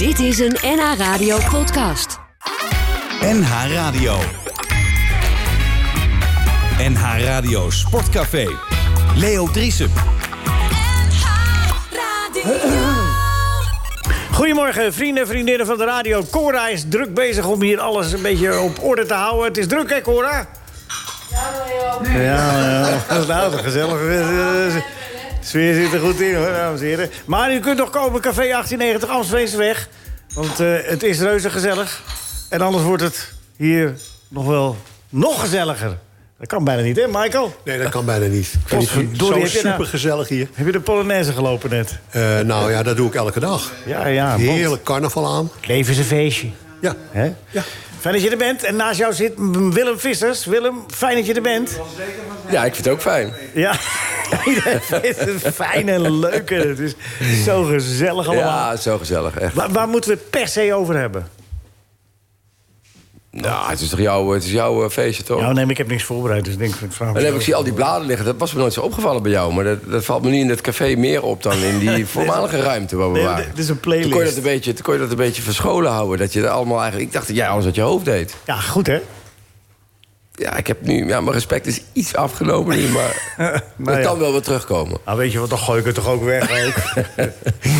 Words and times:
Dit 0.00 0.18
is 0.18 0.38
een 0.38 0.56
NH 0.62 0.98
Radio 0.98 1.38
podcast. 1.50 2.18
NH 3.20 3.72
Radio. 3.72 4.16
NH 6.78 7.24
Radio 7.24 7.70
Sportcafé. 7.70 8.46
Leo 9.16 9.50
Driesen. 9.50 9.90
Goedemorgen, 14.32 14.92
vrienden 14.92 15.22
en 15.22 15.28
vriendinnen 15.28 15.66
van 15.66 15.78
de 15.78 15.84
radio. 15.84 16.22
Cora 16.30 16.68
is 16.68 16.84
druk 16.88 17.14
bezig 17.14 17.46
om 17.46 17.62
hier 17.62 17.80
alles 17.80 18.12
een 18.12 18.22
beetje 18.22 18.60
op 18.60 18.82
orde 18.82 19.06
te 19.06 19.14
houden. 19.14 19.44
Het 19.44 19.56
is 19.56 19.66
druk, 19.66 19.90
hè, 19.90 20.00
Cora? 20.00 20.46
Ja, 22.12 22.20
ja. 22.20 22.98
Dat 23.08 23.20
is 23.20 23.26
nou 23.26 23.52
gezellig. 23.52 24.98
Sfeer 25.50 25.74
zit 25.74 25.92
er 25.92 26.00
goed 26.00 26.20
in, 26.20 26.34
hoor, 26.34 26.52
dames 26.52 26.80
en 26.80 26.86
heren. 26.86 27.10
Maar 27.24 27.54
u 27.54 27.60
kunt 27.60 27.78
nog 27.78 27.90
komen, 27.90 28.20
Café 28.20 28.42
1890 28.42 29.08
Amsterdamseweg. 29.08 29.88
Want 30.34 30.60
eh, 30.60 30.74
het 30.82 31.02
is 31.02 31.20
reuze 31.20 31.50
gezellig. 31.50 32.02
En 32.48 32.60
anders 32.60 32.84
wordt 32.84 33.02
het 33.02 33.32
hier 33.56 33.94
nog 34.28 34.46
wel 34.46 34.76
nog 35.08 35.40
gezelliger. 35.40 35.98
Dat 36.38 36.48
kan 36.48 36.64
bijna 36.64 36.82
niet, 36.82 36.96
hè, 36.96 37.06
Michael? 37.06 37.54
Nee, 37.64 37.78
dat 37.78 37.88
kan 37.88 38.04
bijna 38.04 38.26
niet. 38.26 38.52
Ik 38.52 38.88
vind 38.88 39.10
het 39.10 39.18
zo 39.18 39.30
nou- 39.30 39.48
super 39.48 39.86
gezellig 39.86 40.28
hier. 40.28 40.48
Heb 40.54 40.66
je 40.66 40.72
de 40.72 40.80
Polonaise 40.80 41.32
gelopen 41.32 41.70
net? 41.70 41.98
Eh, 42.10 42.40
nou 42.40 42.70
ja, 42.70 42.82
dat 42.82 42.96
doe 42.96 43.06
ik 43.06 43.14
elke 43.14 43.40
dag. 43.40 43.72
Ja, 43.86 44.06
ja. 44.06 44.28
want 44.28 44.40
Heerlijk 44.40 44.82
carnaval 44.82 45.26
aan. 45.26 45.50
Leven 45.66 45.92
is 45.92 45.98
een 45.98 46.04
feestje. 46.04 46.48
Ja. 46.80 46.94
Hè? 47.10 47.32
Ja. 47.50 47.62
Fijn 48.00 48.14
dat 48.14 48.22
je 48.22 48.30
er 48.30 48.36
bent. 48.36 48.62
En 48.62 48.76
naast 48.76 48.98
jou 48.98 49.12
zit 49.12 49.32
Willem 49.52 49.98
Vissers. 49.98 50.44
Willem, 50.44 50.84
fijn 50.94 51.16
dat 51.16 51.26
je 51.26 51.34
er 51.34 51.42
bent. 51.42 51.80
Ja, 52.50 52.64
ik 52.64 52.74
vind 52.74 52.84
het 52.84 52.94
ook 52.94 53.00
fijn. 53.00 53.32
Ja, 53.54 53.74
iedereen 54.46 54.80
vindt 54.80 55.42
het 55.42 55.54
fijn 55.54 55.88
en 55.88 56.18
leuk. 56.18 56.50
Het 56.50 56.78
is 56.78 56.94
zo 57.44 57.62
gezellig 57.62 58.26
allemaal. 58.28 58.70
Ja, 58.70 58.76
zo 58.76 58.98
gezellig, 58.98 59.38
echt. 59.38 59.54
Waar, 59.54 59.70
waar 59.70 59.88
moeten 59.88 60.10
we 60.10 60.16
het 60.16 60.30
per 60.30 60.48
se 60.48 60.74
over 60.74 60.98
hebben? 60.98 61.28
Nou, 63.32 63.70
het 63.70 63.80
is 63.80 63.88
toch 63.88 63.98
jouw, 63.98 64.30
het 64.30 64.44
is 64.44 64.50
jouw 64.50 64.84
eh, 64.84 64.90
feestje, 64.90 65.22
toch? 65.22 65.40
Nou, 65.40 65.52
nee, 65.54 65.62
maar 65.62 65.70
ik 65.72 65.78
heb 65.78 65.88
niks 65.88 66.04
voorbereid, 66.04 66.44
dus 66.44 66.52
ik 66.52 66.58
denk... 66.58 66.74
Ik 66.74 66.92
vraag 66.92 67.14
En 67.14 67.24
heb 67.24 67.34
ik 67.34 67.40
zie 67.40 67.54
al 67.54 67.62
die 67.62 67.72
bladen 67.72 68.06
liggen. 68.06 68.26
Dat 68.26 68.36
was 68.38 68.52
me 68.52 68.60
nooit 68.60 68.72
zo 68.72 68.80
opgevallen 68.80 69.22
bij 69.22 69.30
jou. 69.30 69.52
Maar 69.54 69.64
dat, 69.64 69.78
dat 69.90 70.04
valt 70.04 70.22
me 70.22 70.30
nu 70.30 70.38
in 70.38 70.48
het 70.48 70.60
café 70.60 70.94
meer 70.96 71.22
op 71.22 71.42
dan 71.42 71.58
in 71.58 71.78
die 71.78 72.06
voormalige 72.14 72.60
ruimte 72.60 72.96
waar 72.96 73.12
we 73.12 73.16
Nee, 73.18 73.24
waren. 73.26 73.44
dit 73.54 73.58
is 73.58 73.68
een 73.68 73.80
Toen 73.80 73.92
kon, 73.92 74.00
je 74.00 74.08
playlist. 74.08 74.34
dat 74.34 74.44
een 74.44 74.50
beetje, 74.50 74.72
toen 74.72 74.82
kon 74.82 74.94
je 74.94 75.00
dat 75.00 75.10
een 75.10 75.16
beetje 75.16 75.42
verscholen 75.42 75.90
houden. 75.92 76.18
Dat 76.18 76.32
je 76.32 76.42
er 76.42 76.48
allemaal 76.48 76.78
eigenlijk... 76.78 77.06
Ik 77.08 77.12
dacht 77.14 77.26
dat 77.26 77.36
jij 77.36 77.48
alles 77.48 77.64
uit 77.64 77.74
je 77.74 77.80
hoofd 77.80 78.04
deed. 78.04 78.34
Ja, 78.46 78.56
goed, 78.60 78.86
hè? 78.86 79.00
Ja, 80.32 80.56
ik 80.56 80.66
heb 80.66 80.82
nu... 80.82 81.06
Ja, 81.06 81.20
mijn 81.20 81.34
respect 81.34 81.66
is 81.66 81.82
iets 81.92 82.14
afgenomen 82.14 82.76
nu, 82.76 82.88
maar... 82.88 83.34
Nou 83.36 83.60
dat 83.76 83.96
ja. 83.96 84.02
kan 84.10 84.18
wel 84.18 84.32
weer 84.32 84.40
terugkomen. 84.42 84.98
Nou, 85.04 85.18
weet 85.18 85.32
je 85.32 85.38
wat, 85.38 85.48
dan 85.50 85.58
gooi 85.58 85.78
ik 85.80 85.84
het 85.86 85.94
toch 85.94 86.08
ook 86.08 86.24
weg. 86.24 86.66
ook. 86.66 87.04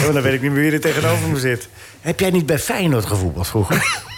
Ja, 0.06 0.12
dan 0.12 0.22
weet 0.22 0.34
ik 0.34 0.42
niet 0.42 0.50
meer 0.52 0.60
wie 0.62 0.72
er 0.72 0.80
tegenover 0.80 1.28
me 1.28 1.38
zit. 1.38 1.68
Heb 2.00 2.20
jij 2.20 2.30
niet 2.30 2.46
bij 2.46 2.58
Feyenoord 2.58 3.06
gevoetbald 3.06 3.46
vroeger? 3.48 4.08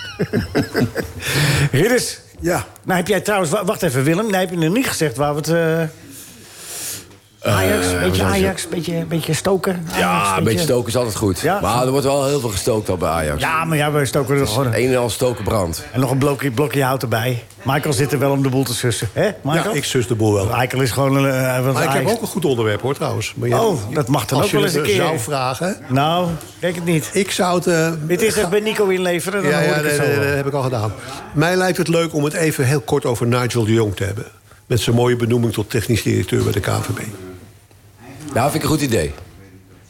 Ridders, 1.73 2.19
Ja. 2.41 2.67
nou 2.85 2.99
heb 2.99 3.09
jij 3.09 3.21
trouwens... 3.21 3.51
wa- 3.51 3.65
Wacht 3.65 3.83
even, 3.83 4.05
Willem. 4.05 4.31
Nee, 4.31 4.41
heb 4.41 4.51
je 4.51 4.57
nog 4.57 4.75
niet 4.75 4.87
gezegd 4.89 5.17
waar 5.17 5.35
we 5.35 5.39
het... 5.41 5.49
eh, 5.49 5.89
Ajax, 7.43 7.87
beetje 8.01 8.23
Ajax, 8.25 8.69
beetje, 8.69 9.05
beetje 9.09 9.33
stoken. 9.35 9.73
Ajax, 9.87 9.99
Ja, 9.99 10.39
een 10.39 10.45
beetje 10.45 10.61
stoken 10.61 10.89
is 10.89 10.97
altijd 10.97 11.17
goed. 11.17 11.41
Ja. 11.41 11.61
Maar 11.61 11.85
er 11.85 11.91
wordt 11.91 12.07
wel 12.07 12.27
heel 12.27 12.41
veel 12.41 12.49
gestookt 12.49 12.89
al 12.89 12.97
bij 12.97 13.09
Ajax. 13.09 13.41
Ja, 13.43 13.65
maar 13.65 13.77
ja, 13.77 13.93
we 13.93 14.05
stoken 14.07 14.39
er 14.39 14.47
gewoon... 14.47 14.67
Een 14.67 14.89
en 14.91 14.97
al 14.97 15.11
stoken 15.11 15.45
brand. 15.45 15.85
En 15.93 16.01
nog 16.01 16.11
een 16.11 16.19
blokje, 16.19 16.51
blokje 16.51 16.83
hout 16.85 17.03
erbij. 17.03 17.45
Michael 17.63 17.93
zit 17.93 18.13
er 18.13 18.19
wel 18.19 18.31
om 18.31 18.43
de 18.43 18.49
boel 18.49 18.65
te 18.65 18.75
sussen. 18.75 19.09
Hè, 19.13 19.31
Michael? 19.43 19.71
ja, 19.71 19.77
ik 19.77 19.85
zus 19.85 20.07
de 20.07 20.15
boel 20.15 20.33
wel. 20.33 20.45
Michael 20.57 20.83
is 20.83 20.91
gewoon... 20.91 21.17
een 21.17 21.33
hij 21.35 21.63
was 21.63 21.75
Maar 21.75 21.85
ik 21.85 21.91
heb 21.91 22.07
ook 22.09 22.21
een 22.21 22.27
goed 22.27 22.45
onderwerp, 22.45 22.81
hoor, 22.81 22.95
trouwens. 22.95 23.33
Maar 23.37 23.49
ja, 23.49 23.61
Oh, 23.65 23.79
dat 23.95 24.09
mag 24.09 24.27
dan 24.27 24.43
ook 24.43 24.51
wel 24.51 24.63
eens 24.63 24.73
een 24.75 24.81
het, 24.81 24.89
keer. 24.91 25.01
eh, 25.01 25.07
zou 25.07 25.19
vragen... 25.19 25.77
Nou, 25.89 26.29
denk 26.59 26.75
het 26.75 26.85
niet. 26.85 27.11
Ik 27.13 27.31
zou 27.31 27.55
het... 27.57 27.67
eh, 27.67 27.93
Dit 28.07 28.23
is 28.23 28.35
het 28.35 28.51
bij 28.51 28.61
Nico 28.61 28.87
inleveren, 28.89 29.43
dan 29.43 29.51
ja, 29.51 29.59
hoor 29.59 29.67
ja, 29.69 29.75
ik 29.77 29.83
nee, 29.83 29.93
het 29.93 30.01
zo 30.01 30.07
nee, 30.07 30.17
dat 30.27 30.35
heb 30.35 30.47
ik 30.47 30.53
al 30.53 30.63
gedaan. 30.63 30.93
Mij 31.35 31.57
lijkt 31.57 31.79
het 31.79 31.89
leuk 31.89 32.15
om 32.15 32.25
het 32.25 32.33
even 32.35 32.65
heel 32.65 32.81
kort 32.81 33.05
over 33.05 33.27
Nigel 33.27 33.65
de 33.65 33.73
Jong 33.73 33.97
te 33.97 34.05
hebben. 34.05 34.25
Met 34.67 34.81
zijn 34.81 34.97
mooie 34.97 35.17
benoeming 35.17 35.53
tot 35.53 35.71
technisch 35.71 36.03
directeur 36.03 36.43
bij 36.43 36.53
de 36.53 36.61
KVB. 36.61 36.99
Nou, 38.35 38.51
vind 38.51 38.55
ik 38.55 38.63
een 38.63 38.77
goed 38.77 38.81
idee. 38.81 39.15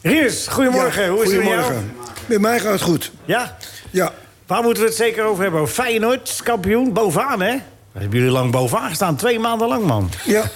Riers, 0.01 0.47
goedemorgen. 0.47 1.07
Hoe 1.09 1.23
is 1.23 1.31
het 1.31 1.37
met 1.37 1.47
jou? 1.47 1.61
Goedemorgen. 1.63 1.95
Met 2.25 2.39
mij 2.41 2.59
gaat 2.59 2.71
het 2.71 2.81
goed. 2.81 3.11
Ja? 3.25 3.57
Ja. 3.89 4.13
Waar 4.47 4.63
moeten 4.63 4.83
we 4.83 4.87
het 4.89 4.97
zeker 4.97 5.23
over 5.25 5.43
hebben? 5.43 5.67
Feyenoord, 5.69 6.39
kampioen, 6.43 6.93
bovenaan, 6.93 7.41
hè? 7.41 7.49
Daar 7.91 8.01
hebben 8.01 8.19
jullie 8.19 8.33
lang 8.33 8.51
bovenaan 8.51 8.89
gestaan. 8.89 9.15
Twee 9.15 9.39
maanden 9.39 9.67
lang, 9.67 9.85
man. 9.85 10.09
Ja. 10.25 10.43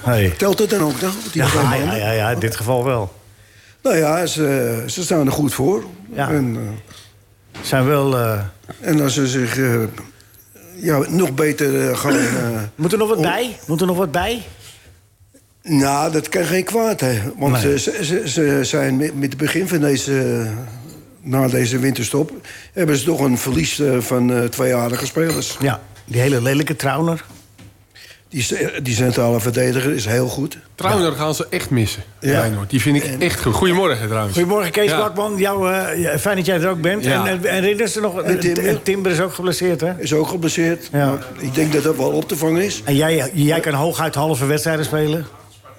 Hey. 0.00 0.34
Telt 0.38 0.58
het 0.58 0.70
dan 0.70 0.80
ook 0.82 1.00
nog? 1.00 1.14
Die 1.32 1.42
Ja, 1.42 1.74
ja, 1.74 1.94
ja, 1.94 2.10
ja, 2.10 2.30
in 2.30 2.38
dit 2.38 2.56
geval 2.56 2.84
wel. 2.84 3.12
Nou 3.82 3.96
ja, 3.96 4.26
ze, 4.26 4.82
ze 4.86 5.02
staan 5.02 5.26
er 5.26 5.32
goed 5.32 5.54
voor. 5.54 5.84
Ja. 6.12 6.28
En, 6.30 6.78
Zijn 7.62 7.86
wel... 7.86 8.16
eh, 8.16 8.32
eh, 8.32 8.40
en 8.80 9.00
als 9.02 9.14
ze 9.14 9.26
zich 9.26 9.58
eh, 9.58 9.80
ja, 10.76 10.98
nog 11.08 11.34
beter 11.34 11.88
eh, 11.90 11.98
gaan... 11.98 12.12
eh, 12.16 12.22
moet 12.74 12.92
er 12.92 12.98
nog 12.98 13.08
wat 13.08 13.16
om- 13.16 13.22
bij? 13.22 13.56
Moet 13.66 13.80
er 13.80 13.86
nog 13.86 13.96
wat 13.96 14.10
bij? 14.12 14.42
Nou, 15.62 16.12
dat 16.12 16.28
kan 16.28 16.44
geen 16.44 16.64
kwaad, 16.64 17.00
hè. 17.00 17.18
Want 17.36 17.62
Nee. 17.62 17.72
eh, 17.72 17.78
ze, 17.78 17.98
ze, 18.04 18.22
ze 18.28 18.58
zijn 18.62 18.96
met, 18.96 19.14
met 19.14 19.28
het 19.28 19.36
begin 19.38 19.68
van 19.68 19.78
deze... 19.80 20.46
na 21.22 21.48
deze 21.48 21.78
winterstop... 21.78 22.32
hebben 22.72 22.96
ze 22.96 23.04
toch 23.04 23.20
een 23.20 23.38
verlies 23.38 23.78
eh, 23.80 23.98
van 23.98 24.32
eh, 24.32 24.44
twee 24.44 24.74
aardige 24.74 25.06
spelers. 25.06 25.56
Ja, 25.60 25.80
die 26.04 26.20
hele 26.20 26.42
lelijke 26.42 26.76
Trauner. 26.76 27.24
Die, 28.28 28.42
ce- 28.42 28.80
die 28.82 28.94
centrale 28.94 29.40
verdediger 29.40 29.92
is 29.94 30.04
heel 30.06 30.28
goed. 30.28 30.58
Trouwner 30.74 31.12
gaan 31.12 31.34
ze 31.34 31.46
echt 31.50 31.70
missen. 31.70 32.02
Ja. 32.20 32.40
Feyenoord. 32.40 32.70
Die 32.70 32.80
vind 32.80 32.96
ik 32.96 33.04
echt 33.22 33.40
goed. 33.42 33.54
Goedemorgen 33.54 34.06
trouwens. 34.08 34.32
Goedemorgen, 34.36 34.70
Kees 34.70 34.90
Ja. 34.90 34.96
Kwakman. 34.96 35.36
Jou, 35.36 35.72
eh, 35.72 36.00
ja, 36.02 36.18
fijn 36.18 36.36
dat 36.36 36.46
jij 36.46 36.60
er 36.60 36.68
ook 36.68 36.80
bent. 36.80 37.04
Ja. 37.04 37.26
En, 37.26 37.44
en, 37.44 37.44
en 37.50 37.60
Ridders 37.60 37.96
er 37.96 38.02
nog... 38.02 38.22
En 38.22 38.40
Timber. 38.40 38.66
en 38.68 38.82
Timber 38.82 39.12
is 39.12 39.20
ook 39.20 39.34
geblesseerd, 39.34 39.80
hè? 39.80 39.92
Is 39.98 40.12
ook 40.14 40.28
geblesseerd. 40.28 40.88
Ja. 40.92 41.06
Maar 41.06 41.18
Ik 41.38 41.54
denk 41.54 41.72
dat 41.72 41.82
dat 41.82 41.96
wel 41.96 42.10
op 42.10 42.28
te 42.28 42.36
vangen 42.36 42.62
is. 42.62 42.82
En 42.84 42.96
jij, 42.96 43.30
jij 43.34 43.60
kan 43.60 43.72
hooguit 43.74 44.14
halve 44.14 44.46
wedstrijden 44.46 44.84
spelen? 44.84 45.26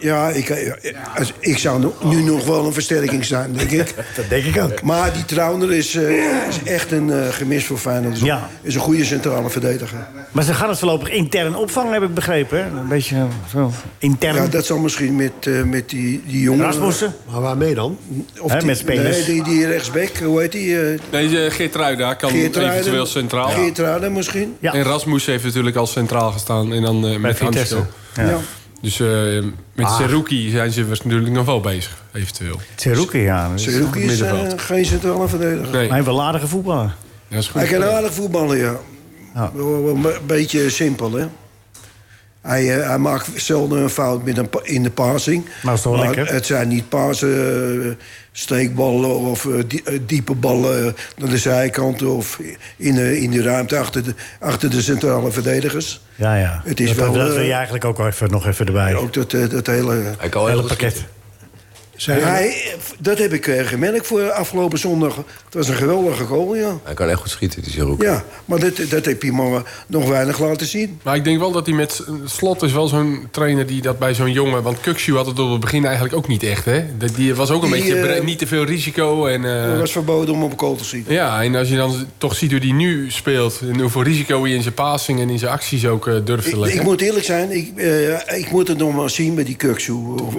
Ja, 0.01 0.29
ik, 0.29 0.50
eh, 0.50 0.72
als, 1.16 1.34
ik 1.39 1.57
zou 1.57 1.91
nu 2.03 2.22
nog 2.23 2.45
wel 2.45 2.66
een 2.66 2.73
versterking 2.73 3.25
zijn, 3.25 3.53
denk 3.53 3.72
ik. 3.72 3.94
Dat 4.16 4.29
denk 4.29 4.44
ik 4.44 4.62
ook. 4.62 4.81
Maar 4.81 5.13
die 5.13 5.25
Trauner 5.25 5.72
is, 5.73 5.95
eh, 5.95 6.47
is 6.47 6.63
echt 6.63 6.91
een 6.91 7.12
eh, 7.12 7.28
gemis 7.29 7.66
voor 7.66 7.78
Feyenoord. 7.78 8.16
Is, 8.16 8.22
Ja. 8.22 8.50
is 8.62 8.75
een 8.75 8.81
goede 8.81 9.06
centrale 9.06 9.50
verdediger. 9.50 10.07
Maar 10.31 10.44
ze 10.44 10.53
gaan 10.53 10.69
het 10.69 10.79
voorlopig 10.79 11.09
intern 11.09 11.56
opvangen, 11.56 11.94
heb 11.94 12.03
ik 12.03 12.13
begrepen. 12.13 12.57
Hè? 12.57 12.79
Een 12.79 12.88
beetje 12.88 13.25
zo 13.51 13.72
intern. 13.97 14.35
Ja, 14.35 14.47
dat 14.47 14.66
zal 14.66 14.78
misschien 14.78 15.16
met, 15.16 15.66
met 15.66 15.89
die, 15.89 16.23
die 16.25 16.41
jongen... 16.41 16.66
Rasmussen? 16.66 17.13
Maar 17.31 17.41
waarmee 17.41 17.75
dan? 17.75 17.97
Of 18.39 18.51
die, 18.51 18.66
met 18.66 18.78
spelers. 18.78 19.18
Nee, 19.18 19.25
die, 19.25 19.44
die 19.44 19.68
rechtsback, 19.68 20.18
hoe 20.18 20.39
heet 20.39 20.51
die? 20.51 20.75
Nee, 21.12 21.51
Geert 21.51 21.75
Ruida 21.75 22.13
kan 22.13 22.31
eventueel 22.31 23.06
centraal. 23.06 23.50
Geertruiden 23.50 24.13
misschien? 24.13 24.56
Ja. 24.59 24.73
En 24.73 24.83
Rasmus 24.83 25.25
heeft 25.25 25.44
natuurlijk 25.44 25.75
al 25.75 25.88
centraal 25.88 26.31
gestaan. 26.31 26.73
En 26.73 26.81
dan 26.81 27.22
met 27.22 27.38
Vitesse. 27.38 27.75
Ja. 28.16 28.23
Ja. 28.23 28.38
Dus 28.81 29.00
eh, 29.00 29.08
met 29.74 29.86
Ah. 29.86 29.97
Seruki 29.97 30.50
zijn 30.50 30.72
ze 30.72 30.86
natuurlijk 31.03 31.31
nog 31.31 31.46
wel 31.46 31.59
bezig, 31.59 32.03
eventueel. 32.14 32.59
Tseruki, 32.75 33.18
ja. 33.19 33.58
Seruki 33.58 34.00
is 34.00 34.06
middenveld. 34.19 34.62
geen 34.62 34.86
centrale 34.86 35.28
verdediger. 35.28 35.72
Nee, 35.72 35.90
Hij 35.90 36.00
is 36.00 36.06
wel 36.06 36.24
aardige 36.24 36.47
voetballer. 36.47 36.96
dat 37.30 37.40
is 37.40 37.47
goed. 37.47 37.62
Hij 37.62 37.69
kan 37.80 37.84
aardig 37.84 38.14
voetballen, 38.14 38.58
ja. 38.58 38.75
Ja. 39.34 39.52
Een 39.56 40.06
beetje 40.28 40.69
simpel, 40.69 41.12
hè? 41.12 41.25
Hij, 42.41 42.79
eh, 42.79 42.88
hij 42.88 42.97
maakt 42.97 43.29
zelden 43.35 43.81
een 43.81 43.90
fout 43.90 44.24
met 44.24 44.38
een 44.38 44.50
in 44.63 44.84
de 44.84 44.90
passing. 44.90 45.46
Maar 45.63 45.79
lekker? 45.90 46.34
Het 46.34 46.46
zijn 46.46 46.68
niet 46.68 46.90
pasen, 46.90 47.84
eh, 47.84 47.91
steekballen 48.31 49.16
of 49.16 49.46
eh, 49.46 49.53
die- 49.68 50.06
diepe 50.06 50.35
ballen 50.35 50.96
naar 51.18 51.30
de 51.30 51.38
zijkant... 51.38 52.03
of 52.03 52.40
in 52.78 52.96
de, 52.96 53.22
in 53.22 53.31
de 53.31 53.41
ruimte 53.41 53.78
achter 53.78 54.03
de, 54.03 54.13
achter 54.40 54.69
de 54.69 54.81
centrale 54.81 55.31
verdedigers. 55.31 56.01
Ja, 56.16 56.35
ja. 56.35 56.62
Het 56.66 56.80
is 56.80 56.88
dat, 56.88 56.96
wel, 56.97 57.13
dat 57.13 57.34
wil 57.34 57.44
je 57.44 57.53
eigenlijk 57.53 57.85
ook 57.85 58.00
even, 58.00 58.31
nog 58.31 58.47
even 58.47 58.66
erbij. 58.66 58.96
Ook 58.96 59.13
dat, 59.13 59.31
dat 59.31 59.68
hele... 59.68 60.01
Hele 60.18 60.50
heel 60.50 60.68
Hij, 62.06 62.75
dat 63.00 63.17
heb 63.17 63.34
ik 63.34 63.47
eh, 63.47 63.67
gemerkt 63.67 64.07
voor 64.07 64.31
afgelopen 64.31 64.79
zondag. 64.79 65.16
Het 65.16 65.53
was 65.53 65.67
een 65.67 65.75
geweldige 65.75 66.24
goal, 66.25 66.56
ja. 66.56 66.77
Hij 66.83 66.94
kan 66.94 67.09
echt 67.09 67.19
goed 67.19 67.30
schieten, 67.30 67.62
die 67.62 67.71
Seruki. 67.71 68.03
Ja, 68.03 68.24
maar 68.45 68.59
dat, 68.59 68.81
dat 68.89 69.06
heb 69.06 69.24
je 69.24 69.31
maar 69.31 69.63
nog 69.88 70.07
weinig 70.07 70.39
laten 70.39 70.68
zien. 70.68 71.00
Maar 71.03 71.15
ik 71.15 71.24
denk 71.24 71.39
wel 71.39 71.51
dat 71.51 71.65
hij 71.65 71.75
met 71.75 72.03
Slot 72.25 72.62
is 72.62 72.71
wel 72.74 72.88
zo'n 72.88 73.27
trainer 73.31 73.65
die 73.65 73.81
dat 73.81 74.00
bij 74.00 74.13
zo'n 74.13 74.31
jongen... 74.31 74.63
Want 74.63 74.80
Kukshu 74.80 75.15
had 75.15 75.25
het 75.25 75.39
op 75.39 75.51
het 75.51 75.59
begin 75.59 75.86
eigenlijk 75.86 76.15
ook 76.15 76.27
niet 76.27 76.44
echt, 76.44 76.65
hè? 76.65 76.83
Die 77.15 77.36
was 77.36 77.50
ook 77.50 77.63
een 77.63 77.71
Die, 77.71 77.81
beetje 77.81 78.00
eh, 78.01 78.24
niet 78.24 78.38
te 78.39 78.47
veel 78.47 78.63
risico. 78.63 79.25
En, 79.25 79.45
eh, 79.45 79.69
Het 79.69 79.80
was 79.80 79.92
verboden 79.92 80.33
om 80.33 80.44
op 80.44 80.59
goal 80.59 80.75
te 80.75 80.83
zien. 80.83 81.06
ja, 81.07 81.44
en 81.44 81.56
als 81.56 81.69
je 81.69 81.75
dan 81.75 82.06
toch 82.18 82.36
ziet 82.36 82.51
hoe 82.51 82.59
hij 82.59 82.71
nu 82.71 83.12
speelt... 83.12 83.59
en 83.62 83.80
hoeveel 83.80 84.04
risico 84.04 84.44
hij 84.44 84.51
in 84.51 84.62
zijn 84.62 84.74
passing 84.74 85.19
en 85.19 85.30
in 85.30 85.39
zijn 85.39 85.51
acties 85.51 85.86
ook 85.88 86.07
eh, 86.07 86.15
durft 86.24 86.44
te 86.44 86.50
Ik, 86.50 86.56
leggen... 86.57 86.80
ik 86.80 86.86
moet 86.86 87.01
eerlijk 87.01 87.25
zijn, 87.25 87.51
ik, 87.51 87.71
eh, 87.77 88.38
ik 88.39 88.51
moet 88.51 88.68
het 88.68 88.77
nog 88.77 88.95
maar 88.95 89.09
zien 89.09 89.33
met 89.33 89.45
die 89.45 89.56
Kuksu. 89.56 89.94
Of, 89.94 90.36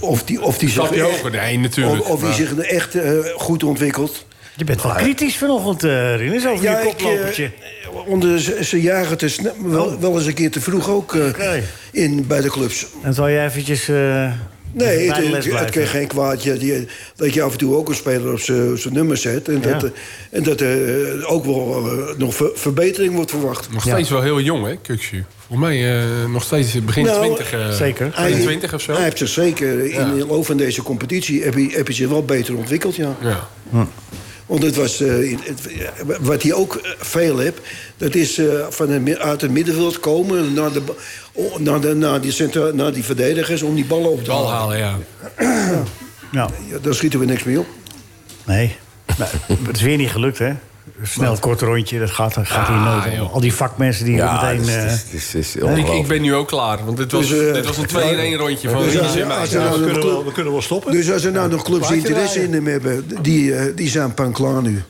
of 0.00 0.24
die, 0.24 0.42
of 0.42 0.58
die 0.58 0.68
Hoger, 0.94 1.30
nee, 1.30 1.58
natuurlijk. 1.58 2.08
of, 2.08 2.22
Maar- 2.22 2.34
zich 2.34 2.54
echt 2.56 2.94
eh, 2.94 3.10
goed 3.36 3.64
ontwikkelt. 3.64 4.24
Je 4.56 4.64
bent 4.64 4.82
wel 4.82 4.92
kritisch 4.92 5.36
vanochtend, 5.36 5.84
eh 5.84 6.16
Rinus, 6.16 6.46
over 6.46 6.64
je 6.64 6.70
ik, 6.70 6.84
koplopertje. 6.84 7.44
eh, 7.44 8.06
onder 8.06 8.40
ze, 8.40 8.80
jagen 8.82 9.18
te 9.18 9.28
snel, 9.28 9.52
wel, 9.62 10.00
wel 10.00 10.16
eens 10.16 10.26
een 10.26 10.34
keer 10.34 10.50
te 10.50 10.60
vroeg 10.60 10.90
ook 10.90 11.14
eh, 11.14 11.52
in 11.92 12.26
bij 12.26 12.40
de 12.40 12.48
clubs. 12.50 12.86
En 13.02 13.14
zal 13.14 13.28
je 13.28 13.40
eventjes... 13.40 13.88
eh, 13.88 14.32
Nee, 14.84 15.06
het, 15.08 15.16
het, 15.16 15.32
het 15.34 15.48
blijven. 15.48 15.70
kan 15.72 15.86
geen 15.86 16.06
kwaad 16.06 16.42
je- 16.42 16.56
die- 16.56 16.86
dat 17.16 17.34
je 17.34 17.42
af 17.42 17.52
en 17.52 17.58
toe 17.58 17.76
ook 17.76 17.88
een 17.88 17.94
speler 17.94 18.32
op 18.32 18.40
zijn 18.40 18.92
nummer 18.94 19.16
zet. 19.16 19.48
En 19.48 19.60
dat, 19.60 19.80
Ja. 19.80 19.86
eh, 19.86 20.38
en 20.38 20.42
dat 20.42 20.60
er 20.60 21.18
eh, 21.20 21.32
ook 21.32 21.44
wel 21.44 21.86
eh, 21.90 22.16
nog 22.18 22.34
ver- 22.34 22.50
verbetering 22.54 23.14
wordt 23.14 23.30
verwacht. 23.30 23.72
Nog 23.72 23.82
steeds 23.82 24.10
wel 24.10 24.22
heel 24.22 24.40
jong, 24.40 24.66
hè, 24.66 24.76
Kuxu? 24.76 25.24
Volgens 25.46 25.68
mij 25.68 25.98
eh, 25.98 26.04
nog 26.32 26.42
steeds 26.42 26.84
begin 26.84 27.04
Nou, 27.04 27.18
20. 27.24 27.52
eh, 27.52 27.70
zeker. 27.70 28.12
22 28.12 28.74
of 28.74 28.80
zo. 28.80 28.92
Hij 28.92 29.02
heeft 29.02 29.18
zich 29.18 29.28
zeker 29.28 29.84
in 29.90 30.16
de 30.18 30.26
loop 30.26 30.46
van 30.46 30.56
deze 30.56 30.82
competitie... 30.82 31.42
heb 31.42 31.54
je, 31.54 31.68
heb 31.70 31.88
je 31.88 31.94
zich 31.94 32.08
wel 32.08 32.24
beter 32.24 32.56
ontwikkeld, 32.56 32.96
ja. 32.96 33.16
Ja. 33.22 33.48
Want 34.46 34.62
het 34.62 34.76
was, 34.76 35.00
eh, 35.00 35.30
in- 35.30 35.40
het- 35.42 36.18
wat 36.20 36.42
hij 36.42 36.52
ook 36.52 36.74
eh, 36.76 36.90
veel 36.98 37.38
heeft... 37.38 37.58
dat 37.96 38.14
is 38.14 38.38
eh, 38.38 38.66
van 38.70 38.88
het, 38.90 39.18
uit 39.18 39.40
het 39.40 39.50
middenveld 39.50 40.00
komen 40.00 40.52
naar, 40.54 40.72
de, 40.72 40.82
naar, 41.58 41.80
de, 41.80 41.94
naar, 41.94 42.20
die, 42.20 42.32
centra, 42.32 42.70
naar 42.70 42.92
die 42.92 43.04
verdedigers... 43.04 43.62
om 43.62 43.74
die 43.74 43.84
ballen 43.84 44.10
op 44.10 44.24
te 44.24 44.30
Bal 44.30 44.50
halen. 44.50 44.78
halen, 44.82 44.98
ja. 45.38 45.82
Nou, 46.32 46.50
Ja, 46.70 46.78
daar 46.82 46.94
schieten 46.94 47.18
we 47.20 47.24
niks 47.26 47.42
mee 47.44 47.58
op. 47.58 47.66
nee. 48.46 48.76
Nou, 49.18 49.30
het 49.66 49.76
is 49.76 49.82
weer 49.82 49.96
niet 49.96 50.10
gelukt, 50.10 50.38
hè? 50.38 50.52
Snel, 51.02 51.36
kort 51.38 51.60
rondje, 51.60 51.98
dat 51.98 52.10
gaat, 52.10 52.36
gaat 52.42 52.68
hier 52.68 52.76
nooit. 52.76 53.16
joh. 53.16 53.32
Al 53.34 53.40
die 53.40 53.54
vakmensen 53.54 54.04
die 54.04 54.16
Ja, 54.16 54.42
meteen... 54.54 54.68
eh, 54.68 54.92
is 55.34 55.56
Ik, 55.56 55.88
ik 55.88 56.06
ben 56.06 56.22
nu 56.22 56.34
ook 56.34 56.48
klaar. 56.48 56.84
Want 56.84 56.96
dit 56.96 57.12
was, 57.12 57.28
Dus, 57.28 57.46
eh, 57.48 57.54
dit 57.54 57.66
was 57.66 57.76
een 57.76 57.86
2-in-1 57.88 58.38
rondje 58.38 58.70
van 58.70 58.82
dus, 58.82 58.92
ja, 58.92 59.00
en 59.20 59.26
mij. 59.26 59.46
je 59.48 59.56
nou 59.56 59.70
we, 59.70 59.76
kunnen 59.84 59.92
club- 59.92 60.02
wel, 60.12 60.24
we 60.24 60.32
kunnen 60.32 60.52
wel 60.52 60.62
stoppen. 60.62 60.92
Dus 60.92 61.10
als 61.12 61.24
er 61.24 61.32
nou 61.32 61.50
nog 61.50 61.62
clubs 61.62 61.90
interesse 61.90 62.42
in 62.42 62.52
hem 62.52 62.66
hebben... 62.66 63.08
die, 63.22 63.54
eh, 63.54 63.64
die 63.76 63.88
zijn 63.88 64.14
pan 64.14 64.32
klaar 64.32 64.62
nu. 64.62 64.82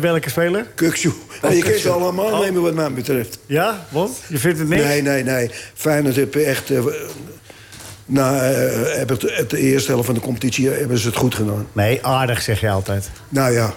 welke 0.00 0.30
speler? 0.30 0.66
Kukshoe. 0.74 1.12
En 1.42 1.56
je 1.56 1.62
kunt 1.62 1.80
ze 1.80 1.88
allemaal 1.90 2.40
nemen 2.42 2.62
wat 2.62 2.74
mij 2.74 2.92
betreft. 2.92 3.38
Ja, 3.46 3.86
want? 3.88 4.20
Je 4.26 4.38
vindt 4.38 4.58
het 4.58 4.68
niks? 4.68 4.84
Nee, 4.84 5.02
nee, 5.02 5.22
nee. 5.24 5.50
Feyenoord 5.74 6.16
heeft 6.16 6.36
echt... 6.36 6.70
eh, 6.70 6.78
na 8.06 8.50
eh, 8.50 8.96
hebben 8.96 9.16
het, 9.16 9.36
het 9.36 9.50
de 9.50 9.58
eerste 9.58 9.90
helft 9.90 10.06
van 10.06 10.14
de 10.14 10.20
competitie 10.20 10.68
hebben 10.68 10.98
ze 10.98 11.06
het 11.06 11.16
goed 11.16 11.34
gedaan. 11.34 11.66
Nee, 11.72 12.06
aardig 12.06 12.42
zeg 12.42 12.60
je 12.60 12.70
altijd. 12.70 13.10
Nou 13.28 13.52
ja, 13.52 13.74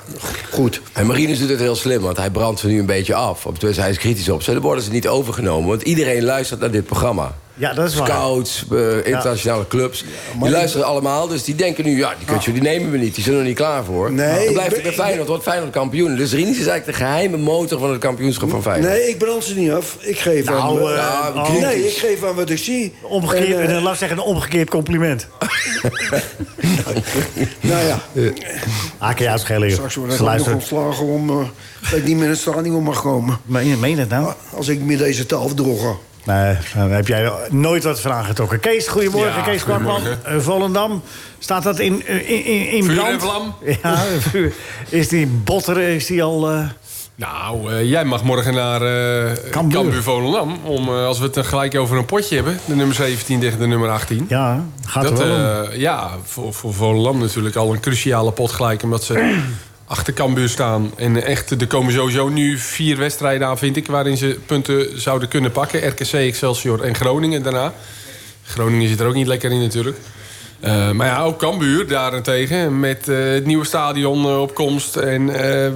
goed. 0.52 0.82
En 0.94 1.06
Marinus 1.06 1.40
doet 1.40 1.50
het 1.50 1.60
heel 1.60 1.76
slim, 1.76 2.02
want 2.02 2.18
hij 2.18 2.30
brandt 2.30 2.60
ze 2.60 2.68
nu 2.68 2.80
een 2.80 2.86
beetje 2.86 3.16
af. 3.16 3.42
Tenminste, 3.42 3.82
hij 3.82 3.90
is 3.90 3.98
kritisch 3.98 4.30
op 4.30 4.42
ze. 4.42 4.52
Dan 4.52 4.62
worden 4.62 4.84
ze 4.84 4.92
niet 4.92 5.08
overgenomen, 5.08 5.70
want 5.70 5.82
iedereen 5.82 6.24
luistert 6.24 6.60
naar 6.60 6.72
dit 6.72 6.86
programma. 6.86 7.36
Ja, 7.58 7.74
dat 7.74 7.88
is 7.90 7.96
waar. 7.96 8.08
Scouts, 8.08 8.66
eh, 8.72 8.98
internationale 9.06 9.68
clubs. 9.68 10.04
Die 10.42 10.50
luisteren 10.50 10.86
allemaal, 10.86 11.28
dus 11.28 11.44
die 11.44 11.56
denken 11.56 11.84
nu... 11.86 11.98
ja, 11.98 12.14
die, 12.18 12.26
kutje, 12.28 12.52
die 12.54 12.62
nemen 12.62 12.92
we 12.92 12.98
niet, 12.98 13.14
die 13.16 13.24
zijn 13.24 13.36
er 13.36 13.40
nog 13.42 13.50
niet 13.50 13.58
klaar 13.60 13.84
voor. 13.84 14.12
Nee, 14.12 14.44
dan 14.46 14.54
blijft 14.54 14.74
het 14.74 14.84
bij 14.84 14.92
Feyenoord, 14.92 15.28
wordt 15.28 15.44
Feyenoord 15.44 15.72
kampioen. 15.72 16.16
Dus 16.16 16.32
Rinus 16.34 16.58
is 16.60 16.66
eigenlijk 16.68 16.86
de 16.86 16.94
geheime 17.06 17.38
motor 17.38 17.80
van 17.80 17.90
het 17.92 18.00
kampioenschap 18.00 18.50
van 18.50 18.62
Feyenoord. 18.62 18.94
Nee, 18.94 19.10
ik 19.10 19.18
brand 19.18 19.44
ze 19.44 19.56
niet 19.56 19.72
af. 19.72 19.98
Ik 20.00 20.20
geef 20.20 20.46
Nou, 20.46 20.60
aan... 20.62 20.90
eh, 20.90 20.96
Ja, 20.96 21.32
oh, 21.36 21.62
nee, 21.62 21.88
ik 21.88 21.98
geef 21.98 22.24
aan 22.24 22.36
wat 22.36 22.50
ik 22.50 22.58
zie. 22.58 22.94
Omgekeerd, 23.02 23.70
En, 23.70 23.76
eh, 23.76 23.84
laat 23.84 23.98
zeggen, 23.98 24.18
een 24.18 24.24
omgekeerd 24.24 24.70
compliment. 24.70 25.28
nou 27.62 27.86
ja, 27.86 28.00
Ah, 28.98 29.16
kan 29.16 29.24
je 29.26 29.30
uitschelen, 29.30 29.68
joh. 29.68 29.74
straks 29.78 29.96
word 29.96 30.14
ik 30.14 30.20
nog 30.20 30.54
ontslagen 30.54 31.06
om... 31.06 31.30
eh, 31.30 31.36
dat 31.90 32.00
ik 32.00 32.06
niet 32.06 32.16
meer 32.16 32.24
in 32.24 32.30
het 32.30 32.40
stadion 32.40 32.84
mag 32.84 33.02
komen. 33.02 33.38
Meen 33.46 33.68
je 33.68 33.76
meen 33.76 34.00
het 34.00 34.10
nou? 34.10 34.34
Als 34.56 34.68
ik 34.68 34.82
met 34.82 34.98
deze 34.98 35.26
taal 35.26 35.56
doorga. 35.56 35.94
Nee, 36.26 36.58
daar 36.76 36.90
heb 36.90 37.08
jij 37.08 37.32
nooit 37.50 37.84
wat 37.84 38.00
van 38.02 38.12
aangetrokken. 38.12 38.60
Kees, 38.60 38.88
goedemorgen. 38.88 39.34
Ja, 39.36 39.42
Kees 39.42 39.64
Kwakman, 39.64 40.02
eh, 40.24 40.38
Volendam. 40.40 41.02
Staat 41.40 41.64
dat 41.64 41.80
in, 41.80 42.06
eh, 42.06 42.30
in, 42.30 42.46
in, 42.46 42.70
in 42.72 42.84
Vuur 42.84 42.96
brand? 42.96 43.12
en 43.14 43.20
vlam? 43.20 43.56
Ja, 43.84 43.98
vuur. 44.20 44.54
is 44.90 45.08
die 45.08 45.28
botter, 45.28 45.78
is 45.78 46.06
die 46.06 46.24
al... 46.24 46.50
eh, 46.52 46.60
Nou, 47.16 47.74
eh, 47.74 47.90
jij 47.90 48.06
mag 48.06 48.24
morgen 48.24 48.54
naar 48.54 48.82
eh 48.82 49.34
Cambuur. 49.52 49.80
Cambuur 49.82 50.02
Volendam. 50.04 50.58
Om, 50.64 50.88
eh, 50.88 51.06
als 51.06 51.18
we 51.18 51.24
het 51.24 51.34
dan 51.34 51.46
gelijk 51.46 51.76
over 51.76 51.98
een 51.98 52.06
potje 52.06 52.36
hebben. 52.36 52.60
De 52.66 52.76
nummer 52.76 52.96
17 52.96 53.40
tegen 53.40 53.60
de 53.60 53.68
nummer 53.68 53.90
18. 53.90 54.26
ja, 54.30 54.64
gaat 54.86 55.04
dat, 55.04 55.18
wel 55.20 55.36
om. 55.36 55.66
eh, 55.72 55.78
ja, 55.80 56.10
voor, 56.24 56.54
voor 56.54 56.74
Volendam 56.74 57.20
natuurlijk 57.20 57.56
al 57.56 57.74
een 57.74 57.80
cruciale 57.80 58.32
pot 58.32 58.52
gelijk. 58.52 58.84
Omdat 58.84 59.04
ze 59.04 59.40
achter 59.86 60.14
Cambuur 60.14 60.50
staan. 60.50 60.92
En 60.96 61.24
echt, 61.24 61.52
er 61.62 61.68
komen 61.68 61.94
sowieso 61.94 62.30
nu 62.30 62.58
vier 62.58 62.98
wedstrijden 62.98 63.48
aan, 63.48 63.58
vind 63.58 63.78
ik... 63.78 63.88
waarin 63.88 64.18
ze 64.18 64.40
punten 64.46 65.02
zouden 65.02 65.28
kunnen 65.28 65.52
pakken. 65.52 65.88
RKC, 65.88 66.14
Excelsior 66.14 66.82
en 66.82 66.96
Groningen 66.96 67.44
daarna. 67.44 67.74
Groningen 68.44 68.88
zit 68.88 69.00
er 69.00 69.08
ook 69.08 69.14
niet 69.14 69.28
lekker 69.28 69.52
in 69.52 69.62
natuurlijk. 69.62 69.98
Eh, 70.60 70.92
maar 70.92 71.08
ja, 71.08 71.22
ook 71.22 71.40
Cambuur 71.40 71.88
daarentegen. 71.88 72.80
Met 72.80 73.08
eh, 73.08 73.18
het 73.18 73.46
nieuwe 73.46 73.66
stadion 73.66 74.26
eh, 74.26 74.42
op 74.42 74.54
komst. 74.54 74.96
En 74.96 75.26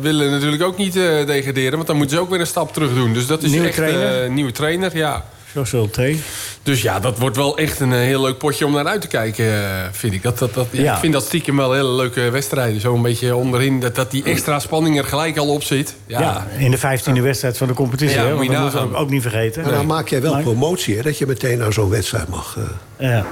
willen 0.01 0.31
natuurlijk 0.31 0.63
ook 0.63 0.77
niet 0.77 0.93
degraderen. 0.93 1.75
Want 1.75 1.87
dan 1.87 1.97
moeten 1.97 2.15
ze 2.15 2.21
ook 2.21 2.29
weer 2.29 2.39
een 2.39 2.47
stap 2.47 2.73
terug 2.73 2.93
doen. 2.93 3.13
Dus 3.13 3.27
dat 3.27 3.43
is 3.43 3.51
Nieuwe 3.51 3.67
echt 3.67 3.75
trainer? 3.75 4.29
nieuwe 4.29 4.51
trainer, 4.51 4.97
ja. 4.97 5.25
Jos 5.53 5.71
Ulte. 5.73 6.15
Dus 6.63 6.81
ja, 6.81 6.99
dat 6.99 7.17
wordt 7.17 7.35
wel 7.35 7.57
echt 7.57 7.79
een 7.79 7.91
eh, 7.93 7.99
heel 7.99 8.21
leuk 8.21 8.37
potje 8.37 8.65
om 8.65 8.71
naar 8.73 8.87
uit 8.87 9.01
te 9.01 9.07
kijken, 9.07 9.45
eh, 9.45 9.69
vind 9.91 10.13
ik. 10.13 10.23
Dat, 10.23 10.37
dat, 10.39 10.53
dat, 10.53 10.67
ja, 10.71 10.81
Ja. 10.81 10.93
Ik 10.93 10.99
vind 10.99 11.13
dat 11.13 11.23
stiekem 11.25 11.57
wel 11.57 11.73
hele 11.73 11.89
leuke 11.91 12.29
wedstrijden. 12.29 12.81
Zo 12.81 12.93
een 12.95 13.01
beetje 13.01 13.35
onderin, 13.35 13.79
dat, 13.79 13.95
dat 13.95 14.11
die 14.11 14.23
extra 14.23 14.59
spanning 14.59 14.97
er 14.97 15.05
gelijk 15.05 15.37
al 15.37 15.47
op 15.53 15.63
zit. 15.63 15.95
Ja, 16.05 16.19
Ja, 16.21 16.47
in 16.57 16.71
de 16.71 16.77
vijftiende 16.77 17.21
wedstrijd 17.21 17.57
van 17.57 17.67
de 17.67 17.73
competitie. 17.73 18.17
Ja, 18.17 18.25
hè, 18.25 18.33
moet 18.35 18.43
je 18.45 18.51
dat 18.51 18.61
moeten 18.61 18.79
we 18.79 18.85
nagaan. 18.87 19.01
ook 19.01 19.09
niet 19.09 19.21
vergeten. 19.21 19.63
Maar 19.63 19.71
dan 19.71 19.85
maak 19.85 20.07
jij 20.07 20.21
wel 20.21 20.41
promotie, 20.41 20.95
hè, 20.95 21.01
dat 21.01 21.17
je 21.17 21.25
meteen 21.25 21.57
naar 21.57 21.73
zo'n 21.73 21.89
wedstrijd 21.89 22.27
mag. 22.27 22.57
eh. 22.97 23.09
Ja. 23.09 23.25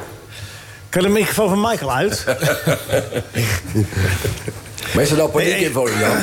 Kan 0.90 1.02
de 1.02 1.10
microfoon 1.10 1.50
van 1.50 1.62
Michael 1.62 1.92
uit? 1.94 2.26
Maar 4.94 5.04
is 5.04 5.12
er 5.12 5.18
nou 5.18 5.30
paniek 5.30 5.58
in 5.58 5.72
Volendam? 5.72 6.18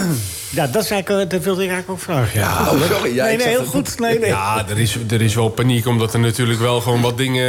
ja, 0.54 0.66
dat, 0.66 0.90
eh, 0.90 0.98
dat 1.28 1.42
wilde 1.42 1.62
ik 1.62 1.70
eigenlijk 1.70 1.90
ook 1.90 2.00
vragen. 2.00 2.40
Ja. 2.40 2.60
Oh, 2.60 2.82
sorry. 2.90 3.14
Ja, 3.14 3.24
nee, 3.24 3.42
heel 3.42 3.64
goed. 3.64 3.98
Nee, 3.98 4.18
nee. 4.18 4.28
Ja, 4.28 4.64
er 4.68 4.78
is, 4.78 4.96
er 5.10 5.22
is 5.22 5.34
wel 5.34 5.48
paniek, 5.48 5.86
omdat 5.86 6.14
er 6.14 6.20
natuurlijk 6.20 6.60
wel 6.60 6.80
gewoon 6.80 7.00
wat 7.00 7.16
dingen 7.16 7.44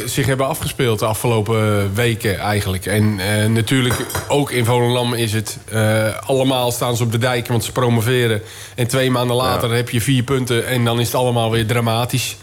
eh, 0.00 0.06
zich 0.06 0.26
hebben 0.26 0.46
afgespeeld 0.46 0.98
de 0.98 1.06
afgelopen 1.06 1.94
weken 1.94 2.38
eigenlijk. 2.38 2.86
En 2.86 3.20
eh, 3.20 3.46
natuurlijk 3.46 3.94
ook 4.28 4.50
in 4.50 4.64
Volendam 4.64 5.14
is 5.14 5.32
het 5.32 5.58
eh, 5.70 6.18
allemaal 6.26 6.72
staan 6.72 6.96
ze 6.96 7.02
op 7.02 7.12
de 7.12 7.18
dijk, 7.18 7.48
want 7.48 7.64
ze 7.64 7.72
promoveren. 7.72 8.42
En 8.74 8.86
twee 8.86 9.10
maanden 9.10 9.36
later 9.36 9.74
heb 9.74 9.90
je 9.90 10.00
vier 10.00 10.22
punten 10.22 10.66
en 10.66 10.84
dan 10.84 11.00
is 11.00 11.06
het 11.06 11.14
allemaal 11.14 11.50
weer 11.50 11.66
dramatisch. 11.66 12.36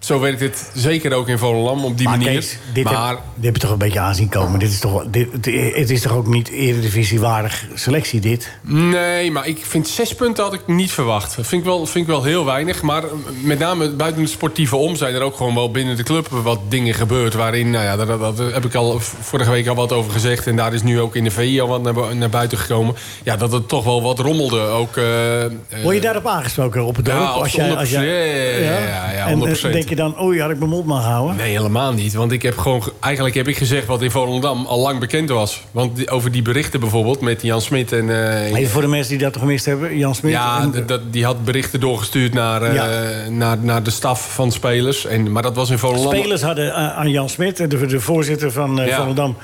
Zo 0.00 0.20
werkt 0.20 0.40
het 0.40 0.70
zeker 0.74 1.12
ook 1.12 1.28
in 1.28 1.38
Volendam 1.38 1.84
op 1.84 1.96
die 1.98 2.08
Maar 2.08 2.18
manier. 2.18 2.32
Kees, 2.34 2.56
dit, 2.72 2.84
maar 2.84 3.08
heb, 3.08 3.18
dit 3.34 3.44
heb 3.44 3.54
je 3.54 3.60
toch 3.60 3.70
een 3.70 3.78
beetje 3.78 3.98
aanzien 4.00 4.28
komen. 4.28 4.58
Dit 4.58 4.70
is 4.70 4.78
toch, 4.78 5.04
dit, 5.10 5.28
het 5.74 5.90
is 5.90 6.00
toch 6.02 6.12
ook 6.12 6.26
niet 6.26 6.48
eredivisiewaardig 6.48 7.64
selectie, 7.74 8.20
dit? 8.20 8.50
Nee, 8.60 9.30
maar 9.30 9.46
ik 9.46 9.58
vind 9.66 9.88
zes 9.88 10.14
punten 10.14 10.44
had 10.44 10.52
ik 10.52 10.66
niet 10.66 10.90
verwacht. 10.92 11.36
Dat 11.36 11.46
vind 11.46 11.60
ik 11.62 11.68
wel, 11.68 11.86
vind 11.86 12.04
ik 12.06 12.10
wel 12.10 12.22
heel 12.22 12.44
weinig. 12.44 12.82
Maar 12.82 13.02
met 13.42 13.58
name 13.58 13.88
buiten 13.90 14.22
het 14.22 14.30
sportieve 14.30 14.76
om 14.76 14.96
zijn 14.96 15.14
er 15.14 15.20
ook 15.22 15.36
gewoon 15.36 15.54
wel 15.54 15.70
binnen 15.70 15.96
de 15.96 16.02
club 16.02 16.28
wat 16.28 16.58
dingen 16.68 16.94
gebeurd. 16.94 17.34
Waarin, 17.34 17.70
nou 17.70 17.84
ja, 17.84 17.96
daar, 17.96 18.18
daar 18.18 18.52
heb 18.52 18.64
ik 18.64 18.74
al 18.74 18.98
vorige 19.00 19.50
week 19.50 19.66
al 19.66 19.74
wat 19.74 19.92
over 19.92 20.12
gezegd. 20.12 20.46
En 20.46 20.56
daar 20.56 20.74
is 20.74 20.82
nu 20.82 21.00
ook 21.00 21.16
in 21.16 21.24
de 21.24 21.30
VI 21.30 21.60
al 21.60 21.68
wat 21.68 21.82
naar, 21.82 21.94
bu- 21.94 22.14
naar 22.14 22.30
buiten 22.30 22.58
gekomen. 22.58 22.94
Ja, 23.22 23.36
dat 23.36 23.52
het 23.52 23.68
toch 23.68 23.84
wel 23.84 24.02
wat 24.02 24.18
rommelde. 24.18 24.60
Ook, 24.60 24.96
eh, 24.96 25.44
eh, 25.44 25.50
Word 25.82 25.94
je 25.94 26.00
daarop 26.00 26.26
aangesproken 26.26 26.84
op 26.84 26.96
het 26.96 27.04
dorp? 27.04 27.18
Ja, 27.18 27.24
als 27.26 27.52
jij, 27.52 27.76
als 27.76 27.88
100%. 27.90 27.90
Ja, 27.90 28.00
ja, 28.02 29.10
ja, 29.12 29.12
En, 29.12 29.16
eh, 29.26 29.32
100%. 29.32 29.85
Denk 29.86 29.98
je 29.98 30.04
dan, 30.04 30.22
oei, 30.24 30.40
had 30.40 30.50
ik 30.50 30.58
mijn 30.58 30.70
mond 30.70 30.86
maar 30.86 31.02
gehouden? 31.02 31.36
Nee, 31.36 31.50
helemaal 31.56 31.92
niet. 31.92 32.14
Want 32.14 32.32
ik 32.32 32.42
heb 32.42 32.58
gewoon, 32.58 32.82
ge- 32.82 32.92
eigenlijk 33.00 33.34
heb 33.34 33.48
ik 33.48 33.56
gezegd 33.56 33.86
wat 33.86 34.02
in 34.02 34.10
Volendam 34.10 34.66
al 34.66 34.78
lang 34.80 34.98
bekend 35.00 35.28
was. 35.28 35.62
Want 35.70 36.10
over 36.10 36.30
die 36.32 36.42
berichten 36.42 36.80
bijvoorbeeld 36.80 37.20
met 37.20 37.42
Jan 37.42 37.60
Smit 37.60 37.92
en... 37.92 38.10
eh, 38.10 38.52
Even 38.54 38.70
voor 38.70 38.82
de 38.82 38.88
mensen 38.88 39.10
die 39.18 39.18
dat 39.30 39.36
gemist 39.36 39.64
hebben, 39.64 39.96
Jan 39.98 40.14
Smit. 40.14 40.32
Ja, 40.32 40.60
en- 40.60 40.70
d- 40.84 40.88
dat, 40.88 41.00
die 41.12 41.24
had 41.24 41.44
berichten 41.44 41.80
doorgestuurd 41.80 42.32
naar, 42.34 42.62
eh, 42.62 42.74
Ja. 42.74 42.88
naar, 43.30 43.58
naar 43.58 43.82
de 43.82 43.90
staf 43.90 44.34
van 44.34 44.52
spelers. 44.52 45.04
En, 45.06 45.32
maar 45.32 45.42
dat 45.42 45.54
was 45.56 45.70
in 45.70 45.78
Volendam. 45.78 46.14
Spelers 46.14 46.42
hadden 46.42 46.74
eh, 46.74 46.96
aan 46.98 47.10
Jan 47.10 47.28
Smit, 47.28 47.56
de, 47.56 47.86
de 47.86 48.00
voorzitter 48.00 48.52
van 48.52 48.76
Ja. 48.76 48.96
Volendam... 48.96 49.36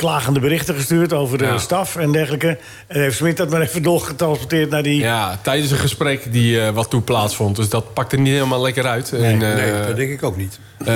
klagende 0.00 0.40
berichten 0.40 0.74
gestuurd 0.74 1.12
over 1.12 1.38
de 1.38 1.44
Ja. 1.44 1.58
staf 1.58 1.96
en 1.96 2.12
dergelijke. 2.12 2.58
En 2.86 3.00
heeft 3.00 3.16
Smit 3.16 3.36
dat 3.36 3.50
maar 3.50 3.60
even 3.60 3.82
doorgetransporteerd 3.82 4.70
naar 4.70 4.82
die... 4.82 5.00
Ja, 5.00 5.38
tijdens 5.42 5.70
een 5.70 5.78
gesprek 5.78 6.32
die 6.32 6.60
eh, 6.60 6.70
wat 6.70 6.90
toe 6.90 7.00
plaatsvond. 7.00 7.56
Dus 7.56 7.68
dat 7.68 7.94
pakte 7.94 8.16
niet 8.16 8.32
helemaal 8.32 8.60
lekker 8.60 8.86
uit. 8.86 9.12
en, 9.12 9.22
eh, 9.42 9.54
Nee, 9.54 9.86
dat 9.86 9.96
denk 9.96 10.10
ik 10.10 10.22
ook 10.22 10.36
niet. 10.36 10.58
eh, 10.78 10.86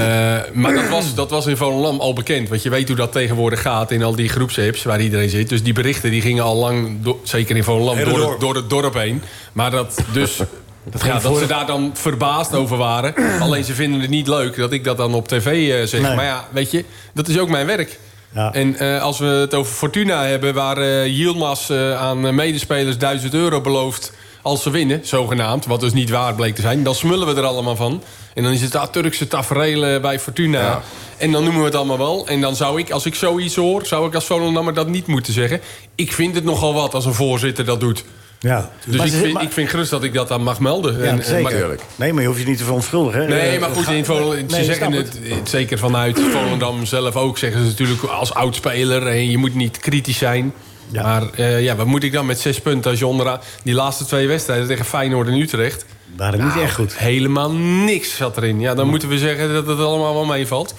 maar 0.53 0.75
dat 0.75 0.89
was, 0.89 1.15
dat 1.15 1.31
was 1.31 1.47
in 1.47 1.57
Volendam 1.57 2.01
al 2.01 2.13
bekend. 2.13 2.49
Want 2.49 2.63
je 2.63 2.71
weet 2.71 2.89
hoe 2.89 2.97
dat 2.97 3.13
tegenwoordig 3.13 3.61
gaat 3.63 3.91
in 3.91 4.03
al 4.03 4.15
die 4.17 4.29
groepsapps 4.29 4.83
waar 4.83 5.01
iedereen 5.01 5.29
zit. 5.31 5.49
Dus 5.49 5.63
die 5.63 5.73
berichten 5.73 6.11
die 6.11 6.21
gingen 6.21 6.45
al 6.45 6.57
lang, 6.57 6.99
zeker 7.23 7.57
in 7.57 7.65
Volendam, 7.65 8.05
door, 8.05 8.31
het, 8.31 8.41
door 8.41 8.55
het 8.55 8.71
dorp 8.71 8.95
heen. 8.95 9.23
Maar 9.53 9.71
dat 9.71 10.05
dus... 10.13 10.37
ja, 11.05 11.19
dat 11.21 11.39
ze 11.39 11.47
daar 11.47 11.67
dan 11.67 11.91
verbaasd 11.95 12.55
over 12.55 12.77
waren. 12.77 13.15
Alleen 13.41 13.65
ze 13.65 13.75
vinden 13.75 14.01
het 14.01 14.11
niet 14.11 14.29
leuk 14.29 14.57
dat 14.57 14.73
ik 14.73 14.85
dat 14.85 14.97
dan 14.97 15.15
op 15.15 15.29
tv 15.29 15.47
eh, 15.47 15.87
zeg. 15.87 16.01
Nee. 16.01 16.15
Maar 16.15 16.25
ja, 16.25 16.45
weet 16.53 16.71
je, 16.71 16.85
dat 17.15 17.29
is 17.29 17.39
ook 17.39 17.49
mijn 17.49 17.67
werk. 17.67 17.99
Ja. 18.35 18.53
En 18.53 18.79
eh, 18.79 19.03
als 19.03 19.19
we 19.19 19.27
het 19.27 19.55
over 19.55 19.73
Fortuna 19.73 20.25
hebben... 20.25 20.55
waar 20.55 20.77
eh 20.77 21.07
Yilmaz 21.07 21.71
eh, 21.71 22.01
aan 22.01 22.35
medespelers 22.35 22.99
1000 22.99 23.35
euro 23.35 23.61
belooft... 23.61 24.13
als 24.43 24.63
ze 24.63 24.71
winnen, 24.71 25.01
zogenaamd, 25.03 25.67
wat 25.67 25.81
dus 25.81 25.93
niet 25.93 26.11
waar 26.11 26.35
bleek 26.35 26.55
te 26.55 26.61
zijn... 26.61 26.83
dan 26.83 26.95
smullen 26.95 27.27
we 27.27 27.41
er 27.41 27.47
allemaal 27.47 27.77
van. 27.77 28.03
En 28.35 28.43
dan 28.43 28.53
is 28.53 28.63
het 28.63 28.75
ah, 28.75 28.87
Turkse 28.87 29.29
tafereel 29.29 30.01
bij 30.01 30.19
Fortuna. 30.21 30.83
En 31.17 31.33
dan 31.33 31.43
noemen 31.43 31.61
we 31.61 31.67
het 31.67 31.77
allemaal 31.77 31.99
wel. 31.99 32.27
En 32.27 32.41
dan 32.41 32.57
zou 32.57 32.79
ik, 32.79 32.91
als 32.91 33.07
ik 33.07 33.15
zoiets 33.15 33.57
hoor... 33.57 33.87
zou 33.87 34.07
ik 34.07 34.15
als 34.15 34.25
Volendammer 34.25 34.75
dat 34.75 34.89
niet 34.89 35.07
moeten 35.07 35.33
zeggen. 35.33 35.61
Ik 35.95 36.13
vind 36.13 36.35
het 36.35 36.45
nogal 36.45 36.75
wat 36.75 36.95
als 36.95 37.05
een 37.05 37.15
voorzitter 37.15 37.65
dat 37.65 37.81
doet. 37.81 38.05
Ja. 38.45 38.71
Dus 38.87 38.97
Maar 38.97 39.07
ik 39.07 39.13
ze- 39.13 39.19
vind, 39.19 39.33
maar- 39.33 39.43
ik 39.43 39.53
vind 39.53 39.69
gerust 39.71 39.91
dat 39.91 40.03
ik 40.03 40.13
dat 40.15 40.29
dan 40.29 40.43
mag 40.43 40.61
melden. 40.61 40.99
Ja, 40.99 41.05
En- 41.05 41.19
en- 41.19 41.25
zeker. 41.25 41.43
maar- 41.69 41.77
Nee, 41.97 42.13
maar 42.13 42.23
je 42.23 42.29
hoeft 42.29 42.41
je 42.41 42.47
niet 42.47 42.59
te 42.59 42.65
verontschuldigen. 42.65 43.29
Nee, 43.29 43.59
maar 43.59 43.71
goed, 43.71 43.89
in 43.89 44.05
ze 44.51 44.65
zeggen 44.65 44.93
het, 44.93 45.19
het 45.23 45.49
zeker 45.49 45.79
vanuit 45.79 46.21
Volendam 46.33 46.87
zelf 46.87 47.17
ook. 47.17 47.39
Zeggen 47.39 47.61
ze 47.61 47.67
natuurlijk 47.67 48.03
als 48.03 48.35
oudspeler, 48.35 49.07
en 49.07 49.31
je 49.31 49.39
moet 49.39 49.55
niet 49.55 49.79
kritisch 49.79 50.19
zijn. 50.19 50.53
Ja. 50.91 51.03
Maar 51.03 51.23
eh, 51.35 51.63
ja, 51.63 51.77
wat 51.77 51.87
moet 51.87 52.03
ik 52.03 52.13
dan 52.13 52.27
met 52.27 52.41
zes 52.41 52.61
punten 52.61 52.91
als 52.91 53.01
je 53.01 53.07
onderaan... 53.07 53.41
Die 53.63 53.75
laatste 53.75 54.05
twee 54.05 54.29
wedstrijden 54.29 54.67
tegen 54.67 54.85
Feyenoord 54.85 55.29
en 55.29 55.41
Utrecht... 55.41 55.85
Waren 56.17 56.39
niet 56.41 56.49
Nou, 56.49 56.61
echt 56.63 56.75
goed. 56.75 56.99
Helemaal 56.99 57.53
niks 57.85 58.17
zat 58.17 58.37
erin. 58.37 58.61
Ja, 58.61 58.75
dan 58.75 58.89
moeten 58.89 59.09
we 59.09 59.19
zeggen 59.19 59.53
dat 59.53 59.67
het 59.67 59.79
allemaal 59.79 60.15
wel 60.15 60.25
meevalt. 60.25 60.75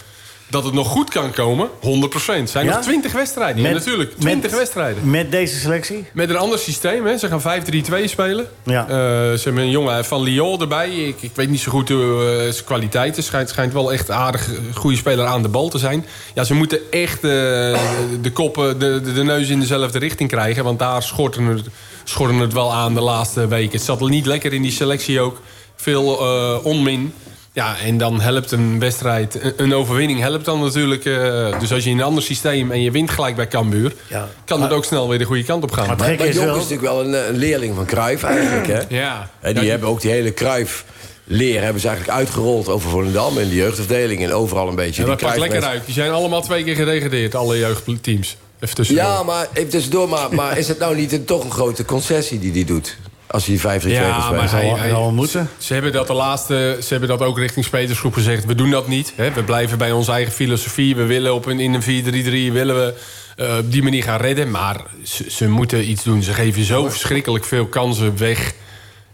Dat 0.50 0.64
het 0.64 0.74
nog 0.74 0.88
goed 0.88 1.10
kan 1.10 1.32
komen, 1.32 1.70
100%. 1.82 2.50
zijn 2.50 2.66
Ja? 2.66 2.76
nog 2.76 2.82
20 2.82 3.12
wedstrijden. 3.12 3.62
Ja, 3.64 3.72
natuurlijk, 3.72 4.20
20 4.20 4.50
met- 4.52 4.60
wedstrijden. 4.60 5.10
Met 5.10 5.32
deze 5.32 5.60
selectie? 5.60 6.06
Met 6.14 6.30
een 6.30 6.38
ander 6.38 6.60
systeem, 6.60 7.06
hè. 7.06 7.18
ze 7.18 7.28
gaan 7.28 7.42
5-3-2 7.42 8.08
spelen. 8.08 8.48
Ja. 8.64 8.82
Eh, 8.82 8.88
ze 9.34 9.42
hebben 9.44 9.64
een 9.64 9.70
jongen 9.70 10.06
van 10.06 10.22
Lyon 10.22 10.62
erbij. 10.62 10.90
Ik, 10.90 11.16
ik 11.20 11.32
weet 11.36 11.50
niet 11.50 11.60
zo 11.60 11.72
goed 11.72 11.90
hoe 11.90 12.36
eh, 12.46 12.52
zijn 12.54 12.66
kwaliteit 12.66 13.18
is. 13.18 13.26
Schijnt, 13.26 13.50
schijnt 13.50 13.74
wel 13.74 13.92
echt 13.94 14.12
aardig 14.12 14.54
eh, 14.54 14.58
goede 14.76 14.98
speler 14.98 15.26
aan 15.26 15.42
de 15.42 15.48
bal 15.50 15.70
te 15.70 15.78
zijn. 15.78 16.06
Ja, 16.34 16.44
ze 16.44 16.54
moeten 16.54 16.80
echt 16.92 17.22
de 17.22 18.32
koppen, 18.34 18.80
de, 18.80 19.02
de, 19.04 19.14
de 19.14 19.24
neus 19.24 19.50
in 19.50 19.60
dezelfde 19.60 20.00
richting 20.00 20.30
krijgen. 20.30 20.64
Want 20.64 20.80
daar 20.80 21.04
schorten 21.04 21.46
het, 21.46 21.66
schorten 22.04 22.38
het 22.38 22.54
wel 22.54 22.74
aan 22.74 22.94
de 22.94 23.02
laatste 23.02 23.48
weken. 23.48 23.72
Het 23.72 23.86
zat 23.86 24.00
niet 24.10 24.26
lekker 24.26 24.54
in 24.54 24.62
die 24.62 24.72
selectie 24.72 25.20
ook. 25.22 25.42
Veel 25.76 26.06
onmin. 26.64 27.14
Ja, 27.56 27.76
en 27.86 27.98
dan 27.98 28.22
helpt 28.22 28.52
een 28.52 28.80
wedstrijd, 28.80 29.54
een- 29.58 29.74
overwinning 29.74 30.20
helpt 30.20 30.46
dan 30.46 30.60
natuurlijk. 30.64 31.06
eh, 31.06 31.60
dus 31.60 31.72
als 31.74 31.84
je 31.84 31.90
in 31.90 31.98
een 31.98 32.04
ander 32.04 32.24
systeem 32.24 32.72
en 32.72 32.82
je 32.82 32.92
wint 32.92 33.10
gelijk 33.12 33.36
bij 33.36 33.48
Cambuur... 33.48 33.94
Ja. 34.10 34.28
kan 34.46 34.62
het 34.62 34.72
ook 34.72 34.86
snel 34.86 35.10
weer 35.10 35.18
de 35.18 35.24
goede 35.26 35.44
kant 35.44 35.64
op 35.64 35.72
gaan. 35.72 35.88
Maar 35.88 35.98
Maar, 35.98 36.12
is 36.12 36.36
Jonk 36.36 36.46
wel... 36.48 36.56
is 36.56 36.62
natuurlijk 36.62 36.88
wel 36.94 37.06
een, 37.06 37.14
eh, 37.16 37.28
een 37.28 37.38
leerling 37.38 37.76
van 37.76 37.86
Cruijff 37.86 38.24
eigenlijk, 38.24 38.68
hè? 38.68 38.80
Ja. 38.98 39.30
Hè, 39.40 39.54
die 39.54 39.70
hebben 39.70 39.90
ook 39.90 40.02
die 40.02 40.12
hele 40.12 40.34
Cruijff 40.34 40.86
leer 41.24 41.62
hebben 41.62 41.82
ze 41.82 41.88
eigenlijk 41.88 42.18
uitgerold 42.18 42.70
over 42.70 42.90
Volendam 42.90 43.38
in 43.38 43.50
de 43.50 43.56
jeugdafdeling 43.56 44.24
en 44.24 44.34
overal 44.34 44.68
een 44.68 44.76
beetje. 44.76 45.02
Ja, 45.02 45.08
dat 45.08 45.20
pakt 45.20 45.38
lekker 45.38 45.64
uit. 45.64 45.86
Die 45.86 45.94
zijn 45.94 46.12
allemaal 46.12 46.42
twee 46.42 46.64
keer 46.64 46.76
gedegradeerd, 46.76 47.36
alle 47.36 47.58
jeugdteams. 47.60 48.38
Even 48.60 48.76
tussendoor. 48.76 49.06
Ja, 49.06 49.24
maar 49.24 49.48
even 49.54 49.70
tussendoor, 49.70 50.10
maar, 50.10 50.34
maar 50.34 50.58
is 50.58 50.68
het 50.68 50.80
nou 50.80 50.96
niet 50.96 51.12
een, 51.12 51.26
toch 51.26 51.44
een 51.44 51.52
grote 51.52 51.86
concessie 51.86 52.40
die 52.40 52.52
die 52.52 52.66
doet? 52.66 52.98
Als 53.28 53.46
hij 53.46 53.58
5 53.58 53.82
3 53.82 53.96
2 53.96 54.08
Ja, 54.08 54.22
spelen. 54.22 54.40
maar 54.40 54.52
hij- 54.52 54.78
zal 54.78 54.88
wel 54.90 55.12
moeten. 55.12 55.50
Ze 55.58 55.74
hebben 55.74 55.92
dat 55.92 56.08
de 56.08 56.14
laatste, 56.14 56.78
ze 56.82 56.88
hebben 56.90 57.10
dat 57.10 57.22
ook 57.22 57.38
richting 57.40 57.66
spelersgroep 57.66 58.14
gezegd. 58.14 58.46
We 58.46 58.56
doen 58.56 58.70
dat 58.70 58.88
niet. 58.88 59.14
Hè. 59.16 59.32
We 59.32 59.44
blijven 59.44 59.78
bij 59.78 59.92
onze 59.92 60.12
eigen 60.12 60.34
filosofie. 60.34 60.96
We 60.96 61.04
willen 61.06 61.34
op 61.34 61.46
een, 61.46 61.60
in 61.60 61.74
een 61.74 61.82
4-3-3 62.50 62.52
willen 62.54 62.76
we 62.76 62.94
eh, 63.36 63.58
op 63.58 63.72
die 63.72 63.84
manier 63.84 64.04
gaan 64.04 64.20
redden. 64.20 64.52
Maar 64.52 64.82
ze, 65.04 65.26
ze 65.32 65.48
moeten 65.50 65.90
iets 65.90 66.04
doen. 66.04 66.24
Ze 66.24 66.34
geven 66.34 66.64
zo 66.64 66.90
verschrikkelijk 66.90 67.46
veel 67.46 67.66
kansen 67.66 68.18
weg. 68.18 68.54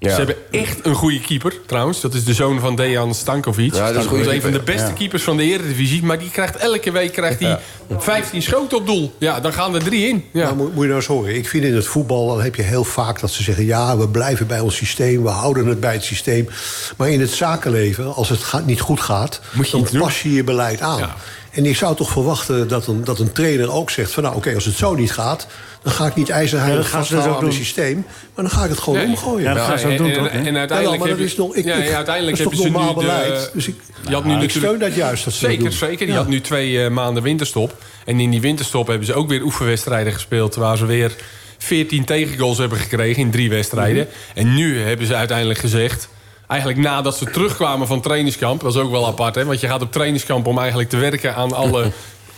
Ja. 0.02 0.10
Ze 0.10 0.16
hebben 0.16 0.36
echt 0.52 0.86
een 0.86 0.96
goede 0.96 1.20
keeper, 1.20 1.54
trouwens. 1.66 2.02
Dat 2.02 2.14
is 2.14 2.24
de 2.24 2.34
zoon 2.34 2.60
van 2.60 2.76
Dejan 2.76 3.14
Stankovic. 3.14 3.74
Ja, 3.74 3.92
dat 3.92 4.12
is 4.12 4.26
een 4.28 4.42
van 4.42 4.52
de 4.52 4.62
beste 4.62 4.94
keepers 4.94 5.24
van 5.24 5.38
de 5.38 5.44
Eredivisie. 5.44 6.04
Maar 6.04 6.20
die 6.20 6.30
krijgt 6.30 6.56
elke 6.56 6.92
week 6.92 7.12
krijgt 7.12 7.40
die 7.40 7.56
15 7.98 8.42
schoten 8.42 8.78
op 8.78 8.86
doel. 8.86 9.16
Ja, 9.18 9.40
dan 9.40 9.54
gaan 9.54 9.76
er 9.76 9.84
drie 9.84 10.08
in. 10.08 10.26
Ja. 10.32 10.44
Nou, 10.44 10.56
moet, 10.56 10.74
moet 10.74 10.82
je 10.82 10.88
nou 10.88 10.96
eens 10.96 11.06
horen. 11.06 11.36
Ik 11.36 11.50
vind 11.50 11.64
in 11.64 11.76
het 11.76 11.86
voetbal, 11.86 12.28
dan 12.28 12.42
heb 12.42 12.56
je 12.56 12.62
heel 12.62 12.84
vaak 12.84 13.20
dat 13.20 13.32
ze 13.32 13.44
zeggen... 13.44 13.66
ja, 13.66 13.98
we 13.98 14.08
blijven 14.08 14.48
bij 14.48 14.60
ons 14.60 14.76
systeem, 14.76 15.24
we 15.24 15.30
houden 15.30 15.66
het 15.68 15.80
bij 15.80 15.94
het 15.94 16.04
systeem. 16.04 16.50
Maar 16.98 17.10
in 17.10 17.20
het 17.20 17.32
zakenleven, 17.32 18.14
als 18.16 18.30
het 18.30 18.44
gaat, 18.44 18.66
niet 18.66 18.82
goed 18.82 19.00
gaat... 19.00 19.42
Moet 19.52 19.70
je 19.70 19.72
dan 19.72 20.02
pas 20.02 20.22
je 20.22 20.34
je 20.34 20.44
beleid 20.44 20.82
aan. 20.82 21.10
Ja. 21.52 21.58
En 21.58 21.66
ik 21.66 21.76
zou 21.76 21.96
toch 21.96 22.10
verwachten 22.10 22.68
dat 22.68 22.88
een, 22.88 23.04
dat 23.04 23.20
een 23.20 23.32
trainer 23.32 23.72
ook 23.72 23.90
zegt... 23.90 24.12
van 24.12 24.24
nou, 24.24 24.36
oké, 24.36 24.54
als 24.56 24.66
het 24.66 24.76
zo 24.76 24.96
niet 24.96 25.12
gaat... 25.12 25.48
dan 25.84 25.92
ga 25.94 26.06
ik 26.06 26.16
niet 26.16 26.28
Ja, 26.28 26.34
ijzerheilig 26.36 26.90
gaan 26.90 27.06
ze 27.06 27.14
vasthouden 27.14 27.32
dus 27.32 27.38
aan 27.40 27.46
ook 27.46 27.50
het 27.58 27.66
systeem... 27.68 28.06
maar 28.36 28.44
dan 28.46 28.50
ga 28.54 28.64
ik 28.64 28.70
het 28.70 28.80
gewoon 28.80 29.00
Nee. 29.00 29.08
omgooien. 29.08 29.44
Ja, 29.44 29.54
dat 29.54 29.64
gaan 29.66 29.80
ze 29.80 29.86
ook 29.86 29.92
en, 29.92 29.98
doen, 29.98 30.08
en, 30.08 30.14
toch? 30.14 30.28
en, 30.28 30.32
hè? 30.32 30.60
uiteindelijk 30.60 30.70
Ja, 30.82 30.90
maar 30.90 30.98
dat 30.98 31.08
hebben- 31.08 31.26
is 31.26 31.36
nog- 31.36 31.56
ik- 31.56 31.66
ja, 31.66 31.76
ik- 31.76 31.90
ja, 31.90 31.96
uiteindelijk 31.96 32.38
dat 32.38 32.52
is 32.52 32.58
toch 32.58 32.70
normaal 32.70 32.94
de- 32.94 33.00
beleid? 33.00 33.50
Dus 33.54 33.68
ik- 33.68 33.76
je 34.08 34.14
had 34.14 34.24
nu 34.24 34.30
Ja, 34.30 34.36
ik 34.36 34.42
natuurlijk- 34.42 34.52
steun 34.78 34.80
dat 34.90 34.96
juist, 34.96 35.24
dat 35.24 35.34
ze 35.34 35.42
dat 35.42 35.50
zeker, 35.50 35.64
doen. 35.70 35.74
zeker. 35.78 35.98
Die 36.06 36.08
Ja. 36.16 36.16
had 36.22 36.28
nu 36.28 36.42
twee 36.42 36.84
eh, 36.84 36.90
maanden 36.92 37.24
winterstop. 37.24 37.76
En 38.06 38.20
in 38.20 38.30
die 38.30 38.42
winterstop 38.42 38.88
hebben 38.88 39.06
ze 39.08 39.14
ook 39.14 39.30
weer 39.30 39.42
oefenwedstrijden 39.44 40.14
gespeeld... 40.14 40.56
waar 40.56 40.78
ze 40.78 40.86
weer 40.86 41.12
14 41.58 42.06
tegengoals 42.06 42.58
hebben 42.58 42.78
gekregen 42.78 43.22
in 43.22 43.32
drie 43.32 43.50
wedstrijden. 43.50 44.08
Mhm. 44.34 44.40
En 44.40 44.54
nu 44.54 44.82
hebben 44.82 45.08
ze 45.08 45.16
uiteindelijk 45.16 45.60
gezegd... 45.60 46.08
Eigenlijk 46.52 46.80
nadat 46.80 47.18
ze 47.18 47.26
terugkwamen 47.26 47.88
van 47.88 48.02
trainingskamp... 48.02 48.62
dat 48.62 48.74
is 48.74 48.82
ook 48.82 48.92
wel 48.92 49.08
apart, 49.08 49.36
hè? 49.36 49.46
Want 49.46 49.60
je 49.60 49.68
gaat 49.68 49.82
op 49.82 49.92
trainingskamp 49.92 50.48
om 50.48 50.58
eigenlijk 50.58 50.90
te 50.90 50.98
werken 50.98 51.36
aan 51.36 51.54
alle... 51.54 51.92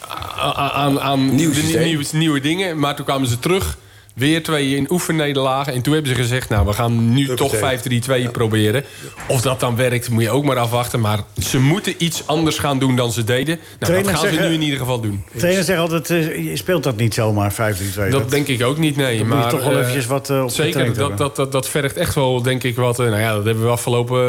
aan, 0.38 0.72
aan, 0.72 1.00
aan 1.00 1.36
Nieuw 1.36 1.50
de 1.50 1.55
systeem. 1.55 1.84
nieuwe, 1.84 2.05
nieuwe 2.12 2.39
dingen. 2.39 2.79
Maar 2.79 2.96
toen 2.96 3.05
kwamen 3.05 3.27
ze 3.27 3.39
terug... 3.39 3.77
Weer 4.13 4.43
twee 4.43 4.75
in 4.75 4.88
oefennederlagen. 4.91 5.74
En 5.74 5.82
toen 5.82 5.93
hebben 5.93 6.12
ze 6.15 6.22
gezegd, 6.22 6.50
nou, 6.50 6.65
we 6.65 6.74
gaan 6.74 7.13
nu 7.13 7.36
toch 7.36 7.55
5-3-2 7.55 8.32
proberen. 8.32 8.84
Of 9.27 9.41
dat 9.41 9.60
dan 9.60 9.75
werkt, 9.75 10.10
moet 10.10 10.24
je 10.24 10.29
ook 10.29 10.43
maar 10.43 10.58
afwachten. 10.58 11.00
Maar 11.00 11.20
ze 11.41 11.60
moeten 11.60 11.93
iets 11.98 12.27
anders 12.27 12.58
gaan 12.60 12.79
doen 12.79 12.96
dan 12.96 13.12
ze 13.12 13.24
deden. 13.24 13.55
Nou, 13.55 13.70
dat 13.79 13.89
Trainers 13.89 14.13
gaan 14.17 14.27
ze 14.27 14.34
zeggen- 14.34 14.48
nu 14.50 14.55
in 14.55 14.62
ieder 14.62 14.79
geval 14.79 15.00
doen. 15.01 15.24
De 15.32 15.39
trainer 15.39 15.63
zegt 15.63 15.79
altijd, 15.79 16.10
eh, 16.10 16.43
je 16.50 16.58
speelt 16.58 16.84
dat 16.84 16.96
niet 16.96 17.13
zomaar 17.13 17.53
5-3-2. 17.53 18.10
Dat 18.10 18.29
denk 18.29 18.48
ik 18.48 18.63
ook 18.63 18.77
niet, 18.77 18.96
nee. 18.96 19.17
Dan 19.17 19.27
moet 19.27 19.36
je 19.36 19.41
maar, 19.41 19.50
toch 19.51 19.63
wel 19.63 19.72
eh, 19.72 19.77
eventjes 19.79 20.05
wat, 20.05 20.29
eh, 20.29 20.43
op 20.43 20.50
Zeker, 20.50 20.93
dat, 20.93 21.17
dat, 21.17 21.36
dat, 21.36 21.51
dat 21.51 21.70
vergt 21.70 21.98
echt 21.98 22.15
wel, 22.15 22.41
denk 22.41 22.63
ik, 22.63 22.75
wat... 22.75 22.98
nou 22.98 23.20
ja, 23.20 23.34
dat 23.34 23.46
hebben 23.46 23.63
we 23.63 23.70
afgelopen, 23.70 24.22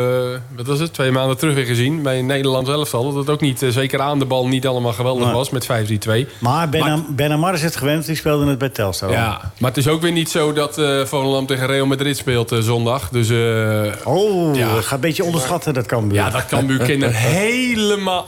wat 0.57 0.67
was 0.67 0.79
het, 0.79 0.93
twee 0.93 1.11
maanden 1.11 1.37
terug 1.37 1.55
weer 1.55 1.67
gezien... 1.67 2.03
bij 2.03 2.23
Nederland 2.23 2.67
zelf 2.67 2.95
al. 2.95 3.05
Dat 3.05 3.15
het 3.15 3.31
ook 3.31 3.41
niet, 3.41 3.65
zeker 3.69 4.01
aan 4.01 4.19
de 4.19 4.25
bal, 4.25 4.47
niet 4.49 4.67
allemaal 4.67 4.93
geweldig 4.93 5.33
was 5.33 5.51
met 5.51 5.65
5-3-2. 5.65 6.27
Maar 6.39 6.69
Ben, 6.69 6.81
Maar- 6.81 7.03
ben 7.09 7.33
Amar 7.33 7.55
is 7.55 7.63
het 7.63 7.77
gewend, 7.77 8.07
die 8.07 8.17
speelde 8.17 8.47
het 8.47 8.59
bij 8.59 8.69
Telstar. 8.69 9.09
al. 9.09 9.15
Ja, 9.15 9.53
maar 9.59 9.73
het 9.75 9.85
is 9.85 9.89
ook 9.93 10.01
weer 10.01 10.13
niet 10.13 10.31
zo 10.31 10.53
dat 10.53 10.79
eh 10.79 11.05
Volendam 11.05 11.47
tegen 11.47 11.67
Real 11.67 11.87
Madrid 11.87 12.17
speelt 12.17 12.53
eh, 12.53 12.59
zondag. 12.59 13.09
Dus 13.09 13.31
eh, 13.31 13.93
Oh, 14.05 14.57
Ja. 14.57 14.81
gaat 14.81 14.93
een 14.93 15.01
beetje 15.01 15.25
onderschatten, 15.25 15.75
dat 15.75 15.87
kan 15.87 16.09
ja, 16.13 16.31
dat 16.31 16.47
kan 16.47 16.67
Buchanan 16.67 17.11
helemaal... 17.39 18.27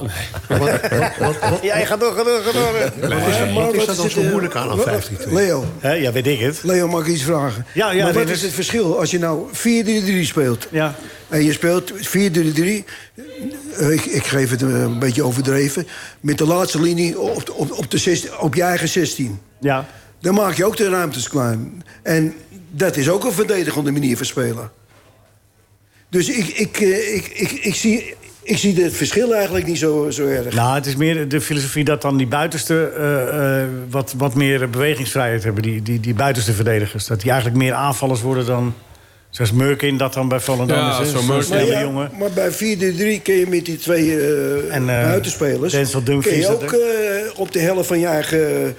Nee. 0.48 0.58
Ja, 1.62 1.76
ga 1.84 1.96
door, 1.96 2.12
ga 2.12 2.24
door, 2.24 2.40
ga 2.44 2.52
door. 2.52 2.72
Wat 3.08 3.28
is, 3.28 3.52
Maar 3.54 3.64
wat 3.64 3.74
is 3.74 3.86
dat 3.86 3.96
dan 3.96 4.06
is 4.06 4.12
zo 4.12 4.20
het, 4.20 4.30
moeilijk 4.30 4.54
aan 4.54 4.70
aan 4.70 4.76
wat- 4.76 4.86
15 4.88 5.16
Leo, 5.34 5.64
Hè, 5.78 5.92
ja, 5.92 6.12
weet 6.12 6.26
ik 6.26 6.40
het. 6.40 6.60
Leo, 6.62 6.88
mag 6.88 7.00
ik 7.06 7.12
iets 7.12 7.22
vragen? 7.22 7.66
Ja, 7.74 7.90
ja, 7.90 8.04
maar 8.04 8.12
wat 8.12 8.28
is 8.28 8.42
het 8.42 8.52
verschil 8.52 8.98
als 8.98 9.10
je 9.10 9.18
nou 9.18 9.48
4-3-3 9.52 10.26
speelt? 10.26 10.68
Ja. 10.70 10.94
En 11.28 11.44
je 11.44 11.52
speelt 11.52 11.92
4-3-3, 11.92 12.84
eh, 13.78 13.90
ik, 13.90 14.04
ik 14.04 14.26
geef 14.26 14.50
het 14.50 14.62
een 14.62 14.98
beetje 14.98 15.22
overdreven... 15.22 15.86
met 16.20 16.38
de 16.38 16.46
laatste 16.46 16.80
linie 16.80 17.18
op, 17.20 17.50
op, 17.56 17.72
op, 17.72 17.90
de 17.90 17.98
16 17.98 18.30
op 18.40 18.54
je 18.54 18.62
eigen 18.62 18.88
16. 18.88 19.40
Ja. 19.60 19.86
Dan 20.26 20.34
maak 20.34 20.54
je 20.54 20.64
ook 20.64 20.76
de 20.76 20.88
ruimtes 20.88 21.28
klein. 21.28 21.82
En 22.02 22.34
dat 22.70 22.96
is 22.96 23.08
ook 23.08 23.24
een 23.24 23.32
verdedigende 23.32 23.90
manier 23.90 24.16
van 24.16 24.26
spelen. 24.26 24.70
Dus 26.08 26.28
ik, 26.28 26.46
ik, 26.46 26.80
eh, 26.80 27.14
ik, 27.14 27.26
ik, 27.26 27.50
ik, 27.50 27.74
zie, 27.74 28.14
ik 28.42 28.58
zie 28.58 28.82
het 28.82 28.96
verschil 28.96 29.34
eigenlijk 29.34 29.66
niet 29.66 29.78
zo, 29.78 30.10
zo 30.10 30.26
erg. 30.26 30.54
Nou, 30.54 30.74
het 30.74 30.86
is 30.86 30.96
meer 30.96 31.28
de 31.28 31.40
filosofie 31.40 31.84
dat 31.84 32.02
dan 32.02 32.16
die 32.16 32.26
buitenste 32.26 32.92
eh, 32.96 33.62
eh, 33.62 33.68
wat, 33.90 34.14
wat 34.16 34.34
meer 34.34 34.70
bewegingsvrijheid 34.70 35.44
hebben. 35.44 35.62
Die, 35.62 35.82
die, 35.82 36.00
die 36.00 36.14
buitenste 36.14 36.52
verdedigers. 36.52 37.06
Dat 37.06 37.20
die 37.20 37.30
eigenlijk 37.30 37.60
meer 37.62 37.74
aanvallers 37.74 38.20
worden 38.20 38.46
dan... 38.46 38.74
Zoals 39.30 39.52
Murkin 39.52 39.96
dat 39.96 40.12
dan 40.12 40.28
bij 40.28 40.40
Volendam 40.40 40.76
Ja, 40.76 41.00
is. 41.00 41.10
Zo'n 41.10 41.26
Murkin. 41.26 41.66
Ja, 41.66 41.80
jongen. 41.80 42.10
maar 42.18 42.30
bij 42.30 42.52
4-3 42.52 42.56
kun 43.22 43.34
je 43.34 43.46
met 43.48 43.64
die 43.64 43.76
twee 43.76 44.18
eh, 44.18 44.74
En, 44.74 44.88
eh, 44.88 45.02
buitenspelers... 45.04 45.72
Denzel 45.72 46.02
kun 46.02 46.12
Dumfries, 46.12 46.46
je 46.46 46.56
dat 46.58 46.62
ook 46.62 46.76
op 47.36 47.52
de 47.52 47.58
helft 47.58 47.86
van 47.86 47.98
je 47.98 48.06
eigen 48.06 48.76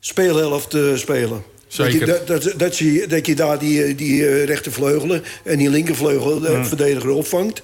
speelhelft 0.00 0.74
eh, 0.74 0.94
spelen. 0.94 1.42
Zeker. 1.66 2.06
Dat 2.06 2.18
je, 2.18 2.24
dat, 2.24 2.42
dat, 2.42 2.58
dat, 2.58 2.78
je, 2.78 3.06
dat 3.08 3.26
je 3.26 3.34
daar 3.34 3.58
die, 3.58 3.82
eh, 3.84 3.96
die 3.96 4.26
eh, 4.26 4.44
rechtervleugelen 4.44 5.24
en 5.44 5.58
die 5.58 5.70
linkervleugel 5.70 6.40
de 6.40 6.64
verdediger 6.64 7.10
opvangt. 7.10 7.62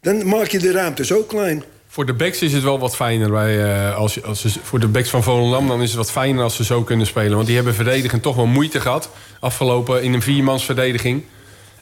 Dan 0.00 0.26
maak 0.26 0.46
je 0.46 0.58
de 0.58 0.72
ruimte 0.72 1.04
zo 1.04 1.22
klein. 1.22 1.64
Voor 1.88 2.06
de 2.06 2.12
backs 2.12 2.42
is 2.42 2.52
het 2.52 2.62
wel 2.62 2.78
wat 2.78 2.96
fijner. 2.96 3.30
Bij, 3.30 3.90
als, 3.92 4.22
als 4.22 4.40
ze, 4.40 4.50
voor 4.62 4.80
de 4.80 4.88
backs 4.88 5.10
van 5.10 5.22
Volendam 5.22 5.68
dan 5.68 5.82
is 5.82 5.88
het 5.88 5.96
wat 5.96 6.10
fijner 6.10 6.42
als 6.42 6.56
ze 6.56 6.64
zo 6.64 6.82
kunnen 6.82 7.06
spelen. 7.06 7.34
Want 7.34 7.46
die 7.46 7.56
hebben 7.56 7.74
verdedigend 7.74 8.22
toch 8.22 8.36
wel 8.36 8.46
moeite 8.46 8.80
gehad. 8.80 9.10
Afgelopen 9.40 10.02
in 10.02 10.12
een 10.12 10.22
viermans 10.22 10.64
verdediging. 10.64 11.22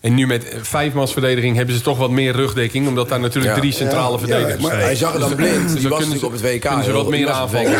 En 0.03 0.15
nu 0.15 0.27
met 0.27 0.45
vijfmans 0.63 1.13
verdediging 1.13 1.57
hebben 1.57 1.75
ze 1.75 1.81
toch 1.81 1.99
wat 1.99 2.11
meer 2.11 2.33
rugdekking. 2.33 2.89
Omdat 2.89 3.09
daar 3.09 3.21
natuurlijk 3.21 3.55
Ja. 3.55 3.61
drie 3.61 3.73
centrale 3.73 4.13
Ja, 4.13 4.19
verdedigers 4.19 4.63
maar 4.63 4.71
staan. 4.71 4.83
Hij 4.83 4.97
zag 4.97 5.13
het 5.13 5.21
dan 5.21 5.35
blind. 5.35 5.53
Die 5.67 5.73
Dus 5.75 5.83
dan 5.83 5.91
was 5.91 5.99
natuurlijk 6.01 6.19
ze- 6.21 6.27
op 6.27 6.33
het 6.33 6.41
WK. 6.43 6.61
kunnen 6.61 6.85
ze 6.85 6.93
wat. 6.93 7.03
Die 7.03 7.11
meer 7.11 7.29
aanvallen. 7.31 7.71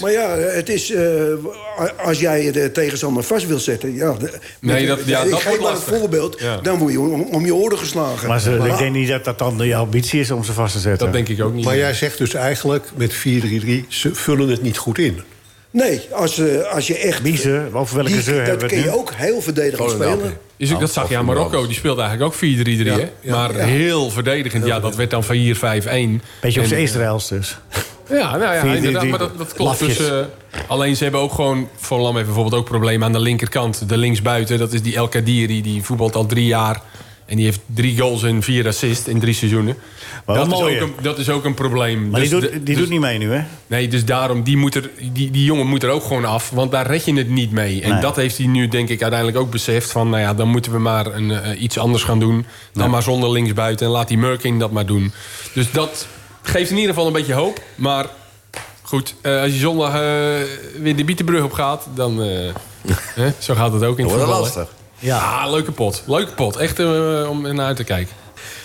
Maar 0.00 0.12
ja, 0.12 0.28
het 0.36 0.68
is... 0.68 0.90
eh, 0.92 1.02
als 2.04 2.20
jij 2.20 2.52
de 2.52 2.72
tegenstander 2.72 3.22
vast 3.22 3.46
wil 3.46 3.58
zetten... 3.58 3.94
Ja, 3.94 4.12
de- 4.12 4.32
Nee, 4.60 4.86
dat- 4.86 4.98
ja, 5.04 5.22
ik 5.22 5.30
dat 5.30 5.40
geef 5.40 5.60
maar 5.60 5.70
een 5.72 5.76
voorbeeld. 5.78 6.36
Ja. 6.40 6.56
Dan 6.56 6.78
word 6.78 6.92
je 6.92 7.00
om, 7.00 7.20
om 7.22 7.44
je 7.44 7.54
oren 7.54 7.78
geslagen. 7.78 8.28
Maar 8.28 8.40
ze, 8.40 8.50
ik 8.70 8.78
denk 8.78 8.94
niet 8.94 9.08
dat 9.08 9.24
dat 9.24 9.38
dan 9.38 9.58
de 9.58 9.74
ambitie 9.74 10.20
is 10.20 10.30
om 10.30 10.44
ze 10.44 10.52
vast 10.52 10.72
te 10.74 10.80
zetten. 10.80 11.04
Dat 11.06 11.14
denk 11.14 11.28
ik 11.28 11.44
ook 11.44 11.54
niet. 11.54 11.64
Maar 11.64 11.76
jij 11.76 11.94
zegt 11.94 12.18
dus 12.18 12.34
eigenlijk 12.34 12.84
met 12.94 13.12
4-3-3, 13.14 13.84
ze 13.88 14.14
vullen 14.14 14.48
het 14.48 14.62
niet 14.62 14.78
goed 14.78 14.98
in. 14.98 15.20
Nee, 15.70 16.00
als, 16.10 16.38
eh, 16.38 16.72
als 16.74 16.86
je 16.86 16.96
echt... 16.98 17.22
Wie 17.22 17.36
ze? 17.36 17.62
Over 17.72 17.94
welke 17.96 18.10
die- 18.12 18.22
ze 18.22 18.30
hebben 18.32 18.58
Dat 18.58 18.68
kun 18.68 18.78
je 18.78 18.84
nu? 18.84 18.90
ook 18.90 19.10
heel 19.14 19.40
verdedigend 19.40 19.90
spelen. 19.90 20.36
Is 20.62 20.72
ook, 20.72 20.80
dat 20.80 20.92
zag 20.92 21.08
je 21.08 21.16
aan 21.16 21.24
Marokko. 21.24 21.66
Die 21.66 21.74
speelde 21.74 22.02
eigenlijk 22.02 22.34
ook 22.34 22.40
4-3-3. 22.40 22.40
hè? 22.40 23.08
ja, 23.20 23.36
maar 23.36 23.54
heel 23.54 24.10
verdedigend. 24.10 24.66
Ja, 24.66 24.80
dat 24.80 24.96
werd 24.96 25.10
dan 25.10 25.24
4-5-1. 25.24 25.28
Beetje 25.28 26.60
op 26.60 26.66
zijn 26.66 26.80
Israëls 26.80 27.28
dus. 27.28 27.58
Ja, 28.08 28.36
nou 28.36 28.54
ja, 28.54 28.62
inderdaad, 28.62 29.04
maar 29.04 29.18
dat, 29.18 29.38
dat 29.38 29.52
klopt. 29.52 29.78
Dus, 29.78 30.08
eh, 30.08 30.18
alleen 30.66 30.96
ze 30.96 31.02
hebben 31.02 31.20
ook 31.20 31.32
gewoon... 31.32 31.68
Volendam 31.76 32.14
heeft 32.14 32.26
bijvoorbeeld 32.26 32.54
ook 32.62 32.68
problemen 32.68 33.06
aan 33.06 33.12
de 33.12 33.20
linkerkant. 33.20 33.88
De 33.88 33.96
linksbuiten, 33.96 34.58
dat 34.58 34.72
is 34.72 34.82
die 34.82 34.96
El 34.96 35.08
Kadiri. 35.08 35.62
Die 35.62 35.82
voetbalt 35.82 36.14
al 36.14 36.26
drie 36.26 36.46
jaar. 36.46 36.82
En 37.26 37.36
die 37.36 37.44
heeft 37.44 37.60
drie 37.66 37.98
goals 37.98 38.22
en 38.22 38.42
vier 38.42 38.66
assists 38.66 39.08
in 39.08 39.20
drie 39.20 39.34
seizoenen. 39.34 39.76
Maar 40.26 40.36
dat, 40.36 40.46
is 40.52 40.60
ook 40.60 40.68
een, 40.70 40.94
dat 41.02 41.18
is 41.18 41.30
ook 41.30 41.44
een 41.44 41.54
probleem. 41.54 42.10
Maar 42.10 42.20
Dus 42.20 42.28
die, 42.30 42.40
doet, 42.40 42.50
die 42.52 42.60
dus- 42.62 42.76
doet 42.76 42.88
niet 42.88 43.00
mee 43.00 43.18
nu, 43.18 43.32
hè? 43.32 43.42
Nee, 43.66 43.88
dus 43.88 44.04
daarom, 44.04 44.42
die, 44.42 44.56
moet 44.56 44.74
er, 44.74 44.90
die, 45.12 45.30
die 45.30 45.44
jongen 45.44 45.66
moet 45.66 45.82
er 45.82 45.90
ook 45.90 46.02
gewoon 46.02 46.24
af. 46.24 46.50
Want 46.50 46.70
daar 46.70 46.86
red 46.86 47.04
je 47.04 47.14
het 47.14 47.28
niet 47.28 47.50
mee. 47.52 47.82
En 47.82 47.90
Nee. 47.90 48.00
dat 48.00 48.16
heeft 48.16 48.36
hij 48.38 48.46
nu 48.46 48.68
denk 48.68 48.88
ik 48.88 49.00
uiteindelijk 49.02 49.38
ook 49.40 49.50
beseft. 49.50 49.90
Van, 49.90 50.10
nou 50.10 50.22
ja, 50.22 50.34
dan 50.34 50.48
moeten 50.48 50.72
we 50.72 50.78
maar 50.78 51.06
een, 51.06 51.30
eh, 51.30 51.62
iets 51.62 51.78
anders 51.78 52.02
gaan 52.02 52.18
doen. 52.20 52.46
Dan 52.72 52.90
maar 52.90 53.02
zonder 53.02 53.30
linksbuiten. 53.30 53.86
En 53.86 53.92
laat 53.92 54.08
die 54.08 54.18
Merkin 54.18 54.58
dat 54.58 54.70
maar 54.70 54.86
doen. 54.86 55.12
Dus 55.54 55.70
dat 55.70 56.06
geeft 56.42 56.70
in 56.70 56.76
ieder 56.76 56.90
geval 56.90 57.06
een 57.06 57.12
beetje 57.12 57.34
hoop. 57.34 57.60
Maar 57.74 58.06
goed, 58.82 59.14
eh, 59.20 59.40
als 59.40 59.52
je 59.52 59.58
zondag 59.58 59.88
eh, 59.94 60.00
weer 60.82 60.96
de 60.96 61.04
Bietenbrug 61.04 61.42
op 61.44 61.52
gaat... 61.52 61.86
dan... 61.94 62.22
eh, 62.22 62.28
hè, 63.24 63.30
zo 63.38 63.54
gaat 63.54 63.72
het 63.72 63.84
ook 63.84 63.98
in 63.98 64.04
het 64.06 64.14
voetbal. 64.14 64.40
lastig? 64.40 64.68
Ja, 64.98 65.50
leuke 65.50 65.72
pot. 65.72 66.02
Leuke 66.06 66.32
pot. 66.32 66.56
Echt 66.56 66.78
om 67.28 67.42
naar 67.54 67.66
uit 67.66 67.76
te 67.76 67.84
kijken. 67.84 68.14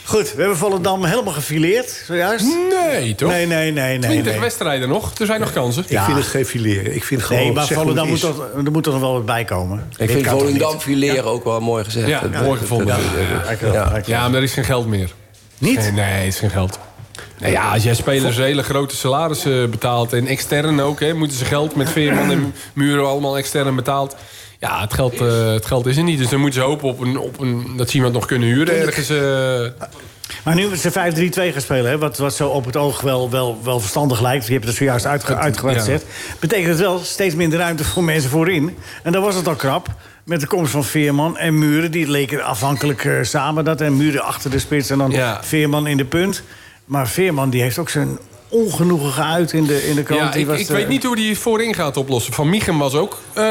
Goed, 0.07 0.33
we 0.33 0.39
hebben 0.39 0.57
Volendam 0.57 1.05
helemaal 1.05 1.33
gefileerd, 1.33 2.03
zojuist. 2.05 2.45
Nee, 2.69 3.15
toch? 3.15 3.29
Nee, 3.29 3.47
nee, 3.47 3.71
nee, 3.71 3.97
nee. 3.97 4.09
20 4.09 4.31
nee. 4.31 4.41
wedstrijden 4.41 4.89
nog. 4.89 5.17
Er 5.17 5.25
zijn 5.25 5.39
nog 5.39 5.53
kansen. 5.53 5.83
Ik 5.87 5.99
vind 5.99 6.17
het 6.17 6.25
geen 6.25 6.45
fileren. 6.45 6.95
Ik 6.95 7.03
vind 7.03 7.23
gewoon... 7.23 7.43
Nee, 7.43 7.51
maar 7.51 7.67
Volendam 7.67 8.07
moet 8.07 8.19
toch, 8.19 8.45
er 8.65 8.71
moet 8.71 8.83
toch 8.83 8.93
nog 8.93 9.01
wel 9.01 9.13
wat 9.13 9.25
bij 9.25 9.45
komen. 9.45 9.87
Ik 9.91 9.97
Dit 9.97 10.11
vind 10.11 10.27
Volendam 10.27 10.79
fileren 10.79 11.25
ook 11.25 11.43
wel 11.43 11.59
mooi 11.59 11.83
gezegd. 11.83 12.07
Ja, 12.07 12.21
mooi 12.43 12.59
gevonden. 12.59 12.97
Ja, 13.61 14.01
ja, 14.05 14.27
maar 14.27 14.37
er 14.37 14.43
is 14.43 14.53
geen 14.53 14.63
geld 14.63 14.87
meer. 14.87 15.13
Niet? 15.57 15.79
Nee, 15.79 15.91
nee, 15.91 16.03
het 16.03 16.33
is 16.33 16.39
geen 16.39 16.49
geld. 16.49 16.79
Nou 17.39 17.51
ja, 17.51 17.71
als 17.71 17.83
jij 17.83 17.93
spelers 17.93 18.37
hele 18.37 18.63
grote 18.63 18.95
salarissen 18.95 19.69
betaalt... 19.69 20.13
en 20.13 20.27
extern 20.27 20.79
ook, 20.79 20.99
hè, 20.99 21.13
moeten 21.13 21.37
ze 21.37 21.45
geld 21.45 21.75
met 21.75 21.89
Veerman 21.89 22.31
en 22.31 22.53
Muren 22.73 23.07
allemaal 23.07 23.37
extern 23.37 23.75
betaald... 23.75 24.15
Ja, 24.59 24.81
het 24.81 24.93
geld, 24.93 25.21
eh, 25.21 25.53
het 25.53 25.65
geld 25.65 25.85
is 25.85 25.97
er 25.97 26.03
niet. 26.03 26.17
Dus 26.17 26.29
dan 26.29 26.39
moeten 26.39 26.61
ze 26.61 26.65
hopen 26.67 26.87
op 26.89 26.99
een, 26.99 27.17
op 27.17 27.39
een, 27.39 27.73
dat 27.77 27.89
ze 27.89 27.95
iemand 27.95 28.13
nog 28.13 28.25
kunnen 28.25 28.47
huren 28.47 28.79
ergens. 28.79 29.09
eh. 29.09 29.85
Maar 30.43 30.55
nu 30.55 30.75
ze 30.75 30.91
5-3-2 30.91 30.93
gaan 31.51 31.61
spelen, 31.61 31.91
hè, 31.91 31.97
wat, 31.97 32.17
wat 32.17 32.33
zo 32.35 32.47
op 32.49 32.65
het 32.65 32.75
oog 32.77 33.01
wel, 33.01 33.29
wel, 33.29 33.59
wel 33.63 33.79
verstandig 33.79 34.21
lijkt... 34.21 34.47
je 34.47 34.53
hebt 34.53 34.65
het 34.65 34.75
zojuist 34.75 35.05
uitge, 35.05 35.35
uitgebreid 35.35 35.77
ja. 35.77 35.83
gezegd... 35.83 36.05
betekent 36.39 36.67
het 36.67 36.79
wel 36.79 36.99
steeds 36.99 37.35
minder 37.35 37.59
ruimte 37.59 37.83
voor 37.83 38.03
mensen 38.03 38.29
voorin. 38.29 38.77
En 39.03 39.11
dan 39.11 39.21
was 39.21 39.35
het 39.35 39.47
al 39.47 39.55
krap. 39.55 39.87
Met 40.23 40.39
de 40.41 40.47
komst 40.47 40.71
van 40.71 40.83
Veerman 40.83 41.37
en 41.37 41.59
Muren, 41.59 41.91
die 41.91 42.09
leken 42.09 42.43
afhankelijk 42.43 43.05
eh, 43.05 43.13
samen. 43.21 43.63
Dat, 43.65 43.81
en 43.81 43.97
Muren 43.97 44.21
achter 44.23 44.51
de 44.51 44.59
spits 44.59 44.89
en 44.89 44.97
dan 44.97 45.11
Ja. 45.11 45.43
Veerman 45.43 45.87
in 45.87 45.97
de 45.97 46.05
punt. 46.05 46.43
Maar 46.85 47.07
Veerman 47.07 47.49
die 47.49 47.61
heeft 47.61 47.77
ook 47.77 47.89
zijn 47.89 48.17
ongenoegen 48.49 49.11
geuit 49.11 49.53
in 49.53 49.63
de, 49.65 49.87
in 49.87 49.95
de 49.95 50.03
krant. 50.03 50.21
Ja, 50.33 50.39
ik, 50.39 50.45
was, 50.47 50.59
ik 50.59 50.67
weet 50.67 50.87
niet 50.87 51.03
hoe 51.03 51.15
die 51.15 51.37
voorin 51.39 51.73
gaat 51.73 51.97
oplossen. 51.97 52.33
Van 52.33 52.49
Michem 52.49 52.77
was 52.77 52.93
ook 52.93 53.17
eh, 53.33 53.43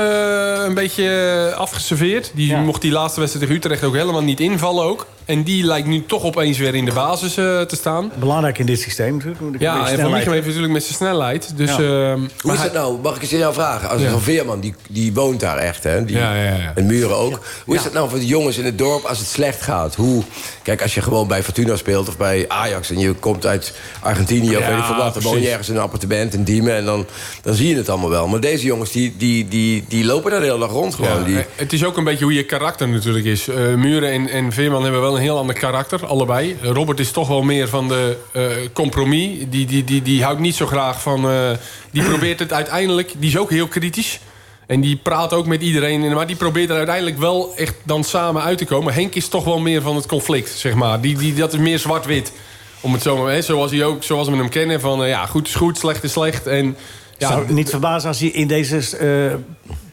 een 0.67 0.75
beetje 0.75 1.55
afgeserveerd. 1.57 2.31
Die 2.35 2.49
Ja. 2.49 2.61
mocht 2.61 2.83
die 2.83 2.93
laatste 2.93 3.21
wedstrijd 3.21 3.47
tegen 3.49 3.63
Utrecht 3.65 3.85
ook 3.85 3.95
helemaal 3.95 4.23
niet 4.23 4.41
invallen 4.41 4.85
ook. 4.85 5.07
En 5.27 5.43
die 5.43 5.65
lijkt 5.65 5.87
nu 5.87 6.05
toch 6.07 6.23
opeens 6.23 6.59
weer 6.59 6.75
in 6.75 6.85
de 6.85 6.93
basis 6.93 7.37
eh, 7.37 7.61
te 7.61 7.77
staan. 7.77 8.13
Belangrijk 8.19 8.59
in 8.59 8.67
dit 8.67 8.81
systeem 8.81 9.13
natuurlijk. 9.13 9.41
moet 9.41 9.55
ik 9.55 9.61
een 9.61 9.67
Ja, 9.67 9.89
en 9.89 9.99
Van 10.01 10.11
Michem 10.11 10.33
heeft 10.33 10.47
natuurlijk 10.47 10.73
met 10.73 10.83
zijn 10.83 10.95
snelheid. 10.95 11.53
Dus, 11.57 11.71
Ja. 11.71 11.83
ehm, 11.83 12.19
Hoe 12.19 12.29
maar 12.43 12.55
is 12.55 12.63
het 12.63 12.73
nou? 12.73 12.99
Mag 13.03 13.17
ik 13.17 13.23
eens 13.23 13.33
aan 13.33 13.39
jou 13.39 13.55
vragen? 13.55 13.89
Als 13.89 14.03
Ja. 14.03 14.11
Van 14.11 14.21
Veerman, 14.21 14.61
die, 14.61 14.75
die 14.89 15.15
woont 15.15 15.41
daar 15.41 15.57
echt, 15.59 15.85
hè? 15.85 16.05
Die, 16.05 16.17
Ja, 16.17 16.35
ja, 16.35 16.43
ja. 16.43 16.73
En 16.75 16.87
Muren 16.87 17.17
ook. 17.17 17.41
Hoe 17.65 17.75
is 17.75 17.85
het 17.85 17.93
nou 17.93 18.09
voor 18.09 18.19
de 18.19 18.27
jongens 18.27 18.59
in 18.59 18.65
het 18.65 18.79
dorp 18.79 19.05
als 19.05 19.19
het 19.19 19.29
slecht 19.29 19.63
gaat? 19.63 19.95
Hoe, 19.95 20.23
kijk, 20.63 20.83
als 20.83 20.95
je 20.95 21.03
gewoon 21.03 21.29
bij 21.29 21.43
Fortuna 21.43 21.77
speelt 21.77 22.09
of 22.09 22.17
bij 22.17 22.45
Ajax... 22.49 22.91
en 22.91 22.99
je 22.99 23.13
komt 23.13 23.47
uit 23.47 23.75
Argentinië 24.01 24.57
of 24.57 24.67
weet 24.67 24.79
ik 24.79 24.85
veel 24.85 24.97
wat... 24.97 25.15
dan 25.15 25.23
woon 25.23 25.41
je 25.41 25.49
ergens 25.49 25.69
in 25.69 25.75
een 25.77 25.83
appartement 25.83 26.35
in 26.35 26.45
Diemen... 26.45 26.75
en 26.75 26.85
dan, 26.85 27.07
dan 27.43 27.55
zie 27.55 27.69
je 27.69 27.77
het 27.77 27.89
allemaal 27.89 28.11
wel. 28.11 28.29
Maar 28.29 28.41
deze 28.41 28.65
jongens, 28.67 28.91
die, 28.91 29.15
die, 29.17 29.49
die, 29.49 29.85
die 29.89 30.05
lopen 30.05 30.31
daar 30.31 30.41
de 30.41 30.47
hele 30.47 30.59
dag 30.59 30.71
rond 30.71 30.95
gewoon. 30.95 31.19
Ja, 31.19 31.25
die, 31.25 31.45
Het 31.55 31.73
is 31.73 31.85
ook 31.85 31.97
een 31.97 32.05
beetje 32.05 32.25
hoe 32.25 32.35
je 32.35 32.45
karakter 32.45 32.89
natuurlijk 32.89 33.25
is. 33.25 33.49
Eh, 33.49 33.75
Muren 33.75 34.11
en, 34.13 34.29
en 34.29 34.53
Veerman 34.53 34.83
hebben 34.83 35.01
wel 35.01 35.15
een 35.17 35.23
heel 35.23 35.39
ander 35.39 35.55
karakter, 35.55 36.07
allebei. 36.07 36.57
Robert 36.63 37.01
is 37.01 37.11
toch 37.11 37.29
wel 37.29 37.43
meer 37.43 37.69
van 37.69 37.89
de 37.89 38.17
eh, 38.33 38.43
compromis. 38.73 39.39
Die, 39.49 39.67
die, 39.67 39.85
die, 39.85 40.03
die 40.03 40.23
houdt 40.25 40.41
niet 40.41 40.55
zo 40.55 40.67
graag 40.67 41.03
van... 41.03 41.31
eh, 41.31 41.51
die 41.91 42.03
probeert 42.11 42.39
het 42.39 42.53
uiteindelijk... 42.53 43.13
Die 43.19 43.29
is 43.29 43.39
ook 43.39 43.51
heel 43.51 43.69
kritisch. 43.69 44.21
En 44.67 44.81
die 44.81 44.97
praat 44.97 45.33
ook 45.33 45.47
met 45.47 45.63
iedereen. 45.63 46.13
Maar 46.15 46.27
die 46.27 46.37
probeert 46.37 46.71
er 46.71 46.77
uiteindelijk 46.77 47.19
wel 47.19 47.53
echt 47.57 47.75
dan 47.83 48.05
samen 48.05 48.43
uit 48.43 48.59
te 48.59 48.65
komen. 48.65 48.95
Henk 48.95 49.15
is 49.15 49.29
toch 49.29 49.45
wel 49.45 49.59
meer 49.59 49.83
van 49.83 49.97
het 49.97 50.07
conflict, 50.07 50.51
zeg 50.51 50.75
maar. 50.75 51.01
Die, 51.01 51.17
die, 51.19 51.35
dat 51.35 51.53
is 51.53 51.59
meer 51.59 51.79
zwart-wit. 51.79 52.33
Om 52.81 52.93
het 52.93 53.03
zo 53.03 53.17
maar... 53.17 53.33
Hè, 53.33 53.43
zoals, 53.43 53.71
hij 53.71 53.85
ook, 53.85 54.03
zoals 54.03 54.29
we 54.29 54.37
hem 54.37 54.49
kennen. 54.49 54.81
Van 54.81 55.03
eh, 55.03 55.09
ja, 55.09 55.27
goed 55.27 55.47
is 55.47 55.55
goed, 55.55 55.79
slecht 55.79 56.05
is 56.05 56.13
slecht. 56.13 56.47
En, 56.47 56.77
ja, 57.19 57.29
Zou 57.29 57.41
het 57.41 57.51
niet 57.51 57.71
verbazen 57.71 58.09
als 58.09 58.21
hij 58.21 58.29
in 58.29 58.49
deze 58.49 58.97
eh, 58.97 59.35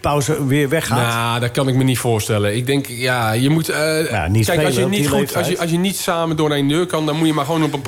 pauze 0.04 0.46
weer 0.48 0.70
weggaat? 0.70 1.14
nou, 1.14 1.40
dat 1.40 1.52
kan 1.52 1.68
ik 1.68 1.76
me 1.76 1.84
niet 1.84 1.98
voorstellen. 2.00 2.56
Ik 2.56 2.66
denk, 2.66 2.86
ja, 2.88 3.32
je 3.32 3.50
moet... 3.50 3.70
eh, 3.70 4.10
Ja, 4.10 4.28
niet 4.28 4.46
kijk, 4.46 4.66
als 4.66 4.76
je, 4.76 4.86
niet 4.86 5.08
goed, 5.10 5.36
als, 5.36 5.48
je, 5.48 5.60
als 5.60 5.72
je 5.72 5.78
niet 5.78 5.98
samen 5.98 6.36
door 6.36 6.52
één 6.52 6.68
deur 6.68 6.86
kan... 6.86 7.06
dan 7.06 7.16
moet 7.16 7.28
je 7.28 7.34
maar 7.34 7.46
gewoon 7.46 7.64
op 7.64 7.74
een 7.74 7.82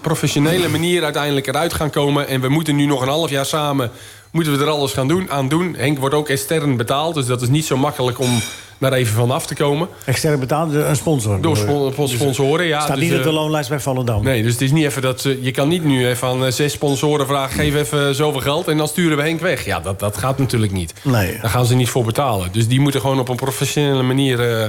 professionele 0.00 0.68
manier 0.68 1.04
uiteindelijk 1.04 1.46
eruit 1.46 1.74
gaan 1.74 1.90
komen. 1.90 2.28
En 2.28 2.40
we 2.40 2.48
moeten 2.48 2.76
nu 2.76 2.86
nog 2.86 3.02
een 3.02 3.08
half 3.08 3.30
jaar 3.30 3.46
samen... 3.46 3.90
moeten 4.30 4.58
we 4.58 4.64
er 4.64 4.70
alles 4.70 4.92
gaan 4.92 5.08
doen, 5.08 5.30
aan 5.30 5.48
doen. 5.48 5.74
Henk 5.78 5.98
wordt 5.98 6.14
ook 6.14 6.28
extern 6.28 6.76
betaald. 6.76 7.14
Dus 7.14 7.26
dat 7.26 7.42
is 7.42 7.48
niet 7.48 7.64
zo 7.66 7.76
makkelijk 7.76 8.18
om 8.20 8.40
daar 8.82 8.92
even 8.92 9.14
van 9.14 9.30
af 9.30 9.46
te 9.46 9.54
komen. 9.54 9.88
Externe 10.04 10.36
betaald, 10.38 10.74
een 10.74 10.96
sponsor. 10.96 11.40
Door 11.40 11.56
spon- 11.56 12.08
sponsoren, 12.08 12.66
ja. 12.66 12.80
Staat 12.80 12.96
dus, 12.96 13.04
niet 13.08 13.16
op 13.16 13.22
de 13.22 13.28
eh, 13.28 13.34
loonlijst 13.34 13.68
bij 13.68 13.80
Volendam. 13.80 14.24
Nee, 14.24 14.42
dus 14.42 14.52
het 14.52 14.60
is 14.60 14.72
niet 14.72 14.84
even 14.84 15.02
dat 15.02 15.20
ze. 15.20 15.38
Je 15.42 15.50
kan 15.50 15.68
niet 15.68 15.84
nu 15.84 16.06
even 16.08 16.28
aan 16.28 16.44
eh, 16.44 16.52
zes 16.52 16.72
sponsoren 16.72 17.26
vragen: 17.26 17.54
geef 17.54 17.74
even 17.74 18.14
zoveel 18.14 18.40
geld 18.40 18.68
en 18.68 18.76
dan 18.76 18.88
sturen 18.88 19.16
we 19.16 19.22
Henk 19.22 19.40
weg. 19.40 19.64
Ja, 19.64 19.80
dat, 19.80 19.98
dat 20.00 20.16
gaat 20.16 20.38
natuurlijk 20.38 20.72
niet. 20.72 20.94
Nee. 21.02 21.38
Daar 21.40 21.50
gaan 21.50 21.66
ze 21.66 21.74
niet 21.74 21.88
voor 21.88 22.04
betalen. 22.04 22.48
Dus 22.52 22.68
die 22.68 22.80
moeten 22.80 23.00
gewoon 23.00 23.18
op 23.18 23.28
een 23.28 23.36
professionele 23.36 24.02
manier. 24.02 24.60
eh, 24.62 24.66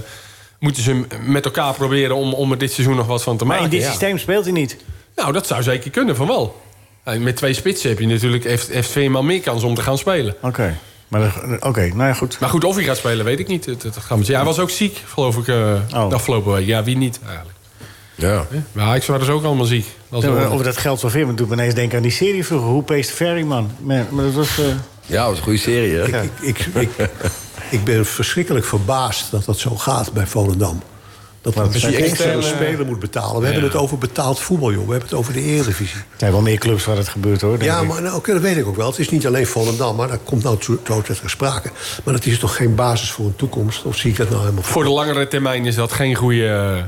moeten 0.60 0.84
ze 0.84 1.04
met 1.26 1.46
elkaar 1.46 1.74
proberen 1.74 2.16
om, 2.16 2.34
om 2.34 2.52
er 2.52 2.58
dit 2.58 2.72
seizoen 2.72 2.96
nog 2.96 3.08
wat 3.08 3.24
van 3.24 3.38
te 3.38 3.46
maar 3.46 3.56
maken. 3.58 3.72
in 3.72 3.78
dit 3.78 3.86
ja. 3.86 3.90
systeem 3.92 4.18
speelt 4.18 4.44
hij 4.44 4.54
niet. 4.54 4.78
Nou, 5.16 5.32
dat 5.32 5.48
zou 5.48 5.64
zeker 5.64 5.92
kunnen, 5.92 6.16
van 6.16 6.28
wel. 6.28 6.62
Eh, 7.04 7.18
Met 7.20 7.36
twee 7.36 7.54
spitsen 7.54 7.90
heb 7.90 8.00
je 8.00 8.08
natuurlijk, 8.08 8.44
heeft, 8.44 8.68
heeft 8.72 8.90
Veerman 8.90 9.26
meer 9.26 9.40
kans 9.42 9.64
om 9.64 9.76
te 9.76 9.82
gaan 9.82 9.98
spelen. 9.98 10.36
Oké. 10.42 10.78
Maar 11.14 11.22
dat- 11.50 11.64
Oké, 11.64 11.82
nou 11.88 12.08
ja, 12.08 12.14
goed. 12.14 12.38
Maar 12.40 12.50
goed, 12.50 12.64
of 12.64 12.76
hij 12.76 12.84
gaat 12.84 12.98
spelen, 12.98 13.26
weet 13.26 13.40
ik 13.40 13.48
niet. 13.48 13.66
Dat, 13.66 13.82
dat 13.82 13.98
gaan 13.98 14.18
we 14.20 14.26
zien. 14.26 14.36
Hij 14.36 14.46
was 14.46 14.60
ook 14.60 14.70
ziek, 14.70 15.02
geloof 15.08 15.38
ik, 15.38 15.48
eh 15.48 15.56
Oh. 15.94 16.10
de 16.10 16.16
afgelopen 16.16 16.54
week. 16.54 16.66
Ja, 16.66 16.84
wie 16.84 16.98
niet 16.98 17.20
eigenlijk. 17.28 17.58
ja. 18.16 18.46
Maar 18.72 18.86
Ajax 18.86 19.06
waren 19.06 19.26
dus 19.26 19.36
ook 19.36 19.44
allemaal 19.44 19.66
ziek. 19.66 19.86
Dat 20.10 20.24
was 20.24 20.34
wel- 20.34 20.52
Over 20.52 20.66
dat 20.66 20.78
geld 20.78 21.00
van 21.00 21.12
Veerman 21.12 21.36
doet 21.36 21.48
me 21.48 21.54
ineens 21.54 21.74
denken 21.74 21.98
aan 21.98 22.04
die 22.04 22.12
serie 22.12 22.46
vroeger. 22.46 22.68
Hoe 22.70 22.84
peest 22.84 23.10
Ferryman? 23.12 23.72
Maar, 23.80 24.06
maar 24.10 24.24
dat 24.24 24.34
was... 24.34 24.60
eh, 24.60 24.66
ja, 25.06 25.20
dat 25.20 25.28
was 25.28 25.38
een 25.38 25.44
goede 25.44 25.58
serie, 25.60 25.94
hè? 25.96 26.04
Ik, 26.08 26.30
ik, 26.42 26.60
ik, 26.76 26.90
ik 27.70 27.84
ben 27.84 28.06
verschrikkelijk 28.06 28.66
verbaasd 28.66 29.32
dat 29.32 29.46
dat 29.46 29.60
zo 29.60 29.76
gaat 29.76 30.14
bij 30.14 30.28
Volendam. 30.28 30.82
Dat 31.44 31.56
externe- 31.56 32.34
een 32.34 32.44
speler 32.44 32.86
moet 32.86 33.00
betalen. 33.00 33.40
We 33.40 33.46
hebben 33.46 33.64
het 33.64 33.76
over 33.76 33.98
betaald 33.98 34.40
voetbal, 34.40 34.72
joh. 34.72 34.86
We 34.86 34.92
hebben 34.92 35.10
het 35.10 35.18
over 35.18 35.34
de 35.34 35.42
Eredivisie. 35.42 35.98
er 35.98 36.18
zijn 36.18 36.32
wel 36.32 36.42
meer 36.42 36.58
clubs 36.58 36.86
waar 36.86 36.98
het 36.98 37.08
gebeurt, 37.08 37.42
hoor. 37.42 37.64
Ja, 37.64 37.80
ik. 37.80 37.88
maar 37.88 38.02
nou, 38.02 38.16
oké, 38.16 38.34
dat 38.34 38.42
weet 38.42 38.58
ik 38.58 38.68
ook 38.68 38.76
wel. 38.76 38.88
Het 38.88 39.00
is 39.00 39.10
niet 39.10 39.28
alleen 39.28 39.48
Volendam, 39.48 39.96
maar 39.96 40.08
dat 40.08 40.20
komt 40.24 40.44
nou 40.44 40.58
zo 40.62 41.02
ter 41.02 41.20
sprake. 41.26 41.70
Maar 42.04 42.14
dat 42.14 42.26
is 42.26 42.40
toch 42.40 42.56
geen 42.56 42.76
basis 42.76 43.12
voor 43.12 43.26
een 43.26 43.36
toekomst? 43.36 43.84
Of 43.84 43.98
zie 43.98 44.12
ik 44.12 44.18
dat 44.18 44.30
nou 44.30 44.42
helemaal 44.42 44.64
Voor 44.64 44.84
de 44.84 44.90
langere 44.90 45.28
termijn 45.28 45.66
is 45.66 45.76
dat 45.76 45.92
geen 45.92 46.16
goede. 46.16 46.84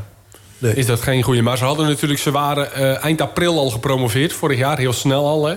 Nee. 0.57 0.73
Is 0.73 0.85
dat 0.85 1.01
geen 1.01 1.23
goede. 1.23 1.41
Maar 1.41 1.57
ze 1.57 1.63
hadden 1.63 1.87
natuurlijk, 1.87 2.19
ze 2.19 2.31
waren 2.31 2.73
eh, 2.73 3.03
eind 3.03 3.21
april 3.21 3.59
al 3.59 3.69
gepromoveerd, 3.69 4.33
vorig 4.33 4.57
jaar, 4.57 4.77
heel 4.77 4.93
snel 4.93 5.25
al. 5.27 5.45
Hè. 5.45 5.55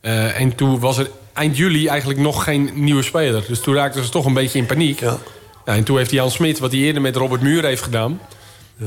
Eh, 0.00 0.40
en 0.40 0.54
toen 0.54 0.78
was 0.80 0.98
er 0.98 1.10
eind 1.32 1.56
juli 1.56 1.86
eigenlijk 1.86 2.20
nog 2.20 2.44
geen 2.44 2.70
nieuwe 2.74 3.02
speler. 3.02 3.44
Dus 3.48 3.60
toen 3.60 3.74
raakten 3.74 4.04
ze 4.04 4.10
toch 4.10 4.24
een 4.24 4.34
beetje 4.34 4.58
in 4.58 4.66
paniek. 4.66 5.00
Ja. 5.00 5.18
En 5.76 5.84
toen 5.84 5.96
heeft 5.96 6.10
Jan 6.10 6.30
Smit, 6.30 6.58
wat 6.58 6.70
hij 6.72 6.80
eerder 6.80 7.02
met 7.02 7.16
Robert 7.16 7.40
Muur 7.40 7.64
heeft 7.64 7.82
gedaan... 7.82 8.20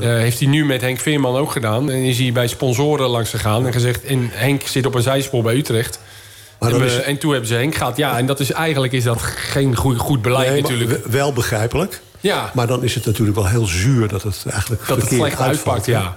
heeft 0.00 0.38
hij 0.38 0.48
nu 0.48 0.64
met 0.64 0.80
Henk 0.80 0.98
Veerman 0.98 1.36
ook 1.36 1.50
gedaan. 1.52 1.90
En 1.90 1.96
is 2.02 2.18
hij 2.18 2.32
bij 2.32 2.46
sponsoren 2.46 3.08
langs 3.08 3.30
gegaan 3.30 3.66
en 3.66 3.72
gezegd... 3.72 4.04
En 4.04 4.28
Henk 4.32 4.62
zit 4.66 4.86
op 4.86 4.94
een 4.94 5.02
zijspoor 5.02 5.42
bij 5.42 5.54
Utrecht. 5.56 5.98
En, 6.60 6.70
dan 6.70 6.78
we- 6.80 6.86
is- 6.86 7.00
en 7.00 7.18
toen 7.18 7.30
hebben 7.30 7.48
ze 7.48 7.54
Henk 7.54 7.74
gehad. 7.74 7.96
Ja, 7.96 8.18
en 8.18 8.26
dat 8.26 8.40
is, 8.40 8.50
eigenlijk 8.52 8.92
is 8.92 9.04
dat 9.04 9.20
geen 9.22 9.76
goed, 9.76 9.98
goed 9.98 10.22
beleid 10.22 10.50
Nee, 10.52 10.62
natuurlijk. 10.62 10.90
we- 10.90 11.10
wel 11.10 11.32
begrijpelijk. 11.32 12.00
Ja. 12.20 12.50
Maar 12.54 12.66
dan 12.66 12.84
is 12.84 12.94
het 12.94 13.06
natuurlijk 13.06 13.36
wel 13.36 13.46
heel 13.48 13.66
zuur 13.66 14.08
dat 14.08 14.22
het 14.22 14.44
eigenlijk 14.50 14.86
dat 14.86 14.96
het 15.00 15.08
slecht 15.08 15.40
uitpakt, 15.40 15.86
ja. 15.86 16.16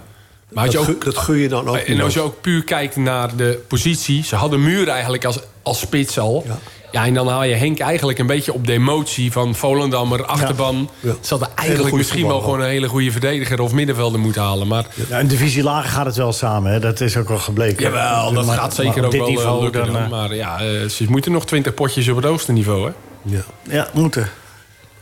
Maar 0.49 0.63
als 0.65 0.73
je 0.73 0.79
dat, 0.79 0.89
ook, 0.89 1.03
dat 1.03 1.17
gun 1.17 1.37
je 1.37 1.47
dan 1.47 1.67
ook 1.69 1.75
en 1.75 2.01
als 2.01 2.13
je 2.13 2.21
ook 2.21 2.41
puur 2.41 2.63
kijkt 2.63 2.95
naar 2.95 3.35
de 3.35 3.59
positie... 3.67 4.23
ze 4.23 4.35
hadden 4.35 4.63
Muur 4.63 4.87
eigenlijk 4.87 5.25
als, 5.25 5.39
als 5.61 5.79
spits 5.79 6.19
al. 6.19 6.43
Ja. 6.47 6.57
Ja. 6.99 7.05
en 7.05 7.13
dan 7.13 7.27
haal 7.27 7.43
je 7.43 7.53
Henk 7.55 7.79
eigenlijk 7.79 8.19
een 8.19 8.27
beetje 8.27 8.53
op 8.53 8.67
de 8.67 8.73
emotie 8.73 9.31
van 9.31 9.55
Volendammer, 9.55 10.25
achterban. 10.25 10.89
Ja. 10.99 11.11
Ze 11.21 11.29
hadden 11.29 11.47
Hele 11.55 11.61
eigenlijk 11.67 11.95
misschien 11.95 12.27
wel 12.27 12.39
gewoon 12.39 12.61
een 12.61 12.67
hele 12.67 12.87
goede 12.87 13.11
verdediger... 13.11 13.59
of 13.61 13.71
middenvelder 13.73 14.19
moeten 14.19 14.41
halen. 14.41 14.67
Maar 14.67 14.85
Ja, 15.09 15.19
een 15.19 15.27
divisie 15.27 15.63
lager 15.63 15.89
gaat 15.89 16.05
het 16.05 16.15
wel 16.15 16.33
samen, 16.33 16.71
hè? 16.71 16.79
dat 16.79 17.01
is 17.01 17.17
ook 17.17 17.27
wel 17.27 17.37
gebleken. 17.37 17.83
jawel, 17.83 18.33
dat 18.33 18.45
Maar- 18.45 18.57
gaat 18.57 18.73
zeker 18.75 18.95
maar 18.95 19.05
ook 19.05 19.11
wel 19.11 19.21
eh, 19.21 19.27
niveau 19.27 19.63
lukken. 19.63 19.83
dan, 19.85 19.93
dan. 19.93 20.03
eh, 20.03 20.09
Maar 20.09 20.35
ja, 20.35 20.59
eh, 20.59 20.89
ze 20.89 21.05
moeten 21.09 21.31
nog 21.31 21.45
twintig 21.45 21.73
potjes 21.73 22.07
op 22.07 22.15
het 22.15 22.25
oostenniveau, 22.25 22.85
hè? 22.85 22.91
Ja. 23.21 23.41
Ja, 23.69 23.87
moeten. 23.93 24.29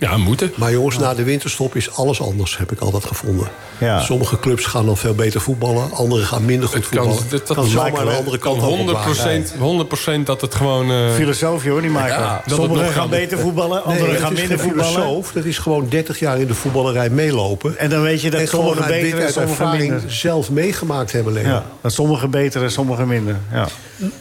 Ja, 0.03 0.17
moeten. 0.17 0.51
Maar 0.55 0.71
jongens, 0.71 0.97
na 0.97 1.13
de 1.13 1.23
winterstop 1.23 1.75
is 1.75 1.95
alles 1.95 2.21
anders, 2.21 2.57
heb 2.57 2.71
ik 2.71 2.79
altijd 2.79 3.05
gevonden. 3.05 3.47
Ja. 3.77 3.99
Sommige 4.01 4.39
clubs 4.39 4.65
gaan 4.65 4.85
dan 4.85 4.97
veel 4.97 5.13
beter 5.13 5.41
voetballen. 5.41 5.91
Andere 5.91 6.23
gaan 6.23 6.45
minder 6.45 6.67
goed 6.69 6.77
Het 6.77 6.89
kan, 6.89 7.03
voetballen. 7.03 7.29
dat, 7.29 7.47
dat 7.47 7.57
kan 7.57 7.65
zomaar 7.67 7.91
Michael, 7.91 8.09
de 8.09 8.15
andere 8.15 8.37
kan 8.37 8.57
kant 8.59 8.89
op 8.89 10.17
100%, 10.17 10.19
100% 10.19 10.23
dat 10.23 10.41
het 10.41 10.55
gewoon... 10.55 10.91
eh, 10.91 11.13
Filosoof, 11.13 11.63
hoor, 11.63 11.81
die 11.81 11.89
Michael. 11.89 12.09
Ja, 12.09 12.41
dat 12.45 12.57
het 12.57 12.65
Sommigen 12.67 12.91
gaan 12.93 13.09
beter 13.09 13.39
voetballen, 13.39 13.83
anderen 13.83 14.07
Nee, 14.11 14.19
gaan 14.21 14.33
minder 14.33 14.59
voetballen. 14.59 14.91
filosoof. 14.93 15.31
Dat 15.31 15.45
is 15.45 15.57
gewoon 15.57 15.85
30 15.89 16.19
jaar 16.19 16.39
in 16.39 16.47
de 16.47 16.53
voetballerij 16.53 17.09
meelopen. 17.09 17.77
En 17.77 17.89
dan 17.89 18.01
weet 18.01 18.21
je 18.21 18.29
dat 18.29 18.47
sommigen 18.49 18.87
beter 18.87 19.19
en 19.19 19.31
sommigen 19.33 19.65
ervaring 19.65 19.91
minder. 19.91 20.11
zelf 20.11 20.51
meegemaakt 20.51 21.11
hebben. 21.11 21.41
Ja, 21.43 21.63
dat 21.81 21.93
sommigen 21.93 22.29
beter 22.29 22.63
en 22.63 22.71
sommigen 22.71 23.07
minder. 23.07 23.35
Ja. 23.51 23.67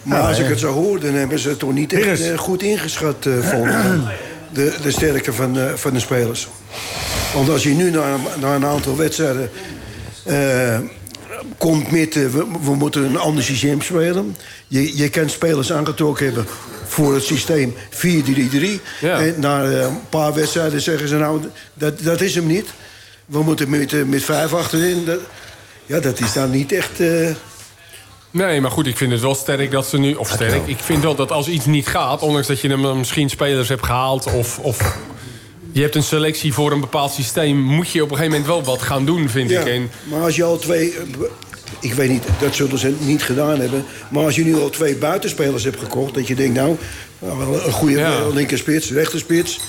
Maar 0.03 0.21
als 0.21 0.39
ik 0.39 0.49
het 0.49 0.59
zo 0.59 0.73
hoor, 0.73 1.01
dan 1.01 1.13
hebben 1.15 1.39
ze 1.39 1.49
het 1.49 1.59
toch 1.59 1.73
niet 1.73 1.93
echt 1.93 2.21
eh, 2.31 2.39
goed 2.39 2.63
ingeschat, 2.63 3.27
eh 3.27 3.33
van 3.39 3.69
de, 4.53 4.75
de 4.83 4.91
sterkte 4.91 5.33
van, 5.33 5.59
eh, 5.59 5.73
van 5.75 5.93
de 5.93 6.01
spelers. 6.01 6.49
Want 7.35 7.49
als 7.49 7.63
je 7.63 7.71
nu 7.71 7.91
na, 7.91 8.17
na 8.41 8.55
een 8.55 8.67
aantal 8.67 8.97
wedstrijden 8.97 9.51
eh, 10.25 10.79
komt 11.59 11.91
met... 11.91 12.17
eh, 12.17 12.27
we, 12.27 12.47
we 12.63 12.75
moeten 12.75 13.05
een 13.05 13.17
ander 13.19 13.45
systeem 13.45 13.81
spelen. 13.81 14.37
Je, 14.67 14.97
je 14.97 15.09
kan 15.09 15.29
spelers 15.29 15.73
aangetrokken 15.73 16.27
hebben 16.27 16.47
voor 16.87 17.15
het 17.15 17.25
systeem 17.25 17.75
4-3-3. 17.91 17.99
Ja. 19.01 19.21
En 19.21 19.35
na 19.39 19.63
een 19.65 20.09
paar 20.09 20.35
wedstrijden 20.35 20.81
zeggen 20.81 21.09
ze 21.09 21.17
nou, 21.17 21.41
dat, 21.75 22.01
dat 22.01 22.21
is 22.21 22.35
hem 22.35 22.47
niet. 22.47 22.67
We 23.27 23.43
moeten 23.43 23.71
met, 23.71 24.09
met 24.09 24.23
vijf 24.23 24.53
achterin. 24.55 25.05
Dat, 25.05 25.21
ja, 25.87 26.01
dat 26.01 26.21
is 26.21 26.33
dan 26.33 26.51
niet 26.51 26.73
echt... 26.73 27.01
eh, 28.33 28.39
Nee, 28.41 28.61
maar 28.61 28.71
goed, 28.71 28.87
ik 28.87 28.97
vind 28.97 29.13
het 29.13 29.21
wel 29.21 29.35
sterk 29.35 29.71
dat 29.71 29.87
ze 29.87 29.99
nu... 29.99 30.15
Of 30.15 30.29
sterk, 30.31 30.67
ik 30.67 30.79
vind 30.79 31.03
wel 31.03 31.15
dat 31.15 31.31
als 31.33 31.49
iets 31.49 31.67
niet 31.67 31.87
gaat... 31.87 32.23
ondanks 32.23 32.47
dat 32.47 32.61
je 32.61 32.69
hem 32.69 32.83
dan 32.83 32.99
misschien 32.99 33.31
spelers 33.31 33.69
hebt 33.69 33.85
gehaald... 33.87 34.33
of, 34.33 34.59
of 34.59 34.97
je 35.73 35.81
hebt 35.83 35.95
een 35.95 36.03
selectie 36.03 36.53
voor 36.53 36.73
een 36.73 36.81
bepaald 36.81 37.13
systeem... 37.13 37.57
moet 37.61 37.91
je 37.91 38.03
op 38.03 38.11
een 38.11 38.17
gegeven 38.17 38.39
moment 38.41 38.55
wel 38.65 38.65
wat 38.75 38.83
gaan 38.83 39.05
doen, 39.05 39.29
vind 39.29 39.51
Ja, 39.51 39.61
ik. 39.61 39.67
En, 39.67 39.91
maar 40.05 40.21
als 40.23 40.37
je 40.37 40.45
al 40.45 40.59
twee... 40.59 40.93
eh, 40.93 41.01
Ik 41.81 41.95
weet 41.95 42.11
niet, 42.11 42.25
dat 42.41 42.55
zullen 42.55 42.79
ze 42.79 42.95
niet 42.99 43.23
gedaan 43.23 43.61
hebben. 43.61 43.85
Maar 44.11 44.25
als 44.25 44.35
je 44.37 44.45
nu 44.45 44.55
al 44.61 44.71
twee 44.71 44.97
buitenspelers 44.97 45.65
hebt 45.65 45.79
gekocht... 45.79 46.15
dat 46.15 46.27
je 46.27 46.35
denkt, 46.35 46.55
nou, 46.55 46.77
nou, 47.19 47.39
wel 47.39 47.55
een 47.67 47.73
goede 47.73 47.99
Ja. 47.99 48.29
linkerspits, 48.29 48.91
rechterspits... 48.91 49.61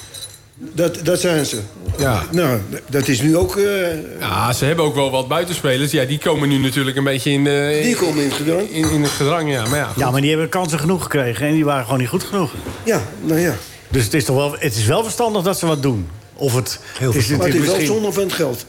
Dat, 0.72 1.00
dat 1.04 1.20
zijn 1.20 1.46
ze. 1.46 1.60
Ja. 1.98 2.24
Nou, 2.32 2.60
dat 2.90 3.08
is 3.08 3.22
nu 3.22 3.38
ook... 3.38 3.56
eh, 3.58 4.20
ja, 4.20 4.54
ze 4.54 4.66
hebben 4.66 4.86
ook 4.86 4.96
wel 4.96 5.12
wat 5.12 5.28
buitenspelers. 5.28 5.92
Ja, 5.92 6.06
die 6.06 6.18
komen 6.20 6.50
nu 6.50 6.58
natuurlijk 6.58 6.98
een 6.98 7.04
beetje 7.04 7.32
in, 7.32 7.44
de, 7.44 7.80
die 7.84 7.96
komen 7.96 8.18
in 8.24 8.30
het 8.30 8.34
gedrang. 8.38 8.70
in, 8.70 8.90
in 8.92 9.02
het 9.02 9.12
gedrang. 9.12 9.52
Ja, 9.52 9.66
maar 9.68 9.78
ja, 9.78 9.86
goed. 9.86 9.98
ja, 10.04 10.12
maar 10.12 10.22
die 10.22 10.30
hebben 10.30 10.50
kansen 10.50 10.80
genoeg 10.80 11.04
gekregen 11.04 11.48
en 11.48 11.54
die 11.54 11.66
waren 11.66 11.84
gewoon 11.84 12.00
niet 12.00 12.08
goed 12.10 12.24
genoeg. 12.24 12.52
Ja, 12.84 13.02
nou 13.22 13.40
ja. 13.40 13.56
Dus 13.90 14.04
het 14.04 14.14
is 14.14 14.26
toch 14.26 14.36
wel, 14.36 14.56
het 14.60 14.76
is 14.76 14.86
wel 14.86 15.04
verstandig 15.04 15.44
dat 15.44 15.60
ze 15.60 15.66
wat 15.66 15.82
doen. 15.82 16.08
Of 16.34 16.56
het, 16.56 16.80
Heel 16.98 17.14
is, 17.14 17.28
Maar 17.28 17.38
het 17.40 17.48
is 17.48 17.54
wel 17.54 17.62
misschien- 17.64 17.86
zonde 17.86 18.12
van 18.12 18.24
het 18.24 18.34
geld. 18.34 18.66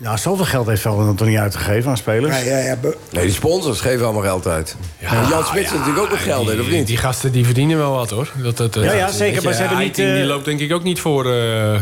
Ja, 0.00 0.16
zoveel 0.16 0.44
geld 0.44 0.66
heeft 0.66 0.80
Velderen 0.82 1.14
toch 1.14 1.28
niet 1.28 1.38
uitgegeven 1.38 1.90
aan 1.90 1.96
spelers? 1.96 2.36
Ja, 2.38 2.44
ja, 2.44 2.58
ja, 2.58 2.76
be- 2.76 2.96
Nee, 3.10 3.24
die 3.24 3.34
sponsors 3.34 3.80
geven 3.80 4.04
allemaal 4.04 4.22
geld 4.22 4.46
uit. 4.46 4.76
en 4.98 5.28
Jan 5.28 5.44
Smit 5.44 5.54
heeft 5.60 5.72
natuurlijk 5.72 5.98
ook 6.04 6.10
nog 6.10 6.22
geld, 6.22 6.48
hè, 6.48 6.54
of 6.60 6.66
die, 6.66 6.76
niet? 6.76 6.86
die 6.86 6.96
gasten 6.96 7.32
die 7.32 7.44
verdienen 7.44 7.78
wel 7.78 7.92
wat, 7.92 8.10
hoor. 8.10 8.28
Dat, 8.42 8.56
dat, 8.56 8.74
Ja, 8.74 8.92
ja, 8.92 9.06
dat- 9.06 9.14
zeker, 9.14 9.42
maar 9.42 9.52
ze 9.52 9.60
hebben 9.60 9.78
niet, 9.78 9.94
die 9.94 10.20
eh, 10.20 10.26
loopt 10.26 10.44
denk 10.44 10.60
ik 10.60 10.72
ook 10.72 10.82
niet 10.82 11.00
voor... 11.00 11.32
eh, 11.32 11.80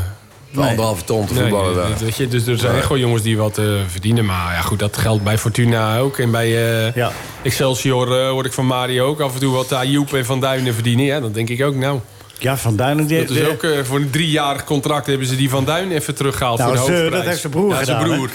Anderhalve 0.56 1.04
ton 1.04 1.26
te 1.26 1.32
Nee, 1.32 1.42
voetballen 1.42 1.74
daar. 1.74 1.88
dat- 1.88 2.00
weet 2.00 2.16
je, 2.16 2.28
dus 2.28 2.46
er 2.46 2.58
zijn 2.58 2.76
echt 2.76 2.88
wel 2.88 2.98
jongens 2.98 3.22
die 3.22 3.36
wat 3.38 3.58
eh, 3.58 3.64
verdienen. 3.86 4.24
Maar 4.24 4.52
ja, 4.54 4.60
goed, 4.60 4.78
dat 4.78 4.96
geldt 4.96 5.24
bij 5.24 5.38
Fortuna 5.38 5.98
ook. 5.98 6.18
En 6.18 6.30
bij 6.30 6.46
eh, 6.86 6.94
Ja. 6.94 7.10
Excelsior 7.42 8.20
eh, 8.20 8.28
hoor 8.28 8.44
ik 8.44 8.52
van 8.52 8.66
Mario 8.66 9.06
ook 9.06 9.20
af 9.20 9.34
en 9.34 9.40
toe 9.40 9.54
wat 9.54 9.72
Ayoub 9.72 10.12
en 10.14 10.24
Van 10.24 10.40
Duinen 10.40 10.74
verdienen. 10.74 11.04
Ja, 11.04 11.20
dan 11.20 11.32
denk 11.32 11.48
ik 11.48 11.62
ook, 11.64 11.74
nou... 11.74 12.00
Ja, 12.38 12.56
Van 12.56 12.76
Duinen... 12.76 13.06
Die, 13.06 13.24
Dat 13.24 13.36
is 13.36 13.46
ook 13.48 13.62
eh, 13.62 13.70
voor 13.84 13.98
een 13.98 14.10
driejarig 14.10 14.64
contract 14.64 15.06
hebben 15.06 15.26
ze 15.26 15.36
die 15.36 15.50
Van 15.50 15.64
Duinen 15.64 15.96
even 15.96 16.14
teruggehaald 16.14 16.58
Nou, 16.58 16.76
voor 16.76 16.78
de 16.78 16.84
ze- 16.86 16.90
hoofdprijs. 16.98 17.22
dat 17.22 17.30
heeft 17.30 17.40
zijn 17.40 17.52
broer 17.52 17.68
ja, 17.74 17.84
zijn 17.84 17.98
gedaan, 18.02 18.10
hè? 18.10 18.16
broer. 18.16 18.30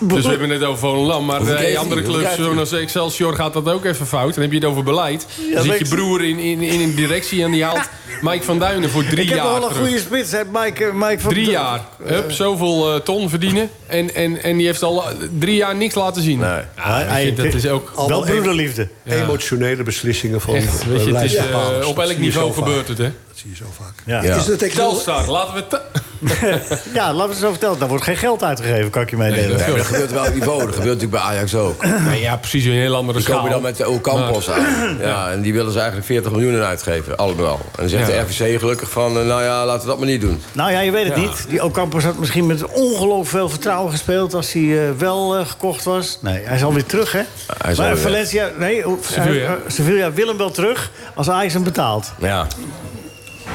Dus 0.14 0.22
we 0.24 0.30
hebben 0.30 0.50
het 0.50 0.62
over 0.64 0.78
Volendam. 0.78 1.24
Maar 1.24 1.38
Hoeveel 1.38 1.56
eh, 1.56 1.78
andere 1.78 2.02
clubs, 2.02 2.34
zoals 2.36 2.72
Excelsior, 2.72 3.34
gaat 3.34 3.52
dat 3.52 3.68
ook 3.70 3.84
even 3.84 4.06
fout. 4.06 4.34
Dan 4.34 4.42
heb 4.42 4.52
je 4.52 4.58
het 4.58 4.66
over 4.66 4.82
beleid. 4.82 5.26
Dan 5.54 5.64
zit 5.64 5.78
je 5.78 5.88
broer 5.88 6.24
in, 6.24 6.38
in, 6.38 6.60
in 6.60 6.80
een 6.80 6.94
directie 6.94 7.42
en 7.42 7.50
die 7.50 7.64
haalt 7.64 7.88
Mike 8.22 8.44
Van 8.44 8.58
Duinen 8.58 8.90
voor 8.90 9.04
drie 9.04 9.22
ik 9.22 9.28
heb 9.28 9.38
jaar 9.38 9.46
wel 9.46 9.56
een 9.56 9.62
terug. 9.62 9.78
goede 9.78 9.98
spits, 9.98 10.30
hè, 10.32 10.40
Mike, 10.52 10.84
eh, 10.84 10.92
Mike 10.92 11.20
van 11.20 11.30
Drie 11.30 11.50
jaar. 11.50 11.80
Hup, 12.04 12.30
zoveel 12.32 13.02
ton 13.02 13.28
verdienen. 13.28 13.70
En, 13.86 14.14
en, 14.14 14.42
en 14.42 14.56
die 14.56 14.66
heeft 14.66 14.82
al 14.82 15.02
drie 15.38 15.56
jaar 15.56 15.76
niks 15.76 15.94
laten 15.94 16.22
zien. 16.22 16.38
Nee. 16.38 16.60
Ja, 16.76 17.06
weet 17.14 17.24
je, 17.36 17.42
dat 17.42 17.54
is 17.54 17.66
ook... 17.68 17.92
Wel 18.08 18.20
broederliefde. 18.24 18.88
Emotionele 19.04 19.82
beslissingen 19.82 20.40
van 20.40 20.54
Echt, 20.54 20.84
weet 20.84 20.84
je, 20.84 20.90
het 20.90 21.00
is, 21.00 21.04
beleidsbepalers. 21.04 21.86
op 21.86 21.98
elk 21.98 22.18
niveau 22.18 22.52
gebeurt 22.52 22.88
het, 22.88 22.98
hè? 22.98 23.10
Dat 23.28 23.36
zie 23.38 23.50
je 23.50 23.56
zo 23.56 23.64
vaak. 23.80 23.92
Ja. 24.04 24.22
Ja. 24.22 24.34
Is 24.36 24.44
dat 24.44 24.58
Telstar, 24.74 25.28
laten 25.30 25.54
we... 25.54 25.66
te- 25.66 25.80
ja, 26.94 27.12
laten 27.12 27.26
we 27.28 27.32
het 27.34 27.42
zo 27.42 27.50
vertellen. 27.50 27.78
Daar 27.78 27.88
wordt 27.88 28.04
geen 28.04 28.16
geld 28.16 28.42
uitgegeven, 28.42 28.90
kan 28.90 29.02
ik 29.02 29.10
je 29.10 29.16
meedelen. 29.16 29.46
Nee, 29.48 29.56
Nee, 29.56 29.66
maar 29.68 29.76
dat 29.76 29.86
gebeurt 29.86 30.12
wel 30.12 30.24
op 30.26 30.34
niveau. 30.34 30.58
Dat 30.58 30.74
gebeurt 30.74 30.84
natuurlijk 31.00 31.10
bij 31.10 31.20
Ajax 31.20 31.54
ook. 31.54 31.84
Nee, 31.84 32.20
ja, 32.20 32.36
precies 32.36 32.64
een 32.64 32.72
heel 32.72 32.94
andere 32.94 33.18
Die 33.18 33.26
komen 33.26 33.42
schaal. 33.42 33.52
dan 33.54 33.62
met 33.62 33.76
de 33.76 33.88
Ocampos 33.88 34.50
aan. 34.50 34.96
Ja, 35.00 35.30
en 35.30 35.40
die 35.42 35.52
willen 35.52 35.72
ze 35.72 35.76
eigenlijk 35.78 36.06
40 36.06 36.32
miljoen 36.32 36.60
uitgeven, 36.62 37.16
allemaal. 37.16 37.58
En 37.62 37.70
dan 37.76 37.88
zegt 37.88 38.08
Ja. 38.08 38.12
de 38.12 38.20
RVC 38.20 38.58
gelukkig 38.58 38.90
van, 38.90 39.18
eh, 39.18 39.26
nou 39.26 39.42
ja, 39.42 39.64
laten 39.66 39.82
we 39.82 39.86
dat 39.88 39.98
maar 39.98 40.08
niet 40.08 40.20
doen. 40.20 40.42
Nou 40.52 40.70
ja, 40.70 40.80
je 40.80 40.90
weet 40.90 41.04
het 41.04 41.14
Ja. 41.16 41.20
niet. 41.20 41.44
Die 41.48 41.64
Ocampos 41.64 42.04
had 42.04 42.18
misschien 42.18 42.46
met 42.46 42.64
ongelooflijk 42.66 43.28
veel 43.28 43.48
vertrouwen 43.48 43.90
gespeeld... 43.90 44.34
als 44.34 44.52
hij 44.52 44.62
eh, 44.88 44.90
wel 44.98 45.36
eh, 45.36 45.46
gekocht 45.46 45.84
was. 45.84 46.18
Nee, 46.20 46.42
hij 46.44 46.56
is 46.56 46.62
alweer 46.64 46.86
terug, 46.86 47.12
hè? 47.12 47.22
Hij 47.62 47.72
is 47.72 47.78
maar 47.78 47.96
Valencia... 47.96 48.50
Nee, 48.58 48.84
Sevilla. 49.10 49.56
Sevilla 49.66 50.12
wil 50.12 50.26
hem 50.28 50.36
wel 50.36 50.50
terug 50.50 50.90
als 51.14 51.30
Ajax 51.30 51.52
hem 51.52 51.62
betaalt. 51.64 52.12
Ja. 52.18 52.46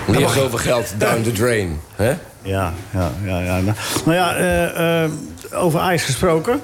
Niet 0.08 0.30
zoveel 0.30 0.58
geld 0.58 0.94
down 0.98 1.22
the 1.22 1.32
drain. 1.32 1.80
Hè? 1.96 2.10
Ja, 2.42 2.74
ja, 2.94 3.12
ja. 3.24 3.40
ja. 3.40 3.60
Nou, 3.60 3.76
nou 4.06 4.18
ja, 4.18 4.36
eh, 4.36 5.04
eh, 5.04 5.12
over 5.54 5.80
Ajax 5.80 6.04
gesproken. 6.04 6.62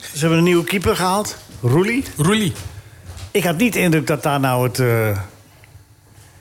Ze 0.00 0.18
hebben 0.18 0.38
een 0.38 0.44
nieuwe 0.44 0.64
keeper 0.64 0.96
gehaald. 0.96 1.36
Roelie. 1.60 2.04
Roelie. 2.16 2.52
Ik 3.30 3.44
had 3.44 3.56
niet 3.56 3.72
de 3.72 3.78
indruk 3.78 4.06
dat 4.06 4.22
daar 4.22 4.40
nou 4.40 4.68
het, 4.68 4.78
eh, 4.78 5.18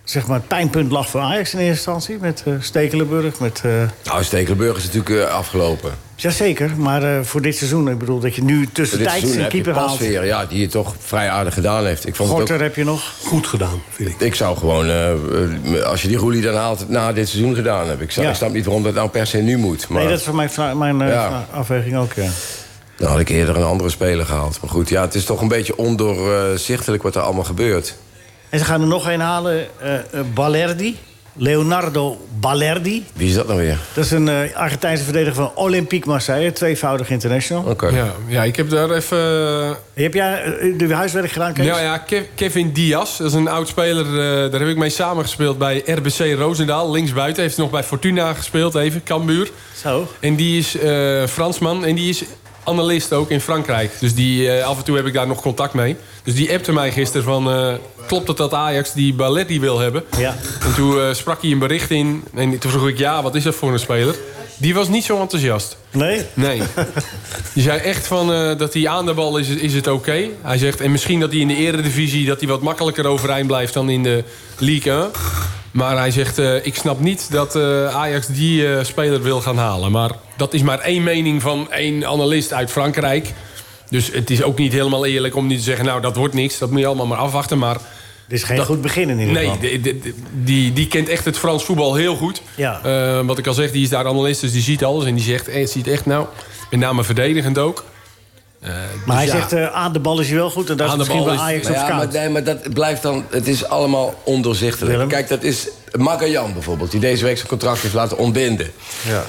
zeg 0.05 0.27
maar 0.27 0.37
het 0.37 0.47
pijnpunt 0.47 0.91
lag 0.91 1.09
voor 1.09 1.21
Ajax 1.21 1.53
in 1.53 1.59
eerste 1.59 1.71
instantie. 1.91 2.17
Met 2.21 2.43
eh, 2.45 2.53
Stekelenburg, 2.59 3.39
met... 3.39 3.61
eh, 3.65 3.71
Nou, 4.03 4.23
Stekelenburg 4.23 4.77
is 4.77 4.83
natuurlijk 4.83 5.09
eh, 5.27 5.33
afgelopen. 5.35 5.91
Jazeker, 6.15 6.71
maar 6.77 7.03
eh, 7.17 7.21
voor 7.23 7.41
dit 7.41 7.55
seizoen, 7.57 7.89
ik 7.89 7.97
bedoel 7.97 8.19
dat 8.19 8.35
je 8.35 8.43
nu 8.43 8.55
Voor 8.55 8.65
dit 8.65 8.73
tussentijds 8.75 9.11
seizoen 9.19 9.37
een 9.37 9.43
heb 9.43 9.51
je 9.51 9.61
keeper 9.61 9.81
haalt. 9.81 9.97
Pasveer, 9.97 10.25
ja, 10.25 10.45
die 10.45 10.61
het 10.61 10.71
toch 10.71 10.95
vrij 10.99 11.29
aardig 11.29 11.53
gedaan 11.53 11.85
heeft. 11.85 12.07
Ik, 12.07 12.15
vond 12.15 12.29
het 12.29 12.37
Gorter 12.37 12.55
ook, 12.55 12.61
heb 12.61 12.75
je 12.75 12.83
nog. 12.83 13.13
Goed 13.23 13.47
gedaan, 13.47 13.81
vind 13.89 14.09
ik. 14.09 14.19
ik 14.19 14.35
zou 14.35 14.57
gewoon, 14.57 14.89
als 15.83 16.01
je 16.01 16.07
die 16.07 16.17
roelie 16.17 16.41
dan 16.41 16.55
haalt, 16.55 16.89
na 16.89 17.13
dit 17.13 17.29
seizoen 17.29 17.55
gedaan 17.55 17.87
hebben. 17.87 18.05
Ik, 18.05 18.11
zou, 18.11 18.25
Ja. 18.25 18.31
ik 18.31 18.37
snap 18.37 18.53
niet 18.53 18.65
waarom 18.65 18.83
dat 18.83 18.93
nou 18.93 19.09
per 19.09 19.27
se 19.27 19.37
nu 19.37 19.57
moet. 19.57 19.87
Maar 19.87 19.99
Nee, 20.01 20.09
dat 20.09 20.19
is 20.19 20.25
voor 20.25 20.35
mijn, 20.35 20.97
mijn 20.97 21.09
Ja. 21.09 21.47
afweging 21.51 21.97
ook, 21.97 22.13
ja. 22.13 22.29
dan 22.97 23.09
had 23.09 23.19
ik 23.19 23.29
eerder 23.29 23.55
een 23.57 23.63
andere 23.63 23.89
speler 23.89 24.25
gehaald. 24.25 24.57
Maar 24.61 24.69
goed, 24.71 24.89
ja, 24.89 25.01
het 25.01 25.15
is 25.15 25.25
toch 25.25 25.41
een 25.41 25.47
beetje 25.47 25.77
ondoorzichtelijk 25.77 27.03
wat 27.03 27.15
er 27.15 27.21
allemaal 27.21 27.43
gebeurt. 27.43 27.95
En 28.49 28.59
ze 28.59 28.65
gaan 28.65 28.81
er 28.81 28.87
nog 28.87 29.09
een 29.09 29.19
halen, 29.19 29.67
eh 29.81 29.93
eh, 29.95 30.01
Balerdi. 30.33 30.97
Leonardo 31.37 32.17
Balerdi. 32.39 33.05
Wie 33.13 33.27
is 33.27 33.33
dat 33.35 33.47
nou 33.47 33.59
weer? 33.59 33.77
Dat 33.93 34.05
is 34.05 34.11
een 34.11 34.29
eh, 34.29 34.55
Argentijnse 34.55 35.03
verdediger 35.03 35.35
van 35.35 35.51
Olympique 35.55 36.09
Marseille. 36.09 36.51
Tweevoudig 36.51 37.09
international. 37.09 37.63
Oké. 37.63 37.87
Ja, 37.87 38.11
ja, 38.27 38.43
ik 38.43 38.55
heb 38.55 38.69
daar 38.69 38.89
even... 38.91 39.17
Heb 39.93 40.13
jij 40.13 40.43
de 40.77 40.93
huiswerk 40.93 41.31
gedaan, 41.31 41.53
Kees? 41.53 41.65
Ja, 41.65 41.79
ja, 41.79 41.97
Kev- 41.97 42.25
Kevin 42.35 42.71
Diaz, 42.71 43.17
dat 43.17 43.27
is 43.27 43.33
een 43.33 43.47
oud 43.47 43.67
speler. 43.67 44.05
eh, 44.05 44.51
daar 44.51 44.59
heb 44.59 44.69
ik 44.69 44.77
mee 44.77 44.89
samengespeeld 44.89 45.57
bij 45.57 45.81
RBC 45.85 46.37
Roosendaal. 46.37 46.91
Linksbuiten. 46.91 47.43
Heeft 47.43 47.57
nog 47.57 47.69
bij 47.69 47.83
Fortuna 47.83 48.33
gespeeld, 48.33 48.75
even, 48.75 49.03
Cambuur. 49.03 49.49
Zo. 49.81 50.07
En 50.19 50.35
die 50.35 50.57
is 50.57 50.77
eh, 50.77 51.23
Fransman 51.27 51.85
en 51.85 51.95
die 51.95 52.09
is 52.09 52.23
analist 52.65 53.13
ook 53.13 53.29
in 53.29 53.41
Frankrijk. 53.41 53.91
Dus 53.99 54.15
die, 54.15 54.51
eh, 54.51 54.65
af 54.65 54.77
en 54.77 54.83
toe 54.83 54.95
heb 54.95 55.05
ik 55.05 55.13
daar 55.13 55.27
nog 55.27 55.41
contact 55.41 55.73
mee. 55.73 55.95
Dus 56.23 56.35
die 56.35 56.53
appte 56.53 56.71
mij 56.71 56.91
gisteren 56.91 57.23
van... 57.23 57.51
eh, 57.51 57.73
klopt 58.07 58.27
het 58.27 58.37
dat 58.37 58.53
Ajax 58.53 58.93
die 58.93 59.13
Balletti 59.13 59.59
wil 59.59 59.79
hebben? 59.79 60.03
Ja. 60.17 60.35
En 60.63 60.73
toen 60.75 60.99
eh, 60.99 61.13
sprak 61.13 61.41
hij 61.41 61.51
een 61.51 61.59
bericht 61.59 61.91
in. 61.91 62.23
En 62.33 62.57
toen 62.57 62.71
vroeg 62.71 62.87
ik, 62.87 62.97
ja, 62.97 63.21
wat 63.21 63.35
is 63.35 63.43
dat 63.43 63.55
voor 63.55 63.71
een 63.73 63.79
speler? 63.79 64.15
Die 64.57 64.73
was 64.73 64.87
niet 64.87 65.03
zo 65.03 65.19
enthousiast. 65.21 65.77
Nee? 65.91 66.21
Nee. 66.33 66.61
Die 67.53 67.63
zei 67.63 67.79
echt 67.79 68.07
van 68.07 68.27
dat 68.57 68.73
hij 68.73 68.87
aan 68.87 69.05
de 69.05 69.13
bal 69.13 69.37
is, 69.37 69.47
is 69.47 69.73
het 69.73 69.87
oké. 69.87 70.27
Hij 70.41 70.57
zegt, 70.57 70.81
en 70.81 70.91
misschien 70.91 71.19
dat 71.19 71.31
hij 71.31 71.39
in 71.39 71.47
de 71.47 71.55
eredivisie... 71.55 72.25
dat 72.25 72.39
hij 72.39 72.49
wat 72.49 72.61
makkelijker 72.61 73.05
overeind 73.05 73.47
blijft 73.47 73.73
dan 73.73 73.89
in 73.89 74.03
de 74.03 74.23
League 74.57 74.93
1. 74.93 75.11
Maar 75.75 75.97
hij 75.97 76.11
zegt, 76.11 76.37
eh, 76.39 76.65
ik 76.65 76.75
snap 76.75 76.99
niet 76.99 77.31
dat 77.31 77.55
eh, 77.55 77.95
Ajax 77.95 78.27
die 78.27 78.67
eh, 78.75 78.83
speler 78.83 79.21
wil 79.21 79.41
gaan 79.41 79.57
halen. 79.57 79.91
Maar 79.91 80.11
dat 80.37 80.53
is 80.53 80.61
maar 80.61 80.79
één 80.79 81.03
mening 81.03 81.41
van 81.41 81.71
één 81.71 82.05
analist 82.07 82.53
uit 82.53 82.71
Frankrijk. 82.71 83.33
Dus 83.89 84.11
het 84.11 84.29
is 84.29 84.43
ook 84.43 84.57
niet 84.57 84.73
helemaal 84.73 85.05
eerlijk 85.05 85.35
om 85.35 85.47
nu 85.47 85.55
te 85.55 85.61
zeggen... 85.61 85.85
nou, 85.85 86.01
dat 86.01 86.15
wordt 86.15 86.33
niks, 86.33 86.57
dat 86.57 86.69
moet 86.71 86.79
je 86.79 86.85
allemaal 86.85 87.05
maar 87.05 87.17
afwachten. 87.17 87.57
Maar 87.57 87.77
Dit 88.27 88.37
is 88.37 88.43
geen 88.43 88.57
Dat- 88.57 88.65
goed 88.65 88.81
begin 88.81 89.09
in 89.09 89.19
ieder 89.19 89.33
Nee, 89.33 89.43
geval. 89.49 89.59
de- 89.81 90.13
die, 90.43 90.73
die 90.73 90.87
kent 90.87 91.09
echt 91.09 91.25
het 91.25 91.37
Frans 91.37 91.63
voetbal 91.63 91.95
heel 91.95 92.15
goed. 92.15 92.41
Ja. 92.55 92.81
Wat 93.25 93.37
ik 93.37 93.47
al 93.47 93.53
zeg, 93.53 93.71
die 93.71 93.83
is 93.83 93.89
daar 93.89 94.05
analist, 94.07 94.41
dus 94.41 94.51
die 94.51 94.61
ziet 94.61 94.83
alles. 94.83 95.05
En 95.05 95.15
die 95.15 95.23
zegt, 95.23 95.47
eh, 95.47 95.67
ziet 95.67 95.87
echt 95.87 96.05
nou, 96.05 96.25
met 96.69 96.79
name 96.79 97.03
verdedigend 97.03 97.57
ook. 97.57 97.83
Eh, 98.65 98.71
Maar 99.05 99.15
hij 99.15 99.25
dus 99.25 99.33
ja, 99.33 99.39
zegt, 99.39 99.53
eh, 99.53 99.75
aan 99.75 99.93
de 99.93 99.99
bal 99.99 100.19
is 100.19 100.27
hij 100.27 100.37
wel 100.37 100.49
goed. 100.49 100.69
En 100.69 100.77
dat 100.77 100.89
is 100.89 100.95
misschien 100.95 101.23
bij 101.23 101.37
Ajax 101.37 101.67
Nou 101.67 101.79
op 101.79 101.87
ja, 101.87 101.95
maar, 101.95 102.07
nee, 102.07 102.29
maar 102.29 102.43
dat 102.43 102.73
blijft 102.73 103.01
dan... 103.01 103.25
Het 103.29 103.47
is 103.47 103.67
allemaal 103.67 104.13
ondoorzichtelijk. 104.23 104.91
Willem? 104.91 105.07
Kijk, 105.07 105.27
dat 105.27 105.43
is 105.43 105.67
Magajan 105.91 106.53
bijvoorbeeld, 106.53 106.91
die 106.91 106.99
deze 106.99 107.23
week 107.23 107.35
zijn 107.35 107.47
contract 107.47 107.81
heeft 107.81 107.93
laten 107.93 108.17
ontbinden. 108.17 108.71
Ja. 109.07 109.23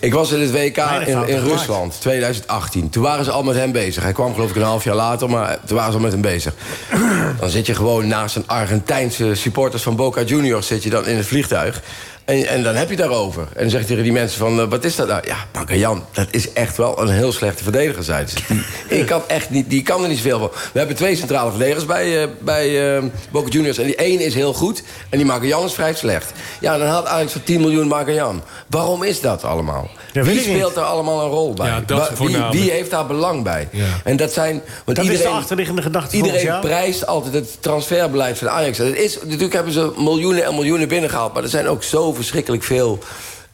Ik 0.00 0.14
was 0.14 0.32
in 0.32 0.40
het 0.40 0.50
WK 0.50 0.76
in, 1.06 1.28
in. 1.28 1.38
Rusland, 1.38 2.00
2018. 2.00 2.90
Toen 2.90 3.02
waren 3.02 3.24
ze 3.24 3.30
al 3.30 3.42
met 3.42 3.54
hem 3.54 3.72
bezig. 3.72 4.02
Hij 4.02 4.12
kwam 4.12 4.34
geloof 4.34 4.50
ik 4.50 4.56
een 4.56 4.62
half 4.62 4.84
jaar 4.84 4.94
later, 4.94 5.30
maar 5.30 5.58
toen 5.66 5.76
waren 5.76 5.92
ze 5.92 5.96
al 5.96 6.02
met 6.02 6.12
hem 6.12 6.20
bezig. 6.20 6.54
Dan 7.40 7.50
zit 7.50 7.66
je 7.66 7.74
gewoon 7.74 8.06
naast 8.06 8.36
een 8.36 8.46
Argentijnse 8.46 9.34
supporters 9.34 9.82
van 9.82 9.96
Boca 9.96 10.22
Juniors... 10.22 10.66
zit 10.66 10.82
je 10.82 10.90
dan 10.90 11.06
in 11.06 11.16
het 11.16 11.26
vliegtuig. 11.26 11.82
En, 12.32 12.46
en 12.46 12.62
dan 12.62 12.74
heb 12.74 12.90
je 12.90 12.96
daarover. 12.96 13.42
En 13.42 13.60
dan 13.60 13.70
zeg 13.70 13.80
je 13.80 13.86
tegen 13.86 14.02
die 14.02 14.12
mensen 14.12 14.38
van, 14.38 14.60
eh, 14.60 14.68
wat 14.68 14.84
is 14.84 14.96
dat 14.96 15.08
nou? 15.08 15.26
Ja, 15.26 15.36
Magajan, 15.52 16.04
dat 16.12 16.26
is 16.30 16.52
echt 16.52 16.76
wel 16.76 17.00
een 17.00 17.08
heel 17.08 17.32
slechte 17.32 17.62
verdediger, 17.62 18.02
zei 18.02 18.26
ze. 18.26 18.36
Die, 18.48 18.64
ik 19.00 19.06
kan 19.06 19.22
echt 19.26 19.50
niet, 19.50 19.70
die 19.70 19.82
kan 19.82 20.02
er 20.02 20.08
niet 20.08 20.18
zoveel 20.18 20.38
van. 20.38 20.50
We 20.72 20.78
hebben 20.78 20.96
twee 20.96 21.16
centrale 21.16 21.50
verdedigers 21.50 21.86
bij, 21.86 22.22
eh, 22.22 22.28
bij 22.40 22.96
eh, 22.96 23.02
Boca 23.30 23.48
Juniors. 23.48 23.78
En 23.78 23.86
die 23.86 23.94
ene 23.94 24.24
is 24.24 24.34
heel 24.34 24.52
goed 24.52 24.82
en 25.08 25.18
die 25.18 25.26
Magajan 25.26 25.64
is 25.64 25.72
vrij 25.72 25.94
slecht. 25.94 26.32
Ja, 26.60 26.78
dan 26.78 26.86
had 26.86 27.06
Ajax 27.06 27.32
voor 27.32 27.42
10 27.42 27.60
miljoen 27.60 27.86
Magajan. 27.86 28.42
Waarom 28.68 29.02
is 29.02 29.20
dat 29.20 29.44
allemaal? 29.44 29.90
weet 30.12 30.24
Wie 30.24 30.40
speelt 30.40 30.76
er 30.76 30.82
allemaal 30.82 31.22
een 31.22 31.30
rol 31.30 31.54
bij? 31.54 31.66
Ja, 31.66 31.80
dat 31.86 32.10
wie, 32.50 32.70
heeft 32.70 32.90
daar 32.90 33.06
belang 33.06 33.42
bij? 33.42 33.68
Ja. 33.72 33.84
En 34.04 34.16
dat 34.16 34.32
zijn... 34.32 34.62
Want 34.84 34.96
Dat 34.96 34.98
is 34.98 35.04
de 35.04 35.12
iedereen, 35.12 35.36
achterliggende 35.36 35.82
gedachte 35.82 36.16
Iedereen 36.16 36.60
prijst 36.60 37.06
altijd 37.06 37.34
het 37.34 37.62
transferbeleid 37.62 38.38
van 38.38 38.50
Ajax. 38.50 38.78
Het 38.78 38.96
is, 38.96 39.18
natuurlijk 39.22 39.52
hebben 39.52 39.72
ze 39.72 39.92
miljoenen 39.96 40.44
en 40.44 40.54
miljoenen 40.54 40.88
binnengehaald... 40.88 41.34
maar 41.34 41.42
er 41.42 41.48
zijn 41.48 41.68
ook 41.68 41.82
zo 41.82 42.12
verschrikkelijk 42.22 42.62
veel 42.62 42.98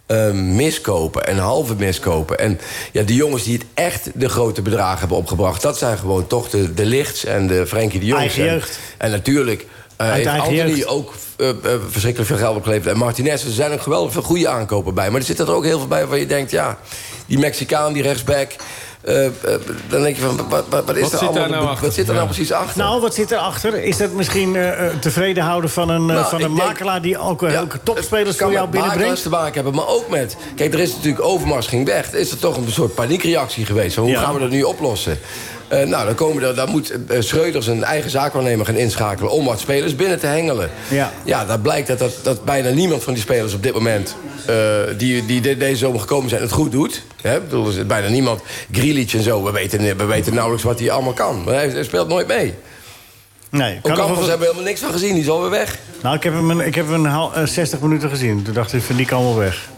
eh, 0.06 0.30
miskopen 0.32 1.26
en 1.26 1.38
halve 1.38 1.74
miskopen. 1.74 2.38
En 2.38 2.60
ja, 2.92 3.02
de 3.02 3.14
jongens 3.14 3.42
die 3.42 3.58
het 3.58 3.66
echt 3.74 4.10
de 4.14 4.28
grote 4.28 4.62
bedragen 4.62 4.98
hebben 4.98 5.16
opgebracht... 5.16 5.62
dat 5.62 5.78
zijn 5.78 5.98
gewoon 5.98 6.26
toch 6.26 6.50
de, 6.50 6.74
de 6.74 6.86
Lichts 6.86 7.24
en 7.24 7.46
de 7.46 7.66
Frenkie 7.66 8.00
de 8.00 8.06
Jong. 8.06 8.20
Eigen 8.20 8.42
En- 8.42 8.52
jeugd. 8.52 8.78
En 8.98 9.10
natuurlijk 9.10 9.66
Uit 9.96 10.14
heeft 10.14 10.40
Anthony 10.40 10.84
ook 10.84 11.14
eh, 11.36 11.48
eh, 11.48 11.56
verschrikkelijk 11.88 12.30
veel 12.30 12.38
geld 12.38 12.56
opgeleverd. 12.56 12.92
En 12.92 12.98
Martinez, 12.98 13.44
er 13.44 13.50
zijn 13.50 13.72
ook 13.72 13.82
geweldig 13.82 14.12
veel 14.12 14.22
goede 14.22 14.48
aankopen 14.48 14.94
bij. 14.94 15.10
Maar 15.10 15.20
er 15.20 15.26
zitten 15.26 15.46
er 15.46 15.52
ook 15.52 15.64
heel 15.64 15.78
veel 15.78 15.88
bij 15.88 16.06
waar 16.06 16.18
je 16.18 16.26
denkt... 16.26 16.50
ja, 16.50 16.78
die 17.26 17.38
Mexicaan, 17.38 17.92
die 17.92 18.02
rechtsback... 18.02 18.52
eh, 19.08 19.26
eh, 19.26 19.32
dan 19.88 20.02
denk 20.02 20.16
je 20.16 20.22
van, 20.22 20.36
wat, 20.48 20.64
wat, 20.68 20.84
wat 20.86 20.96
is 20.96 21.02
Wat 21.02 21.12
er 21.12 21.18
zit 21.18 21.28
allemaal... 21.28 21.34
daar 21.34 21.50
nou 21.50 21.62
wat 21.64 21.72
achter? 21.72 21.92
zit 21.92 22.06
er 22.08 22.14
nou 22.14 22.26
Ja. 22.26 22.32
precies 22.32 22.52
achter? 22.52 22.78
Nou, 22.78 23.00
wat 23.00 23.14
zit 23.14 23.30
erachter? 23.30 23.82
Is 23.84 23.96
dat 23.96 24.12
misschien 24.12 24.56
eh, 24.56 24.86
eh, 24.86 24.92
tevreden 25.00 25.42
houden 25.44 25.70
van 25.70 25.88
een, 25.88 26.06
Nou, 26.06 26.24
van 26.28 26.42
een 26.42 26.54
denk- 26.54 26.66
makelaar... 26.68 27.02
die 27.02 27.18
ook 27.18 27.40
Ja, 27.40 27.64
topspelers 27.82 28.28
het 28.28 28.38
voor 28.38 28.52
jou 28.52 28.68
binnenbrengt? 28.68 29.22
te 29.22 29.28
maken 29.28 29.54
hebben, 29.54 29.74
maar 29.74 29.88
ook 29.88 30.08
met... 30.08 30.36
Kijk, 30.56 30.74
er 30.74 30.80
is 30.80 30.94
natuurlijk 30.94 31.24
Overmars 31.24 31.66
ging 31.66 31.86
weg. 31.86 32.12
Er 32.12 32.18
is 32.18 32.30
er 32.30 32.38
toch 32.38 32.56
een 32.56 32.70
soort 32.72 32.94
paniekreactie 32.94 33.64
geweest. 33.66 33.94
Van, 33.94 34.02
hoe 34.04 34.12
Ja. 34.12 34.20
gaan 34.20 34.34
we 34.34 34.40
dat 34.40 34.50
nu 34.50 34.62
oplossen? 34.62 35.18
Eh, 35.68 35.86
nou, 35.86 36.06
dan, 36.06 36.14
komen 36.14 36.42
er, 36.42 36.54
dan 36.54 36.68
moet 36.70 36.90
eh, 37.08 37.20
Schreuder 37.20 37.62
zijn 37.62 37.84
eigen 37.84 38.10
zaakwaarnemer 38.10 38.66
gaan 38.66 38.74
inschakelen... 38.76 39.30
om 39.32 39.44
wat 39.44 39.60
spelers 39.60 39.96
binnen 39.96 40.18
te 40.20 40.26
hengelen. 40.26 40.70
Ja. 40.90 41.12
ja 41.24 41.44
dat 41.44 41.62
blijkt 41.62 41.88
dat, 41.88 41.98
dat, 41.98 42.12
dat 42.22 42.44
bijna 42.44 42.70
niemand 42.70 43.02
van 43.02 43.12
die 43.12 43.22
spelers 43.22 43.54
op 43.54 43.62
dit 43.62 43.72
moment... 43.72 44.16
eh, 44.46 44.54
die, 44.98 45.26
die 45.26 45.40
de- 45.40 45.56
deze 45.56 45.76
zomer 45.76 46.00
gekomen 46.00 46.28
zijn, 46.28 46.42
het 46.42 46.52
goed 46.52 46.72
doet. 46.72 47.02
Hè? 47.22 47.40
Bedoel, 47.40 47.66
er 47.66 47.72
zit 47.72 47.86
bijna 47.86 48.08
niemand. 48.08 48.40
Grealish 48.72 49.14
en 49.14 49.22
zo, 49.22 49.42
we 49.44 49.50
weten, 49.50 49.96
we 49.96 50.04
weten 50.04 50.32
nauwelijks 50.34 50.64
wat 50.64 50.78
hij 50.78 50.90
allemaal 50.90 51.12
kan. 51.12 51.44
Maar 51.44 51.54
hij, 51.54 51.68
hij 51.68 51.84
speelt 51.84 52.08
nooit 52.08 52.26
mee. 52.26 52.54
Nee, 53.50 53.78
kan 53.82 53.92
Ocampos 53.92 54.18
wel- 54.18 54.28
hebben 54.28 54.38
we 54.38 54.44
helemaal 54.52 54.68
niks 54.68 54.80
van 54.80 54.92
gezien, 54.92 55.12
die 55.12 55.22
is 55.22 55.28
alweer 55.28 55.50
weg. 55.50 55.78
Nou, 56.02 56.16
ik 56.16 56.22
heb 56.22 56.32
hem, 56.32 56.50
een, 56.50 56.60
ik 56.66 56.74
heb 56.74 56.86
hem 56.86 57.04
een 57.04 57.10
hal- 57.10 57.34
eh, 57.34 57.46
60 57.46 57.80
minuten 57.80 58.08
gezien. 58.10 58.42
Toen 58.42 58.54
dacht 58.54 58.72
ik, 58.72 58.82
van 58.82 58.96
die 58.96 59.06
kan 59.06 59.22
wel 59.22 59.36
weg. 59.36 59.68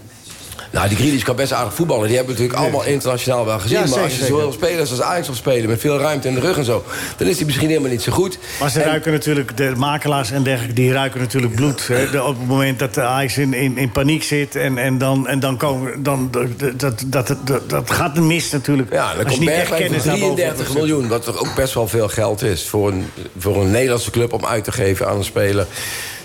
Nou, 0.71 0.89
die 0.89 0.97
Grealish 0.97 1.23
kan 1.23 1.37
best 1.37 1.53
aardig 1.53 1.75
voetballen. 1.75 2.07
Die 2.07 2.17
hebben 2.17 2.35
we 2.35 2.41
natuurlijk 2.41 2.67
allemaal 2.67 2.87
internationaal 2.89 3.45
wel 3.45 3.59
gezien. 3.59 3.79
Ja, 3.79 3.87
maar 3.87 3.99
als 4.03 4.19
je 4.19 4.25
zowel 4.25 4.53
spelers 4.53 4.91
als 4.91 5.03
Ajax 5.03 5.29
op 5.29 5.35
spelen... 5.35 5.69
met 5.69 5.81
veel 5.81 5.99
ruimte 5.99 6.29
in 6.29 6.35
de 6.35 6.41
rug 6.41 6.57
en 6.57 6.65
zo... 6.65 6.85
dan 7.17 7.29
is 7.29 7.37
hij 7.37 7.45
misschien 7.47 7.69
helemaal 7.69 7.91
niet 7.91 8.03
zo 8.03 8.13
goed. 8.13 8.39
Maar 8.61 8.71
ze 8.71 8.81
En- 8.81 8.87
ruiken 8.89 9.13
natuurlijk, 9.13 9.57
de 9.57 9.73
makelaars 9.77 10.31
en 10.31 10.43
dergelijke, 10.43 10.75
die 10.75 10.93
ruiken 10.93 11.21
natuurlijk 11.21 11.55
bloed. 11.55 11.87
Hè? 11.87 12.11
De- 12.11 12.23
op 12.23 12.39
het 12.39 12.47
moment 12.49 12.79
dat 12.79 12.95
de 12.95 13.03
Ajax 13.03 13.39
in, 13.39 13.55
in, 13.55 13.79
in 13.79 13.91
paniek 13.91 14.23
zit 14.23 14.57
en, 14.57 14.79
en 14.79 14.99
dan, 14.99 15.29
en 15.29 15.41
dan 15.41 15.57
komen... 15.57 16.03
Dan, 16.03 16.31
dat, 16.77 17.05
dat, 17.07 17.37
dat, 17.67 17.91
gaat 17.91 18.15
mis 18.15 18.51
natuurlijk. 18.51 18.93
Ja, 18.93 19.15
dan 19.15 19.25
komt 19.25 19.45
Bergwijn 19.45 19.83
kennis 19.83 20.03
voor 20.03 20.11
daarboven 20.11 20.35
33 20.37 20.67
hebt. 20.67 20.79
miljoen. 20.79 21.09
Wat 21.09 21.25
toch 21.25 21.39
ook 21.39 21.55
best 21.55 21.75
wel 21.75 21.89
veel 21.89 22.09
geld 22.09 22.43
is 22.43 22.69
voor 22.69 22.89
een, 22.89 23.07
voor 23.39 23.57
een 23.63 23.71
Nederlandse 23.71 24.11
club 24.11 24.33
om 24.33 24.47
uit 24.47 24.65
te 24.65 24.73
geven 24.73 25.09
aan 25.09 25.17
een 25.17 25.25
speler. 25.25 25.67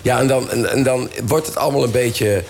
Ja, 0.01 0.19
en 0.19 0.27
dan, 0.27 0.49
en, 0.51 0.71
en 0.71 0.83
dan 0.83 1.09
wordt 1.25 1.47
het 1.47 1.55
allemaal 1.57 1.83
een 1.83 1.91
beetje... 1.91 2.43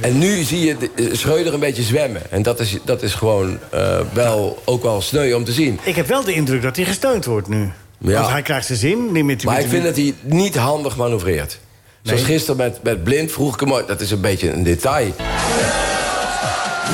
En 0.00 0.18
nu 0.18 0.42
zie 0.42 0.64
je 0.66 0.76
de- 0.76 0.90
eh, 0.96 1.04
Schreuder 1.16 1.54
een 1.54 1.60
beetje 1.60 1.82
zwemmen. 1.82 2.22
En 2.30 2.42
dat 2.42 2.60
is, 2.60 2.76
dat 2.84 3.02
is 3.02 3.14
gewoon 3.14 3.58
eh, 3.70 3.98
wel, 4.12 4.62
ook 4.64 4.82
wel 4.82 5.00
sneu 5.00 5.32
om 5.34 5.44
te 5.44 5.52
zien. 5.52 5.78
Ik 5.82 5.96
heb 5.96 6.06
wel 6.06 6.24
de 6.24 6.32
indruk 6.32 6.62
dat 6.62 6.76
hij 6.76 6.84
gesteund 6.84 7.24
wordt 7.24 7.48
nu. 7.48 7.70
Ja. 7.98 8.12
Want 8.20 8.30
hij 8.30 8.42
krijgt 8.42 8.66
zijn 8.66 8.78
zin. 8.78 9.12
Niet 9.12 9.24
met, 9.24 9.44
Maar 9.44 9.60
ik 9.60 9.68
vind 9.68 9.84
dat 9.84 9.96
hij 9.96 10.14
niet 10.22 10.56
handig 10.56 10.96
manoeuvreert. 10.96 11.58
Zoals 12.02 12.22
gisteren 12.22 12.56
met, 12.56 12.82
met 12.82 13.04
Blind 13.04 13.32
vroeg 13.32 13.54
ik 13.54 13.60
hem... 13.60 13.86
Dat 13.86 14.00
is 14.00 14.10
een 14.10 14.20
beetje 14.20 14.50
een 14.52 14.62
detail. 14.62 15.14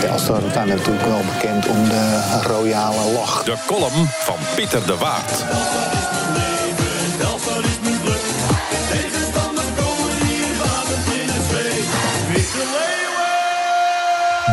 Telstar 0.00 0.40
staat 0.50 0.66
natuurlijk 0.66 1.04
wel 1.04 1.20
bekend 1.34 1.68
om 1.68 1.84
de 1.88 2.40
royale 2.46 3.12
lach. 3.12 3.42
De 3.44 3.54
column 3.66 4.08
van 4.08 4.36
Pieter 4.56 4.86
de 4.86 4.96
Waard. 4.96 5.30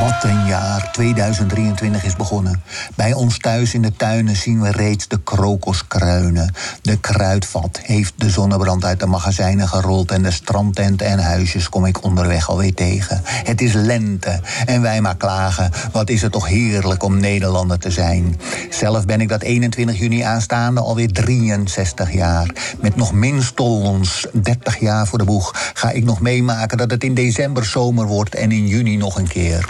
Wat 0.10 0.24
een 0.24 0.46
jaar 0.46 0.92
2023 0.92 2.04
is 2.04 2.16
begonnen. 2.16 2.64
Bij 2.96 3.14
ons 3.14 3.38
thuis 3.38 3.74
in 3.74 3.82
de 3.82 3.94
tuinen 3.96 4.36
zien 4.36 4.62
we 4.62 4.72
reeds 4.72 5.08
de 5.08 5.20
krokuskruinen. 5.24 6.54
De 6.82 7.00
kruidvat 7.00 7.80
heeft 7.84 8.14
de 8.18 8.30
zonnebrand 8.30 8.86
uit 8.86 9.00
de 9.00 9.06
magazijnen 9.06 9.68
gerold... 9.68 10.12
en 10.12 10.24
de 10.24 10.32
strandtenten 10.32 11.08
en 11.08 11.20
huisjes 11.20 11.70
kom 11.70 11.86
ik 11.86 12.04
onderweg 12.04 12.50
alweer 12.50 12.74
tegen. 12.74 13.22
Het 13.24 13.62
is 13.62 13.74
lente 13.74 14.42
en 14.66 14.82
wij 14.82 15.02
maar 15.02 15.18
klagen. 15.18 15.72
Wat 15.92 16.10
is 16.10 16.22
het 16.22 16.32
toch 16.32 16.48
heerlijk 16.48 17.04
om 17.04 17.20
Nederlander 17.20 17.80
te 17.80 17.92
zijn. 17.92 18.40
Zelf 18.70 19.06
ben 19.06 19.22
ik 19.22 19.30
dat 19.30 19.42
21 19.42 20.00
juni 20.00 20.22
aanstaande 20.22 20.82
alweer 20.82 21.12
63 21.12 22.14
jaar. 22.14 22.76
Met 22.82 22.96
nog 22.96 23.14
minstens 23.14 24.28
30 24.34 24.80
jaar 24.80 25.08
voor 25.08 25.18
de 25.18 25.26
boeg... 25.26 25.72
ga 25.74 25.92
ik 25.92 26.04
nog 26.04 26.22
meemaken 26.22 26.78
dat 26.78 26.92
het 26.92 27.04
in 27.04 27.14
december 27.14 27.66
zomer 27.66 28.06
wordt... 28.06 28.36
en 28.36 28.52
in 28.52 28.68
juni 28.68 28.98
nog 28.98 29.18
een 29.18 29.28
keer. 29.28 29.70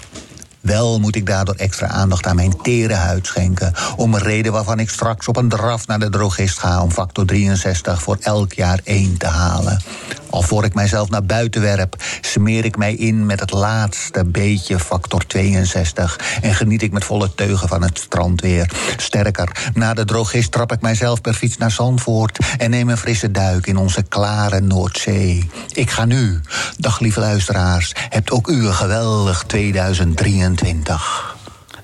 Wel 0.62 1.00
moet 1.00 1.16
ik 1.16 1.26
daardoor 1.26 1.56
extra 1.56 1.88
aandacht 1.88 2.26
aan 2.26 2.36
mijn 2.36 2.62
tere 2.62 2.94
huid 2.94 3.28
schenken. 3.28 3.74
Om 3.96 4.16
reden 4.16 4.52
waarvan 4.52 4.80
ik 4.80 4.90
straks 4.90 5.28
op 5.28 5.38
een 5.38 5.50
draf 5.50 5.88
naar 5.88 6.00
de 6.00 6.10
drogist 6.10 6.60
ga... 6.60 6.82
om 6.82 6.92
factor 6.92 7.26
63 7.26 8.02
voor 8.02 8.18
elk 8.22 8.54
jaar 8.54 8.80
1 8.84 9.18
te 9.18 9.28
halen. 9.28 9.82
Al 10.30 10.42
voor 10.42 10.64
ik 10.64 10.74
mijzelf 10.74 11.10
naar 11.10 11.24
buiten 11.24 11.62
werp... 11.62 11.96
smeer 12.22 12.66
ik 12.66 12.78
mij 12.78 12.94
in 12.94 13.26
met 13.26 13.40
het 13.40 13.52
laatste 13.52 14.26
beetje 14.26 14.80
factor 14.80 15.26
62... 15.28 16.20
en 16.42 16.56
geniet 16.56 16.82
ik 16.82 16.92
met 16.92 17.04
volle 17.04 17.36
teugen 17.36 17.68
van 17.68 17.84
het 17.84 17.98
strandweer. 18.00 18.72
Sterker, 18.98 19.72
na 19.74 19.94
de 19.94 20.06
drogist 20.06 20.52
trap 20.52 20.72
ik 20.72 20.82
mijzelf 20.82 21.22
per 21.22 21.34
fiets 21.34 21.58
naar 21.58 21.72
Zandvoort... 21.72 22.40
en 22.58 22.70
neem 22.70 22.90
een 22.90 22.98
frisse 22.98 23.32
duik 23.32 23.68
in 23.68 23.78
onze 23.78 24.04
klare 24.04 24.60
Noordzee. 24.60 25.50
Ik 25.74 25.90
ga 25.90 26.06
nu. 26.06 26.40
Dag 26.78 27.00
lieve 27.00 27.20
luisteraars, 27.20 27.92
hebt 28.10 28.32
ook 28.32 28.48
u 28.48 28.66
een 28.66 28.74
geweldig 28.74 29.44
2023. 29.48 31.38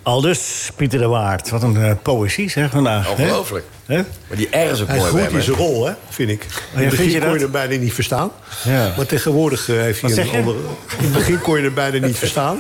Aldus, 0.03 0.71
Pieter 0.75 0.99
de 0.99 1.07
Waard. 1.07 1.49
Wat 1.49 1.63
een 1.63 1.77
eh, 1.77 1.91
poëzie 2.01 2.49
zeg 2.49 2.69
vandaag. 2.69 3.09
Ongelooflijk. 3.09 3.65
Hè? 3.85 3.95
Maar 4.27 4.37
die 4.37 4.47
R 4.51 4.71
is 4.71 4.81
ook 4.81 4.87
Hij 4.87 4.97
mooi 4.97 5.27
in 5.29 5.41
zijn 5.41 5.57
rol, 5.57 5.85
hè, 5.87 5.93
vind 6.09 6.29
ik. 6.29 6.43
In 6.43 6.49
vind 6.49 6.79
het 6.81 6.89
begin 6.89 7.09
je 7.11 7.19
kon 7.19 7.33
je 7.33 7.39
hem 7.39 7.51
bijna 7.51 7.75
niet 7.75 7.93
verstaan. 7.93 8.31
Ja. 8.63 8.93
Maar 8.97 9.05
tegenwoordig 9.05 9.65
heeft 9.67 10.01
hij 10.01 10.09
Wat 10.09 10.19
een 10.19 10.29
andere... 10.31 10.57
In 10.97 11.03
het 11.03 11.13
begin 11.13 11.41
kon 11.41 11.57
je 11.57 11.63
hem 11.63 11.73
bijna 11.73 12.05
niet 12.07 12.17
verstaan. 12.17 12.59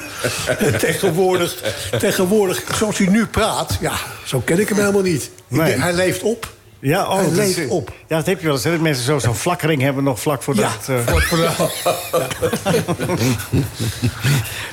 En 0.59 0.77
tegenwoordig, 0.77 1.55
tegenwoordig, 1.99 2.63
zoals 2.75 2.97
hij 2.97 3.07
nu 3.07 3.25
praat... 3.25 3.77
ja, 3.81 3.93
zo 4.25 4.39
ken 4.39 4.59
ik 4.59 4.69
hem 4.69 4.77
helemaal 4.77 5.01
niet. 5.01 5.23
Ik 5.23 5.57
Nee. 5.57 5.65
denk, 5.69 5.81
hij 5.81 5.93
leeft 5.93 6.21
op. 6.21 6.53
Ja, 6.85 7.03
oh, 7.09 7.15
Hij 7.15 7.23
dat 7.23 7.37
is- 7.37 7.55
leeft 7.55 7.69
op. 7.69 7.91
Ja, 8.07 8.15
dat 8.17 8.25
heb 8.25 8.39
je 8.39 8.45
wel 8.45 8.55
eens. 8.55 8.63
Hè? 8.63 8.71
Dat 8.71 8.79
mensen 8.79 9.03
zo- 9.03 9.19
zo'n 9.19 9.35
flakkering 9.35 9.81
hebben 9.81 10.03
nog 10.03 10.19
vlak 10.19 10.43
voor 10.43 10.55
Ja, 10.55 10.71
dat... 10.87 10.89
eh, 11.07 11.15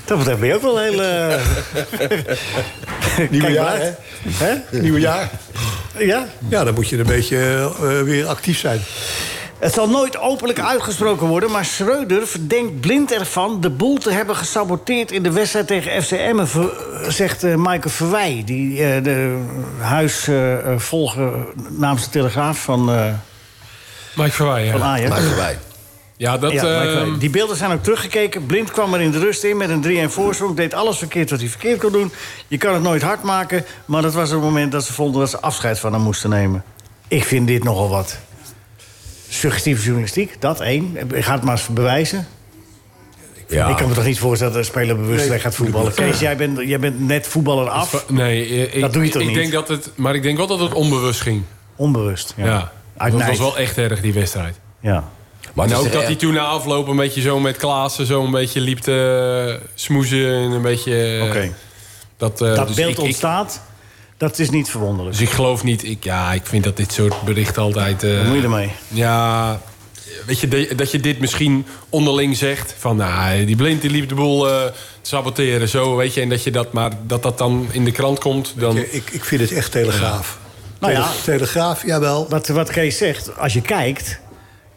Dat 0.05 0.19
betreft 0.19 0.39
ben 0.41 0.49
je 0.49 0.55
ook 0.55 0.63
wel 0.63 0.79
heel... 0.79 1.03
eh, 1.03 1.41
Nieuwe 3.31 3.51
jaar, 3.51 3.79
hè? 3.81 3.91
Hè? 4.29 4.81
Nieuwe 4.81 5.01
jaar. 5.01 5.31
Ja? 5.99 6.27
Ja, 6.49 6.65
dan 6.65 6.75
moet 6.75 6.89
je 6.89 6.99
een 6.99 7.07
beetje 7.07 7.71
eh, 7.83 8.01
weer 8.03 8.27
actief 8.27 8.59
zijn. 8.59 8.81
Het 9.63 9.73
zal 9.75 9.89
nooit 9.89 10.19
openlijk 10.19 10.61
uitgesproken 10.61 11.27
worden, 11.27 11.51
maar 11.51 11.65
Schreuder 11.65 12.27
verdenkt 12.27 12.81
blind 12.81 13.13
ervan 13.13 13.61
de 13.61 13.71
boel 13.71 13.99
te 13.99 14.13
hebben 14.13 14.37
gesaboteerd 14.37 15.13
in 15.13 15.23
de 15.23 15.31
wedstrijd 15.33 15.67
tegen 15.67 16.03
FC 16.03 16.11
Emmen, 16.11 16.49
ver- 16.49 16.73
zegt 17.09 17.45
eh, 17.45 17.55
Michael 17.57 17.81
Verwij, 17.91 18.43
die 18.47 18.85
eh, 18.85 19.05
de 19.05 19.45
huisvolger 19.79 21.33
namens 21.69 22.05
de 22.05 22.11
Telegraaf 22.11 22.63
van, 22.63 22.91
eh 22.91 23.07
Mike 24.17 24.31
Verwij, 24.31 24.71
van. 24.71 24.83
Ajax. 24.83 25.09
Maar 25.11 25.21
voorbij. 25.23 25.59
Ja, 26.17 26.39
dat... 26.39 26.53
Ja, 26.53 26.63
Mike 26.79 26.91
Verwij. 26.93 27.19
Die 27.19 27.31
beelden 27.31 27.57
zijn 27.57 27.73
ook 27.73 27.83
teruggekeken. 27.83 28.47
Blind 28.47 28.71
kwam 28.71 28.95
er 28.95 29.01
in 29.01 29.11
de 29.11 29.19
rust 29.19 29.45
in 29.45 29.57
met 29.57 29.71
een 29.71 30.09
3-1 30.09 30.13
voorsprong. 30.13 30.57
Deed 30.57 30.75
alles 30.75 30.99
verkeerd 30.99 31.31
wat 31.31 31.41
hij 31.41 31.49
verkeerd 31.49 31.81
kon 31.81 31.93
doen. 31.93 32.13
Je 32.49 32.59
kan 32.59 32.75
het 32.75 32.83
nooit 32.83 33.03
hard 33.03 33.23
maken. 33.23 33.65
Maar 33.85 34.03
dat 34.03 34.15
was 34.15 34.31
het 34.31 34.41
moment 34.41 34.73
dat 34.73 34.85
ze 34.85 34.93
vonden 34.93 35.21
dat 35.21 35.31
ze 35.31 35.41
afscheid 35.41 35.79
van 35.79 35.93
hem 35.93 36.03
moesten 36.03 36.31
nemen. 36.31 36.65
Ik 37.09 37.25
vind 37.25 37.47
dit 37.47 37.65
nogal 37.65 37.89
wat. 37.89 38.19
Suggestieve 39.33 39.83
journalistiek, 39.83 40.37
dat 40.41 40.61
één. 40.61 40.97
Ik 41.15 41.25
ga 41.25 41.33
het 41.35 41.43
maar 41.43 41.57
eens 41.57 41.67
bewijzen. 41.69 42.27
Ja. 43.49 43.69
Ik 43.69 43.77
kan 43.77 43.89
me 43.89 43.95
toch 43.95 44.05
niet 44.05 44.19
voorstellen 44.19 44.53
dat 44.53 44.63
een 44.63 44.69
speler 44.69 44.97
bewust 44.97 45.17
Nee, 45.19 45.27
slecht 45.27 45.43
gaat 45.43 45.55
voetballen. 45.55 45.95
Kees, 45.95 46.19
jij 46.19 46.37
bent, 46.37 46.59
jij 46.61 46.79
bent 46.79 47.01
net 47.01 47.27
voetballer 47.27 47.69
af. 47.69 48.05
Nee, 48.09 48.47
ik, 48.69 48.81
Dat 48.81 48.93
doe 48.93 49.05
je 49.05 49.11
toch 49.11 49.21
ik 49.23 49.29
niet? 49.29 49.37
Denk 49.37 49.53
dat 49.53 49.69
het, 49.69 49.91
maar 49.95 50.15
ik 50.15 50.23
denk 50.23 50.37
wel 50.37 50.47
dat 50.47 50.59
het 50.59 50.73
onbewust 50.73 51.21
ging. 51.21 51.43
Onbewust. 51.77 52.35
Ja. 52.37 52.73
Dat 52.97 53.13
was 53.27 53.39
wel 53.39 53.57
echt 53.59 53.79
erg, 53.79 54.01
die 54.01 54.13
wedstrijd. 54.13 54.57
Ja. 54.81 55.05
Maar 55.53 55.67
En 55.67 55.75
ook 55.75 55.93
dat 55.93 56.03
hij 56.03 56.15
toen 56.15 56.35
na 56.35 56.41
afloop 56.45 56.89
een 56.89 56.97
beetje 56.97 57.21
zo 57.21 57.41
met 57.41 57.57
Klaassen... 57.57 58.07
zo 58.07 58.25
een 58.25 58.31
beetje 58.31 58.61
liep 58.61 58.79
te 58.79 59.59
smoezen 59.75 60.27
en 60.27 60.51
een 60.51 60.63
beetje... 60.63 61.19
eh, 61.19 61.25
Oké. 61.29 61.53
Dat, 62.17 62.41
eh, 62.41 62.55
Dat 62.55 62.67
dus 62.67 62.77
beeld 62.77 62.91
ik- 62.91 62.97
ik- 62.99 63.03
ontstaat, 63.05 63.61
dat 64.23 64.39
is 64.39 64.51
niet 64.51 64.71
verwonderlijk. 64.71 65.19
Dus 65.19 65.27
ik 65.29 65.35
geloof 65.35 65.63
niet... 65.65 65.85
Ik, 65.85 66.05
ja, 66.05 66.33
ik 66.33 66.47
vind 66.47 66.65
dat 66.65 66.77
dit 66.77 66.93
soort 66.93 67.23
berichten 67.23 67.63
altijd... 67.63 68.03
eh, 68.03 68.17
Wat 68.17 68.27
moet 68.27 68.37
je 68.37 68.43
ermee? 68.43 68.73
Ja, 68.89 69.61
weet 70.27 70.41
je, 70.41 70.49
de- 70.49 70.73
dat 70.77 70.91
je 70.91 71.01
dit 71.01 71.21
misschien 71.21 71.67
onderling 71.89 72.37
zegt. 72.37 72.75
Van, 72.79 72.97
nou, 72.97 73.45
die 73.45 73.57
blind 73.57 73.81
die 73.81 73.91
liep 73.91 74.09
de 74.09 74.15
boel 74.15 74.49
eh, 74.49 74.65
te 74.65 74.73
saboteren, 75.09 75.69
zo, 75.69 75.97
weet 75.97 76.15
je. 76.15 76.21
En 76.21 76.29
dat 76.29 76.43
je 76.45 76.51
dat, 76.51 76.73
maar 76.73 76.91
dat 77.07 77.23
dat 77.23 77.39
dan 77.39 77.67
in 77.71 77.85
de 77.85 77.93
krant 77.93 78.19
komt, 78.19 78.55
dan... 78.57 78.75
Ja, 78.75 78.83
ik, 78.91 79.11
ik 79.11 79.25
vind 79.25 79.41
het 79.41 79.53
echt 79.53 79.73
telegraaf. 79.73 80.39
Nou 80.81 80.93
ja. 80.93 81.01
Tele- 81.25 81.39
Telegraaf, 81.39 81.87
jawel. 81.87 82.27
Wat, 82.29 82.49
wat 82.49 82.71
Kees 82.71 82.97
zegt, 82.99 83.39
als 83.39 83.53
je 83.53 83.61
kijkt, 83.61 84.21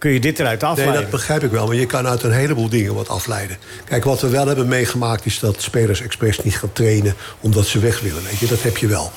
kun 0.06 0.14
je 0.14 0.20
dit 0.20 0.40
eruit 0.40 0.62
Nee, 0.62 0.70
afleiden. 0.70 1.02
dat 1.02 1.10
begrijp 1.10 1.44
ik 1.44 1.52
wel. 1.52 1.68
Maar 1.68 1.76
je 1.76 1.86
kan 1.86 2.08
uit 2.08 2.24
een 2.24 2.32
heleboel 2.32 2.70
dingen 2.70 2.94
wat 2.94 3.10
afleiden. 3.10 3.58
Kijk, 3.86 4.04
wat 4.04 4.22
we 4.22 4.30
wel 4.30 4.48
hebben 4.48 4.68
meegemaakt... 4.68 5.26
is 5.26 5.40
dat 5.40 5.62
spelers 5.62 6.02
expres 6.02 6.44
niet 6.44 6.58
gaan 6.58 6.74
trainen 6.74 7.16
omdat 7.40 7.66
ze 7.66 7.80
weg 7.80 8.00
willen. 8.00 8.24
Weet 8.24 8.40
je? 8.40 8.48
Dat 8.48 8.62
heb 8.62 8.78
je 8.78 8.88
wel. 8.88 9.12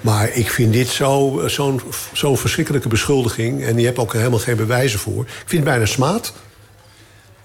Maar 0.00 0.30
ik 0.32 0.50
vind 0.50 0.72
dit 0.72 0.88
zo- 0.88 1.42
zo'n 1.46 1.80
zo'n 2.12 2.38
verschrikkelijke 2.38 2.88
beschuldiging... 2.88 3.64
en 3.64 3.78
je 3.78 3.84
hebt 3.84 3.98
ook 3.98 4.12
helemaal 4.12 4.38
geen 4.38 4.56
bewijzen 4.56 4.98
voor. 4.98 5.22
Ik 5.22 5.32
vind 5.46 5.50
het 5.62 5.64
bijna 5.64 5.86
smaad. 5.86 6.32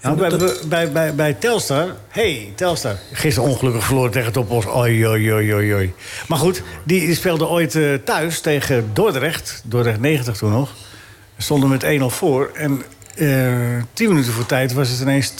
Nou, 0.00 0.16
bij, 0.16 0.52
bij, 0.68 0.92
bij, 0.92 1.14
bij 1.14 1.32
Telstar, 1.34 1.96
hey, 2.08 2.52
Telstar. 2.56 2.96
Gisteren 3.12 3.48
ongelukkig 3.50 3.84
verloren 3.84 4.10
tegen 4.10 4.32
Topos. 4.32 4.66
Oei, 4.66 5.06
oei, 5.06 5.32
oei, 5.32 5.54
oei, 5.54 5.74
oei. 5.74 5.94
Maar 6.28 6.38
goed, 6.38 6.62
die, 6.84 7.06
die 7.06 7.14
speelde 7.14 7.46
ooit 7.46 7.74
eh, 7.74 7.94
thuis 8.04 8.40
tegen 8.40 8.90
Dordrecht. 8.92 9.62
Dordrecht 9.64 10.00
90 10.00 10.36
toen 10.36 10.52
nog. 10.52 10.70
Stonden 11.38 11.68
met 11.68 11.84
1-0 11.84 12.04
voor. 12.06 12.50
En 12.54 12.82
eh, 13.14 13.82
tien 13.92 14.08
minuten 14.08 14.32
voor 14.32 14.46
tijd 14.46 14.72
was 14.72 14.88
het 14.88 15.00
ineens 15.00 15.32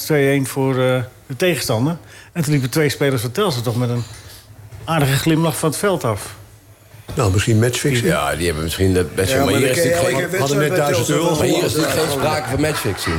2-1 0.46 0.48
voor 0.48 0.70
eh, 0.70 1.02
de 1.26 1.36
tegenstander. 1.36 1.96
En 2.32 2.42
toen 2.42 2.52
liepen 2.52 2.70
twee 2.70 2.88
spelers 2.88 3.22
van 3.22 3.30
Telstar 3.30 3.62
toch 3.62 3.76
met 3.76 3.88
een 3.88 4.04
aardige 4.84 5.16
glimlach 5.16 5.58
van 5.58 5.68
het 5.68 5.78
veld 5.78 6.04
af. 6.04 6.34
Nou, 7.14 7.32
misschien 7.32 7.58
matchfixing. 7.58 8.08
Ja, 8.08 8.36
die 8.36 8.46
hebben 8.46 8.64
misschien 8.64 8.92
de 8.92 9.06
best 9.14 9.30
Ja, 9.30 9.36
wel. 9.36 9.44
Maar 9.44 9.54
maar 9.54 9.62
hier 9.62 9.70
is 9.70 9.90
elke 9.90 10.06
geen, 10.06 10.38
hadden 10.38 10.58
net 10.58 10.68
wedstrijd 10.68 11.06
1000 11.06 11.06
bij 11.06 11.16
euro 11.16 11.36
maar 11.36 11.46
hier 11.46 11.64
is 11.64 11.74
geen 11.74 12.10
sprake 12.10 12.48
van 12.48 12.60
matchfixing. 12.60 13.16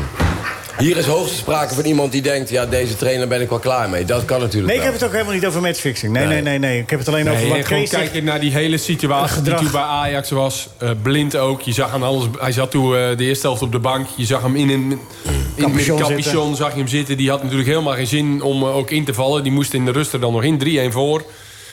Hier 0.78 0.98
is 0.98 1.06
hoogstens 1.06 1.40
sprake 1.40 1.74
van 1.74 1.84
iemand 1.86 2.12
die 2.12 2.22
denkt... 2.22 2.50
ja, 2.50 2.66
deze 2.66 2.96
trainer 2.96 3.28
ben 3.28 3.42
ik 3.42 3.50
wel 3.50 3.60
klaar 3.60 3.90
mee. 3.90 4.06
Dat 4.06 4.26
kan 4.26 4.40
natuurlijk 4.40 4.66
Nee, 4.66 4.76
ik 4.76 4.82
wel. 4.82 4.92
heb 4.92 4.94
het 4.94 5.04
ook 5.04 5.12
helemaal 5.12 5.34
niet 5.34 5.46
over 5.46 5.62
matchfixing. 5.62 6.14
Nee, 6.14 6.26
nee, 6.26 6.34
Nee. 6.34 6.44
nee. 6.44 6.60
nee. 6.72 6.82
Ik 6.82 6.90
heb 6.90 7.00
het 7.00 7.08
alleen 7.08 7.30
over 7.30 7.48
wat 7.48 7.64
Kees 7.64 7.90
kijken 7.90 8.24
naar 8.24 8.40
die 8.40 8.52
hele 8.52 8.78
situatie 8.78 9.42
die 9.42 9.54
toen 9.54 9.72
bij 9.72 9.82
Ajax 9.82 10.30
was. 10.30 10.68
Eh, 10.78 10.90
blind 11.02 11.36
ook. 11.36 11.62
Je 11.62 11.72
zag 11.74 11.94
aan 11.94 12.04
alles. 12.04 12.24
Hij 12.40 12.52
zat 12.52 12.72
toen 12.72 12.96
eh, 12.96 13.18
de 13.18 13.24
eerste 13.24 13.48
helft 13.48 13.62
op 13.62 13.72
de 13.72 13.80
bank. 13.80 14.08
Je 14.16 14.26
zag 14.26 14.42
hem 14.42 14.56
in 14.56 14.70
een 14.70 14.82
in, 14.82 14.90
met 14.90 15.00
een 15.56 15.64
Capuchon 15.64 16.00
capuchon 16.00 16.56
zag 16.56 16.72
je 16.72 16.78
hem 16.78 16.88
zitten. 16.88 17.18
Die 17.18 17.30
had 17.30 17.42
natuurlijk 17.44 17.70
helemaal 17.70 17.94
geen 17.94 18.08
zin 18.08 18.42
om 18.42 18.62
eh, 18.64 18.76
ook 18.76 18.90
in 18.92 19.06
te 19.06 19.14
vallen. 19.14 19.44
Die 19.44 19.52
moest 19.52 19.74
in 19.74 19.86
de 19.86 19.92
rust 19.92 20.14
er 20.14 20.20
dan 20.20 20.34
nog 20.34 20.44
in. 20.44 20.90
3-1 20.90 20.94
voor. 20.94 21.24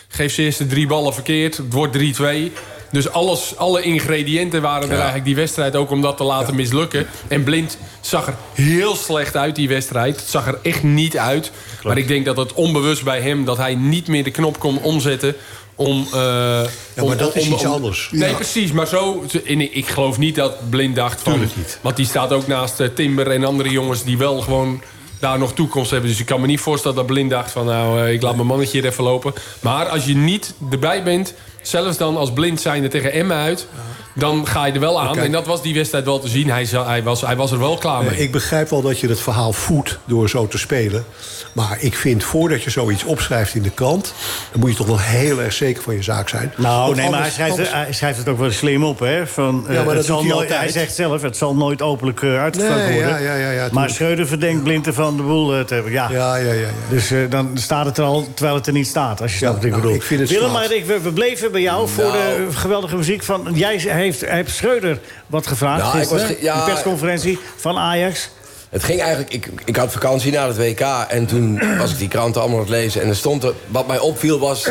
Geeft 0.09 0.35
zijn 0.35 0.47
eerste 0.47 0.67
drie 0.67 0.87
ballen 0.87 1.14
verkeerd. 1.14 1.57
Het 1.57 1.73
wordt 1.73 1.97
3-2. 1.97 2.53
Dus 2.94 3.11
alles, 3.11 3.57
alle 3.57 3.83
ingrediënten 3.83 4.62
waren 4.62 4.88
er 4.88 4.94
eigenlijk 4.94 5.24
die 5.24 5.35
wedstrijd 5.35 5.76
ook 5.76 5.90
om 5.90 6.00
dat 6.02 6.16
te 6.16 6.24
laten 6.24 6.54
mislukken. 6.54 7.07
En 7.28 7.44
Blind 7.44 7.78
zag 8.00 8.26
er 8.26 8.35
heel 8.52 8.96
slecht 8.96 9.37
uit, 9.37 9.54
die 9.57 9.68
wedstrijd. 9.68 10.16
Het 10.16 10.28
zag 10.28 10.46
er 10.46 10.59
echt 10.62 10.83
niet 10.83 11.18
uit. 11.18 11.50
Maar 11.83 11.98
ik 11.98 12.09
denk 12.09 12.24
dat 12.24 12.37
het 12.37 12.52
onbewust 12.52 13.04
bij 13.04 13.20
hem... 13.20 13.44
dat 13.44 13.57
hij 13.57 13.74
niet 13.74 14.09
meer 14.09 14.24
de 14.24 14.30
knop 14.30 14.59
kon 14.59 14.83
omzetten 14.83 15.35
om... 15.74 16.07
eh, 16.12 16.18
Ja, 16.20 16.66
maar 16.96 17.04
om- 17.04 17.16
dat 17.16 17.37
is 17.37 17.46
om- 17.46 17.52
iets 17.52 17.64
om- 17.64 17.72
anders. 17.72 18.09
Nee, 18.12 18.28
Ja. 18.30 18.35
precies. 18.35 18.72
Maar 18.72 18.87
zo... 18.87 19.24
en 19.46 19.76
ik 19.76 19.88
geloof 19.88 20.18
niet 20.18 20.35
dat 20.35 20.70
Blind 20.70 20.96
dacht 20.96 21.20
van... 21.22 21.33
Tuurlijk 21.33 21.57
niet. 21.57 21.78
Want 21.80 21.96
die 21.96 22.07
staat 22.07 22.33
ook 22.33 22.46
naast 22.46 22.80
eh, 22.80 22.88
Timber 22.94 23.30
en 23.30 23.44
andere 23.44 23.70
jongens... 23.70 24.04
die 24.04 24.18
wel 24.18 24.40
gewoon 24.40 24.83
daar 25.18 25.38
nog 25.38 25.52
toekomst 25.54 25.90
hebben. 25.90 26.11
Dus 26.11 26.20
ik 26.20 26.26
kan 26.26 26.40
me 26.40 26.46
niet 26.46 26.61
voorstellen 26.61 26.96
dat 26.96 27.07
Blind 27.07 27.30
dacht 27.30 27.50
van... 27.50 27.66
nou, 27.66 28.00
eh, 28.00 28.12
ik 28.12 28.22
laat 28.22 28.35
mijn 28.37 28.46
mannetje 28.46 28.80
hier 28.80 28.90
even 28.90 29.04
lopen. 29.04 29.33
Maar 29.61 29.87
als 29.88 30.04
je 30.04 30.14
niet 30.16 30.54
erbij 30.70 31.02
bent... 31.02 31.35
zelfs 31.68 31.96
dan 31.98 32.16
als 32.16 32.33
Blind 32.33 32.61
zijnde 32.61 32.88
tegen 32.88 33.12
Emma 33.12 33.42
uit... 33.42 33.66
dan 34.14 34.46
ga 34.46 34.64
je 34.66 34.72
er 34.72 34.81
wel 34.81 35.00
aan. 35.00 35.12
Kijk. 35.12 35.27
En 35.27 35.33
dat 35.33 35.46
was 35.46 35.62
die 35.62 35.74
wedstrijd 35.74 36.05
wel 36.05 36.18
te 36.18 36.29
zien. 36.29 36.50
Hij, 36.50 36.66
hij, 36.70 37.03
was, 37.03 37.20
hij 37.20 37.37
was 37.37 37.53
er 37.53 37.59
wel 37.59 37.77
klaar 37.79 38.03
mee. 38.03 38.11
Eh, 38.14 38.20
Ik 38.20 38.33
begrijp 38.33 38.68
wel 38.70 38.83
dat 38.83 39.00
je 39.00 39.09
het 39.09 39.20
verhaal 39.20 39.53
voedt 39.53 39.98
door 40.05 40.29
zo 40.29 40.46
te 40.48 40.59
spelen. 40.59 41.05
Maar 41.53 41.77
ik 41.81 41.94
vind, 41.96 42.24
voordat 42.24 42.62
je 42.62 42.70
zoiets 42.70 43.05
opschrijft 43.05 43.55
in 43.55 43.62
de 43.62 43.70
krant... 43.70 44.14
dan 44.50 44.61
moet 44.61 44.70
je 44.70 44.77
toch 44.77 44.87
wel 44.87 44.98
heel 45.00 45.40
erg 45.40 45.53
zeker 45.53 45.83
van 45.83 45.94
je 45.94 46.03
zaak 46.03 46.29
zijn. 46.29 46.53
Nou, 46.57 46.85
Want 46.85 46.96
nee, 46.96 47.11
maar 47.11 47.20
hij 47.20 47.31
schrijft, 47.31 47.50
anders- 47.53 47.72
hij 47.72 47.92
schrijft 47.92 48.18
het 48.18 48.29
ook 48.29 48.38
wel 48.38 48.50
slim 48.50 48.85
op, 48.85 48.98
hè? 48.98 49.27
Van, 49.27 49.64
eh, 49.68 49.74
Ja, 49.74 49.79
maar 49.79 49.85
dat 49.85 49.94
het 49.96 50.05
zal 50.07 50.16
doet 50.16 50.27
hij 50.27 50.35
nooit, 50.37 50.57
hij 50.57 50.68
zegt 50.68 50.94
zelf, 50.94 51.22
het 51.22 51.37
zal 51.37 51.55
nooit 51.55 51.83
openlijk 51.83 52.20
uh, 52.20 52.40
uitgevraagd 52.40 52.87
Nee, 52.88 52.94
worden. 53.03 53.22
ja, 53.22 53.35
ja, 53.35 53.35
ja, 53.35 53.50
ja, 53.50 53.68
maar. 53.72 53.90
Schreuder 53.90 54.27
verdenkt 54.27 54.62
Blind 54.62 54.87
ervan 54.87 55.16
de 55.16 55.22
boel 55.22 55.55
eh, 55.55 55.61
te 55.64 55.74
hebben. 55.74 55.92
Ja. 55.92 56.09
Ja, 56.11 56.37
ja, 56.37 56.46
ja. 56.46 56.53
ja. 56.53 56.68
Dus 56.90 57.11
eh, 57.11 57.18
dan 57.29 57.50
staat 57.55 57.87
het 57.87 57.98
er 57.98 58.05
al, 58.05 58.29
terwijl 58.35 58.57
het 58.57 58.66
er 58.66 58.72
niet 58.72 58.87
staat. 58.87 59.20
Als 59.22 59.31
je 59.33 59.37
snapt 59.38 59.55
wat 59.55 59.64
ik 59.64 59.70
nou, 59.70 59.83
bedoel. 59.83 59.96
ik 59.96 60.03
vind 60.03 60.20
het 60.20 60.31
Willem, 60.31 60.50
maar 60.53 60.72
ik, 60.72 60.87
we, 60.87 61.00
we 61.00 61.12
bleven 61.12 61.53
bij 61.53 61.61
jou 61.61 61.88
voor 61.88 62.05
Nou. 62.05 62.46
de 62.46 62.46
geweldige 62.53 62.96
muziek 62.96 63.22
van... 63.22 63.48
Jij 63.53 63.79
heeft, 64.05 64.27
heeft 64.27 64.55
Schreuder 64.55 64.99
wat 65.27 65.47
gevraagd 65.47 65.83
Nou, 65.83 65.93
ik 65.93 65.99
gisteren, 65.99 66.27
was 66.27 66.37
ge- 66.37 66.43
ja, 66.45 66.64
de 66.64 66.71
persconferentie 66.73 67.38
van 67.57 67.77
Ajax. 67.79 68.31
Het 68.71 68.85
ging 68.85 69.01
eigenlijk... 69.01 69.33
Ik, 69.33 69.49
ik 69.64 69.77
had 69.77 69.93
vakantie 69.93 70.33
na 70.33 70.47
het 70.47 70.57
WK 70.57 70.81
en 71.09 71.27
toen 71.27 71.62
was 71.79 71.90
ik 71.93 71.99
die 71.99 72.09
kranten 72.09 72.40
allemaal 72.40 72.59
aan 72.59 72.64
het 72.64 72.75
lezen. 72.75 73.03
En 73.03 73.09
er 73.09 73.17
stond 73.17 73.43
er... 73.45 73.53
Wat 73.67 73.87
mij 73.87 73.99
opviel 73.99 74.38
was... 74.38 74.69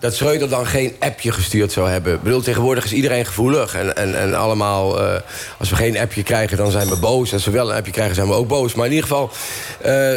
dat 0.00 0.14
Schreuder 0.14 0.48
dan 0.48 0.66
geen 0.66 0.96
appje 0.98 1.32
gestuurd 1.32 1.72
zou 1.72 1.88
hebben. 1.90 2.14
Ik 2.14 2.22
bedoel, 2.22 2.40
tegenwoordig 2.42 2.84
is 2.84 2.92
iedereen 2.92 3.26
gevoelig. 3.26 3.74
En, 3.74 3.96
en, 3.96 4.18
en 4.18 4.34
allemaal... 4.34 5.00
eh, 5.02 5.20
als 5.58 5.70
we 5.70 5.76
geen 5.76 5.98
appje 5.98 6.22
krijgen, 6.22 6.56
dan 6.56 6.70
zijn 6.70 6.88
we 6.88 6.96
boos. 6.96 7.32
Als 7.32 7.44
we 7.44 7.50
wel 7.50 7.70
een 7.70 7.76
appje 7.76 7.92
krijgen, 7.92 8.14
zijn 8.14 8.26
we 8.28 8.34
ook 8.34 8.48
boos. 8.48 8.74
Maar 8.74 8.86
in 8.86 8.92
ieder 8.92 9.08
geval... 9.08 9.30
eh, 9.80 10.12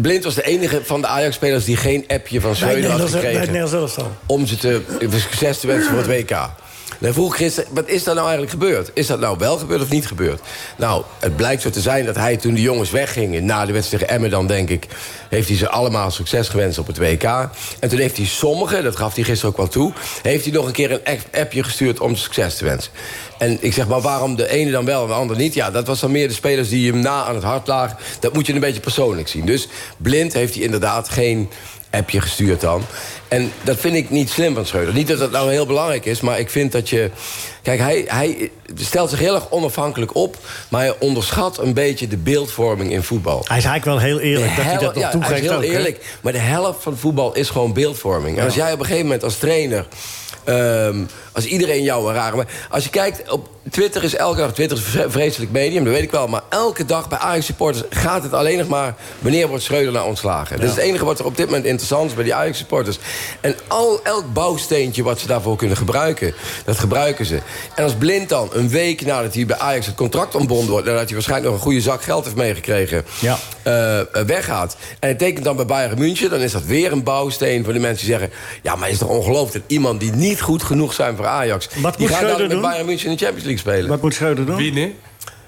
Blind 0.00 0.24
was 0.24 0.34
de 0.34 0.42
enige 0.46 0.80
van 0.84 1.00
de 1.00 1.06
Ajax-spelers... 1.06 1.64
die 1.64 1.76
geen 1.76 2.04
appje 2.08 2.40
van 2.40 2.56
Schreuder 2.56 2.90
had 2.90 2.98
Nederlands- 2.98 3.12
bij 3.12 3.20
het 3.20 3.40
gekregen 3.40 3.70
Nederlands 3.70 3.96
om 4.26 4.46
ze 4.46 4.56
te, 4.56 4.80
succes 5.10 5.60
te 5.60 5.66
wensen 5.66 5.88
voor 5.90 5.98
het 5.98 6.06
WK. 6.06 6.48
Dan 6.98 7.12
vroeg 7.12 7.36
gisteren, 7.36 7.70
wat 7.74 7.88
is 7.88 8.04
dat 8.04 8.14
nou 8.14 8.28
eigenlijk 8.28 8.58
gebeurd? 8.62 8.90
Is 8.94 9.06
dat 9.06 9.20
nou 9.20 9.38
wel 9.38 9.58
gebeurd 9.58 9.82
of 9.82 9.90
niet 9.90 10.06
gebeurd? 10.06 10.40
Nou, 10.76 11.04
het 11.18 11.36
blijkt 11.36 11.62
zo 11.62 11.70
te 11.70 11.80
zijn 11.80 12.04
dat 12.04 12.16
hij 12.16 12.36
toen 12.36 12.54
de 12.54 12.60
jongens 12.60 12.90
weggingen... 12.90 13.44
na 13.44 13.66
de 13.66 13.72
wedstrijd 13.72 14.02
tegen 14.02 14.16
Emmen 14.16 14.30
dan, 14.30 14.46
denk 14.46 14.68
ik... 14.68 14.86
heeft 15.28 15.48
hij 15.48 15.56
ze 15.56 15.68
allemaal 15.68 16.10
succes 16.10 16.48
gewenst 16.48 16.78
op 16.78 16.86
het 16.86 16.98
WK. 16.98 17.22
En 17.80 17.88
toen 17.88 17.98
heeft 17.98 18.16
hij 18.16 18.26
sommigen, 18.26 18.84
dat 18.84 18.96
gaf 18.96 19.14
hij 19.14 19.24
gisteren 19.24 19.50
ook 19.50 19.56
wel 19.56 19.68
toe... 19.68 19.92
heeft 20.22 20.44
hij 20.44 20.52
nog 20.52 20.66
een 20.66 20.72
keer 20.72 20.90
een 20.90 21.20
appje 21.32 21.62
gestuurd 21.62 22.00
om 22.00 22.16
succes 22.16 22.56
te 22.56 22.64
wensen. 22.64 22.92
En 23.38 23.58
ik 23.60 23.72
zeg, 23.72 23.88
maar 23.88 24.00
waarom 24.00 24.36
de 24.36 24.48
ene 24.48 24.70
dan 24.70 24.84
wel 24.84 25.02
en 25.02 25.08
de 25.08 25.14
andere 25.14 25.40
niet? 25.40 25.54
Ja, 25.54 25.70
dat 25.70 25.86
was 25.86 26.00
dan 26.00 26.10
meer 26.10 26.28
de 26.28 26.34
spelers 26.34 26.68
die 26.68 26.92
hem 26.92 27.00
na 27.00 27.24
aan 27.24 27.34
het 27.34 27.44
hart 27.44 27.66
lagen. 27.66 27.96
Dat 28.20 28.32
moet 28.32 28.46
je 28.46 28.52
een 28.52 28.60
beetje 28.60 28.80
persoonlijk 28.80 29.28
zien. 29.28 29.46
Dus 29.46 29.68
blind 29.96 30.32
heeft 30.32 30.54
hij 30.54 30.62
inderdaad 30.62 31.08
geen 31.08 31.50
appje 31.90 32.20
gestuurd 32.20 32.60
dan. 32.60 32.82
En 33.28 33.52
dat 33.62 33.78
vind 33.78 33.94
ik 33.94 34.10
niet 34.10 34.30
slim 34.30 34.54
van 34.54 34.66
Schreuder. 34.66 34.94
Niet 34.94 35.08
dat 35.08 35.18
dat 35.18 35.30
nou 35.30 35.50
heel 35.50 35.66
belangrijk 35.66 36.04
is, 36.04 36.20
maar 36.20 36.38
ik 36.38 36.50
vind 36.50 36.72
dat 36.72 36.88
je... 36.88 37.10
Kijk, 37.62 37.80
hij, 37.80 38.04
hij 38.06 38.50
stelt 38.74 39.10
zich 39.10 39.18
heel 39.18 39.34
erg 39.34 39.50
onafhankelijk 39.50 40.14
op... 40.14 40.36
maar 40.68 40.80
hij 40.80 40.94
onderschat 40.98 41.58
een 41.58 41.74
beetje 41.74 42.08
de 42.08 42.16
beeldvorming 42.16 42.92
in 42.92 43.02
voetbal. 43.02 43.44
Hij 43.48 43.58
is 43.58 43.64
eigenlijk 43.64 43.84
wel 43.84 44.10
heel 44.10 44.20
eerlijk 44.20 44.56
dat 44.56 44.64
hij 44.64 44.78
dat 44.78 44.94
ja, 44.94 45.10
toegeeft 45.10 45.32
hij 45.32 45.40
is 45.40 45.48
heel 45.48 45.56
ook, 45.56 45.62
eerlijk. 45.62 46.18
Maar 46.20 46.32
de 46.32 46.38
helft 46.38 46.82
van 46.82 46.96
voetbal 46.96 47.34
is 47.34 47.50
gewoon 47.50 47.72
beeldvorming. 47.72 48.38
En 48.38 48.44
als 48.44 48.54
jij 48.54 48.72
op 48.72 48.78
een 48.78 48.84
gegeven 48.84 49.04
moment 49.04 49.24
als 49.24 49.36
trainer... 49.36 49.86
ehm, 50.44 50.96
als 51.32 51.44
iedereen 51.44 51.82
jou 51.82 52.08
een 52.08 52.14
rare... 52.14 52.36
Maar 52.36 52.46
als 52.70 52.84
je 52.84 52.90
kijkt, 52.90 53.30
op 53.30 53.48
Twitter 53.70 54.04
is 54.04 54.14
elke 54.14 54.40
dag... 54.40 54.52
Twitter 54.52 54.78
is 54.78 54.84
een 54.84 54.90
vre- 54.90 55.10
vreselijk 55.10 55.52
medium, 55.52 55.84
dat 55.84 55.92
weet 55.92 56.02
ik 56.02 56.10
wel. 56.10 56.26
Maar 56.26 56.42
elke 56.48 56.84
dag 56.84 57.08
bij 57.08 57.18
Ajax-supporters 57.18 57.84
gaat 57.90 58.22
het 58.22 58.32
alleen 58.32 58.58
nog 58.58 58.68
maar... 58.68 58.94
wanneer 59.18 59.48
wordt 59.48 59.64
Schreuder 59.64 59.92
nou 59.92 60.08
ontslagen? 60.08 60.56
Dat 60.56 60.68
is 60.68 60.74
het 60.74 60.84
enige 60.84 61.04
wat 61.04 61.18
er 61.18 61.24
op 61.24 61.36
dit 61.36 61.46
moment 61.46 61.64
interessant 61.64 62.08
is 62.08 62.14
bij 62.14 62.24
die 62.24 62.34
Ajax-supporters. 62.34 62.98
En 63.40 63.54
al, 63.68 64.00
elk 64.02 64.32
bouwsteentje 64.32 65.02
wat 65.02 65.18
ze 65.18 65.26
daarvoor 65.26 65.56
kunnen 65.56 65.76
gebruiken... 65.76 66.34
dat 66.64 66.78
gebruiken 66.78 67.26
ze. 67.26 67.40
En 67.74 67.84
als 67.84 67.94
Blind 67.94 68.28
dan 68.28 68.48
een 68.52 68.68
week 68.68 69.06
nadat 69.06 69.34
hij 69.34 69.46
bij 69.46 69.58
Ajax 69.58 69.86
het 69.86 69.94
contract 69.94 70.34
ontbonden 70.34 70.70
wordt... 70.70 70.86
nadat 70.86 71.04
hij 71.04 71.12
waarschijnlijk 71.12 71.50
nog 71.50 71.58
een 71.58 71.66
goede 71.66 71.80
zak 71.80 72.02
geld 72.02 72.24
heeft 72.24 72.36
meegekregen... 72.36 73.04
Ja. 73.20 73.38
eh, 73.62 74.00
eh, 74.00 74.06
weggaat. 74.26 74.76
En 74.90 75.08
hij 75.08 75.14
tekent 75.14 75.44
dan 75.44 75.56
bij 75.56 75.66
Bayern 75.66 75.98
München... 75.98 76.30
dan 76.30 76.40
is 76.40 76.52
dat 76.52 76.64
weer 76.64 76.92
een 76.92 77.02
bouwsteen 77.02 77.64
voor 77.64 77.72
de 77.72 77.78
mensen 77.78 78.06
die 78.06 78.16
zeggen... 78.16 78.38
ja, 78.62 78.76
maar 78.76 78.90
is 78.90 78.98
toch 78.98 79.08
ongelooflijk 79.08 79.52
dat 79.52 79.62
iemand 79.66 80.00
die 80.00 80.12
niet 80.12 80.40
goed 80.40 80.62
genoeg 80.62 80.92
zijn 80.92 81.16
voor 81.20 81.30
Ajax... 81.30 81.68
Wat 81.82 81.96
die 81.96 82.06
moet 82.06 82.16
gaat 82.16 82.18
Schreuder 82.18 82.40
met 82.46 82.50
doen? 82.50 82.60
Bayern 82.60 82.86
München 82.86 83.10
in 83.10 83.16
de 83.16 83.24
Champions 83.24 83.46
League 83.48 83.58
spelen. 83.72 83.88
Wat 83.88 84.02
moet 84.02 84.14
Schreuder 84.14 84.46
doen? 84.46 84.56
Winnen. 84.56 84.94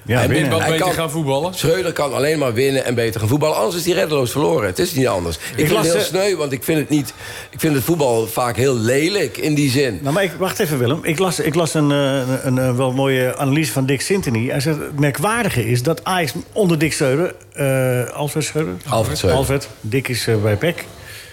Ja, 0.07 0.23
en 0.23 0.29
winnen. 0.29 0.51
Hij 0.61 0.71
beter 0.71 0.85
kan- 0.85 0.95
gaan 0.95 1.11
voetballen. 1.11 1.55
Schreuder 1.55 1.93
kan 1.93 2.13
alleen 2.15 2.39
maar 2.39 2.55
winnen 2.55 2.85
en 2.85 2.95
beter 2.95 3.21
gaan 3.21 3.29
voetballen. 3.29 3.57
Anders 3.57 3.77
is 3.77 3.85
hij 3.85 3.95
reddeloos 3.95 4.31
verloren. 4.31 4.67
Het 4.67 4.79
is 4.79 4.95
niet 4.95 5.07
anders. 5.07 5.37
Ik, 5.37 5.43
vind 5.55 5.71
las, 5.71 5.85
het 5.87 5.93
heel 5.93 6.03
eh, 6.03 6.07
sneu, 6.07 6.37
want 6.37 6.53
ik 6.53 6.65
vind 6.65 6.79
het, 6.79 6.89
niet, 6.89 7.15
ik 7.51 7.61
vind 7.61 7.75
het 7.75 7.85
voetbal 7.85 8.27
vaak 8.27 8.57
heel 8.57 8.77
lelijk 8.77 9.37
in 9.37 9.55
die 9.55 9.71
zin. 9.71 9.99
Nou, 10.03 10.15
maar 10.15 10.23
ik, 10.23 10.33
wacht 10.39 10.59
even, 10.59 10.79
Willem. 10.79 10.99
Ik 11.03 11.19
las, 11.19 11.41
ik 11.41 11.55
las 11.55 11.75
een, 11.75 11.91
eh, 11.93 12.17
een, 12.17 12.47
een, 12.47 12.57
een 12.57 12.77
wel 12.77 12.93
mooie 12.93 13.37
analyse 13.37 13.73
van 13.73 13.87
Dick 13.87 14.01
Sintony. 14.01 14.49
Hij 14.49 14.61
zegt, 14.61 14.79
het 14.79 14.99
merkwaardige 15.01 15.69
is 15.71 15.83
dat 15.83 16.05
Ajax 16.05 16.33
onder 16.53 16.79
Dick 16.79 16.93
Schreuder... 16.93 17.35
eh 17.53 18.15
Alfred 18.15 18.45
Schreuder? 18.45 18.75
Alfred 18.89 19.17
Schreuder. 19.17 19.41
Alfred. 19.41 19.69
Dick 19.81 20.09
is 20.09 20.27
eh, 20.27 20.37
bij 20.43 20.57
PEC. 20.57 20.85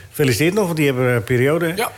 Gefeliciteerd 0.09 0.53
nog, 0.53 0.65
want 0.65 0.77
die 0.77 0.85
hebben 0.85 1.05
een 1.05 1.23
periode. 1.23 1.73
Ja. 1.75 1.91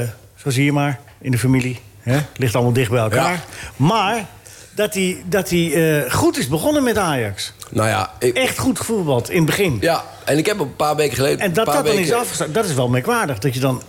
Eh, 0.00 0.08
zo 0.36 0.50
zie 0.50 0.64
je 0.64 0.72
maar, 0.72 1.00
in 1.24 1.30
de 1.30 1.38
familie. 1.38 1.80
Hè? 2.00 2.18
Ligt 2.36 2.54
allemaal 2.54 2.72
dicht 2.72 2.90
bij 2.90 3.00
elkaar. 3.00 3.32
Ja. 3.32 3.44
Maar 3.76 4.26
dat 4.74 4.94
hij, 4.94 5.22
dat 5.26 5.50
hij 5.50 6.02
eh, 6.04 6.12
goed 6.12 6.38
is 6.38 6.48
begonnen 6.48 6.82
met 6.82 6.98
Ajax. 6.98 7.52
Nou 7.70 7.88
ja, 7.88 8.12
ik, 8.18 8.36
Echt 8.36 8.58
goed 8.58 8.78
gevoetbald 8.78 9.30
in 9.30 9.36
het 9.36 9.46
begin. 9.46 9.78
ja, 9.80 10.04
en 10.24 10.38
ik 10.38 10.46
heb 10.46 10.58
een 10.58 10.76
paar 10.76 10.96
weken 10.96 11.16
geleden... 11.16 11.38
En 11.38 11.52
dat 11.52 11.66
dat 11.66 11.86
dan 11.86 11.94
is 11.94 12.12
afgestapt, 12.12 12.54
dat 12.54 12.64
is 12.64 12.74
wel 12.74 12.88
merkwaardig. 12.88 13.38
Dat 13.38 13.54
je 13.54 13.60
dan 13.60 13.82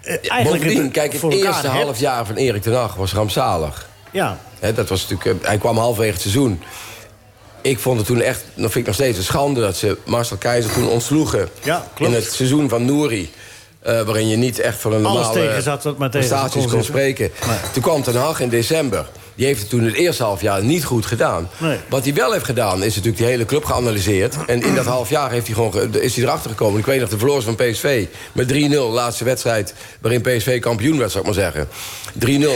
eh, 0.00 0.10
eigenlijk 0.10 0.62
Bovendien, 0.62 0.82
het 0.82 0.92
kijk, 0.92 1.12
het 1.12 1.22
eerste 1.22 1.68
hebt. 1.68 1.82
half 1.82 1.98
jaar 1.98 2.26
van 2.26 2.36
Erik 2.36 2.62
ten 2.62 2.74
Hag 2.74 2.94
was 2.94 3.12
rampzalig. 3.12 3.88
Ja, 4.10 4.38
dat 4.74 4.88
was 4.88 5.08
natuurlijk, 5.08 5.42
eh, 5.42 5.48
hij 5.48 5.58
kwam 5.58 5.76
halverwege 5.76 6.12
het 6.12 6.20
seizoen. 6.20 6.62
Ik 7.62 7.78
vond 7.78 7.98
het 7.98 8.06
toen 8.06 8.20
echt, 8.20 8.44
dat 8.54 8.62
vind 8.62 8.74
ik 8.74 8.86
nog 8.86 8.94
steeds 8.94 9.18
een 9.18 9.24
schande... 9.24 9.60
dat 9.60 9.76
ze 9.76 9.98
Marcel 10.04 10.36
Keizer 10.36 10.72
toen 10.72 10.88
ontsloegen 10.88 11.48
Ja, 11.62 11.86
klopt. 11.94 12.12
in 12.12 12.18
het 12.20 12.32
seizoen 12.32 12.68
van 12.68 12.84
Nouri. 12.84 13.30
Eh, 13.82 14.00
waarin 14.00 14.28
je 14.28 14.36
niet 14.36 14.58
echt 14.58 14.80
van 14.80 14.92
een 14.92 15.02
normale 15.02 15.60
prestaties 16.10 16.66
kon 16.66 16.84
spreken. 16.84 17.30
Toen 17.72 17.82
kwam 17.82 18.02
Ten 18.02 18.16
Hag 18.16 18.40
in 18.40 18.48
december. 18.48 19.06
Die 19.40 19.48
heeft 19.48 19.60
het 19.60 19.70
toen 19.70 19.84
het 19.84 19.94
eerste 19.94 20.22
half 20.22 20.40
jaar 20.40 20.64
niet 20.64 20.84
goed 20.84 21.06
gedaan. 21.06 21.48
Nee. 21.58 21.78
Wat 21.88 22.04
hij 22.04 22.14
wel 22.14 22.32
heeft 22.32 22.44
gedaan, 22.44 22.76
is 22.82 22.88
natuurlijk 22.94 23.16
die 23.16 23.26
hele 23.26 23.44
club 23.44 23.64
geanalyseerd. 23.64 24.36
En 24.46 24.62
in 24.62 24.74
dat 24.74 24.84
half 24.86 25.08
jaar 25.10 25.30
heeft 25.30 25.46
hij 25.46 25.54
gewoon, 25.54 25.72
ge- 25.72 26.00
is 26.02 26.14
hij 26.16 26.24
erachter 26.24 26.50
gekomen. 26.50 26.78
Ik 26.78 26.86
weet 26.86 27.00
nog, 27.00 27.08
de 27.08 27.18
verloren 27.18 27.42
van 27.42 27.54
PSV 27.54 28.06
met 28.32 28.48
3-0. 28.52 28.76
Laatste 28.92 29.24
wedstrijd 29.24 29.74
waarin 30.00 30.20
PSV 30.20 30.60
kampioen 30.60 30.98
werd, 30.98 31.10
zou 31.10 31.26
ik 31.28 31.34
maar 31.34 31.42
zeggen. 31.52 31.68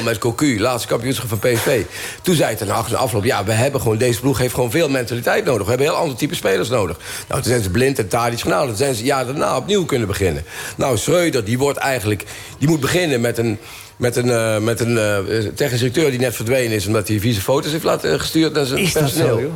3-0 0.00 0.04
met 0.04 0.18
Cocu, 0.18 0.60
laatste 0.60 0.88
kampioenschap 0.88 1.28
van 1.28 1.38
PSV. 1.38 1.82
Toen 2.22 2.34
zei 2.34 2.56
Ten 2.56 2.66
in 2.66 2.72
de 2.88 2.96
afloop... 2.96 3.24
ja, 3.24 3.44
we 3.44 3.52
hebben 3.52 3.80
gewoon, 3.80 3.98
deze 3.98 4.20
ploeg 4.20 4.38
heeft 4.38 4.54
gewoon 4.54 4.70
veel 4.70 4.88
mentaliteit 4.88 5.44
nodig. 5.44 5.62
We 5.62 5.68
hebben 5.68 5.86
heel 5.86 5.96
ander 5.96 6.16
type 6.16 6.34
spelers 6.34 6.68
nodig. 6.68 6.96
Nou, 7.28 7.40
toen 7.40 7.50
zijn 7.50 7.62
ze 7.62 7.70
blind 7.70 7.98
en 7.98 8.08
Tadic 8.08 8.40
gedaan. 8.40 8.66
Toen 8.66 8.76
zijn 8.76 8.94
ze 8.94 9.04
ja 9.04 9.24
daarna 9.24 9.56
opnieuw 9.56 9.84
kunnen 9.84 10.06
beginnen. 10.08 10.44
Nou, 10.76 10.96
Schreuder, 10.98 11.44
die 11.44 11.58
wordt 11.58 11.78
eigenlijk... 11.78 12.24
die 12.58 12.68
moet 12.68 12.80
beginnen 12.80 13.20
met 13.20 13.38
een... 13.38 13.58
Met 13.96 14.16
een, 14.16 14.30
eh, 14.30 14.58
met 14.58 14.80
een 14.80 14.98
eh, 14.98 15.18
technisch 15.54 15.78
directeur 15.78 16.10
die 16.10 16.20
net 16.20 16.34
verdwenen 16.36 16.76
is... 16.76 16.86
omdat 16.86 17.08
hij 17.08 17.20
vieze 17.20 17.40
foto's 17.40 17.70
heeft 17.72 17.84
laten 17.84 18.20
gestuurd 18.20 18.52
naar 18.52 18.64
zijn 18.66 18.80
is 18.80 18.92
dat 18.92 19.02
personeel. 19.02 19.34
zo, 19.36 19.40
joh? 19.40 19.52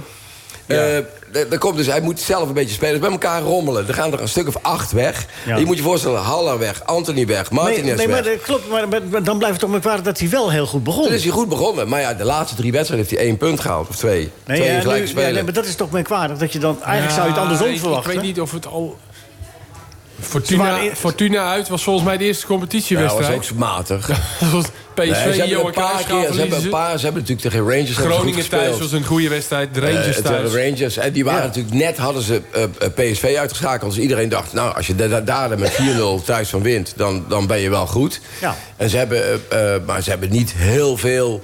Eh, 0.67 0.99
d- 1.33 1.51
daar 1.51 1.59
komt 1.59 1.77
dus, 1.77 1.87
hij 1.87 2.01
moet 2.01 2.21
zelf 2.21 2.49
een 2.49 2.55
beetje 2.55 2.75
spelers 2.75 2.99
bij 3.01 3.11
elkaar 3.11 3.43
rommelen. 3.43 3.89
Er 3.89 3.95
gaan 3.95 4.13
er 4.13 4.21
een 4.21 4.29
stuk 4.29 4.49
of 4.49 4.57
acht 4.63 4.93
weg. 4.93 5.27
Ja. 5.47 5.57
Je 5.57 5.65
moet 5.65 5.77
je 5.77 5.83
voorstellen, 5.83 6.21
Haller 6.21 6.59
weg, 6.59 6.85
Anthony 6.85 7.27
weg, 7.27 7.51
Martinez 7.51 7.83
Nee, 7.85 7.95
nee 7.97 8.09
maar 8.09 8.23
weg. 8.23 8.33
dat 8.35 8.43
klopt. 8.43 8.69
Maar, 8.71 8.89
maar- 8.89 9.03
maar 9.11 9.23
dan 9.23 9.37
blijft 9.39 9.55
het 9.55 9.63
toch 9.65 9.71
merkwaardig 9.71 10.05
dat 10.05 10.19
hij 10.19 10.29
wel 10.29 10.51
heel 10.51 10.67
goed 10.67 10.85
begon. 10.85 11.05
Toen 11.05 11.13
is 11.13 11.23
hij 11.23 11.33
goed 11.33 11.49
begonnen. 11.49 11.89
Maar 11.89 12.01
ja, 12.01 12.15
de 12.15 12.25
laatste 12.25 12.57
drie 12.57 12.73
wedstrijden 12.73 13.07
heeft 13.07 13.19
hij 13.21 13.29
één 13.29 13.37
punt 13.39 13.61
gehaald. 13.61 13.89
Of 13.89 13.97
twee. 13.97 14.31
Nee, 14.47 14.57
twee 14.59 14.69
ja, 14.69 14.75
in 14.75 14.81
gelijke 14.81 15.01
nu- 15.03 15.07
ja, 15.07 15.13
spelen. 15.13 15.35
nee, 15.35 15.43
maar 15.43 15.53
dat 15.53 15.67
is 15.67 15.75
toch 15.75 15.91
merkwaardig. 15.91 16.39
Dat 16.39 16.53
je 16.53 16.59
dan, 16.59 16.83
eigenlijk 16.83 17.15
zou 17.15 17.27
je 17.27 17.33
het 17.33 17.43
andersom 17.43 17.69
ik, 17.69 17.79
verwachten. 17.81 18.11
Ik 18.13 18.17
weet 18.19 18.27
niet 18.27 18.41
of 18.41 18.53
het 18.53 18.67
al... 18.67 18.99
Fortuna, 20.21 20.79
in- 20.79 20.97
Fortuna 20.97 21.51
uit 21.51 21.69
was 21.69 21.83
volgens 21.83 22.05
mij 22.07 22.17
de 22.17 22.25
eerste 22.25 22.47
ja, 22.49 22.49
dat 22.49 22.59
was 22.61 22.69
competitiewedstrijd. 22.71 23.35
ook 23.37 23.45
zo 23.45 23.55
matig. 23.55 24.07
Dat 24.41 24.51
was 24.51 24.65
Nee, 24.97 25.11
PSV, 25.13 25.23
ze 25.23 25.29
hebben 25.29 25.49
Johan 25.49 25.67
een 25.67 25.73
paar 25.73 26.03
ze 26.03 26.15
hebben, 26.39 26.57
een 26.57 26.61
ze. 26.63 26.69
paar, 26.69 26.99
ze 26.99 27.05
hebben 27.05 27.23
natuurlijk 27.23 27.49
tegen 27.55 27.69
Rangers 27.71 27.97
Groningen 27.97 28.49
thuis 28.49 28.79
was 28.79 28.93
een 28.93 29.05
goede 29.05 29.29
wedstrijd. 29.29 29.75
De 29.75 29.81
Eh, 29.81 29.93
Rangers 29.93 30.17
het 30.17 30.25
thuis. 30.25 30.51
waren 30.53 30.71
Rangers. 30.71 30.97
En 30.97 31.13
die 31.13 31.25
waren 31.25 31.43
natuurlijk 31.47 31.75
net 31.75 31.97
hadden 31.97 32.23
ze 32.23 32.41
eh, 32.53 32.63
eh, 32.63 32.71
PSV 32.95 33.35
uitgeschakeld. 33.39 33.95
Dus 33.95 34.03
iedereen 34.03 34.29
dacht, 34.29 34.53
nou, 34.53 34.75
als 34.77 34.87
je 34.87 34.95
da- 34.95 35.07
da- 35.07 35.21
daar 35.21 35.59
met 35.59 35.71
4-0 35.71 36.23
thuis 36.25 36.49
van 36.49 36.63
wint, 36.63 36.93
dan, 36.97 37.25
dan 37.29 37.47
ben 37.47 37.59
je 37.59 37.71
wel 37.71 37.87
goed. 37.87 38.21
Ja. 38.41 38.57
En 38.77 38.91
ze 38.91 38.97
hebben, 38.97 39.43
maar 39.87 40.03
ze 40.03 40.11
hebben 40.11 40.31
niet 40.31 40.53
heel 40.57 40.97
veel 40.97 41.41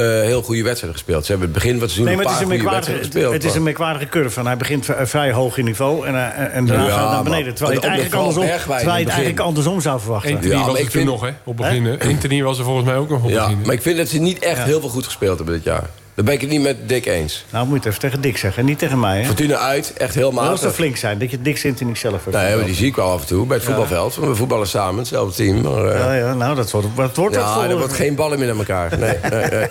heel 0.00 0.42
goede 0.42 0.62
wedstrijden 0.62 0.98
gespeeld. 0.98 1.24
Ze 1.24 1.30
hebben 1.30 1.48
het 1.48 1.56
begin 1.58 1.72
van 1.72 1.82
het 1.82 1.90
seizoen 1.90 2.14
Nee, 2.14 2.16
maar 2.16 2.24
een 2.24 2.30
het 2.32 2.40
is, 2.40 2.46
paar 2.46 2.54
een 2.56 2.60
goede 2.62 2.74
wedstrijden 2.76 3.04
gespeeld. 3.06 3.32
het 3.32 3.44
is 3.44 3.54
een 3.54 3.62
merkwaardige 3.62 4.08
curve. 4.08 4.40
En 4.40 4.46
hij 4.46 4.56
begint 4.56 4.84
v- 4.84 4.90
vrij 5.02 5.32
hoog 5.32 5.58
in 5.58 5.64
niveau 5.64 6.06
en, 6.06 6.14
eh, 6.14 6.56
en 6.56 6.66
daarna 6.66 6.84
Ja, 6.84 6.88
gaat 6.90 6.98
hij 6.98 7.04
naar 7.04 7.14
maar 7.14 7.22
beneden. 7.22 7.54
Terwijl 7.54 7.70
je 7.74 7.80
het 7.80 7.88
eigenlijk 7.88 8.14
andersom, 8.18 8.44
Bergwijn 8.46 8.78
terwijl 8.78 8.96
je 8.98 9.02
in 9.02 9.08
het 9.08 9.14
het 9.16 9.24
eigenlijk 9.24 9.40
andersom 9.48 9.80
zou 9.80 10.00
verwachten. 10.00 10.34
Anthony 10.34 10.54
Ja, 10.54 10.66
was 10.66 10.78
ik 10.78 10.84
er 10.84 10.90
vind- 10.90 11.04
nog, 11.04 11.20
hè? 11.20 11.30
Op 11.44 11.56
beginnen. 11.56 11.98
Anthony 12.00 12.42
was 12.42 12.58
er 12.58 12.64
volgens 12.64 12.86
mij 12.86 12.96
ook 12.96 13.08
nog 13.08 13.22
op 13.22 13.30
Ja, 13.30 13.40
beginnen. 13.42 13.66
Maar 13.66 13.74
ik 13.74 13.82
vind 13.82 13.96
dat 13.96 14.08
ze 14.08 14.18
niet 14.18 14.38
echt 14.38 14.62
heel 14.62 14.80
veel 14.80 14.88
goed 14.88 15.04
gespeeld 15.04 15.36
hebben 15.36 15.54
dit 15.54 15.64
jaar. 15.64 15.84
Daar 16.18 16.26
ben 16.26 16.36
ik 16.36 16.40
het 16.40 16.50
niet 16.50 16.62
met 16.62 16.88
Dick 16.88 17.06
eens. 17.06 17.44
Nou, 17.50 17.66
moet 17.66 17.72
je 17.72 17.78
het 17.78 17.86
even 17.88 18.00
tegen 18.00 18.20
Dick 18.20 18.36
zeggen, 18.36 18.64
niet 18.64 18.78
tegen 18.78 19.00
mij. 19.00 19.20
Hè? 19.20 19.24
Fortuna 19.26 19.56
uit, 19.56 19.92
echt 19.92 20.14
heel 20.14 20.30
Dat 20.30 20.34
was 20.38 20.44
matig. 20.48 20.60
toch 20.60 20.74
flink 20.74 20.96
zijn, 20.96 21.18
dat 21.18 21.30
je 21.30 21.42
Dick 21.42 21.56
Sint 21.58 21.80
niet 21.80 21.98
zelf 21.98 22.24
hebt. 22.24 22.36
Nee, 22.36 22.56
maar 22.56 22.64
die 22.64 22.74
zie 22.74 22.86
ik 22.86 22.96
wel 22.96 23.10
af 23.10 23.20
en 23.20 23.26
toe 23.26 23.46
bij 23.46 23.56
het 23.56 23.66
voetbalveld. 23.66 24.14
We 24.16 24.34
voetballen 24.34 24.66
samen, 24.66 24.98
hetzelfde 24.98 25.34
team. 25.34 25.60
Maar, 25.60 25.84
eh, 25.86 25.98
Ja, 26.00 26.14
ja, 26.14 26.34
nou, 26.34 26.54
dat 26.56 26.70
wordt, 26.70 26.86
dat 26.96 27.16
wordt 27.16 27.34
ja, 27.34 27.68
er 27.68 27.78
wordt 27.78 27.92
geen 27.92 28.14
ballen 28.14 28.38
meer 28.38 28.48
naar 28.48 28.56
elkaar. 28.56 28.98
Nee, 28.98 29.16
nee, 29.30 29.50
nee. 29.50 29.66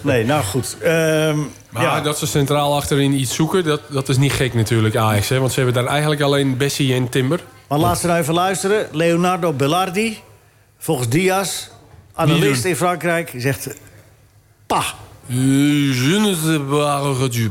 Nee, 0.00 0.24
nou 0.24 0.44
goed. 0.44 0.76
Ehm, 0.80 1.38
Maar 1.70 1.82
ja. 1.82 2.00
dat 2.00 2.18
ze 2.18 2.26
centraal 2.26 2.74
achterin 2.76 3.12
iets 3.12 3.34
zoeken, 3.34 3.64
dat, 3.64 3.80
dat 3.88 4.08
is 4.08 4.16
niet 4.16 4.32
gek 4.32 4.54
natuurlijk, 4.54 4.96
Ajax. 4.96 5.28
Hè? 5.28 5.38
Want 5.38 5.52
ze 5.52 5.60
hebben 5.60 5.82
daar 5.82 5.92
eigenlijk 5.92 6.20
alleen 6.20 6.56
Bessie 6.56 6.94
en 6.94 7.08
Timber. 7.08 7.40
Maar 7.68 7.78
laten 7.78 8.00
we 8.02 8.08
nou 8.08 8.20
even 8.20 8.34
luisteren. 8.34 8.86
Leonardo 8.92 9.52
Bellardi, 9.52 10.18
volgens 10.78 11.08
Diaz, 11.08 11.68
analist 12.14 12.64
in 12.64 12.76
Frankrijk, 12.76 13.32
zegt... 13.36 13.68
Pa, 14.66 14.84
Je 15.28 16.18
ne 16.18 16.34
sais 16.34 16.58
pas 16.58 17.28
du 17.28 17.50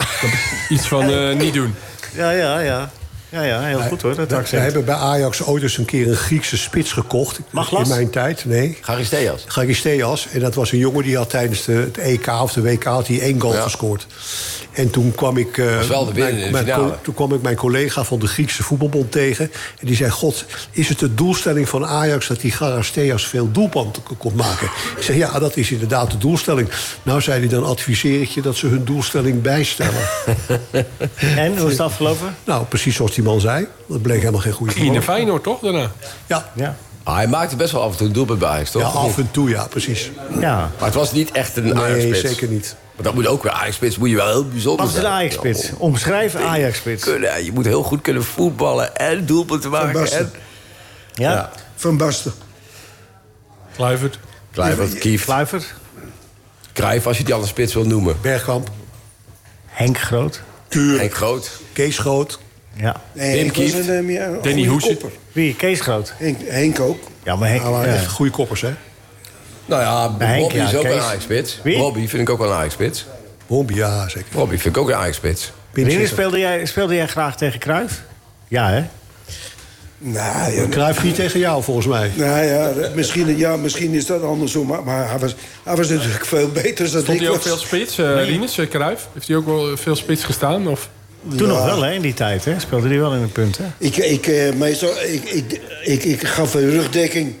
Iets 0.70 0.86
van 0.86 1.10
eh, 1.10 1.36
niet 1.36 1.54
doen. 1.54 1.74
Ja, 2.14 2.30
ja, 2.30 2.58
ja. 2.60 2.90
Ja, 3.30 3.42
ja, 3.42 3.60
heel 3.62 3.80
goed 3.80 4.02
hoor, 4.02 4.14
dat 4.28 4.50
We, 4.50 4.56
hebben 4.56 4.84
bij 4.84 4.94
Ajax 4.94 5.42
ooit 5.42 5.62
eens 5.62 5.78
een 5.78 5.84
keer 5.84 6.08
een 6.08 6.16
Griekse 6.16 6.56
spits 6.58 6.92
gekocht. 6.92 7.40
Maglas? 7.50 7.82
In 7.82 7.88
mijn 7.88 8.10
tijd, 8.10 8.44
nee. 8.44 8.78
Charisteas. 8.82 9.44
Charisteas. 9.46 10.26
En 10.32 10.40
dat 10.40 10.54
was 10.54 10.72
een 10.72 10.78
jongen 10.78 11.02
die 11.04 11.16
had 11.16 11.30
tijdens 11.30 11.64
de, 11.64 11.72
het 11.72 11.98
EK 11.98 12.26
of 12.42 12.52
de 12.52 12.60
WK 12.62 12.84
had 12.84 13.06
hij 13.06 13.20
één 13.20 13.40
goal 13.40 13.54
Ja. 13.54 13.60
gescoord. 13.62 14.06
En 14.72 14.90
toen 14.90 15.12
kwam 15.14 15.36
ik, 15.36 15.58
eh, 15.58 15.76
Was 15.76 15.86
wel 15.86 16.04
de 16.06 16.12
winnaar 16.12 16.32
in 16.32 16.44
de 16.44 16.50
mijn, 16.50 16.64
finale. 16.64 16.94
toen 17.02 17.14
kwam 17.14 17.32
ik 17.34 17.42
mijn 17.42 17.56
collega 17.56 18.04
van 18.04 18.18
de 18.18 18.26
Griekse 18.26 18.62
voetbalbond 18.62 19.12
tegen. 19.12 19.50
En 19.80 19.86
die 19.86 19.96
zei: 19.96 20.10
God, 20.10 20.44
is 20.70 20.88
het 20.88 20.98
de 20.98 21.14
doelstelling 21.14 21.68
van 21.68 21.86
Ajax 21.86 22.26
dat 22.26 22.40
die 22.40 22.50
Charisteas 22.52 23.26
veel 23.26 23.50
doelpunten 23.52 24.02
k- 24.02 24.18
kon 24.18 24.34
maken? 24.34 24.66
Ik 24.96 25.02
zeg: 25.02 25.16
Ja, 25.16 25.38
dat 25.38 25.56
is 25.56 25.70
inderdaad 25.70 26.10
de 26.10 26.18
doelstelling. 26.18 26.68
Nou, 27.02 27.20
zei 27.20 27.38
hij, 27.40 27.48
dan 27.48 27.64
adviseer 27.64 28.20
ik 28.20 28.28
je 28.28 28.42
dat 28.42 28.56
ze 28.56 28.66
hun 28.66 28.84
doelstelling 28.84 29.42
bijstellen. 29.42 30.00
En, 31.36 31.56
hoe 31.56 31.66
is 31.66 31.72
het 31.72 31.80
afgelopen? 31.80 32.34
nou, 32.44 32.64
precies 32.64 32.96
zoals 32.96 33.14
die 33.14 33.19
man 33.22 33.40
zei. 33.40 33.66
Dat 33.86 34.02
bleek 34.02 34.18
helemaal 34.18 34.40
geen 34.40 34.52
goede 34.52 34.72
naar 34.72 34.82
voetballer. 34.82 35.02
Feyenoord, 35.02 35.42
toch? 35.42 35.60
Daarna. 35.60 35.90
Ja. 36.26 36.50
Ja. 36.54 36.76
Ah, 37.02 37.14
hij 37.14 37.26
maakte 37.28 37.56
best 37.56 37.72
wel 37.72 37.82
af 37.82 37.90
en 37.90 37.96
toe 37.96 38.06
een 38.06 38.12
doelpunt 38.12 38.38
bij 38.38 38.48
Ajax, 38.48 38.70
toch? 38.70 38.82
ja, 38.82 38.88
af 38.88 39.18
en 39.18 39.30
toe, 39.30 39.48
ja, 39.48 39.66
precies. 39.66 40.10
ja. 40.40 40.56
Maar 40.56 40.84
het 40.86 40.94
was 40.94 41.12
niet 41.12 41.30
echt 41.30 41.56
een 41.56 41.64
Nee, 41.64 41.74
Ajax-spits. 41.74 42.20
zeker 42.20 42.48
niet. 42.48 42.76
Maar 42.96 43.04
dat 43.04 43.14
moet 43.14 43.26
ook 43.26 43.42
weer 43.42 43.52
Ajax-spits. 43.52 43.98
Moet 43.98 44.10
je 44.10 44.16
wel 44.16 44.28
heel 44.28 44.48
bijzonder 44.48 44.80
Wat 44.86 44.88
is 44.88 44.94
een 44.94 45.00
zijn. 45.04 45.14
Ajax-spits? 45.14 45.70
Omschrijf 45.78 46.34
Ajax-spits. 46.34 47.04
Kunnen, 47.04 47.44
je 47.44 47.52
moet 47.52 47.64
heel 47.64 47.82
goed 47.82 48.00
kunnen 48.00 48.24
voetballen 48.24 48.96
en 48.96 49.26
doelpunten 49.26 49.70
maken. 49.70 49.92
Basten. 49.92 50.18
En... 50.18 50.32
Ja? 51.14 51.32
Ja. 51.32 51.50
Van 51.76 51.96
Basten. 51.96 52.32
Kluivert. 53.76 54.18
Kluivert, 54.52 54.98
Kief, 54.98 55.24
Kluivert? 55.24 55.74
Cruijff, 56.72 57.06
als 57.06 57.16
je 57.18 57.24
die 57.24 57.34
andere 57.34 57.52
spits 57.52 57.74
wil 57.74 57.84
noemen. 57.86 58.16
Bergkamp, 58.20 58.70
Henk 59.66 59.98
Groot? 59.98 60.40
Henk 60.68 61.14
Groot. 61.14 61.50
Kees 61.72 61.98
Groot. 61.98 62.38
Ja. 62.74 63.00
Nee, 63.12 63.42
Wim 63.42 63.50
Kieft. 63.52 63.88
een, 63.88 64.16
eh, 64.16 64.42
Danny. 64.42 64.70
Wie? 65.32 65.54
Kees 65.56 65.80
Groot? 65.80 66.12
Henk, 66.16 66.38
Henk 66.44 66.80
ook. 66.80 66.98
Ja, 67.24 67.36
maar 67.36 67.48
Henk... 67.48 67.62
Ja, 67.62 67.84
echt 67.84 68.06
goede 68.06 68.32
koppers, 68.32 68.60
hè? 68.60 68.70
Nou 69.66 69.82
ja, 69.82 70.26
Henk, 70.26 70.52
ja, 70.52 70.68
is 70.68 70.74
ook 70.74 70.82
Kees. 70.82 70.94
een 70.94 71.00
Ajax-spits. 71.00 71.60
Robbie 71.64 72.08
vind 72.08 72.22
ik 72.22 72.30
ook 72.30 72.38
wel 72.38 72.48
een 72.48 72.56
Ajax-spits. 72.56 73.06
Bombi, 73.46 73.74
ja, 73.74 74.08
zeker. 74.08 74.28
Robbie 74.32 74.58
vind 74.60 74.76
ik 74.76 74.82
ook 74.82 74.88
een 74.88 74.94
Ajax-spits. 74.94 75.52
Wanneer 75.74 76.08
speelde 76.08 76.38
jij, 76.38 76.66
speelde 76.66 76.94
jij 76.94 77.06
graag 77.06 77.36
tegen 77.36 77.60
Cruijff? 77.60 78.02
Ja, 78.48 78.70
hè? 78.70 78.84
Nou 79.98 80.52
ja, 80.52 80.68
Cruijff 80.68 81.02
niet 81.02 81.14
tegen 81.14 81.40
jou, 81.40 81.62
volgens 81.62 81.86
mij. 81.86 82.10
nou 82.14 82.44
ja, 82.44 82.72
misschien, 82.94 83.36
ja, 83.38 83.56
misschien 83.56 83.92
is 83.92 84.06
dat 84.06 84.22
andersom. 84.22 84.66
Maar, 84.66 84.84
maar 84.84 85.08
hij, 85.08 85.18
was, 85.18 85.34
hij 85.64 85.76
was 85.76 85.88
natuurlijk 85.88 86.24
veel 86.26 86.48
beter 86.48 86.90
dan 86.90 87.02
Stond 87.02 87.08
ik 87.08 87.20
hij 87.20 87.28
ook 87.28 87.34
was. 87.34 87.44
veel 87.44 87.56
spits, 87.56 87.98
uh, 87.98 88.24
Rinus, 88.24 88.58
uh, 88.58 88.68
Cruijff? 88.68 89.08
Heeft 89.12 89.28
hij 89.28 89.36
ook 89.36 89.46
wel 89.46 89.76
veel 89.76 89.96
spits 89.96 90.24
gestaan? 90.24 90.68
Of? 90.68 90.88
Toen 91.28 91.46
Ja. 91.48 91.54
nog 91.54 91.64
wel, 91.64 91.82
hè, 91.82 91.92
in 91.92 92.00
die 92.00 92.14
tijd, 92.14 92.44
hè? 92.44 92.60
Speelde 92.60 92.88
hij 92.88 92.98
wel 92.98 93.14
in 93.14 93.22
een 93.22 93.32
punt, 93.32 93.58
hè? 93.58 93.64
Ik, 93.78 93.96
ik, 93.96 94.26
eh, 94.26 94.52
meestal, 94.52 94.88
ik, 94.88 95.24
ik, 95.24 95.60
ik, 95.84 96.04
ik 96.04 96.24
gaf 96.26 96.54
een 96.54 96.70
rugdekking. 96.70 97.34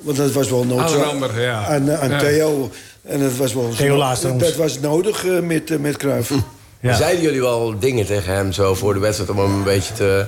Want 0.00 0.16
dat 0.16 0.32
was 0.32 0.50
wel 0.50 0.64
nodig. 0.64 1.40
Ja. 1.40 1.66
Aan, 1.66 1.88
eh, 1.88 2.00
aan 2.02 2.10
Ja. 2.10 2.18
Theo. 2.18 2.70
En 3.02 3.20
dat 3.20 3.36
was 3.36 3.54
wel 3.54 3.68
Theo. 3.76 4.14
Dat 4.38 4.56
was 4.56 4.80
nodig 4.80 5.24
eh, 5.26 5.40
met, 5.40 5.70
eh, 5.70 5.78
met 5.78 5.96
Cruijff. 5.96 6.32
Ja. 6.80 6.94
Zeiden 6.94 7.22
jullie 7.22 7.40
wel 7.40 7.78
dingen 7.78 8.06
tegen 8.06 8.34
hem 8.34 8.52
zo 8.52 8.74
voor 8.74 8.94
de 8.94 9.00
wedstrijd 9.00 9.30
om 9.30 9.38
hem 9.38 9.54
een 9.54 9.62
beetje 9.64 9.94
te... 9.94 10.26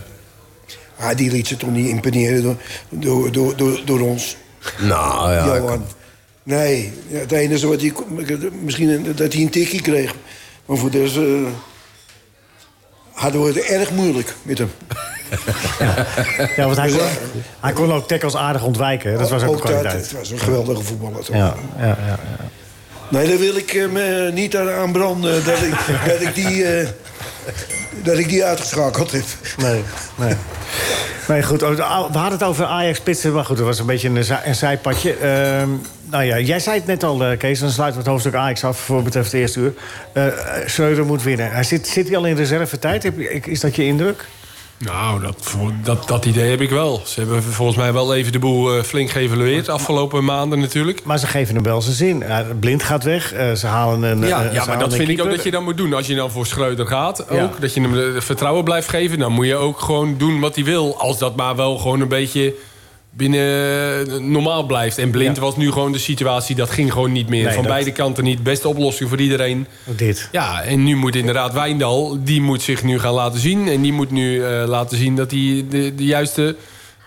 Ah, 0.99 1.17
die 1.17 1.31
liet 1.31 1.47
zich 1.47 1.57
toch 1.57 1.71
niet 1.71 1.89
imponeren 1.89 2.43
door, 2.43 2.57
door, 2.91 3.33
door, 3.33 3.57
door, 3.57 3.81
door 3.85 4.01
ons. 4.01 4.37
Nou 4.79 5.33
ja, 5.33 5.57
Johan. 5.57 5.85
Nee, 6.43 6.93
ja, 7.09 7.19
het 7.19 7.33
enige 7.33 7.67
wat 7.67 7.81
hij... 7.81 7.93
Misschien 8.63 9.15
dat 9.17 9.33
hij 9.33 9.43
een 9.43 9.51
tikkie 9.51 9.83
kreeg. 9.83 10.15
Maar 10.67 10.77
voor 10.77 10.91
de 10.91 10.99
rest... 11.01 11.17
eh, 13.17 13.23
hadden 13.23 13.43
we 13.43 13.47
het 13.47 13.59
erg 13.59 13.91
moeilijk 13.91 14.35
met 14.43 14.59
hem. 14.59 14.71
Ja, 16.57 16.65
want 16.65 16.77
hij, 16.77 16.91
kon, 16.91 17.01
hij 17.61 17.73
kon 17.73 17.93
ook 17.93 18.09
tackles 18.09 18.37
aardig 18.37 18.63
ontwijken. 18.65 19.11
hè. 19.11 19.19
Dat 19.19 19.31
was 19.31 19.43
ook, 19.43 19.49
een 19.49 19.57
dat, 19.57 19.65
kwaliteit. 19.65 20.03
het 20.03 20.13
was 20.13 20.31
een 20.31 20.39
geweldige 20.39 20.83
voetballer. 20.83 21.25
toch? 21.25 21.37
Ja, 21.37 21.55
ja, 21.79 21.85
ja, 21.87 21.97
ja. 22.07 22.19
Nee, 23.09 23.29
daar 23.29 23.39
wil 23.39 23.57
ik 23.57 23.73
eh, 23.73 24.33
niet 24.33 24.57
aan 24.57 24.71
aanbranden 24.71 25.45
dat 25.45 25.63
ik, 25.63 25.75
dat, 26.09 26.21
ik 26.21 26.35
die, 26.35 26.65
eh, 26.65 26.89
dat 28.03 28.19
ik 28.19 28.29
die 28.29 28.45
uitgeschakeld 28.45 29.13
heb. 29.13 29.25
Nee, 29.57 29.83
nee. 30.15 30.35
Nee, 31.29 31.43
goed. 31.43 31.63
oh, 31.63 31.77
We 31.77 31.83
hadden 31.83 32.33
het 32.39 32.43
over 32.43 32.65
Ajax-spitsen, 32.65 33.33
maar 33.33 33.45
goed, 33.45 33.57
dat 33.57 33.67
was 33.67 33.79
een 33.79 33.87
beetje 33.87 34.09
een 34.45 34.55
zijpadje. 34.55 35.13
Ehm, 35.17 35.69
nou 36.11 36.25
ja, 36.25 36.39
jij 36.39 36.59
zei 36.61 36.77
het 36.77 36.87
net 36.87 37.05
al, 37.05 37.25
eh, 37.25 37.39
Kees, 37.39 37.59
dan 37.61 37.71
sluiten 37.71 37.97
we 37.97 38.03
het 38.03 38.11
hoofdstuk 38.13 38.35
Ajax 38.41 38.65
af... 38.65 38.79
voor 38.79 39.03
betreft 39.03 39.33
het 39.33 39.41
eerste 39.41 39.61
uur. 39.61 39.73
Eh 40.13 40.25
Schreuder 40.67 41.05
moet 41.07 41.23
winnen. 41.23 41.51
Hij 41.51 41.63
zit, 41.65 41.87
zit 41.89 42.09
hij 42.09 42.17
al 42.17 42.25
in 42.27 42.37
reservetijd? 42.37 43.03
Heb 43.03 43.19
je- 43.19 43.41
Is 43.45 43.61
dat 43.61 43.77
je 43.77 43.85
indruk? 43.85 44.25
Nou, 44.79 45.21
dat, 45.23 45.55
dat, 45.83 46.09
dat 46.09 46.25
idee 46.25 46.51
heb 46.51 46.61
ik 46.61 46.71
wel. 46.71 47.03
Ze 47.05 47.21
hebben 47.21 47.43
volgens 47.43 47.77
mij 47.77 47.93
wel 47.93 48.15
even 48.15 48.33
de 48.33 48.39
boel 48.39 48.77
eh, 48.77 48.83
flink 48.83 49.11
geëvalueerd. 49.11 49.69
Afgelopen 49.69 50.25
maanden 50.25 50.61
natuurlijk. 50.61 51.05
Maar 51.05 51.19
ze 51.19 51.27
geven 51.27 51.55
hem 51.55 51.65
wel 51.65 51.83
zijn 51.83 51.95
zin. 51.95 52.25
Blind 52.61 52.83
gaat 52.83 53.05
weg, 53.05 53.35
ze 53.57 53.67
halen 53.67 54.03
een 54.03 54.27
Ja, 54.29 54.51
ja 54.53 54.65
maar 54.65 54.79
dat 54.79 54.95
vind 54.95 55.09
ik 55.09 55.21
ook 55.23 55.31
dat 55.31 55.43
je 55.43 55.51
dan 55.51 55.65
moet 55.65 55.77
doen. 55.77 55.93
Als 55.95 56.07
je 56.07 56.15
dan 56.15 56.31
voor 56.31 56.47
Schreuder 56.47 56.87
gaat, 56.87 57.29
ook, 57.31 57.37
Ja. 57.39 57.51
dat 57.61 57.75
je 57.75 57.81
hem 57.81 58.21
vertrouwen 58.23 58.65
blijft 58.65 58.89
geven... 58.89 59.19
dan 59.19 59.33
moet 59.33 59.47
je 59.47 59.57
ook 59.57 59.81
gewoon 59.81 60.15
doen 60.19 60.41
wat 60.41 60.55
hij 60.55 60.65
wil. 60.65 60.99
Als 60.99 61.19
dat 61.19 61.37
maar 61.37 61.57
wel 61.57 61.79
gewoon 61.79 62.01
een 62.01 62.09
beetje 62.09 62.55
binnen 63.17 64.07
eh, 64.09 64.15
normaal 64.19 64.67
blijft. 64.67 64.99
En 64.99 65.11
Blind 65.11 65.37
Ja. 65.37 65.43
was 65.43 65.57
nu 65.57 65.73
gewoon 65.73 65.93
de 65.93 65.99
situatie, 65.99 66.57
dat 66.57 66.71
ging 66.71 66.93
gewoon 66.93 67.13
niet 67.13 67.29
meer. 67.29 67.45
Nee, 67.45 67.53
Van 67.55 67.63
dat- 67.63 67.73
beide 67.73 67.93
kanten 67.93 68.25
niet. 68.25 68.43
Beste 68.43 68.69
oplossing 68.69 69.09
voor 69.09 69.21
iedereen. 69.21 69.67
Dit. 69.85 70.29
Ja, 70.33 70.63
en 70.63 70.85
nu 70.85 70.97
moet 70.97 71.17
inderdaad 71.17 71.53
Wijndal, 71.53 72.19
die 72.25 72.41
moet 72.41 72.63
zich 72.63 72.83
nu 72.83 72.99
gaan 72.99 73.15
laten 73.15 73.41
zien. 73.41 73.69
En 73.69 73.81
die 73.83 73.93
moet 73.93 74.11
nu 74.11 74.43
eh, 74.45 74.65
laten 74.67 74.99
zien 74.99 75.17
dat 75.17 75.31
hij 75.31 75.65
de, 75.71 75.95
de 75.95 76.05
juiste 76.05 76.57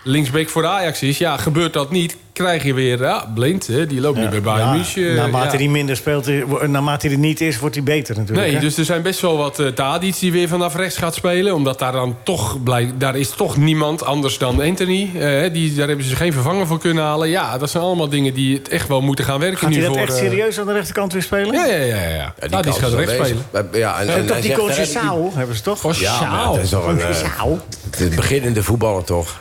linksback 0.04 0.50
voor 0.50 0.66
Ajax 0.66 1.02
is. 1.02 1.18
Ja, 1.18 1.38
gebeurt 1.38 1.74
dat 1.74 1.92
niet, 1.92 2.18
krijg 2.34 2.64
je 2.64 2.74
weer 2.74 3.02
ja, 3.02 3.32
Blind. 3.34 3.68
Hè, 3.68 3.86
die 3.88 4.02
loopt 4.02 4.18
nu 4.18 4.28
bij 4.28 4.42
Bayern 4.42 4.68
Ja, 4.68 4.74
München. 4.74 5.16
naarmate 5.16 5.52
ja. 5.52 5.64
hij 5.64 5.68
minder 5.72 5.96
speelt, 5.96 6.28
eh, 6.28 6.44
naarmate 6.68 7.06
hij 7.08 7.16
er 7.16 7.22
niet 7.22 7.42
is, 7.42 7.60
wordt 7.60 7.76
hij 7.76 7.84
beter 7.84 8.18
natuurlijk. 8.18 8.48
Nee, 8.48 8.56
hè? 8.56 8.62
dus 8.62 8.78
er 8.78 8.86
zijn 8.86 9.02
best 9.02 9.20
wel 9.20 9.38
wat 9.38 9.60
uh, 9.60 9.68
Tadic 9.68 10.20
die 10.20 10.32
weer 10.32 10.48
vanaf 10.48 10.76
rechts 10.76 10.98
gaat 10.98 11.16
spelen. 11.16 11.56
Omdat 11.56 11.80
daar 11.80 11.92
dan 11.92 12.16
toch 12.24 12.64
blij, 12.64 12.92
daar 12.98 13.16
is 13.18 13.30
toch 13.30 13.58
niemand 13.58 14.04
anders 14.04 14.38
dan 14.38 14.62
Anthony. 14.62 15.10
Eh, 15.20 15.54
die, 15.54 15.74
daar 15.76 15.88
hebben 15.88 16.06
ze 16.06 16.16
geen 16.16 16.34
vervanger 16.34 16.68
voor 16.68 16.80
kunnen 16.80 17.04
halen. 17.04 17.30
Ja, 17.30 17.58
dat 17.58 17.70
zijn 17.70 17.84
allemaal 17.84 18.10
dingen 18.10 18.34
die 18.34 18.58
het 18.58 18.70
echt 18.70 18.88
wel 18.88 19.02
moeten 19.02 19.26
gaan 19.26 19.40
werken 19.40 19.58
Gaat 19.60 19.70
nu 19.70 19.76
hij 19.76 19.86
dat 19.86 19.94
voor. 19.94 20.02
echt 20.08 20.14
eh, 20.18 20.24
serieus 20.24 20.60
aan 20.60 20.66
de 20.66 20.74
rechterkant 20.74 21.14
weer 21.14 21.22
spelen? 21.22 21.54
Ja, 21.54 21.66
ja, 21.66 21.76
ja. 21.76 21.96
ja. 21.96 22.34
Ja, 22.40 22.48
Tadic 22.50 22.74
gaat 22.74 22.94
rechts 22.94 23.14
spelen. 23.14 23.70
Ja, 23.74 24.00
en, 24.00 24.08
En 24.08 24.16
en 24.16 24.26
toch 24.26 24.40
die 24.40 24.54
coach 24.54 24.76
die- 24.76 24.86
Sao 24.86 25.32
hebben 25.36 25.56
ze 25.56 25.62
toch? 25.62 26.00
Ja, 26.00 26.46
dat 26.52 26.58
is 26.64 26.70
toch 26.70 26.88
een, 26.88 27.02
eh, 27.02 27.14
Sao. 27.38 27.60
de 27.98 28.08
beginnende 28.16 28.64
voetballer 28.64 29.04
toch? 29.04 29.40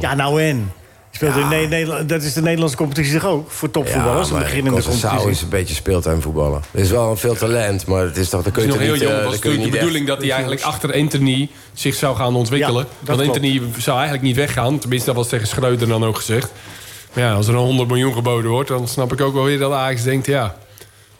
Ja, 0.00 0.14
nou 0.14 0.42
en. 0.42 0.72
Speelt 1.10 1.36
in 1.36 1.48
Ne- 1.48 1.66
Nederland, 1.66 2.08
dat 2.08 2.22
is 2.22 2.32
de 2.32 2.42
Nederlandse 2.42 2.76
competitie 2.76 3.12
toch 3.20 3.30
ook? 3.30 3.50
Voor 3.50 3.70
topvoetballers, 3.70 4.28
een 4.28 4.34
maar 4.34 4.42
beginnende 4.42 4.82
competitie. 4.82 5.30
is 5.30 5.42
een 5.42 5.48
beetje 5.48 5.74
speeltuin 5.74 6.22
voetballen. 6.22 6.62
Er 6.70 6.80
is 6.80 6.90
wel 6.90 7.10
een 7.10 7.16
veel 7.16 7.34
talent, 7.34 7.86
maar 7.86 8.02
het 8.04 8.16
is 8.16 8.28
toch, 8.28 8.42
dan 8.42 8.52
kun 8.52 8.62
Hij 8.62 8.72
je 8.72 8.82
is 8.82 8.88
nog 8.88 8.88
heel 8.88 8.92
niet, 8.92 9.02
jong. 9.02 9.12
eh, 9.12 9.16
Het 9.16 9.24
was 9.24 9.32
dan 9.32 9.40
kun 9.40 9.50
je 9.50 9.56
natuurlijk 9.56 9.72
de 9.82 9.86
bedoeling 9.86 10.06
dat 10.06 10.18
hij 10.22 10.30
eigenlijk 10.30 10.62
achter 10.72 10.94
Anthony 10.94 11.48
zich 11.72 11.94
zou 11.94 12.16
gaan 12.16 12.34
ontwikkelen. 12.36 12.84
Ja, 12.88 13.06
Want 13.06 13.20
klopt. 13.20 13.36
Anthony 13.36 13.62
zou 13.78 13.94
eigenlijk 13.96 14.26
niet 14.26 14.36
weggaan. 14.36 14.78
Tenminste, 14.78 15.06
dat 15.06 15.16
was 15.16 15.28
tegen 15.28 15.46
Schreuder 15.46 15.88
dan 15.88 16.04
ook 16.04 16.16
gezegd. 16.16 16.52
Maar 17.12 17.24
ja, 17.24 17.32
als 17.34 17.46
er 17.48 17.54
een 17.54 17.60
100 17.60 17.88
miljoen 17.88 18.12
geboden 18.14 18.50
wordt... 18.50 18.68
dan 18.68 18.88
snap 18.88 19.12
ik 19.12 19.20
ook 19.20 19.34
wel 19.34 19.44
weer 19.44 19.58
dat 19.58 19.72
Ajax 19.72 20.02
denkt... 20.02 20.26
ja, 20.26 20.56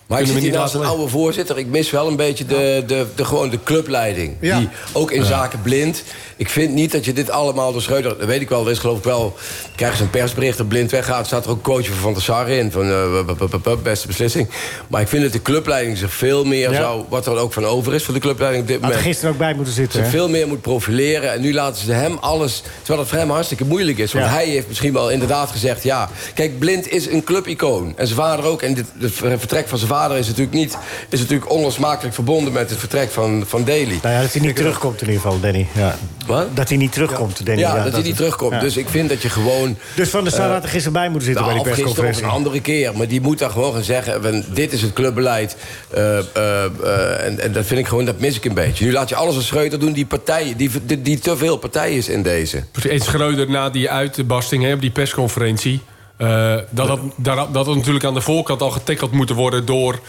Maar 0.06 0.20
ik 0.20 0.26
zit 0.26 0.38
hier 0.38 0.52
naast 0.52 0.74
een 0.74 0.84
oude 0.84 1.08
voorzitter. 1.08 1.58
Ik 1.58 1.66
mis 1.66 1.90
wel 1.90 2.06
een 2.06 2.16
beetje 2.16 2.44
de, 2.44 2.84
de, 2.86 3.06
de, 3.14 3.24
gewoon 3.24 3.50
de 3.50 3.58
clubleiding. 3.64 4.36
Ja. 4.40 4.58
Die, 4.58 4.68
ook 4.92 5.10
in 5.10 5.24
zaken 5.24 5.62
blind. 5.62 6.02
Ik 6.36 6.50
vind 6.50 6.72
niet 6.74 6.92
dat 6.92 7.04
je 7.04 7.12
dit 7.12 7.30
allemaal 7.30 7.72
door 7.72 7.82
Schreuder... 7.82 8.18
Dat 8.18 8.26
weet 8.26 8.40
ik 8.40 8.48
wel, 8.48 8.64
er 8.64 8.70
is 8.70 8.78
geloof 8.78 8.98
ik 8.98 9.04
wel... 9.04 9.36
Krijgen 9.76 9.96
ze 9.98 10.02
een 10.04 10.10
persbericht 10.10 10.58
dat 10.58 10.68
blind 10.68 10.90
weggaat... 10.90 11.26
staat 11.26 11.44
er 11.44 11.50
ook 11.50 11.56
een 11.56 11.62
coach 11.62 11.86
van 11.86 11.96
Van 11.96 12.12
der 12.12 12.22
Sar 12.22 12.48
in. 12.48 12.72
Van 12.72 12.90
eh, 12.90 13.74
beste 13.82 14.06
beslissing. 14.06 14.48
Maar 14.88 15.00
ik 15.00 15.08
vind 15.08 15.22
dat 15.22 15.32
de 15.32 15.42
clubleiding 15.42 15.98
zich 15.98 16.12
veel 16.12 16.44
meer 16.44 16.70
Ja. 16.70 16.80
zou... 16.80 17.04
Wat 17.08 17.26
er 17.26 17.36
ook 17.36 17.52
van 17.52 17.64
over 17.64 17.94
is 17.94 18.04
voor 18.04 18.14
de 18.14 18.20
clubleiding 18.20 18.62
op 18.62 18.68
dit 18.68 18.80
moment... 18.80 19.00
gisteren 19.00 19.32
ook 19.32 19.38
bij 19.38 19.54
moeten 19.54 19.74
zitten. 19.74 20.02
hè? 20.02 20.08
veel 20.10 20.28
meer 20.28 20.48
moet 20.48 20.60
profileren. 20.60 21.32
En 21.32 21.40
nu 21.40 21.52
laten 21.52 21.84
ze 21.84 21.92
hem 21.92 22.16
alles... 22.20 22.62
Terwijl 22.78 22.98
het 22.98 23.08
voor 23.08 23.18
hem 23.18 23.30
hartstikke 23.30 23.64
moeilijk 23.64 23.98
is. 23.98 24.12
Want 24.12 24.24
Ja. 24.24 24.30
hij 24.32 24.46
heeft 24.46 24.68
misschien 24.68 24.92
wel 24.92 25.10
inderdaad 25.10 25.50
gezegd... 25.50 25.82
ja, 25.82 26.08
kijk, 26.34 26.58
Blind 26.58 26.88
is 26.88 27.06
een 27.06 27.24
clubicoon. 27.24 27.92
En 27.96 28.06
zijn 28.06 28.18
vader 28.18 28.44
ook. 28.44 28.62
En 28.62 28.74
dit, 28.74 28.86
het 28.98 29.12
vertrek 29.14 29.68
van 29.68 29.78
zijn 29.78 29.90
vader 29.90 29.94
is 30.04 30.26
natuurlijk, 30.26 30.56
niet, 30.56 30.78
is 31.08 31.20
natuurlijk 31.20 31.50
onlosmakelijk 31.50 32.14
verbonden... 32.14 32.52
met 32.52 32.70
het 32.70 32.78
vertrek 32.78 33.10
van, 33.10 33.44
van 33.46 33.64
Daly. 33.64 33.98
Nou 34.02 34.14
ja, 34.14 34.20
dat 34.20 34.32
hij 34.32 34.40
niet 34.40 34.56
terugkomt 34.56 35.00
in 35.02 35.06
ieder 35.06 35.22
geval, 35.22 35.40
Danny. 35.40 35.66
Ja. 35.72 35.96
Wat? 36.26 36.56
Dat 36.56 36.68
hij 36.68 36.78
niet 36.78 36.92
terugkomt, 36.92 37.46
Danny. 37.46 37.60
Ja, 37.60 37.82
dat 37.84 37.92
hij 37.92 38.02
niet 38.02 38.16
terugkomt. 38.16 38.52
ja. 38.52 38.60
Dus 38.60 38.76
ik 38.76 38.88
vind 38.88 39.08
dat 39.08 39.22
je 39.22 39.28
gewoon... 39.30 39.76
Dus 39.94 40.08
Van 40.08 40.24
der 40.24 40.32
Sar 40.32 40.50
had 40.50 40.62
er 40.62 40.68
gisteren 40.68 40.92
bij 40.92 41.08
moeten 41.08 41.26
zitten 41.26 41.44
Nou, 41.44 41.54
bij 41.62 41.70
of 41.70 41.76
die 41.76 41.84
gisteren 41.84 42.08
of 42.08 42.16
een 42.16 42.22
persconferentie. 42.22 42.50
andere 42.52 42.80
keer. 42.90 42.96
Maar 42.96 43.08
die 43.08 43.20
moet 43.20 43.38
dan 43.38 43.50
gewoon 43.50 43.72
gaan 43.72 43.82
zeggen... 43.82 44.44
dit 44.54 44.72
is 44.72 44.82
het 44.82 44.92
clubbeleid. 44.92 45.56
eh, 45.90 46.18
eh, 46.18 46.64
eh, 46.64 47.26
en, 47.26 47.40
en 47.40 47.52
dat 47.52 47.66
vind 47.66 47.80
ik 47.80 47.86
gewoon, 47.86 48.04
dat 48.04 48.18
mis 48.20 48.36
ik 48.36 48.44
een 48.44 48.54
beetje. 48.54 48.84
Nu 48.84 48.92
laat 48.92 49.08
je 49.08 49.14
alles 49.14 49.34
aan 49.34 49.42
Schreuder 49.42 49.78
doen 49.78 49.92
die 49.92 50.06
partijen... 50.06 50.56
die, 50.56 50.70
die, 50.86 51.02
die 51.02 51.18
te 51.18 51.36
veel 51.36 51.56
partij 51.56 51.94
is 51.96 52.08
in 52.08 52.22
deze. 52.22 52.62
En 52.88 53.00
Schreuder 53.00 53.50
na 53.50 53.70
die 53.70 53.90
uitbarsting 53.90 54.62
hè, 54.64 54.72
op 54.72 54.80
die 54.80 54.90
persconferentie... 54.90 55.80
eh, 56.16 56.54
dat, 56.70 56.98
dat, 57.16 57.54
dat, 57.54 57.66
natuurlijk 57.74 58.04
aan 58.04 58.14
de 58.14 58.20
voorkant 58.20 58.62
al 58.62 58.70
getackeld 58.70 59.10
moeten 59.12 59.36
worden... 59.36 59.64
door 59.64 60.00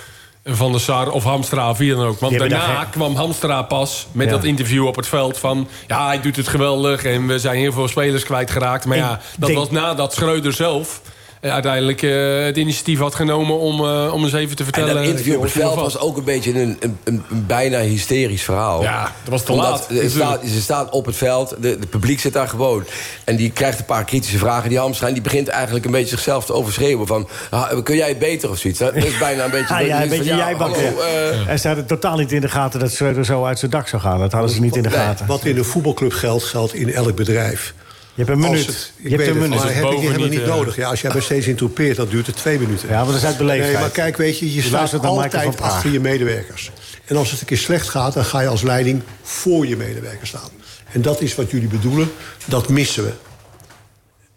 Van 0.45 0.71
der 0.71 0.81
Sar 0.81 1.09
of 1.11 1.23
Hamstra 1.23 1.69
of 1.69 1.77
wie 1.77 1.95
dan 1.95 2.05
ook. 2.05 2.19
Want 2.19 2.37
daarna 2.37 2.67
daar 2.67 2.87
kwam 2.91 3.15
Hamstra 3.15 3.61
pas 3.61 4.07
met 4.11 4.25
Ja. 4.27 4.31
dat 4.33 4.43
interview 4.43 4.85
op 4.85 4.95
het 4.95 5.07
veld 5.07 5.37
van... 5.37 5.67
ja, 5.87 6.05
hij 6.05 6.21
doet 6.21 6.35
het 6.35 6.47
geweldig 6.47 7.03
en 7.03 7.27
we 7.27 7.39
zijn 7.39 7.57
heel 7.57 7.71
veel 7.71 7.87
spelers 7.87 8.23
kwijtgeraakt. 8.23 8.85
Maar 8.85 8.97
Ik 8.97 9.03
ja, 9.03 9.19
dat 9.37 9.47
denk- 9.49 9.59
was 9.59 9.71
nadat 9.71 10.13
Schreuder 10.13 10.53
zelf... 10.53 11.01
eh, 11.41 11.51
uiteindelijk 11.51 12.01
eh, 12.01 12.43
het 12.43 12.57
initiatief 12.57 12.99
had 12.99 13.15
genomen 13.15 13.59
om, 13.59 13.85
eh, 13.85 14.13
om 14.13 14.23
eens 14.23 14.33
even 14.33 14.55
te 14.55 14.63
En 14.63 14.73
vertellen... 14.73 14.95
dat 14.95 15.03
interview 15.03 15.35
op 15.35 15.43
het 15.43 15.51
veld 15.51 15.75
was 15.75 15.99
ook 15.99 16.17
een 16.17 16.23
beetje 16.23 16.61
een, 16.61 16.77
een, 16.79 16.97
een, 17.03 17.23
een 17.29 17.45
bijna 17.45 17.79
hysterisch 17.79 18.43
verhaal. 18.43 18.81
Ja, 18.81 19.01
dat 19.01 19.31
was 19.31 19.43
te 19.43 19.51
Omdat 19.51 19.69
laat, 19.69 20.01
Ze 20.01 20.09
staan, 20.09 20.39
ze 20.45 20.61
staan 20.61 20.91
op 20.91 21.05
het 21.05 21.15
veld, 21.15 21.55
de, 21.59 21.67
het 21.67 21.89
publiek 21.89 22.19
zit 22.19 22.33
daar 22.33 22.47
gewoon. 22.47 22.85
En 23.23 23.35
die 23.35 23.51
krijgt 23.51 23.79
een 23.79 23.85
paar 23.85 24.03
kritische 24.03 24.37
vragen. 24.37 24.69
Die 24.69 24.77
Hamstra, 24.77 25.11
die 25.11 25.21
begint 25.21 25.47
eigenlijk 25.47 25.85
een 25.85 25.91
beetje 25.91 26.15
zichzelf 26.15 26.45
te 26.45 26.53
overschreeuwen. 26.53 27.07
Van, 27.07 27.27
ah, 27.49 27.83
kun 27.83 27.95
jij 27.95 28.07
het 28.07 28.19
beter 28.19 28.49
of 28.49 28.57
zoiets? 28.57 28.79
Dat 28.79 28.95
is 28.95 29.17
bijna 29.17 29.43
een 29.43 29.51
beetje... 29.51 29.65
Ah, 29.77 29.85
ja, 29.85 30.01
een 30.01 30.09
van, 30.09 30.17
beetje 30.17 30.35
ja, 30.35 30.53
hallo, 30.53 30.73
eh, 30.73 31.49
En 31.49 31.59
ze 31.59 31.67
hadden 31.67 31.85
totaal 31.85 32.17
niet 32.17 32.31
in 32.31 32.41
de 32.41 32.49
gaten 32.49 32.79
dat 32.79 32.91
Schreuder 32.91 33.25
zo 33.25 33.45
uit 33.45 33.59
zijn 33.59 33.71
dak 33.71 33.87
zou 33.87 34.01
gaan. 34.01 34.19
Dat 34.19 34.31
hadden 34.31 34.51
ze 34.51 34.61
niet 34.61 34.75
in 34.75 34.83
de 34.83 34.89
gaten. 34.89 35.25
Wat 35.25 35.45
in 35.45 35.57
een 35.57 35.65
voetbalclub 35.65 36.13
geldt, 36.13 36.43
geldt 36.43 36.73
in 36.73 36.93
elk 36.93 37.15
bedrijf. 37.15 37.73
Je 38.17 38.23
hebt 38.23 38.29
een 38.29 38.39
minuut. 38.39 38.65
het- 38.65 38.91
ik 38.97 39.09
je 39.09 39.15
hebt 39.15 39.27
een 39.29 39.37
minuut. 39.37 39.49
maar 39.59 39.73
heb 39.73 39.83
ik 39.91 39.97
helemaal 39.99 40.27
niet, 40.27 40.41
eh, 40.41 40.47
nodig. 40.47 40.75
Ja, 40.75 40.89
als 40.89 41.01
jij 41.01 41.11
bij 41.11 41.21
steeds 41.31 41.47
interpeert, 41.47 41.95
dan 41.97 42.07
duurt 42.07 42.27
het 42.27 42.35
twee 42.35 42.59
minuten. 42.59 42.89
Ja, 42.89 42.95
maar 42.97 43.05
dat 43.05 43.15
is 43.15 43.25
uit 43.25 43.37
beleefdheid. 43.37 43.71
Nee, 43.73 43.81
maar 43.81 43.89
kijk, 43.91 44.17
weet 44.17 44.39
je, 44.39 44.45
je, 44.49 44.55
Je 44.55 44.61
staat 44.61 44.91
Michael 44.91 45.21
altijd 45.23 45.61
achter 45.61 45.91
je 45.91 45.99
medewerkers. 45.99 46.71
En 47.05 47.15
als 47.15 47.31
het 47.31 47.39
een 47.39 47.45
keer 47.45 47.57
slecht 47.57 47.89
gaat, 47.89 48.13
dan 48.13 48.25
ga 48.25 48.39
je 48.39 48.47
als 48.47 48.61
leiding 48.61 49.01
voor 49.21 49.67
je 49.67 49.77
medewerkers 49.77 50.29
staan. 50.29 50.49
En 50.91 51.01
dat 51.01 51.21
is 51.21 51.35
wat 51.35 51.51
jullie 51.51 51.67
bedoelen, 51.67 52.11
dat 52.45 52.69
missen 52.69 53.03
we. 53.03 53.11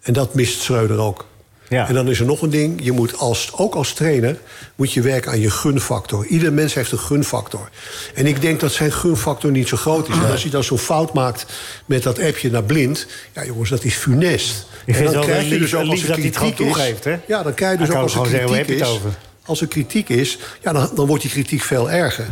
En 0.03 0.13
dat 0.13 0.35
mist 0.35 0.61
Schreuder 0.61 0.99
ook. 0.99 1.27
Ja. 1.71 1.89
En 1.89 1.95
dan 1.95 2.09
is 2.09 2.21
er 2.21 2.27
nog 2.27 2.43
een 2.43 2.51
ding. 2.51 2.81
Je 2.83 2.93
moet 2.93 3.19
als, 3.19 3.53
ook 3.57 3.75
als 3.75 3.93
trainer 3.93 4.37
moet 4.75 4.93
je 4.93 5.01
werken 5.01 5.31
aan 5.31 5.41
je 5.41 5.51
gunfactor. 5.51 6.27
Ieder 6.27 6.53
mens 6.53 6.75
heeft 6.75 6.93
een 6.93 6.99
gunfactor. 6.99 7.69
En 8.15 8.27
ik 8.27 8.41
denk 8.41 8.61
dat 8.61 8.73
zijn 8.73 8.93
gunfactor 8.93 9.51
niet 9.51 9.69
zo 9.69 9.77
groot 9.77 10.09
is. 10.09 10.15
En 10.15 10.31
als 10.31 10.43
hij 10.43 10.51
dan 10.51 10.65
zo'n 10.65 10.79
fout 10.79 11.13
maakt 11.13 11.47
met 11.87 12.03
dat 12.03 12.19
appje 12.19 12.51
naar 12.51 12.63
blind... 12.63 13.07
ja 13.33 13.45
jongens, 13.45 13.71
dat 13.71 13.85
is 13.85 13.95
funest. 13.95 14.67
Ik 14.85 14.97
en 14.97 15.13
wel 15.13 15.23
krijg 15.23 15.49
je 15.49 15.59
dus 15.59 15.75
ook 15.75 15.89
als 15.89 16.03
er 16.03 16.09
het 16.09 16.19
kritiek 16.19 16.37
gewoon 16.37 16.53
is... 16.53 16.57
toegeeft, 16.57 17.05
hè? 17.05 17.17
Ja, 17.27 17.43
dan 17.43 17.55
krijg 17.55 17.79
je 17.79 17.87
dus 17.87 17.95
ook 17.95 18.03
als 18.03 18.15
er 18.15 18.23
kritiek 18.23 18.69
is... 18.69 18.81
het 18.81 18.89
over? 18.89 19.11
Als 19.51 19.61
er 19.61 19.67
kritiek 19.67 20.09
is, 20.09 20.39
ja, 20.63 20.73
dan, 20.73 20.91
dan 20.95 21.07
wordt 21.07 21.23
die 21.23 21.31
kritiek 21.31 21.63
veel 21.63 21.91
erger. 21.91 22.27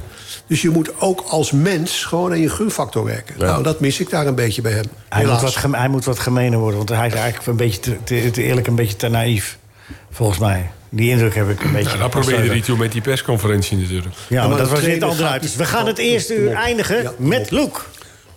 Dus 0.47 0.63
je 0.63 0.71
moet 0.71 1.01
ook 1.01 1.21
als 1.21 1.53
mens 1.53 2.05
gewoon 2.05 2.31
aan 2.31 2.41
je 2.41 2.49
gunfactor 2.49 3.05
werken. 3.05 3.35
Nou, 3.39 3.63
dat 3.63 3.81
mis 3.81 4.01
ik 4.01 4.11
daar 4.11 4.27
een 4.27 4.35
beetje 4.35 4.63
bij 4.63 4.73
hem. 4.73 4.85
Hij 5.09 5.27
moet, 5.27 5.41
wat 5.41 5.57
geme- 5.57 5.77
hij 5.77 5.89
moet 5.89 6.05
wat 6.05 6.19
gemener 6.19 6.59
worden, 6.59 6.77
want 6.77 6.89
hij 6.89 7.07
is 7.07 7.13
eigenlijk 7.13 7.47
een 7.47 7.57
beetje 7.57 7.81
te, 7.81 7.97
te, 8.05 8.31
te 8.31 8.43
eerlijk, 8.43 8.67
een 8.67 8.75
beetje 8.75 8.97
te 8.97 9.09
naïef. 9.09 9.59
Volgens 10.11 10.39
mij. 10.39 10.71
Die 10.89 11.11
indruk 11.11 11.35
heb 11.35 11.51
ik 11.51 11.65
een 11.65 11.73
beetje. 11.73 11.91
Ja, 11.93 11.97
dat 11.97 12.11
probeerde 12.11 12.49
hij 12.49 12.61
toen 12.61 12.79
met 12.79 12.93
die 12.93 13.01
persconferentie 13.01 13.77
natuurlijk. 13.77 14.15
Ja, 14.29 14.41
maar 14.41 14.49
maar 14.49 14.59
dat 14.59 14.71
was 14.71 14.87
niet 14.87 15.03
gaat 15.05 15.23
uit. 15.23 15.43
Dus 15.43 15.57
we 15.57 15.65
gaan 15.65 15.87
het 15.87 15.99
eerste 15.99 16.35
uur 16.37 16.53
eindigen 16.53 17.03
Ja, 17.03 17.13
met. 17.17 17.51
Loek. 17.51 17.87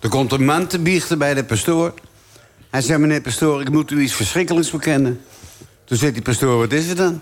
Er 0.00 0.08
komt 0.08 0.32
een 0.32 0.44
man 0.44 0.66
te 0.66 0.78
biechten 0.78 1.18
bij 1.18 1.34
de 1.34 1.44
pastoor. 1.44 1.94
Hij 2.70 2.80
zei, 2.80 2.98
meneer 2.98 3.20
pastoor, 3.20 3.60
ik 3.60 3.70
moet 3.70 3.90
u 3.90 4.00
iets 4.00 4.14
verschrikkelijks 4.14 4.70
bekennen. 4.70 5.20
Toen 5.84 5.96
zei 5.96 6.12
die 6.12 6.22
pastoor, 6.22 6.58
wat 6.58 6.72
is 6.72 6.86
het 6.88 6.96
dan? 6.96 7.20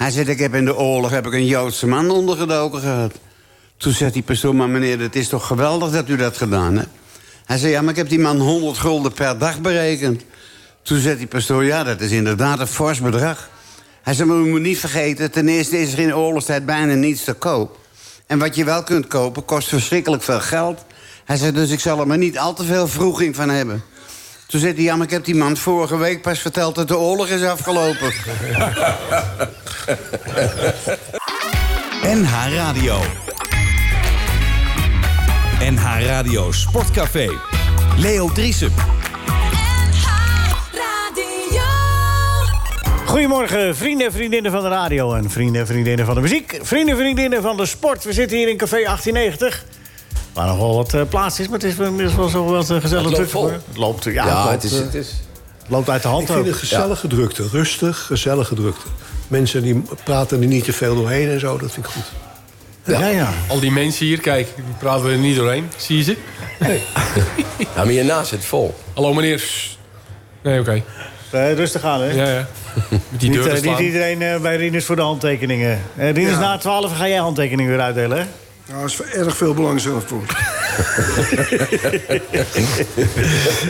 Hij 0.00 0.10
zei, 0.10 0.28
ik 0.28 0.38
heb 0.38 0.54
in 0.54 0.64
de 0.64 0.76
oorlog 0.76 1.10
heb 1.10 1.26
ik 1.26 1.32
een 1.32 1.46
Joodse 1.46 1.86
man 1.86 2.10
ondergedoken 2.10 2.80
gehad. 2.80 3.12
Toen 3.76 3.92
zegt 3.92 4.12
die 4.12 4.22
pastoor, 4.22 4.54
maar 4.54 4.68
meneer, 4.68 5.00
het 5.00 5.16
is 5.16 5.28
toch 5.28 5.46
geweldig 5.46 5.90
dat 5.90 6.08
u 6.08 6.16
dat 6.16 6.36
gedaan 6.36 6.76
hebt? 6.76 6.88
Hij 7.44 7.58
zei, 7.58 7.72
ja, 7.72 7.80
maar 7.80 7.90
ik 7.90 7.96
heb 7.96 8.08
die 8.08 8.18
man 8.18 8.38
100 8.38 8.78
gulden 8.78 9.12
per 9.12 9.38
dag 9.38 9.60
berekend. 9.60 10.24
Toen 10.82 10.98
zei 10.98 11.16
die 11.16 11.26
pastoor, 11.26 11.64
ja, 11.64 11.84
dat 11.84 12.00
is 12.00 12.10
inderdaad 12.10 12.60
een 12.60 12.66
fors 12.66 13.00
bedrag. 13.00 13.50
Hij 14.02 14.14
zei, 14.14 14.28
maar 14.28 14.36
u 14.36 14.48
moet 14.48 14.60
niet 14.60 14.78
vergeten... 14.78 15.30
ten 15.30 15.48
eerste 15.48 15.80
is 15.80 15.92
er 15.92 15.98
in 15.98 16.14
oorlogstijd 16.14 16.66
bijna 16.66 16.94
niets 16.94 17.24
te 17.24 17.32
koop. 17.32 17.78
En 18.26 18.38
wat 18.38 18.54
je 18.54 18.64
wel 18.64 18.82
kunt 18.82 19.06
kopen, 19.06 19.44
kost 19.44 19.68
verschrikkelijk 19.68 20.22
veel 20.22 20.40
geld. 20.40 20.84
Hij 21.24 21.36
zei, 21.36 21.52
dus 21.52 21.70
ik 21.70 21.80
zal 21.80 22.00
er 22.00 22.06
maar 22.06 22.18
niet 22.18 22.38
al 22.38 22.54
te 22.54 22.64
veel 22.64 22.88
vroeging 22.88 23.36
van 23.36 23.48
hebben. 23.48 23.82
Toen 24.50 24.60
zei 24.60 24.74
hij, 24.74 24.82
ja, 24.82 24.96
maar 24.96 25.06
ik 25.06 25.12
heb 25.12 25.24
die 25.24 25.34
man 25.34 25.56
vorige 25.56 25.96
week 25.96 26.22
pas 26.22 26.38
verteld... 26.38 26.74
dat 26.74 26.88
de 26.88 26.98
oorlog 26.98 27.28
is 27.28 27.42
afgelopen. 27.42 28.12
NH 32.02 32.54
Radio. 32.54 32.98
NH 35.60 36.06
Radio 36.06 36.52
Sportcafé. 36.52 37.30
Leo 37.96 38.32
Driesen. 38.32 38.72
Goedemorgen, 43.06 43.76
vrienden 43.76 44.06
en 44.06 44.12
vriendinnen 44.12 44.52
van 44.52 44.62
de 44.62 44.68
radio 44.68 45.14
en 45.14 45.30
vrienden 45.30 45.60
en 45.60 45.66
vriendinnen 45.66 46.06
van 46.06 46.14
de 46.14 46.20
muziek. 46.20 46.58
Vrienden 46.62 46.94
en 46.94 47.00
vriendinnen 47.00 47.42
van 47.42 47.56
de 47.56 47.66
sport. 47.66 48.04
We 48.04 48.12
zitten 48.12 48.36
hier 48.36 48.48
in 48.48 48.56
Café 48.56 48.76
1890. 48.76 49.64
Waar 50.40 50.48
nog 50.48 50.58
wel 50.58 50.74
wat 50.76 50.94
eh, 50.94 51.00
plaats 51.08 51.40
is, 51.40 51.48
maar 51.48 51.58
het 51.58 51.68
is 51.68 51.76
inmiddels 51.78 52.14
wel 52.16 52.28
zo 52.28 52.44
wat 52.44 52.70
uh, 52.70 52.80
gezellig 52.80 53.04
Het 53.08 53.18
loopt 53.18 53.30
vol. 53.30 53.50
Het 53.50 53.76
loopt, 53.76 54.04
ja, 54.04 54.10
Ja, 54.12 54.22
het, 54.26 54.34
loopt, 54.50 54.62
het 54.62 54.64
is- 54.72 54.78
eh, 54.78 54.84
het 54.84 54.94
is- 54.94 55.12
loopt 55.66 55.88
uit 55.90 56.02
de 56.02 56.08
hand 56.08 56.20
Ik 56.22 56.26
vind 56.28 56.38
ook. 56.40 56.46
het 56.46 56.56
gezellige 56.56 57.06
drukte. 57.08 57.48
Rustig, 57.52 57.98
gezellige 58.06 58.54
drukte. 58.54 58.86
Mensen 59.28 59.62
die 59.62 59.82
praten 60.04 60.40
er 60.40 60.46
niet 60.46 60.64
te 60.64 60.72
veel 60.72 60.94
doorheen 60.94 61.28
en 61.30 61.40
zo, 61.40 61.58
dat 61.58 61.72
vind 61.72 61.86
ik 61.86 61.92
goed. 61.92 62.04
Ja, 62.84 63.06
ja. 63.06 63.28
Al 63.48 63.60
die 63.60 63.70
mensen 63.70 64.06
hier, 64.06 64.20
kijk, 64.20 64.48
die 64.54 64.64
praten 64.78 65.10
er 65.10 65.16
niet 65.18 65.36
doorheen. 65.36 65.68
Zie 65.76 65.96
je 65.96 66.02
ze? 66.02 66.16
Ja, 67.58 67.66
maar 67.84 67.86
hiernaast 67.86 68.28
zit 68.28 68.38
het 68.38 68.48
vol. 68.48 68.74
Hallo 68.94 69.14
meneer. 69.14 69.44
Nee, 70.42 70.60
oké. 70.60 70.82
Eh, 71.30 71.52
rustig 71.54 71.82
aan, 71.84 72.00
hè? 72.00 72.10
Ja, 72.10 72.28
ja. 72.30 72.46
Met 72.88 73.00
die 73.20 73.30
Niet, 73.30 73.38
deuren 73.42 73.56
eh, 73.56 73.62
niet 73.62 73.78
iedereen 73.78 74.22
eh, 74.22 74.40
bij 74.40 74.56
Rinus 74.56 74.84
voor 74.84 74.96
de 74.96 75.02
handtekeningen. 75.02 75.80
Eh 75.96 76.12
Rinus, 76.12 76.32
Ja. 76.32 76.38
na 76.40 76.58
12 76.58 76.96
ga 76.96 77.08
jij 77.08 77.18
handtekeningen 77.18 77.70
weer 77.72 77.80
uitdelen, 77.80 78.18
hè? 78.18 78.24
Nou, 78.70 78.84
is 78.84 79.02
erg 79.02 79.36
veel 79.36 79.54
belangstelling 79.54 80.02
voor. 80.08 80.22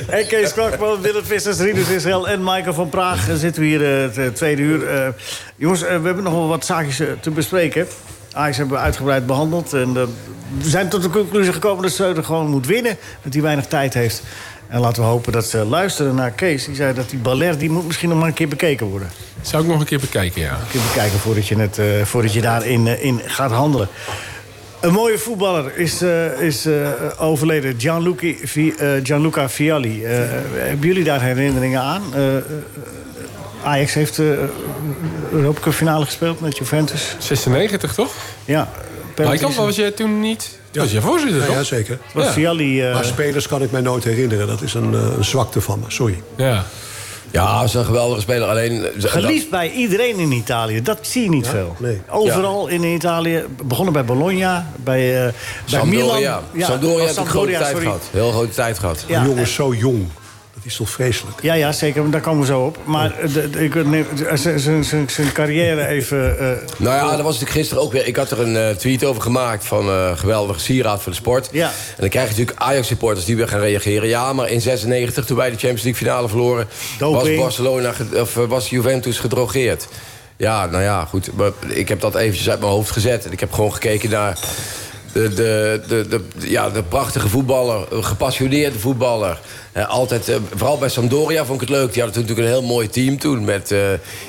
En 0.07 0.27
Kees 0.27 0.53
Kwakman, 0.53 1.01
Willem 1.01 1.25
Vissers, 1.25 1.59
Rinus 1.59 1.89
Israël 1.89 2.29
en 2.29 2.45
Michael 2.45 2.75
van 2.75 2.89
Praag 2.89 3.29
zitten 3.35 3.63
we 3.63 3.69
hier 3.69 3.95
eh, 3.95 4.03
het 4.03 4.19
eh, 4.19 4.27
tweede 4.27 4.63
uur. 4.63 4.89
Eh, 4.89 5.09
jongens, 5.57 5.81
we 5.81 5.87
hebben 5.87 6.23
nog 6.23 6.33
wel 6.33 6.49
wat 6.49 6.65
zaakjes 6.65 7.03
te 7.21 7.31
bespreken. 7.31 7.87
Ajax 8.33 8.57
hebben 8.57 8.77
we 8.77 8.83
uitgebreid 8.83 9.27
behandeld. 9.27 9.73
En 9.73 9.93
we 9.93 10.09
zijn 10.63 10.89
tot 10.89 11.03
de 11.03 11.11
conclusie 11.11 11.53
gekomen 11.53 11.83
dat 11.83 11.93
Schreuder 11.93 12.25
gewoon 12.25 12.49
moet 12.49 12.67
winnen. 12.67 12.97
Dat 13.23 13.33
hij 13.33 13.43
weinig 13.43 13.67
tijd 13.67 13.95
heeft. 13.95 14.23
En 14.69 14.81
laten 14.81 15.03
we 15.03 15.09
hopen 15.09 15.33
dat 15.33 15.45
ze 15.45 15.65
luisteren 15.65 16.15
naar 16.15 16.31
Kees. 16.31 16.65
Die 16.65 16.75
zei 16.75 16.95
dat 16.95 17.11
die 17.11 17.19
Baller 17.19 17.59
die 17.59 17.71
moet 17.71 17.87
misschien 17.87 18.09
nog 18.09 18.19
maar 18.19 18.29
een 18.29 18.35
keer 18.35 18.49
bekeken 18.49 18.87
worden. 18.87 19.11
Zou 19.41 19.63
ik 19.63 19.69
nog 19.69 19.81
een 19.81 19.87
keer 19.87 20.01
bekijken, 20.01 20.41
ja. 20.41 20.53
Een 20.53 20.69
keer 20.71 20.81
bekijken 20.93 21.19
voordat 21.19 21.47
je, 21.47 21.57
het, 21.57 21.79
eh, 21.79 21.87
voordat 22.05 22.33
je 22.33 22.41
daarin 22.41 22.87
in 22.87 23.21
gaat 23.25 23.51
handelen. 23.51 23.89
Een 24.81 24.93
mooie 24.93 25.19
voetballer 25.19 25.77
is, 25.77 26.03
eh, 26.03 26.41
is 26.41 26.67
eh, 26.67 26.89
overleden. 27.19 27.75
Gianluca, 27.79 28.33
Vi- 28.45 28.75
eh, 28.79 28.89
Gianluca 29.03 29.49
Vialli. 29.49 30.05
Eh, 30.05 30.13
hebben 30.55 30.87
jullie 30.87 31.05
daar 31.05 31.23
herinneringen 31.23 31.81
aan? 31.81 32.03
Ajax 33.65 33.95
heeft 33.95 34.17
de 34.17 34.49
Europa 35.33 35.61
Cup 35.61 35.73
finale 35.73 36.05
gespeeld 36.05 36.41
met 36.41 36.59
Juventus. 36.59 37.15
96, 37.19 37.95
toch? 37.95 38.13
Ja. 38.45 38.69
Michael, 39.17 39.55
was 39.55 39.77
jij 39.77 39.91
toen 39.91 40.21
niet... 40.21 40.59
Ja. 40.71 40.81
Was 40.81 40.93
jij 40.93 41.01
voorzitter, 41.01 41.41
Ja, 41.41 41.47
toch? 41.47 41.55
ja, 41.55 41.63
zeker. 41.63 41.99
was 42.15 42.25
Ja. 42.25 42.33
Vialli... 42.33 42.83
eh, 42.83 42.95
Maar 42.95 43.05
spelers 43.05 43.49
kan 43.49 43.63
ik 43.63 43.71
mij 43.71 43.81
nooit 43.81 44.05
herinneren. 44.05 44.47
Dat 44.47 44.63
is 44.63 44.75
een, 44.75 44.95
eh, 44.95 45.01
een 45.17 45.25
zwakte 45.25 45.61
van 45.61 45.79
me, 45.79 45.85
sorry. 45.89 46.23
Ja. 46.37 46.65
Ja, 47.31 47.57
hij 47.57 47.65
is 47.65 47.75
een 47.75 47.85
geweldige 47.85 48.21
speler. 48.21 48.49
Alleen... 48.49 48.85
Geliefd 48.99 49.51
bij 49.51 49.71
iedereen 49.71 50.19
in 50.19 50.33
Italië. 50.33 50.83
Dat 50.83 50.99
zie 51.03 51.23
je 51.23 51.29
niet 51.29 51.47
veel. 51.49 51.77
nee. 51.79 52.01
Overal 52.09 52.69
in 52.69 52.83
Italië. 52.85 53.45
Begonnen 53.65 53.93
bij 53.93 54.05
Bologna, 54.05 54.71
bij, 54.77 55.17
eh 55.17 55.23
bij 55.23 55.33
Sampdoria. 55.65 56.15
Milan. 56.15 56.43
Ja, 56.53 56.67
Sampdoria 56.67 57.05
heeft 57.05 57.17
een 57.17 57.27
grote 57.27 57.51
tijd 57.53 57.67
sorry. 57.67 57.83
gehad. 57.85 58.03
Heel 58.11 58.31
grote 58.31 58.55
tijd 58.55 58.79
gehad. 58.79 59.05
Ja, 59.07 59.21
Een 59.21 59.27
jongen 59.27 59.43
is 59.43 59.55
zo 59.55 59.75
jong. 59.75 60.09
Dat 60.55 60.65
is 60.65 60.77
toch 60.77 60.91
vreselijk. 60.91 61.43
Ja, 61.43 61.55
ja, 61.55 61.73
zeker. 61.73 62.11
Daar 62.11 62.21
komen 62.21 62.41
we 62.41 62.47
zo 62.47 62.61
op. 62.61 62.79
Maar 62.85 63.15
zijn- 63.25 65.33
carrière 65.33 65.87
even... 65.87 66.39
eh, 66.39 66.47
Nou 66.79 66.97
ja, 66.97 67.11
dat 67.11 67.21
was 67.21 67.33
natuurlijk 67.33 67.51
gisteren 67.51 67.83
ook 67.83 67.93
weer. 67.93 68.07
Ik 68.07 68.17
had 68.17 68.31
er 68.31 68.41
een 68.41 68.57
eh, 68.57 68.71
tweet 68.77 69.05
over 69.05 69.23
gemaakt 69.23 69.65
van 69.65 69.89
eh 69.89 70.19
geweldige 70.19 70.61
sieraad 70.61 71.03
voor 71.03 71.13
de 71.13 71.19
sport. 71.19 71.49
Ja. 71.53 71.67
En 71.69 71.73
dan 71.99 72.09
krijg 72.09 72.25
je 72.25 72.31
natuurlijk 72.33 72.61
Ajax-supporters 72.61 73.27
die 73.27 73.37
weer 73.37 73.49
gaan 73.49 73.61
reageren. 73.61 74.09
Ja, 74.09 74.33
maar 74.33 74.49
in 74.51 74.61
96, 74.61 75.25
toen 75.25 75.37
wij 75.37 75.47
de 75.51 75.57
Champions 75.57 75.83
League 75.83 76.01
finale 76.03 76.29
verloren... 76.29 76.69
was. 76.99 77.35
Barcelona, 77.37 77.93
of 78.15 78.35
was 78.35 78.71
Juventus 78.71 79.19
gedrogeerd. 79.19 79.89
Ja, 80.37 80.67
nou 80.67 80.83
ja, 80.83 81.05
goed. 81.05 81.31
Maar 81.37 81.51
ik 81.67 81.89
heb 81.89 82.01
dat 82.01 82.15
eventjes 82.15 82.51
uit 82.51 82.61
mijn 82.61 82.73
hoofd 82.73 82.91
gezet. 82.91 83.25
En 83.25 83.33
ik 83.33 83.41
heb 83.41 83.53
gewoon 83.53 83.73
gekeken 83.73 84.11
naar 84.11 84.39
de, 85.13 85.35
de, 85.35 85.81
de, 85.89 86.07
de, 86.09 86.21
ja, 86.51 86.71
de 86.71 86.83
prachtige 86.83 87.29
voetballer. 87.29 87.87
Een 87.91 88.05
gepassioneerde 88.05 88.79
voetballer. 88.79 89.41
Eh, 89.73 89.89
altijd, 89.89 90.29
eh, 90.29 90.37
vooral 90.55 90.79
bij 90.79 90.89
Sampdoria 90.89 91.45
vond 91.45 91.63
ik 91.63 91.69
het 91.69 91.77
leuk. 91.77 91.93
Die 91.93 92.03
hadden 92.03 92.21
natuurlijk 92.21 92.49
een 92.49 92.55
heel 92.55 92.69
mooi 92.69 92.89
team 92.89 93.19
toen. 93.19 93.45
Met 93.45 93.73
eh, 93.73 93.79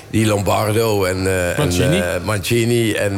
die 0.10 0.26
Lombardo 0.26 1.04
en, 1.04 1.24
Mancini. 1.58 2.00
en 2.00 2.24
Mancini. 2.24 2.94
En 2.94 3.14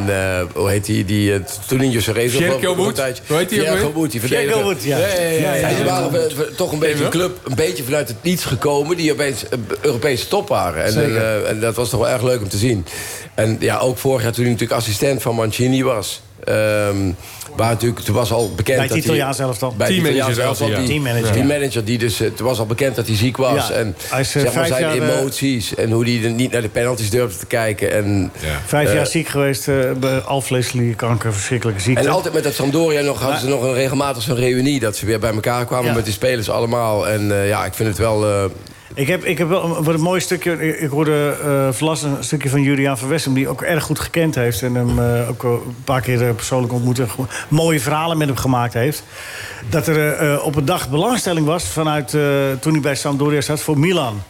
hoe 0.54 0.70
heet 0.70 0.86
die? 0.86 1.06
die 1.06 1.42
toen 1.68 1.82
in 1.82 2.02
Cerezo. 2.02 2.38
Fierko 2.38 2.76
Wood. 2.76 2.98
Hoe 3.28 3.38
heet 3.38 3.50
die? 3.50 3.64
Wood, 3.94 4.12
die 4.12 4.20
verdediger. 4.20 4.64
Wood, 4.64 4.84
ja. 4.84 4.98
Ja, 4.98 5.54
ja, 5.54 5.78
ze 5.78 5.84
waren 5.84 6.56
toch 6.56 6.72
een 6.72 6.80
beetje 6.80 7.04
een 7.04 7.10
club, 7.10 7.38
een 7.44 7.56
beetje 7.56 7.84
vanuit 7.84 8.08
het 8.08 8.24
niets 8.24 8.46
gekomen... 8.46 8.98
die 8.98 9.12
opeens 9.12 9.44
Europese 9.82 10.28
top 10.28 10.48
waren. 10.48 10.84
En, 10.84 11.48
en 11.48 11.60
dat 11.60 11.76
was 11.76 11.90
toch 11.90 12.00
wel 12.00 12.10
erg 12.10 12.24
leuk 12.24 12.42
om 12.42 12.50
te 12.50 12.58
zien. 12.58 12.86
En 13.36 13.58
ja, 13.60 13.78
ook 13.78 13.98
vorig 13.98 14.24
jaar 14.24 14.32
toen 14.32 14.44
hij 14.44 14.54
natuurlijk 14.54 14.80
assistent 14.80 15.22
van 15.22 15.36
Mancini 15.36 15.84
was... 15.84 16.22
ehm, 16.46 17.12
waar 17.56 17.70
natuurlijk, 17.70 18.00
toen 18.00 18.16
was 18.16 18.32
al 18.32 18.48
bekend 18.56 18.66
Bij 18.66 18.76
het 18.76 18.82
dat 18.88 18.90
hij- 18.90 19.00
Italiaans 19.00 19.40
elftal. 19.40 19.74
Bij 19.78 19.88
het 19.88 20.04
Teammanager 20.04 20.68
ja. 20.70 20.78
die- 20.80 20.88
Teammanager. 20.88 21.32
Teammanager, 21.32 21.86
die 21.86 21.98
dus, 21.98 22.20
eh, 22.22 22.30
het 22.30 22.40
was 22.40 22.60
al 22.60 22.66
bekend 22.66 22.96
dat 22.96 23.08
hij 23.08 23.16
ziek 23.16 23.38
was. 23.38 23.68
Ja, 23.68 23.74
en 23.74 23.96
hij 24.10 24.20
is, 24.20 24.36
eh, 24.36 24.42
zeg 24.42 24.54
maar, 24.54 24.66
zijn 24.66 24.82
jaar, 24.82 24.98
eh, 24.98 25.18
emoties 25.20 25.76
en 25.76 25.92
hoe 25.92 26.04
hij 26.06 26.24
er 26.24 26.30
niet 26.32 26.52
naar 26.52 26.62
de 26.62 26.70
penalties 26.70 27.10
durfde 27.10 27.40
te 27.40 27.46
kijken. 27.46 27.92
En, 27.94 28.32
Vijf 28.66 28.88
eh, 28.90 28.96
jaar 28.96 29.08
ziek 29.08 29.28
geweest, 29.28 29.68
eh 29.68 29.76
bij 30.00 30.20
alvleesklierkanker, 30.20 31.34
verschrikkelijke 31.34 31.82
ziekte. 31.82 32.02
en 32.04 32.08
altijd 32.10 32.34
met 32.34 32.44
dat 32.44 32.54
Sampdoria 32.54 33.02
nog, 33.02 33.20
hadden 33.22 33.40
ze 33.40 33.48
nog 33.48 33.64
een 33.64 33.74
regelmatig 33.74 34.24
zo'n 34.24 34.36
reunie... 34.36 34.80
dat 34.80 34.96
ze 34.96 35.06
weer 35.06 35.20
bij 35.20 35.34
elkaar 35.34 35.66
kwamen 35.66 35.88
Ja. 35.90 35.94
met 35.96 36.06
die 36.06 36.14
spelers 36.14 36.50
allemaal. 36.50 37.08
En 37.08 37.32
eh, 37.32 37.48
ja, 37.48 37.66
ik 37.66 37.74
vind 37.74 37.90
het 37.90 37.98
wel... 37.98 38.50
Ik 38.96 39.08
heb, 39.08 39.24
ik 39.24 39.38
heb 39.38 39.48
wel 39.48 39.64
een, 39.64 39.84
wat 39.84 39.94
een 39.94 40.02
mooi 40.02 40.22
stukje. 40.22 40.78
Ik, 40.78 40.90
hoorde 40.90 41.36
eh 41.44 41.68
verlassen 41.72 42.18
een 42.18 42.24
stukje 42.24 42.50
van 42.50 42.62
Juliaan 42.62 42.98
van 42.98 43.34
die 43.34 43.48
ook 43.48 43.62
erg 43.62 43.84
goed 43.84 44.00
gekend 44.00 44.36
heeft. 44.36 44.62
En 44.62 44.76
hem 44.76 45.00
eh, 45.00 45.30
ook 45.30 45.44
een 45.44 45.76
paar 45.84 46.02
keer 46.02 46.28
eh, 46.28 46.36
persoonlijk 46.36 46.74
ontmoet. 46.74 47.00
En 47.00 47.08
mooie 47.48 47.80
verhalen 47.80 48.18
met 48.18 48.28
hem 48.28 48.38
gemaakt 48.38 48.74
heeft. 48.74 49.04
Dat 49.70 49.88
er 49.88 50.42
op 50.42 50.56
een 50.56 50.66
dag 50.66 50.90
belangstelling 50.90 51.46
was 51.46 51.68
vanuit 51.68 52.10
toen 52.60 52.72
hij 52.72 52.82
bij 52.82 52.96
Sampdoria 52.96 53.42
zat 53.42 53.62
voor 53.62 53.80
Milan. 53.80 54.22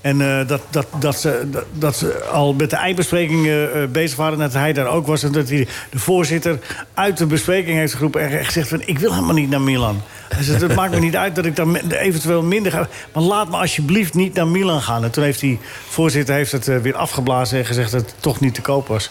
En 0.00 0.20
eh, 0.20 0.48
dat, 0.48 0.60
dat, 0.70 0.86
dat, 0.98 1.20
ze, 1.20 1.46
dat, 1.50 1.64
dat 1.72 1.96
ze 1.96 2.24
al 2.24 2.52
met 2.52 2.70
de 2.70 2.76
eindbesprekingen 2.76 3.72
eh, 3.72 3.86
bezig 3.88 4.16
waren... 4.16 4.38
dat 4.38 4.52
hij 4.52 4.72
daar 4.72 4.86
ook 4.86 5.06
was 5.06 5.22
en 5.22 5.32
dat 5.32 5.48
hij 5.48 5.68
de 5.90 5.98
voorzitter 5.98 6.58
uit 6.94 7.18
de 7.18 7.26
bespreking 7.26 7.78
heeft 7.78 7.94
geroepen... 7.94 8.20
en 8.20 8.44
gezegd 8.44 8.68
van, 8.68 8.82
ik 8.84 8.98
wil 8.98 9.12
helemaal 9.12 9.34
niet 9.34 9.50
naar 9.50 9.60
Milan. 9.60 10.02
Hij 10.28 10.54
het 10.54 10.74
maakt 10.74 10.92
me 10.92 10.98
niet 10.98 11.16
uit 11.16 11.34
dat 11.34 11.44
ik 11.44 11.56
dan 11.56 11.76
eventueel 11.76 12.42
minder 12.42 12.72
ga... 12.72 12.88
maar 13.12 13.22
laat 13.22 13.50
me 13.50 13.56
alsjeblieft 13.56 14.14
niet 14.14 14.34
naar 14.34 14.46
Milan 14.46 14.82
gaan. 14.82 15.04
En 15.04 15.10
toen 15.10 15.24
heeft 15.24 15.40
die 15.40 15.58
voorzitter 15.88 16.34
heeft 16.34 16.52
het 16.52 16.68
eh, 16.68 16.76
weer 16.76 16.96
afgeblazen... 16.96 17.58
en 17.58 17.64
gezegd 17.64 17.90
dat 17.90 18.00
het 18.00 18.14
toch 18.20 18.40
niet 18.40 18.54
te 18.54 18.60
koop 18.60 18.86
was. 18.86 19.10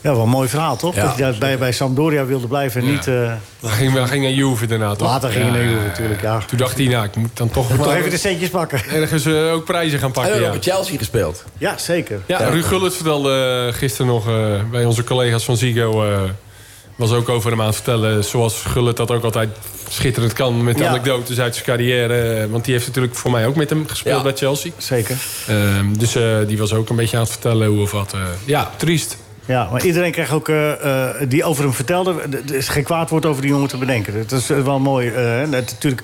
Ja, 0.00 0.12
wel 0.12 0.22
een 0.22 0.28
mooi 0.28 0.48
verhaal, 0.48 0.76
toch? 0.76 0.94
Ja. 0.94 1.02
dat 1.02 1.16
hij 1.16 1.36
bij, 1.38 1.58
bij 1.58 1.72
Sampdoria 1.72 2.24
wilde 2.24 2.46
blijven 2.46 2.80
en 2.80 2.90
niet... 2.90 3.04
Hij 3.04 3.70
ging, 3.70 3.92
hij 3.92 4.06
ging 4.06 4.22
naar 4.22 4.32
Juve 4.32 4.66
daarna, 4.66 4.94
toch? 4.94 5.08
later 5.08 5.30
ging 5.30 5.42
hij 5.42 5.52
naar 5.52 5.70
Juve 5.70 5.86
natuurlijk, 5.86 6.20
ja. 6.20 6.38
Toen 6.46 6.58
dacht 6.58 6.76
hij, 6.76 6.86
nou, 6.86 7.04
ik 7.04 7.16
moet 7.16 7.36
dan 7.36 7.50
toch 7.50 7.68
Toch 7.76 7.94
even 7.94 8.10
de 8.10 8.16
centjes 8.16 8.48
pakken. 8.48 8.80
ergens 8.90 9.26
ook 9.26 9.64
prijzen 9.64 9.98
gaan 9.98 10.12
Hij 10.12 10.17
pakken. 10.22 10.42
heeft 10.42 10.54
ook 10.56 10.62
bij 10.64 10.72
Chelsea 10.72 10.98
gespeeld. 10.98 11.44
Ja, 11.58 11.78
zeker. 11.78 12.20
ja 12.26 12.38
Ruud 12.48 12.64
Gullit 12.64 12.94
vertelde 12.94 13.64
eh, 13.72 13.78
gisteren 13.78 14.06
nog 14.06 14.28
eh, 14.28 14.34
bij 14.70 14.84
onze 14.84 15.04
collega's 15.04 15.44
van 15.44 15.56
Zigo... 15.56 16.04
eh, 16.04 16.20
was 16.96 17.12
ook 17.12 17.28
over 17.28 17.50
hem 17.50 17.60
aan 17.60 17.66
het 17.66 17.74
vertellen. 17.74 18.24
Zoals 18.24 18.62
Gullit 18.62 18.96
dat 18.96 19.10
ook 19.10 19.24
altijd 19.24 19.48
schitterend 19.88 20.32
kan 20.32 20.64
met 20.64 20.78
Ja. 20.78 20.88
anekdotes 20.88 21.40
uit 21.40 21.54
zijn 21.54 21.66
carrière. 21.66 22.48
Want 22.50 22.64
die 22.64 22.74
heeft 22.74 22.86
natuurlijk 22.86 23.14
voor 23.14 23.30
mij 23.30 23.46
ook 23.46 23.56
met 23.56 23.70
hem 23.70 23.88
gespeeld 23.88 24.16
Ja. 24.16 24.22
bij 24.22 24.32
Chelsea. 24.36 24.70
Zeker. 24.76 25.16
Ehm, 25.48 25.92
dus 25.92 26.14
eh, 26.14 26.36
die 26.46 26.58
was 26.58 26.72
ook 26.72 26.88
een 26.88 26.96
beetje 26.96 27.16
aan 27.16 27.22
het 27.22 27.32
vertellen 27.32 27.68
hoe 27.68 27.80
of 27.82 27.90
wat. 27.90 28.12
eh, 28.12 28.20
ja, 28.44 28.70
triest. 28.76 29.16
Ja, 29.44 29.68
maar 29.72 29.84
iedereen 29.84 30.12
kreeg 30.12 30.32
ook, 30.32 30.50
die 31.28 31.44
over 31.44 31.62
hem 31.64 31.72
vertelde... 31.72 32.14
er 32.48 32.54
is 32.54 32.68
geen 32.68 32.84
kwaad 32.84 33.10
woord 33.10 33.26
over 33.26 33.42
die 33.42 33.50
jongen 33.50 33.68
te 33.68 33.76
bedenken. 33.76 34.24
Dat 34.26 34.38
is 34.40 34.46
wel 34.46 34.78
mooi. 34.78 35.10
natuurlijk, 35.50 36.02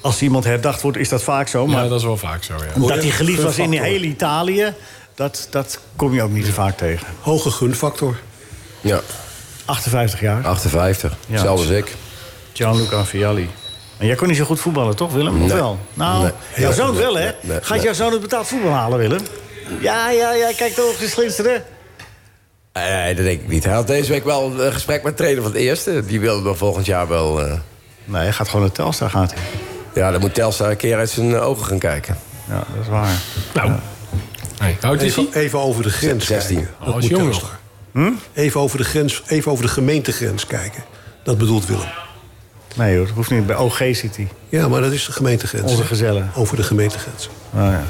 als 0.00 0.22
iemand 0.22 0.44
herdacht 0.44 0.82
wordt, 0.82 0.98
is 0.98 1.08
dat 1.08 1.22
vaak 1.22 1.48
zo. 1.48 1.66
Maar 1.66 1.82
Ja, 1.82 1.88
dat 1.88 1.98
is 1.98 2.04
wel 2.04 2.16
vaak 2.16 2.42
zo, 2.42 2.54
ja. 2.56 2.86
dat 2.88 3.02
hij 3.02 3.10
geliefd 3.10 3.42
was 3.42 3.58
in 3.58 3.72
heel 3.72 4.02
Italië... 4.02 4.74
Dat, 5.14 5.46
dat 5.50 5.78
kom 5.96 6.14
je 6.14 6.22
ook 6.22 6.30
niet 6.30 6.46
zo 6.46 6.52
vaak 6.52 6.76
tegen. 6.76 7.06
Hoge 7.20 7.50
gunfactor. 7.50 8.16
Ja, 8.80 9.00
58 9.64 10.20
jaar, 10.20 10.46
58. 10.46 11.16
Ja. 11.26 11.42
Als 11.44 11.66
ik. 11.68 11.94
Gianluca 12.52 13.04
Vialli. 13.04 13.50
En 13.98 14.06
jij 14.06 14.14
kon 14.16 14.28
niet 14.28 14.36
zo 14.36 14.44
goed 14.44 14.60
voetballen, 14.60 14.96
toch 14.96 15.12
Willem? 15.12 15.42
Of 15.42 15.48
Nee. 15.48 15.56
wel? 15.58 15.78
Nou, 15.94 16.22
Nee. 16.22 16.32
jouw 16.56 16.72
zoon 16.72 16.96
wel, 16.96 17.18
hè? 17.18 17.30
nee, 17.42 17.58
Gaat 17.62 17.82
jouw 17.82 17.92
zoon 17.92 18.12
het 18.12 18.20
betaald 18.20 18.46
voetbal 18.46 18.70
halen, 18.72 18.98
Willem? 18.98 19.20
Ja, 19.80 20.10
ja, 20.10 20.32
ja, 20.32 20.50
kijk 20.56 20.74
toch 20.74 21.00
eens 21.00 21.12
glinsteren. 21.12 21.64
Nee, 22.72 23.14
dat 23.14 23.24
denk 23.24 23.40
ik 23.40 23.48
niet. 23.48 23.64
Hij 23.64 23.74
had 23.74 23.86
deze 23.86 24.12
week 24.12 24.24
wel 24.24 24.60
een 24.60 24.72
gesprek 24.72 25.02
met 25.02 25.16
trainer 25.16 25.42
van 25.42 25.52
het 25.52 25.60
eerste. 25.60 26.06
Die 26.06 26.20
wilde 26.20 26.42
nog 26.48 26.56
volgend 26.56 26.86
jaar 26.86 27.08
wel... 27.08 27.40
eh, 27.42 27.52
Nee, 28.04 28.22
hij 28.22 28.32
gaat 28.32 28.46
gewoon 28.48 28.64
naar 28.64 28.74
Telstar, 28.74 29.10
gaat 29.10 29.32
hij. 29.34 29.42
Ja, 29.94 30.10
dan 30.10 30.20
moet 30.20 30.34
Telstar 30.34 30.70
een 30.70 30.76
keer 30.76 30.96
uit 30.96 31.10
zijn 31.10 31.36
ogen 31.36 31.66
gaan 31.66 31.78
kijken. 31.78 32.16
Ja, 32.48 32.54
dat 32.54 32.82
is 32.82 32.88
waar. 32.88 33.18
Nou, 33.54 33.72
oud 34.80 35.02
is 35.02 35.10
Even, 35.16 35.28
hij? 35.32 35.42
even 35.42 35.58
over 35.60 35.82
de 35.82 35.90
grens 35.90 36.26
16. 36.26 36.56
kijken. 36.56 36.74
Dat 36.78 36.88
Oh, 36.88 37.00
moet 37.00 37.08
Telstar. 37.08 37.58
Hm? 37.92 38.10
Even, 38.34 38.60
over 38.60 38.78
de 38.78 38.84
grens, 38.84 39.22
even 39.26 39.52
over 39.52 39.64
de 39.64 39.70
gemeentegrens 39.70 40.46
kijken. 40.46 40.84
Dat 41.24 41.38
bedoelt 41.38 41.66
Willem. 41.66 41.88
Nee 42.76 42.96
hoor, 42.96 43.06
dat 43.06 43.14
hoeft 43.14 43.30
niet. 43.30 43.46
Bij 43.46 43.56
OG 43.56 43.76
zit 43.76 44.16
hij. 44.16 44.28
Ja, 44.48 44.68
maar 44.68 44.80
dat 44.80 44.92
is 44.92 45.04
de 45.06 45.12
gemeentegrens. 45.12 45.70
Onze 45.70 45.84
gezellen. 45.84 46.30
Over 46.34 46.56
de 46.56 46.62
gemeentegrens. 46.62 47.28
Oh, 47.54 47.60
ja. 47.60 47.82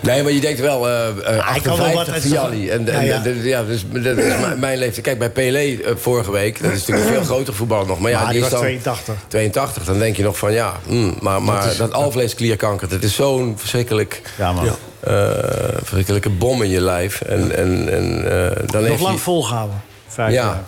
Nee, 0.00 0.22
maar 0.22 0.32
je 0.32 0.40
denkt 0.40 0.60
wel, 0.60 0.88
eh 0.88 1.08
eh 1.08 1.14
Hij 1.50 1.60
kan 1.60 1.76
wel 1.78 1.92
wat 1.92 2.08
58 2.08 2.14
uit 2.14 2.22
Vialli. 2.22 2.70
En, 2.70 2.88
en, 2.88 3.04
Ja, 3.04 3.14
ja. 3.16 3.22
de- 3.22 3.42
ja, 3.42 3.62
dus, 3.64 3.84
dat 3.92 4.16
is 4.16 4.34
mijn- 4.56 4.78
leeftijd. 4.78 5.00
Kijk, 5.04 5.18
bij 5.18 5.30
Pelé 5.30 5.58
eh, 5.82 5.92
vorige 5.96 6.30
week, 6.30 6.62
dat 6.62 6.72
is 6.72 6.78
natuurlijk 6.78 7.06
een 7.08 7.12
veel 7.14 7.24
groter 7.24 7.54
voetballer 7.54 7.86
nog. 7.86 7.98
Maar 8.00 8.10
ja, 8.10 8.22
Maar 8.22 8.26
die 8.32 8.36
is 8.36 8.42
was 8.42 8.50
dan 8.50 8.60
82. 8.60 9.14
82. 9.28 9.84
Dan 9.84 9.98
denk 9.98 10.16
je 10.16 10.22
nog 10.22 10.38
van, 10.38 10.52
ja, 10.52 10.72
mm, 10.88 11.16
maar, 11.20 11.42
maar 11.42 11.62
dat, 11.76 11.88
is- 11.88 11.94
alvleesklierkanker... 11.94 12.88
dat 12.88 13.02
is 13.02 13.14
zo'n 13.14 13.54
verschrikkelijk, 13.58 14.22
Ja, 14.38 14.52
man. 14.52 14.64
Ja. 14.64 14.72
eh, 15.00 15.74
verschrikkelijke 15.78 16.30
bom 16.30 16.62
in 16.62 16.70
je 16.70 16.80
lijf. 16.80 17.20
En, 17.20 17.56
en, 17.56 17.88
en 17.92 18.30
eh, 18.32 18.56
dan 18.66 18.82
Nog 18.82 19.00
lang 19.00 19.14
hij... 19.14 19.22
volgehouden. 19.22 19.82
Vijf 20.08 20.32
Ja. 20.32 20.42
jaar. 20.44 20.62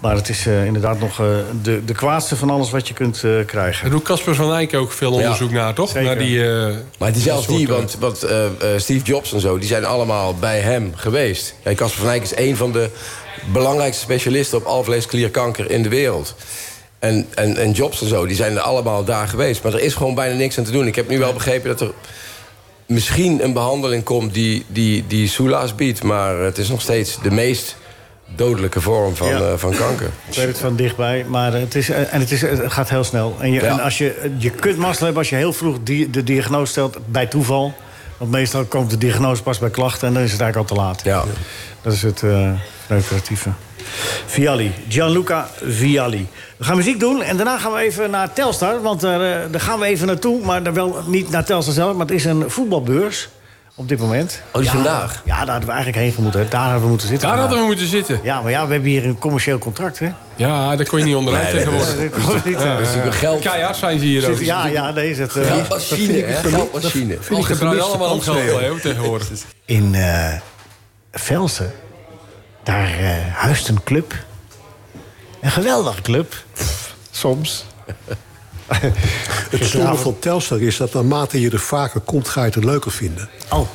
Maar 0.00 0.14
het 0.14 0.28
is 0.28 0.46
eh, 0.46 0.64
inderdaad 0.64 1.00
nog 1.00 1.20
eh, 1.20 1.26
de, 1.62 1.84
de 1.84 1.92
kwaadste 1.92 2.36
van 2.36 2.50
alles 2.50 2.70
wat 2.70 2.88
je 2.88 2.94
kunt 2.94 3.24
eh, 3.24 3.30
krijgen. 3.46 3.82
Daar 3.82 3.90
doet 3.90 4.02
Casper 4.02 4.34
van 4.34 4.54
Eyck 4.54 4.74
ook 4.74 4.92
veel 4.92 5.12
onderzoek 5.12 5.50
naar, 5.50 5.74
toch? 5.74 5.88
Zeker. 5.88 6.02
Naar 6.02 6.18
die, 6.18 6.50
eh, 6.50 6.74
Maar 6.98 7.12
die 7.12 7.22
zelfs 7.22 7.44
soort, 7.44 7.56
die, 7.56 7.68
want, 7.68 7.96
want 8.00 8.22
eh, 8.22 8.44
eh, 8.44 8.50
Steve 8.76 9.04
Jobs 9.04 9.32
en 9.32 9.40
zo... 9.40 9.58
die 9.58 9.68
zijn 9.68 9.84
allemaal 9.84 10.34
bij 10.34 10.60
hem 10.60 10.92
geweest. 10.94 11.54
Ja, 11.64 11.74
Casper 11.74 12.00
van 12.00 12.10
Eyck 12.10 12.22
is 12.22 12.36
een 12.36 12.56
van 12.56 12.72
de 12.72 12.90
belangrijkste 13.52 14.02
specialisten... 14.02 14.58
op 14.58 14.64
alvleesklierkanker 14.64 15.70
in 15.70 15.82
de 15.82 15.88
wereld. 15.88 16.34
En, 16.98 17.26
en, 17.34 17.56
en 17.56 17.72
Jobs 17.72 18.00
en 18.00 18.08
zo, 18.08 18.26
die 18.26 18.36
zijn 18.36 18.56
er 18.56 18.60
allemaal 18.60 19.04
daar 19.04 19.28
geweest. 19.28 19.62
Maar 19.62 19.72
er 19.72 19.80
is 19.80 19.94
gewoon 19.94 20.14
bijna 20.14 20.36
niks 20.36 20.58
aan 20.58 20.64
te 20.64 20.70
doen. 20.70 20.86
Ik 20.86 20.96
heb 20.96 21.08
nu 21.08 21.18
wel 21.18 21.32
begrepen 21.32 21.68
dat 21.68 21.80
er 21.80 21.92
misschien 22.86 23.44
een 23.44 23.52
behandeling 23.52 24.04
komt... 24.04 24.34
die, 24.34 24.64
die, 24.68 25.04
die 25.06 25.28
soelaas 25.28 25.74
biedt. 25.74 26.02
Maar 26.02 26.38
het 26.38 26.58
is 26.58 26.68
nog 26.68 26.80
steeds 26.80 27.18
de 27.22 27.30
meest 27.30 27.76
dodelijke 28.34 28.80
vorm 28.80 29.16
van, 29.16 29.28
Ja. 29.28 29.38
eh, 29.38 29.52
van 29.56 29.74
kanker. 29.74 30.10
Ik 30.28 30.34
weet 30.34 30.46
het 30.46 30.58
van 30.58 30.76
dichtbij, 30.76 31.24
maar 31.28 31.52
het, 31.52 31.74
is, 31.74 31.88
eh, 31.90 32.14
en 32.14 32.20
het, 32.20 32.30
is, 32.30 32.40
het 32.40 32.72
gaat 32.72 32.88
heel 32.90 33.04
snel. 33.04 33.36
En, 33.40 33.52
je, 33.52 33.60
Ja. 33.62 33.66
en 33.68 33.80
als 33.80 33.98
je, 33.98 34.30
je 34.38 34.50
kunt 34.50 34.76
mazzel 34.76 35.04
hebben 35.04 35.22
als 35.22 35.30
je 35.30 35.36
heel 35.36 35.52
vroeg 35.52 35.76
die, 35.82 36.10
de 36.10 36.24
diagnose 36.24 36.70
stelt 36.70 36.98
bij 37.06 37.26
toeval. 37.26 37.74
Want 38.16 38.30
meestal 38.30 38.64
komt 38.64 38.90
de 38.90 38.98
diagnose 38.98 39.42
pas 39.42 39.58
bij 39.58 39.70
klachten 39.70 40.08
en 40.08 40.14
dan 40.14 40.22
is 40.22 40.32
het 40.32 40.40
eigenlijk 40.40 40.70
al 40.70 40.76
te 40.76 40.82
laat. 40.82 41.00
Ja. 41.04 41.24
Dat 41.82 41.92
is 41.92 42.02
het 42.02 42.22
eh 42.22 42.50
recreatieve. 42.88 43.50
Vialli, 44.26 44.72
Gianluca 44.88 45.48
Vialli. 45.64 46.26
We 46.56 46.64
gaan 46.64 46.76
muziek 46.76 47.00
doen 47.00 47.22
en 47.22 47.36
daarna 47.36 47.58
gaan 47.58 47.72
we 47.72 47.78
even 47.78 48.10
naar 48.10 48.32
Telstar. 48.32 48.82
Want 48.82 49.00
daar, 49.00 49.50
daar 49.50 49.60
gaan 49.60 49.78
we 49.78 49.86
even 49.86 50.06
naartoe, 50.06 50.44
maar 50.44 50.62
dan 50.62 50.74
wel 50.74 51.02
niet 51.06 51.30
naar 51.30 51.44
Telstar 51.44 51.74
zelf. 51.74 51.92
Maar 51.96 52.06
het 52.06 52.14
is 52.14 52.24
een 52.24 52.50
voetbalbeurs 52.50 53.28
op 53.78 53.88
dit 53.88 53.98
moment. 53.98 54.42
Oh, 54.52 54.54
die 54.54 54.64
Ja, 54.64 54.70
vandaag? 54.70 55.22
Ja, 55.24 55.36
daar 55.38 55.48
hadden 55.48 55.68
we 55.68 55.74
eigenlijk 55.74 55.96
heen 56.14 56.22
moeten. 56.24 56.46
Daar 56.50 56.62
hadden 56.62 56.80
we 56.82 56.88
moeten 56.88 57.08
zitten. 57.08 57.28
Daar 57.28 57.38
hadden 57.38 57.58
we 57.58 57.64
moeten 57.64 57.86
zitten. 57.86 58.20
Ja, 58.22 58.40
maar 58.40 58.50
ja, 58.50 58.66
we 58.66 58.72
hebben 58.72 58.90
hier 58.90 59.04
een 59.04 59.18
commercieel 59.18 59.58
contract, 59.58 59.98
hè? 59.98 60.08
Ja, 60.36 60.76
daar 60.76 60.86
kon 60.86 60.98
je 60.98 61.04
niet 61.04 61.14
onderuit 61.14 61.52
Nee, 61.52 61.64
dat 61.64 61.72
tegenwoordig. 61.72 62.42
Dat 62.44 62.44
is 62.62 62.76
natuurlijk 62.86 63.06
een 63.06 63.12
geld, 63.12 63.40
Keihard 63.40 63.76
zijn 63.76 63.98
ze 63.98 64.04
hier 64.04 64.30
ook. 64.30 64.38
Ja, 64.38 64.66
ja, 64.66 64.90
nee, 64.90 65.10
is 65.10 65.18
het... 65.18 65.36
eh, 65.36 65.46
geldmachine, 65.50 66.12
hè? 66.22 66.50
Geldmachine. 66.50 67.18
Alles 67.30 67.46
gedraaid 67.46 67.80
allemaal 67.80 68.10
om 68.12 68.20
geld, 68.20 68.36
Leo, 68.36 68.78
tegenwoordig. 68.78 69.28
in 69.64 69.94
eh 69.94 70.32
Velsen, 71.12 71.72
daar 72.62 72.98
eh, 72.98 73.10
huist 73.34 73.68
een 73.68 73.82
club. 73.84 74.14
Een 75.40 75.50
geweldige 75.50 76.02
club. 76.02 76.34
Soms. 77.10 77.64
Het 79.50 79.64
stomme 79.64 79.96
van 79.96 80.16
Telstar 80.18 80.60
is 80.60 80.76
dat 80.76 80.92
naarmate 80.94 81.40
je 81.40 81.50
er 81.50 81.58
vaker 81.58 82.00
komt... 82.00 82.28
ga 82.28 82.40
je 82.40 82.46
het 82.46 82.54
er 82.54 82.64
leuker 82.64 82.90
vinden. 82.90 83.28
Oh, 83.52 83.68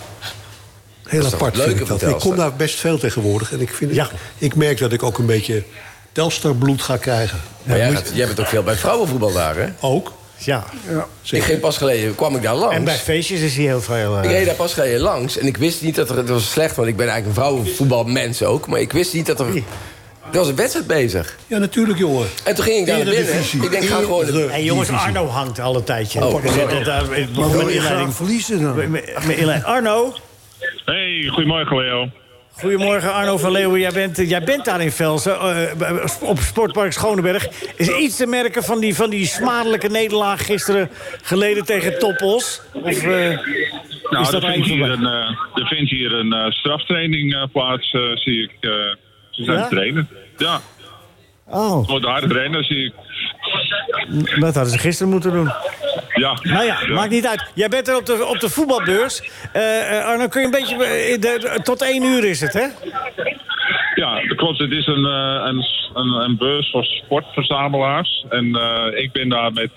Heel 1.04 1.26
apart 1.26 1.62
vind 1.62 1.80
ik 1.80 1.88
dat. 1.88 2.02
Ik 2.02 2.16
kom 2.20 2.36
daar 2.36 2.54
best 2.54 2.80
veel 2.80 2.98
tegenwoordig. 2.98 3.52
En 3.54 3.62
ik, 3.62 3.74
vind 3.74 3.94
Ja. 3.96 4.10
ik 4.38 4.56
merk 4.56 4.78
dat 4.78 4.94
ik 4.94 5.04
ook 5.04 5.18
een 5.18 5.26
beetje 5.26 5.64
Telstar 6.12 6.56
bloed 6.56 6.82
ga 6.82 6.98
krijgen. 6.98 7.39
Maar 7.64 7.78
jij, 7.78 7.91
gaat- 7.91 8.12
jij 8.14 8.26
bent 8.28 8.39
ook 8.39 8.46
veel 8.48 8.64
bij 8.64 8.76
vrouwenvoetbal 8.76 9.32
daar, 9.34 9.56
hè? 9.56 9.68
Ook. 9.80 10.12
ja. 10.38 10.64
Ik 11.32 11.44
ging 11.44 11.60
pas 11.60 11.78
geleden, 11.78 12.16
kwam 12.16 12.36
ik 12.36 12.41
daar 12.41 12.56
langs. 12.56 12.76
En 12.76 12.84
bij 12.84 12.98
feestjes 12.98 13.39
is 13.39 13.56
hij 13.56 13.64
heel 13.66 13.82
veel... 13.82 14.18
eh, 14.18 14.24
Ik 14.24 14.30
reed 14.30 14.46
daar 14.46 14.56
pas 14.56 14.74
geleden 14.74 15.00
langs 15.00 15.38
en 15.38 15.46
ik 15.48 15.58
wist 15.58 15.82
niet 15.82 15.96
dat 15.96 16.10
er... 16.10 16.18
Het 16.18 16.30
was 16.30 16.52
slecht, 16.52 16.76
want 16.76 16.88
ik 16.88 16.96
ben 16.98 17.08
eigenlijk 17.08 17.38
een 17.38 17.44
vrouwenvoetbalmens 17.44 18.44
ook. 18.44 18.68
Maar 18.68 18.80
ik 18.80 18.91
wist 18.91 19.14
niet 19.14 19.26
dat 19.26 19.39
er... 19.39 19.64
Er 20.32 20.38
was 20.39 20.47
een 20.47 20.55
wedstrijd 20.55 20.88
bezig. 20.88 21.38
Ja, 21.47 21.57
natuurlijk, 21.57 21.99
jongen. 21.99 22.28
En 22.45 22.55
toen 22.55 22.63
ging 22.63 22.80
ik 22.80 22.86
daar 22.86 22.97
naar 23.05 23.13
binnen. 23.15 23.36
Ik 23.61 23.71
denk, 23.71 23.84
ga 23.84 23.95
gewoon... 23.95 24.19
Eredivisie. 24.21 24.49
Hey, 24.49 24.63
jongens, 24.63 24.89
Arno 24.89 25.26
hangt 25.28 25.59
al 25.59 25.76
een 25.76 25.84
tijdje. 25.84 26.26
Oh, 26.26 26.43
ik 26.43 27.34
begon 27.34 27.51
wil 27.51 27.69
je 27.69 27.80
graag 27.82 28.13
verliezen 28.13 28.61
dan? 28.61 29.63
Arno, 29.63 30.13
Hey, 30.86 31.28
goedemorgen 31.32 31.78
Leo. 31.78 32.09
goedemorgen 32.51 33.13
Arno 33.13 33.38
van 33.38 33.51
Leeuwen. 33.51 33.80
Jij 33.80 33.91
bent, 33.91 34.17
jij 34.17 34.43
bent 34.43 34.65
daar 34.65 34.82
in 34.82 34.91
Velsen, 34.91 35.39
eh, 35.39 36.05
op 36.21 36.39
Sportpark 36.39 36.91
Schoneberg. 36.93 37.47
Is 37.76 37.88
er 37.88 37.97
iets 37.97 38.15
te 38.15 38.26
merken 38.26 38.63
van 38.63 38.80
die, 38.80 38.95
van 38.95 39.09
die 39.09 39.26
smadelijke 39.26 39.88
nederlaag 39.88 40.45
gisteren 40.45 40.89
geleden 41.21 41.65
tegen 41.65 41.99
Toppos? 41.99 42.61
Of, 42.74 43.03
eh, 43.03 43.38
Nou, 44.09 44.24
is 44.26 44.30
dat 44.30 44.43
er 44.43 44.51
vindt 44.51 44.67
hier 44.67 44.89
een, 44.89 45.05
eh, 45.05 45.61
er 45.61 45.67
vindt 45.67 45.89
hier 45.89 46.13
een 46.13 46.34
eh, 46.34 46.51
straftraining 46.51 47.34
eh, 47.34 47.43
plaats, 47.51 47.93
eh, 47.93 48.01
zie 48.15 48.43
ik. 48.43 48.51
Ze 49.34 49.44
zijn 49.44 49.58
Ja? 49.58 49.68
trainen. 49.68 50.10
Ja, 50.38 50.60
Oh, 51.48 51.78
het 51.80 51.90
wordt 51.90 52.06
hard 52.06 52.30
trainen, 52.30 52.64
zie 52.64 52.86
ik. 52.86 52.94
dat 54.40 54.54
hadden 54.56 54.72
ze 54.74 54.78
gisteren 54.80 55.12
moeten 55.12 55.32
doen. 55.32 55.52
Ja. 56.14 56.38
Nou 56.44 56.66
ja, 56.66 56.78
maakt 56.88 57.10
niet 57.10 57.28
uit. 57.28 57.52
Jij 57.56 57.68
bent 57.70 57.88
er 57.88 57.96
op 57.98 58.06
de, 58.06 58.26
op 58.26 58.40
de 58.40 58.50
voetbalbeurs. 58.50 59.22
Eh, 59.54 60.06
Arno, 60.06 60.28
kun 60.28 60.40
je 60.42 60.46
een 60.46 60.52
beetje... 60.52 60.76
eh, 60.86 61.20
de- 61.22 61.38
de- 61.40 61.60
tot 61.64 61.82
één 61.82 62.04
uur 62.04 62.24
is 62.26 62.42
het, 62.42 62.54
hè? 62.54 62.66
Ja, 63.96 64.22
dat 64.28 64.38
klopt. 64.38 64.60
Het 64.60 64.72
is 64.72 64.88
een, 64.88 65.04
een, 65.04 65.66
een, 65.94 66.08
een 66.24 66.38
beurs 66.38 66.70
voor 66.72 66.86
sportverzamelaars. 66.86 68.26
En 68.30 68.46
ik 68.96 69.12
ben 69.12 69.30
daar 69.30 69.54
met, 69.54 69.72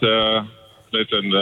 met 0.90 1.12
een, 1.12 1.32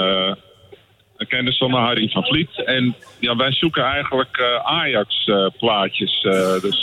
een 1.16 1.26
kennis 1.28 1.56
van 1.58 1.72
Harry 1.72 2.08
van 2.08 2.24
Vliet. 2.24 2.64
En 2.64 2.94
ja, 3.18 3.36
wij 3.36 3.52
zoeken 3.52 3.84
eigenlijk 3.84 4.60
Ajax-plaatjes. 4.64 6.20
dus 6.62 6.82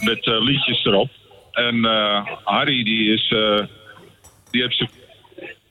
met 0.00 0.26
eh, 0.26 0.40
liedjes 0.40 0.84
erop. 0.84 1.08
En 1.56 1.84
eh, 1.84 2.26
Harry 2.44 2.84
die 2.84 3.12
is, 3.12 3.32
eh, 3.36 3.64
die 4.50 4.62
heeft 4.62 4.76
zijn 4.76 4.90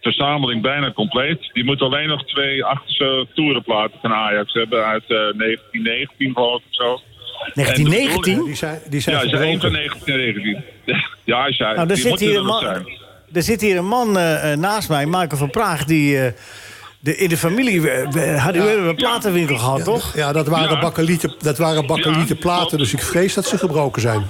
verzameling 0.02 0.62
bijna 0.62 0.92
compleet. 0.92 1.50
Die 1.54 1.64
moet 1.64 1.82
alleen 1.82 2.08
nog 2.08 2.26
twee 2.26 2.64
achterste 2.64 3.28
toerenplaten 3.34 4.00
van 4.02 4.14
Ajax 4.14 4.54
hebben 4.54 4.86
uit 4.86 5.04
eh, 5.04 5.18
1919 5.18 6.34
geloof 6.34 6.62
ik 6.62 6.68
zo. 6.70 7.00
1919? 7.54 8.46
Die 8.46 8.56
zijn, 8.56 8.80
die 8.90 9.00
zijn 9.00 9.16
Ja, 9.16 9.22
hij 9.22 9.32
is 9.32 9.40
één 9.40 9.60
gebroken. 9.60 10.02
van 10.06 10.12
1919. 10.12 10.64
Ja, 11.24 11.42
hij 11.42 11.54
zei, 11.54 11.76
Nou, 11.76 11.90
er 11.90 11.98
zit, 11.98 12.20
hier 12.20 12.32
er 12.32 12.38
een 12.38 12.46
man, 12.46 12.66
er 13.34 13.42
zit 13.42 13.62
hier 13.62 13.78
een 13.78 13.88
man 13.88 14.12
naast 14.60 14.90
mij, 14.90 15.06
Michael 15.06 15.38
van 15.38 15.50
Praag... 15.50 15.84
die 15.86 16.18
de, 17.06 17.16
in 17.18 17.30
de 17.30 17.38
familie... 17.38 17.82
we- 17.82 18.08
we- 18.12 18.38
hadden 18.38 18.66
we 18.66 18.72
een 18.90 18.96
platenwinkel 18.96 19.58
gehad, 19.58 19.84
toch? 19.84 20.16
Ja, 20.16 20.32
dat 20.32 20.48
waren 20.48 20.76
Ja. 20.76 20.80
bakkelieten, 20.80 21.36
dat 21.40 21.58
waren 21.58 21.86
bakkelieten 21.86 22.38
platen, 22.38 22.78
dus 22.78 22.94
ik 22.94 23.02
vrees 23.02 23.34
dat 23.34 23.46
ze 23.46 23.58
gebroken 23.58 24.02
zijn. 24.02 24.26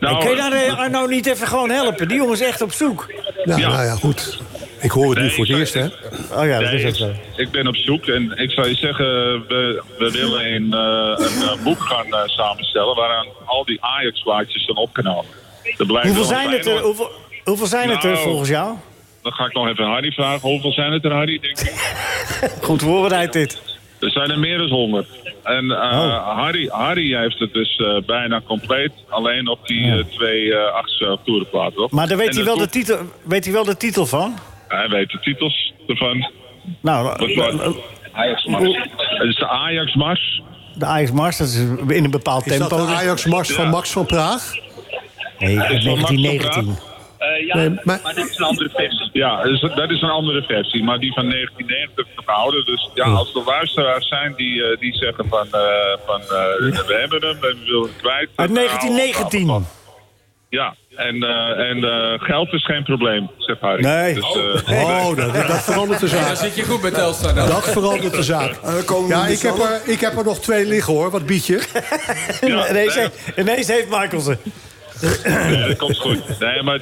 Nou, 0.00 0.20
Kun 0.20 0.30
je 0.30 0.36
daar 0.36 0.52
eh, 0.52 0.78
Arno 0.78 1.06
niet 1.06 1.26
even 1.26 1.46
gewoon 1.46 1.70
helpen? 1.70 2.08
Die 2.08 2.16
jongen 2.16 2.32
is 2.32 2.40
echt 2.40 2.62
op 2.62 2.72
zoek. 2.72 3.12
Nou 3.44 3.60
Ja. 3.60 3.66
ja, 3.68 3.72
nou 3.74 3.84
ja, 3.84 3.94
goed. 3.94 4.40
Ik 4.80 4.90
hoor 4.90 5.10
het 5.14 5.18
nu 5.22 5.30
voor 5.30 5.46
het 5.46 5.56
eerst, 5.58 5.74
hè? 5.74 5.84
Oh 5.84 6.46
ja, 6.46 6.58
dat 6.60 6.70
nee, 6.70 6.74
is 6.74 6.82
ik, 6.84 6.94
zo. 6.94 7.10
ik 7.36 7.50
ben 7.50 7.66
op 7.66 7.76
zoek 7.76 8.06
en 8.06 8.30
ik 8.36 8.50
zou 8.50 8.68
je 8.68 8.74
zeggen, 8.74 9.06
we, 9.48 9.82
we 9.98 10.10
willen 10.10 10.54
een, 10.54 10.72
eh, 10.72 11.26
een 11.26 11.48
eh, 11.48 11.64
boek 11.64 11.80
gaan 11.82 12.06
eh, 12.06 12.20
samenstellen 12.26 12.94
waaraan 12.96 13.26
al 13.44 13.64
die 13.64 13.84
Ajax-plaatjes 13.84 14.64
zijn 14.64 14.76
opgenomen. 14.76 15.24
Hoeveel 15.76 16.06
een 16.20 16.24
zijn 16.24 16.50
het 16.50 16.66
er, 16.66 16.80
hoeveel, 16.80 17.10
hoeveel 17.44 17.66
zijn 17.66 17.90
het 17.90 18.04
er 18.04 18.18
volgens 18.18 18.48
jou? 18.48 18.76
Dan 19.22 19.32
ga 19.32 19.44
ik 19.44 19.52
nog 19.54 19.68
even 19.68 19.84
Harry 19.84 20.12
vragen. 20.12 20.48
Hoeveel 20.48 20.72
zijn 20.72 20.92
het 20.92 21.04
er, 21.04 21.12
Harry? 21.12 21.38
Denk 21.40 21.58
ik? 21.60 21.72
Goed 22.66 22.82
voorbereid 22.82 23.32
dit. 23.32 23.62
Er 24.00 24.10
zijn 24.10 24.30
er 24.30 24.38
meer 24.38 24.58
dan 24.58 24.68
100. 24.68 25.06
En 25.42 25.70
eh, 25.70 25.98
Oh. 25.98 26.36
Harry, 26.38 26.68
Harry 26.70 27.16
heeft 27.16 27.38
het 27.38 27.52
dus 27.52 27.76
eh, 27.76 27.96
bijna 28.06 28.40
compleet. 28.46 28.92
Alleen 29.08 29.48
op 29.48 29.66
die 29.66 29.90
eh, 29.92 30.04
twee 30.04 30.42
uh, 30.44 30.64
achtste 30.74 31.18
toerenplaten. 31.24 31.88
Maar 31.90 32.08
daar 32.08 32.16
weet 32.16 32.28
En 32.28 32.34
hij, 32.36 32.44
wel 32.44 32.56
de 32.56 32.68
titel, 32.68 32.98
weet 33.22 33.44
hij 33.44 33.52
wel 33.52 33.64
de 33.64 33.76
titel 33.76 34.06
van? 34.06 34.34
Hij 34.68 34.88
weet 34.88 35.10
de 35.10 35.18
titels 35.20 35.72
ervan. 35.86 36.30
Nou, 36.80 37.26
Ajax-mars. 38.12 38.76
Het 38.96 39.28
is 39.28 39.36
de 39.36 39.48
Ajax-mars. 39.48 40.42
de 40.74 40.86
Ajax 40.86 41.10
Mars, 41.12 41.36
dat 41.36 41.46
is 41.48 41.56
in 41.88 42.04
een 42.04 42.10
bepaald 42.10 42.46
Is 42.46 42.58
dat 42.58 42.68
tempo. 42.68 42.86
de 42.86 42.92
Ajax-mars 42.92 43.50
van 43.52 43.64
Ja. 43.64 43.70
Max 43.70 43.90
van 43.90 44.06
Praag? 44.06 44.52
Nee, 45.38 45.54
Is 45.56 45.58
van 45.58 45.68
Max 45.68 45.80
van 45.82 46.22
1919. 46.22 46.78
Eh, 47.22 47.46
ja, 47.46 47.56
Nee, 47.56 47.70
maar- 47.82 48.00
maar 48.02 48.14
dit 48.14 48.30
is 48.30 48.38
een 48.38 48.44
andere 48.44 48.70
versie. 48.74 49.10
Ja, 49.12 49.42
dus 49.42 49.60
dat 49.60 49.90
is 49.90 50.02
een 50.02 50.08
andere 50.10 50.42
versie. 50.42 50.82
Maar 50.84 50.98
die 50.98 51.12
van 51.12 51.26
1990 51.28 52.06
is 52.06 52.24
gehouden. 52.24 52.64
Dus 52.64 52.90
ja, 52.94 53.04
als 53.04 53.34
er 53.34 53.42
luisteraars 53.44 54.08
zijn 54.08 54.34
die, 54.36 54.62
eh, 54.64 54.78
die 54.80 54.94
zeggen 54.96 55.28
van... 55.28 55.46
eh, 55.50 55.60
van 56.06 56.20
eh, 56.20 56.26
we 56.86 56.96
hebben 57.00 57.20
hem 57.28 57.30
en 57.30 57.40
we 57.40 57.56
willen 57.66 57.82
hem 57.82 57.96
kwijt. 58.00 58.28
Uit 58.34 58.48
dan, 58.48 58.52
nou, 58.52 58.66
1919. 58.68 59.66
Ja, 60.48 60.74
en, 60.96 61.22
eh, 61.22 61.68
en 61.70 61.84
eh, 61.84 62.20
geld 62.20 62.52
is 62.52 62.64
geen 62.64 62.82
probleem, 62.82 63.30
zegt 63.38 63.60
Harry. 63.60 63.84
Nee. 63.84 64.14
Dus, 64.14 64.36
eh, 64.64 64.82
Oh, 64.84 65.16
dat, 65.16 65.34
dat 65.34 65.62
verandert 65.70 66.00
de 66.00 66.06
Ja, 66.06 66.12
zaak. 66.24 66.36
zit 66.36 66.54
je 66.54 66.62
goed 66.64 66.80
bij 66.80 66.90
Telstar 66.90 67.34
dan. 67.34 67.46
Dat 67.48 67.70
verandert 67.70 68.14
de 68.14 68.22
zaak. 68.22 68.58
Ja, 69.08 69.26
ik 69.26 69.40
heb, 69.40 69.58
er, 69.58 69.80
ik 69.84 70.00
heb 70.00 70.16
er 70.16 70.24
nog 70.24 70.38
twee 70.40 70.66
liggen 70.66 70.92
hoor. 70.94 71.10
Wat 71.10 71.26
bied 71.26 71.46
je? 71.46 71.54
ja, 72.40 72.68
ineens, 72.70 72.94
nee, 72.94 73.02
heeft- 73.04 73.38
ineens 73.38 73.66
heeft 73.68 73.88
Michael 73.88 74.20
ze. 74.20 74.36
nee, 75.24 75.68
dat 75.68 75.76
komt 75.76 75.98
goed. 75.98 76.38
Nee, 76.38 76.62
maar 76.62 76.80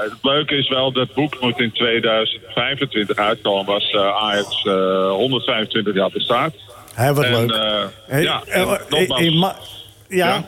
het 0.00 0.12
leuke 0.22 0.54
is 0.56 0.68
wel, 0.68 0.92
dat 0.92 1.14
boek 1.14 1.40
moet 1.40 1.58
in 1.60 1.72
2025 1.72 3.16
uitkomen. 3.16 3.74
Als 3.74 3.90
eh, 3.90 4.16
Ajax 4.16 4.64
eh, 4.64 5.10
125 5.10 5.94
jaar 5.94 6.10
bestaat. 6.10 6.54
Wat 6.96 7.24
en, 7.24 7.46
leuk. 7.46 7.50
eh, 8.06 8.22
ja, 8.22 8.42
eh, 8.46 8.60
en 8.60 8.68
eh, 8.68 8.88
nogmaals, 8.88 9.86
eh, 10.08 10.16
ja. 10.18 10.26
Ja? 10.28 10.44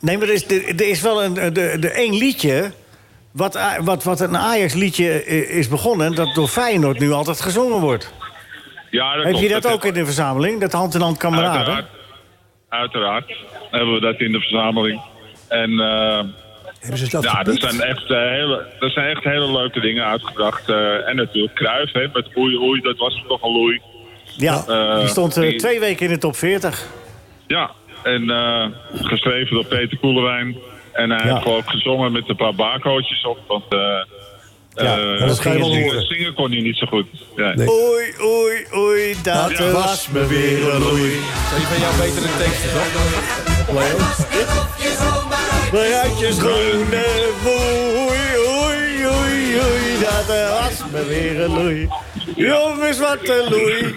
Nee, 0.00 0.18
maar 0.18 0.28
er 0.28 0.34
is, 0.34 0.46
er, 0.50 0.88
is 0.88 1.00
wel 1.00 1.22
een, 1.24 1.34
de, 1.34 1.76
de 1.80 1.90
één 1.90 2.14
liedje... 2.16 2.72
Wat, 3.32 3.58
wat, 3.80 4.04
wat 4.04 4.20
een 4.20 4.36
Ajax-liedje 4.36 5.24
is 5.48 5.68
begonnen... 5.68 6.14
dat 6.14 6.34
door 6.34 6.48
Feyenoord 6.48 6.98
nu 6.98 7.10
altijd 7.12 7.40
gezongen 7.40 7.80
wordt. 7.80 8.12
ja, 8.90 9.14
dat 9.16 9.24
Heb 9.24 9.34
je 9.34 9.46
klopt. 9.46 9.62
dat 9.62 9.72
ook 9.72 9.84
in 9.84 9.94
de 9.94 10.04
verzameling? 10.04 10.60
Dat 10.60 10.72
hand 10.72 10.94
in 10.94 11.00
hand 11.00 11.16
kameraden? 11.16 11.56
Uiteraard. 11.58 11.86
Uiteraard 12.68 13.32
hebben 13.70 13.94
we 13.94 14.00
dat 14.00 14.20
in 14.20 14.32
de 14.32 14.40
verzameling. 14.40 15.00
En 15.48 15.70
eh, 15.80 16.24
Hebben 16.80 16.98
ze 16.98 17.10
dat 17.10 17.22
ja, 17.24 17.30
gepikt? 17.30 17.60
zijn, 17.62 17.80
echt, 17.80 18.10
eh, 18.10 18.16
hele, 18.18 18.66
er 18.80 18.90
zijn 18.90 19.06
echt 19.16 19.24
hele 19.24 19.52
leuke 19.52 19.80
dingen 19.80 20.04
uitgebracht. 20.04 20.68
Eh, 20.68 21.08
en 21.08 21.16
natuurlijk 21.16 21.54
Kruif, 21.54 21.92
hè, 21.92 22.06
met 22.12 22.36
Oei 22.36 22.56
Oei, 22.56 22.80
dat 22.80 22.96
was 22.98 23.22
toch 23.28 23.42
een 23.42 23.52
loei. 23.52 23.80
Ja, 24.36 24.64
Eh, 24.68 24.98
die 24.98 25.08
stond 25.08 25.34
die- 25.34 25.56
twee 25.58 25.80
weken 25.80 26.06
in 26.06 26.12
de 26.12 26.18
top 26.18 26.36
40. 26.36 26.86
Ja, 27.46 27.70
en 28.02 28.22
geschreven 28.92 29.54
door 29.54 29.64
Peter 29.66 29.98
Koelewijn. 29.98 30.56
En 30.92 31.10
hij 31.10 31.26
Ja. 31.26 31.34
heeft 31.34 31.46
ook 31.46 31.70
gezongen 31.70 32.12
met 32.12 32.28
een 32.28 32.36
paar 32.36 32.54
barcootjes 32.54 33.24
op. 33.26 33.38
Want 33.46 33.64
Ja, 34.74 34.98
eh, 34.98 35.26
dat 35.26 35.38
ga 35.38 35.52
je 35.52 35.58
wel 35.58 35.70
zingen, 35.70 35.82
horen. 35.88 36.06
zingen 36.06 36.34
kon 36.34 36.50
hij 36.50 36.60
niet 36.60 36.76
zo 36.76 36.86
goed. 36.86 37.06
Ja. 37.36 37.54
Nee. 37.54 37.68
Oei, 37.68 38.14
oei, 38.22 38.64
oei, 38.74 39.14
dat 39.22 39.50
Ja. 39.58 39.70
was 39.70 40.08
me 40.12 40.26
weer 40.26 40.74
een 40.74 40.82
loei. 40.82 41.12
Een 41.12 41.62
van 41.70 41.80
jouw 41.80 41.96
betere 41.98 42.26
teksten, 42.38 42.70
toch? 42.72 42.88
Vooruit 45.70 46.18
je 46.18 46.32
schoenen, 46.32 47.04
oei, 47.46 48.36
oei, 48.48 49.06
oei, 49.06 49.60
oei, 49.60 49.98
dat 50.00 50.26
was 50.26 50.90
me 50.92 51.04
weer 51.06 51.40
een 51.40 51.50
loei. 51.52 51.88
Jongens, 52.36 52.98
wat 52.98 53.28
een 53.28 53.48
loei. 53.50 53.94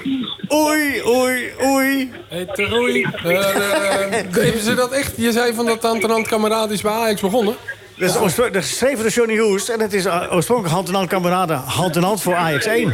Oei, 0.53 1.01
oei, 1.07 1.51
oei. 1.65 2.11
Hey, 2.29 2.45
Teroei. 2.45 3.05
Eh, 3.23 3.55
eh, 3.55 4.11
hebben 4.45 4.61
ze 4.61 4.73
dat 4.75 4.91
echt? 4.91 5.13
Je 5.17 5.31
zei 5.31 5.53
van 5.53 5.65
dat 5.65 5.81
Tantenant 5.81 6.27
Kameraad 6.27 6.71
is 6.71 6.81
bij 6.81 6.91
Ajax 6.91 7.21
begonnen. 7.21 7.55
Dat 8.03 8.25
is, 8.25 8.35
dat 8.35 8.55
is 8.55 8.69
geschreven 8.69 8.97
door 8.97 9.11
Johnny 9.11 9.37
Hoest. 9.37 9.69
En 9.69 9.79
het 9.79 9.93
is 9.93 10.05
eh, 10.05 10.27
oorspronkelijk 10.31 10.73
hand 10.73 10.87
in 10.87 10.93
hand 10.93 11.07
kameraden. 11.07 11.57
Hand 11.57 11.95
in 11.95 12.03
hand 12.03 12.21
voor 12.21 12.35
Ajax 12.35 12.65
1. 12.65 12.93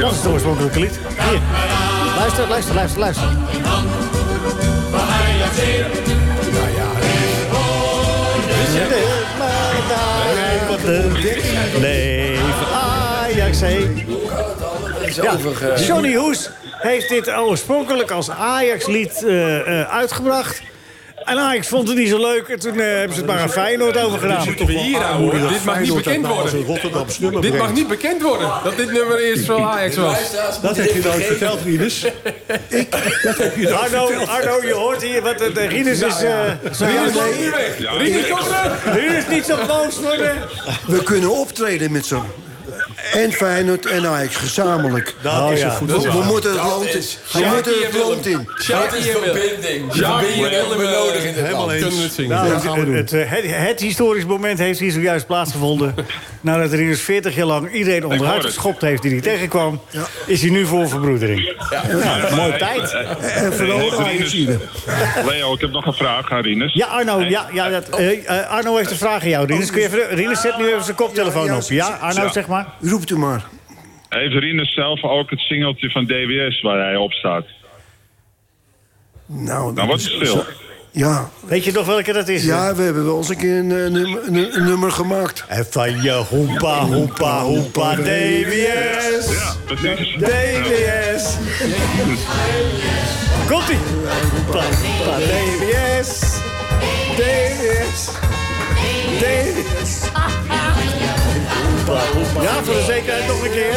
Dat 0.00 0.12
is 0.12 0.16
het 0.16 0.26
oorspronkelijke 0.26 0.80
lied. 0.80 0.98
Hier. 1.30 1.40
Luister, 2.16 2.48
luister, 2.48 2.74
luister, 2.74 3.00
luister. 3.00 3.28
Leven 11.80 12.66
Ajax 12.72 13.60
1. 13.60 14.06
Ja, 15.14 15.36
Johnny 15.76 16.14
Hoes 16.14 16.50
heeft 16.70 17.08
dit 17.08 17.36
oorspronkelijk 17.36 18.10
als 18.10 18.30
Ajax-lied 18.30 19.24
eh, 19.24 19.80
eh, 19.80 19.90
uitgebracht. 19.90 20.62
En 21.24 21.38
Ajax 21.38 21.68
vond 21.68 21.88
het 21.88 21.96
niet 21.96 22.08
zo 22.08 22.20
leuk. 22.20 22.48
En 22.48 22.58
toen 22.58 22.80
eh, 22.80 22.86
hebben 22.86 23.12
ze 23.12 23.22
het 23.22 23.26
maar 23.30 23.40
aan 23.40 23.50
Feyenoord 23.50 23.98
overgedaan. 23.98 24.44
Moeten 24.44 24.66
we 24.66 24.72
hier 24.72 25.00
houden? 25.00 25.48
Dit 25.48 25.64
mag 25.64 25.80
niet 25.80 25.94
bekend 25.94 26.26
worden. 26.26 27.40
Dit 27.40 27.58
mag 27.58 27.72
niet 27.72 27.88
bekend 27.88 28.22
worden. 28.22 28.50
Dat 28.64 28.76
dit 28.76 28.92
nummer 28.92 29.18
eerst 29.18 29.44
van 29.44 29.62
Ajax 29.62 29.96
was. 29.96 30.18
Dat 30.62 30.76
heb 30.76 30.92
je 30.92 31.00
nooit 31.04 31.24
verteld, 31.24 31.58
Rinus. 31.64 32.04
Ik, 32.68 32.90
dat 33.22 33.36
heb 33.38 33.56
je 33.56 33.62
nooit 33.62 33.74
Arno, 33.74 34.06
verteld. 34.06 34.28
Arno, 34.28 34.66
je 34.66 34.72
hoort 34.72 35.02
hier 35.02 35.22
wat 35.22 35.38
de, 35.38 35.66
Rinus 35.66 36.00
is... 36.00 36.22
eh 36.22 36.30
zo 36.72 36.84
Rinus 36.84 37.14
loopt 37.14 37.38
nu 37.38 37.50
weg. 37.50 37.98
Rinus, 37.98 38.28
kom 38.28 38.38
terug. 38.38 38.94
Rinus 38.94 39.28
niet 39.28 39.44
zo 39.44 39.56
boos 39.66 40.00
worden. 40.00 40.34
We 40.86 41.02
kunnen 41.02 41.30
optreden 41.30 41.92
met 41.92 42.06
z'n... 42.06 42.22
En 43.12 43.32
Feyenoord 43.32 43.86
en 43.86 44.06
Ajax, 44.06 44.36
gezamenlijk. 44.36 45.14
Dat 45.22 45.50
is 45.50 45.62
een 45.62 45.86
We, 45.86 46.00
we 46.00 46.22
moeten 46.26 46.50
het 46.50 46.62
land 46.62 46.84
in. 46.94 47.02
We 47.32 47.48
moeten 47.54 47.72
het 47.82 47.98
land 47.98 48.26
in. 48.26 48.48
Sjaki 48.60 49.10
en 49.10 49.20
Willem. 49.32 49.92
Sjaki 49.92 50.44
en 50.44 50.50
Willem. 50.50 50.90
nodig 50.92 51.24
in 51.24 51.34
dit 51.34 51.42
Helemaal 51.44 51.66
land. 51.66 51.72
eens. 51.72 51.80
Kunnen 51.82 51.98
we 51.98 52.04
het 52.04 52.12
zingen. 52.12 52.36
Nou, 52.36 52.48
Ja, 52.48 52.54
het, 52.54 53.12
het, 53.12 53.12
eh, 53.12 53.30
het, 53.30 53.44
het 53.46 53.80
historisch 53.80 54.24
moment 54.24 54.58
heeft 54.58 54.78
hier 54.78 54.92
zojuist 54.92 55.26
plaatsgevonden. 55.26 55.94
Nadat 56.40 56.72
Rinus 56.72 57.00
40 57.00 57.34
jaar 57.34 57.46
lang 57.46 57.72
iedereen 57.72 58.06
onderuit 58.06 58.44
geschopt 58.44 58.80
heeft 58.80 59.02
die 59.02 59.10
hij 59.10 59.20
tegenkwam... 59.20 59.80
is 60.26 60.40
hij 60.40 60.50
nu 60.50 60.66
voor 60.66 60.88
verbroedering. 60.88 61.54
Ja, 61.70 62.34
mooie 62.36 62.56
tijd. 62.56 62.92
En 63.20 63.52
vooral 63.52 64.00
Ajax 64.04 64.32
hier. 64.32 64.58
Leo, 65.26 65.54
ik 65.54 65.60
heb 65.60 65.70
nog 65.70 65.86
een 65.86 65.92
vraag 65.92 66.30
aan 66.30 66.40
Rinus. 66.42 66.74
Ja, 66.74 66.86
Arno, 66.86 67.20
ja, 67.20 67.46
ja, 67.52 67.68
dat, 67.68 67.88
eh, 67.88 68.38
eh, 68.38 68.50
Arno 68.50 68.76
heeft 68.76 68.90
een 68.90 68.96
vraag 68.96 69.22
aan 69.22 69.28
jou. 69.28 69.46
Rinus, 69.46 69.70
kun 69.70 69.80
je 69.80 69.86
even, 69.86 70.08
Rinus 70.08 70.40
zet 70.40 70.58
nu 70.58 70.66
even 70.68 70.84
zijn 70.84 70.96
koptelefoon 70.96 71.44
Ja, 71.44 71.52
ja, 71.52 71.58
op. 71.58 71.68
Ja, 71.68 71.86
Arno, 72.00 72.22
ja. 72.22 72.32
zeg 72.32 72.46
maar. 72.46 72.66
Roept 72.92 73.10
u 73.10 73.16
maar. 73.18 73.44
Heeft 74.08 74.34
Rinus 74.34 74.74
zelf 74.74 75.02
ook 75.02 75.30
het 75.30 75.38
singeltje 75.40 75.90
van 75.90 76.04
DWS 76.06 76.60
waar 76.60 76.78
hij 76.78 76.96
op 76.96 77.12
staat? 77.12 77.44
Nou, 79.26 79.72
Nou, 79.74 79.88
wat 79.88 79.98
is 79.98 80.10
stil? 80.14 80.44
Ja, 80.90 81.30
Weet 81.46 81.64
je 81.64 81.72
nog 81.72 81.86
welke 81.86 82.12
dat 82.12 82.28
is? 82.28 82.44
ja, 82.44 82.74
we 82.74 82.82
hebben 82.82 83.04
wel 83.04 83.16
eens 83.16 83.28
een 83.28 83.36
keer 83.36 83.58
een, 83.58 83.70
eh, 83.70 83.90
nummer, 83.90 84.22
een, 84.26 84.56
een 84.56 84.64
nummer 84.64 84.90
gemaakt. 84.90 85.44
En 85.48 85.66
van 85.70 86.02
je 86.02 86.12
hoempa, 86.28 86.84
hoempa, 86.84 87.42
hoempa, 87.42 87.94
DWS. 87.94 89.32
Ja, 89.32 89.54
precies. 89.66 90.14
DWS. 90.14 91.36
Komt-ie. 93.48 93.78
Hoempa, 94.30 94.64
hoempa, 94.64 95.18
DWS. 95.18 96.20
DWS. 97.16 98.08
DWS. 99.18 100.10
Ja, 101.86 102.62
voor 102.62 102.74
de 102.74 102.84
zekerheid 102.86 103.26
nog 103.26 103.44
een 103.44 103.50
keer. 103.50 103.74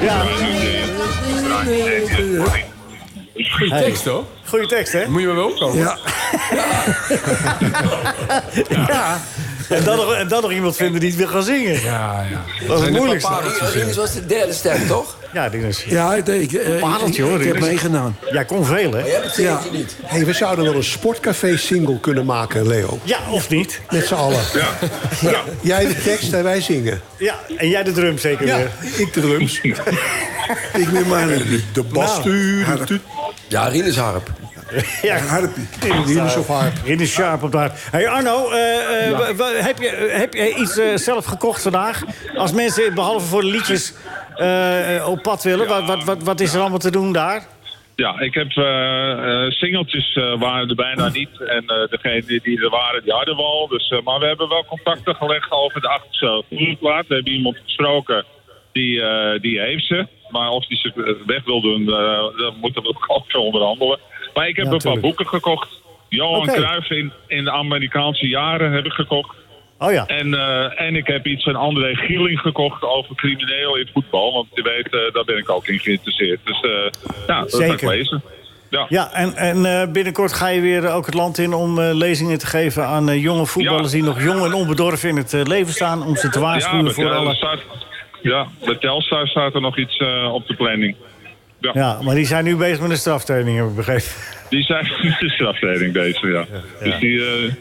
Ja, 0.00 0.22
Goeie 3.50 3.70
tekst, 3.82 4.04
hoor. 4.04 4.24
goede 4.48 4.66
tekst, 4.66 4.92
hè? 4.92 5.08
Moet 5.08 5.20
je 5.20 5.26
wel 5.26 5.44
opkomen. 5.48 5.78
Ja, 5.78 5.98
Ja. 8.86 9.20
En 9.68 9.84
dan, 9.84 9.96
nog, 9.96 10.14
en 10.14 10.28
dan 10.28 10.42
nog 10.42 10.52
iemand 10.52 10.76
vinden 10.76 11.00
die 11.00 11.08
het 11.10 11.18
wil 11.18 11.28
gaan 11.28 11.42
zingen. 11.42 11.80
Ja, 11.82 12.26
ja. 12.30 12.66
Dat 12.66 12.78
is 12.78 12.84
het 12.84 12.94
moeilijkste. 12.94 13.32
Rinus 13.72 13.96
was 13.96 14.12
de 14.12 14.26
derde 14.26 14.52
stem, 14.52 14.86
toch? 14.86 15.16
Ja, 15.32 15.46
Rinus. 15.46 15.84
ja 15.88 16.14
ik, 16.14 16.26
ik, 16.26 16.52
eh, 16.52 16.74
ik, 17.06 17.16
hoor, 17.18 17.40
ik 17.40 17.46
heb 17.46 17.58
meegedaan. 17.60 18.16
Jij 18.30 18.44
kon 18.44 18.64
veel, 18.64 18.92
hè? 18.92 18.98
Jij 18.98 19.10
hebt 19.10 19.24
het 19.24 19.34
singeltje 19.34 19.70
niet. 19.70 19.96
Hey, 20.04 20.24
we 20.24 20.32
zouden 20.32 20.64
wel 20.64 20.74
een 20.74 20.84
sportcafé-single 20.84 22.00
kunnen 22.00 22.24
maken, 22.24 22.66
Leo. 22.66 22.98
Ja, 23.02 23.18
of 23.30 23.48
niet? 23.48 23.80
Met 23.90 24.06
z'n 24.06 24.14
allen. 24.14 24.40
Ja. 24.54 24.68
ja. 25.30 25.42
Jij 25.60 25.86
de 25.86 26.02
tekst 26.02 26.32
en 26.32 26.42
wij 26.42 26.60
zingen. 26.60 27.00
Ja, 27.16 27.34
en 27.56 27.68
jij 27.68 27.82
de 27.82 27.92
drum 27.92 28.18
zeker 28.18 28.46
Ja, 28.46 28.56
weer. 28.56 28.70
ik 28.96 29.12
de 29.12 29.20
drums. 29.20 29.60
Ik 30.74 30.90
ben 30.92 31.06
maar 31.08 31.28
een 31.30 31.62
De 31.72 31.82
bas. 31.82 32.20
harp. 32.64 32.90
Ja, 33.48 33.68
Rinus 33.68 33.96
Harp. 33.96 34.30
Ja, 35.02 35.18
harpie. 35.18 35.68
Rinus 36.06 36.36
of 36.36 36.46
harp. 36.46 36.72
Rinus 36.84 37.12
Sharp 37.12 37.42
op 37.42 37.52
daar. 37.52 37.72
Hey 37.90 38.08
Arno, 38.08 38.50
eh, 38.50 39.10
eh, 39.10 39.64
heb, 39.64 39.78
je, 39.78 40.08
heb 40.10 40.34
je 40.34 40.54
iets 40.54 40.78
eh, 40.78 40.96
zelf 40.96 41.24
gekocht 41.24 41.62
vandaag? 41.62 42.02
Als 42.36 42.52
mensen, 42.52 42.94
behalve 42.94 43.26
voor 43.26 43.40
de 43.40 43.46
liedjes, 43.46 43.94
eh, 44.36 44.96
eh, 44.96 45.08
op 45.08 45.22
pad 45.22 45.42
willen, 45.42 45.68
wat, 45.68 45.84
wat, 45.86 46.04
wat, 46.04 46.22
wat 46.22 46.40
is 46.40 46.54
er 46.54 46.60
allemaal 46.60 46.78
te 46.78 46.90
doen 46.90 47.12
daar? 47.12 47.46
Ja, 47.96 48.20
ik 48.20 48.34
heb 48.34 48.50
eh, 48.50 49.44
eh, 49.44 49.50
singeltjes 49.50 50.12
eh, 50.14 50.38
waren 50.38 50.68
er 50.68 50.74
bijna 50.74 51.08
niet. 51.08 51.40
En 51.40 51.66
eh 51.66 51.88
degene 51.90 52.22
die, 52.26 52.40
die 52.42 52.62
er 52.64 52.70
waren, 52.70 53.02
die 53.02 53.12
hadden 53.12 53.36
we 53.36 53.42
al. 53.42 53.68
Dus, 53.68 53.88
eh, 53.88 54.02
maar 54.02 54.18
we 54.18 54.26
hebben 54.26 54.48
wel 54.48 54.64
contacten 54.64 55.14
gelegd 55.14 55.50
over 55.50 55.80
de 55.80 55.88
achterste 55.88 56.42
vloerplaat. 56.50 57.06
We 57.06 57.14
hebben 57.14 57.32
iemand 57.32 57.56
gesproken, 57.64 58.24
die, 58.72 59.02
eh, 59.02 59.40
die 59.40 59.60
heeft 59.60 59.86
ze. 59.86 60.06
Maar 60.30 60.50
of 60.50 60.66
die 60.66 60.78
ze 60.78 61.16
weg 61.26 61.44
wil 61.44 61.60
doen, 61.60 61.80
eh 61.88 62.38
daar 62.38 62.52
moeten 62.60 62.82
we 62.82 62.88
ook 62.88 63.04
over 63.08 63.38
onderhandelen. 63.38 63.98
Maar 64.36 64.48
ik 64.48 64.56
heb 64.56 64.66
Ja, 64.66 64.72
een 64.72 64.78
paar 64.78 65.00
boeken 65.00 65.26
gekocht. 65.26 65.68
Johan. 66.08 66.46
Cruijff 66.46 66.90
in, 66.90 67.12
in 67.26 67.44
de 67.44 67.50
Amerikaanse 67.50 68.28
jaren 68.28 68.72
heb 68.72 68.84
ik 68.84 68.92
gekocht. 68.92 69.36
Oh 69.78 69.92
ja. 69.92 70.06
En, 70.06 70.34
eh, 70.34 70.80
en 70.80 70.96
ik 70.96 71.06
heb 71.06 71.26
iets 71.26 71.44
van 71.44 71.56
André 71.56 71.94
Gieling 71.94 72.40
gekocht 72.40 72.82
over 72.82 73.14
crimineel 73.14 73.76
in 73.76 73.88
voetbal. 73.92 74.32
Want 74.32 74.46
je 74.54 74.62
weet, 74.62 74.94
eh, 74.94 75.14
daar 75.14 75.24
ben 75.24 75.36
ik 75.36 75.50
ook 75.50 75.66
in 75.66 75.78
geïnteresseerd. 75.78 76.40
Dus 76.44 76.60
eh, 76.60 76.70
ja, 77.26 77.40
dat 77.40 77.54
ga 77.54 77.64
ik 77.64 77.70
Zeker. 77.70 77.88
lezen. 77.88 78.22
Ja. 78.70 78.86
Ja, 78.88 79.12
en, 79.12 79.36
en 79.36 79.92
binnenkort 79.92 80.32
ga 80.32 80.48
je 80.48 80.60
weer 80.60 80.90
ook 80.92 81.06
het 81.06 81.14
land 81.14 81.38
in 81.38 81.54
om 81.54 81.80
lezingen 81.80 82.38
te 82.38 82.46
geven 82.46 82.86
aan 82.86 83.20
jonge 83.20 83.46
voetballers 83.46 83.90
die 83.90 84.02
nog 84.02 84.22
jong 84.22 84.44
en 84.44 84.52
onbedorven 84.52 85.08
in 85.08 85.16
het 85.16 85.48
leven 85.48 85.72
staan. 85.72 86.02
Om 86.02 86.16
ze 86.16 86.28
te 86.28 86.40
waarschuwen 86.40 86.94
voor 86.94 87.14
alle. 87.14 87.34
staat, 87.34 87.58
ja, 88.22 88.46
bij 88.64 88.74
Telstar 88.74 89.28
staat 89.28 89.54
er 89.54 89.60
nog 89.60 89.78
iets 89.78 90.02
op 90.32 90.46
de 90.46 90.54
planning. 90.56 90.96
Ja. 91.74 91.80
Ja, 91.82 91.98
maar 92.02 92.14
die 92.14 92.26
zijn 92.26 92.44
nu 92.44 92.56
bezig 92.56 92.80
met 92.80 92.90
een 92.90 92.96
straftraining, 92.96 93.58
heb 93.58 93.66
ik 93.68 93.74
begrepen. 93.74 94.04
Die 94.48 94.62
zijn 94.62 94.84
de 95.20 95.28
straftraining 95.30 95.92
deze, 95.92 96.26
ja. 96.26 96.46
Dus 96.82 96.98
die... 96.98 97.20
eh, 97.24 97.52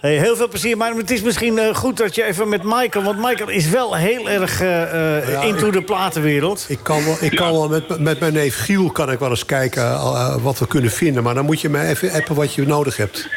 Hey, 0.00 0.16
heel 0.18 0.36
veel 0.36 0.48
plezier, 0.48 0.76
maar 0.76 0.92
het 0.94 1.10
is 1.10 1.22
misschien 1.22 1.58
eh, 1.58 1.74
goed 1.74 1.96
dat 1.96 2.14
je 2.14 2.24
even 2.24 2.48
met 2.48 2.62
Michael... 2.62 3.04
want 3.04 3.18
Michael 3.18 3.48
is 3.50 3.68
wel 3.70 3.94
heel 3.96 4.30
erg 4.30 4.60
eh, 4.60 4.82
eh, 5.18 5.30
Ja, 5.30 5.42
into 5.42 5.66
ik- 5.66 5.72
de 5.72 5.82
platenwereld. 5.82 6.66
Ik 6.68 6.78
kan 6.82 7.04
wel, 7.04 7.16
ik 7.20 7.30
kan 7.34 7.52
wel 7.52 7.68
met, 7.68 7.98
met 7.98 8.20
mijn 8.20 8.32
neef 8.32 8.56
Giel 8.64 8.90
kan 8.90 9.10
ik 9.12 9.18
wel 9.18 9.30
eens 9.30 9.44
kijken 9.46 9.82
wat 10.42 10.58
we 10.58 10.66
kunnen 10.66 10.90
vinden. 10.90 11.22
Maar 11.22 11.34
dan 11.34 11.44
moet 11.44 11.60
je 11.60 11.68
me 11.68 11.80
even 11.86 12.10
appen 12.10 12.34
wat 12.34 12.54
je 12.54 12.66
nodig 12.66 12.96
hebt. 12.96 13.28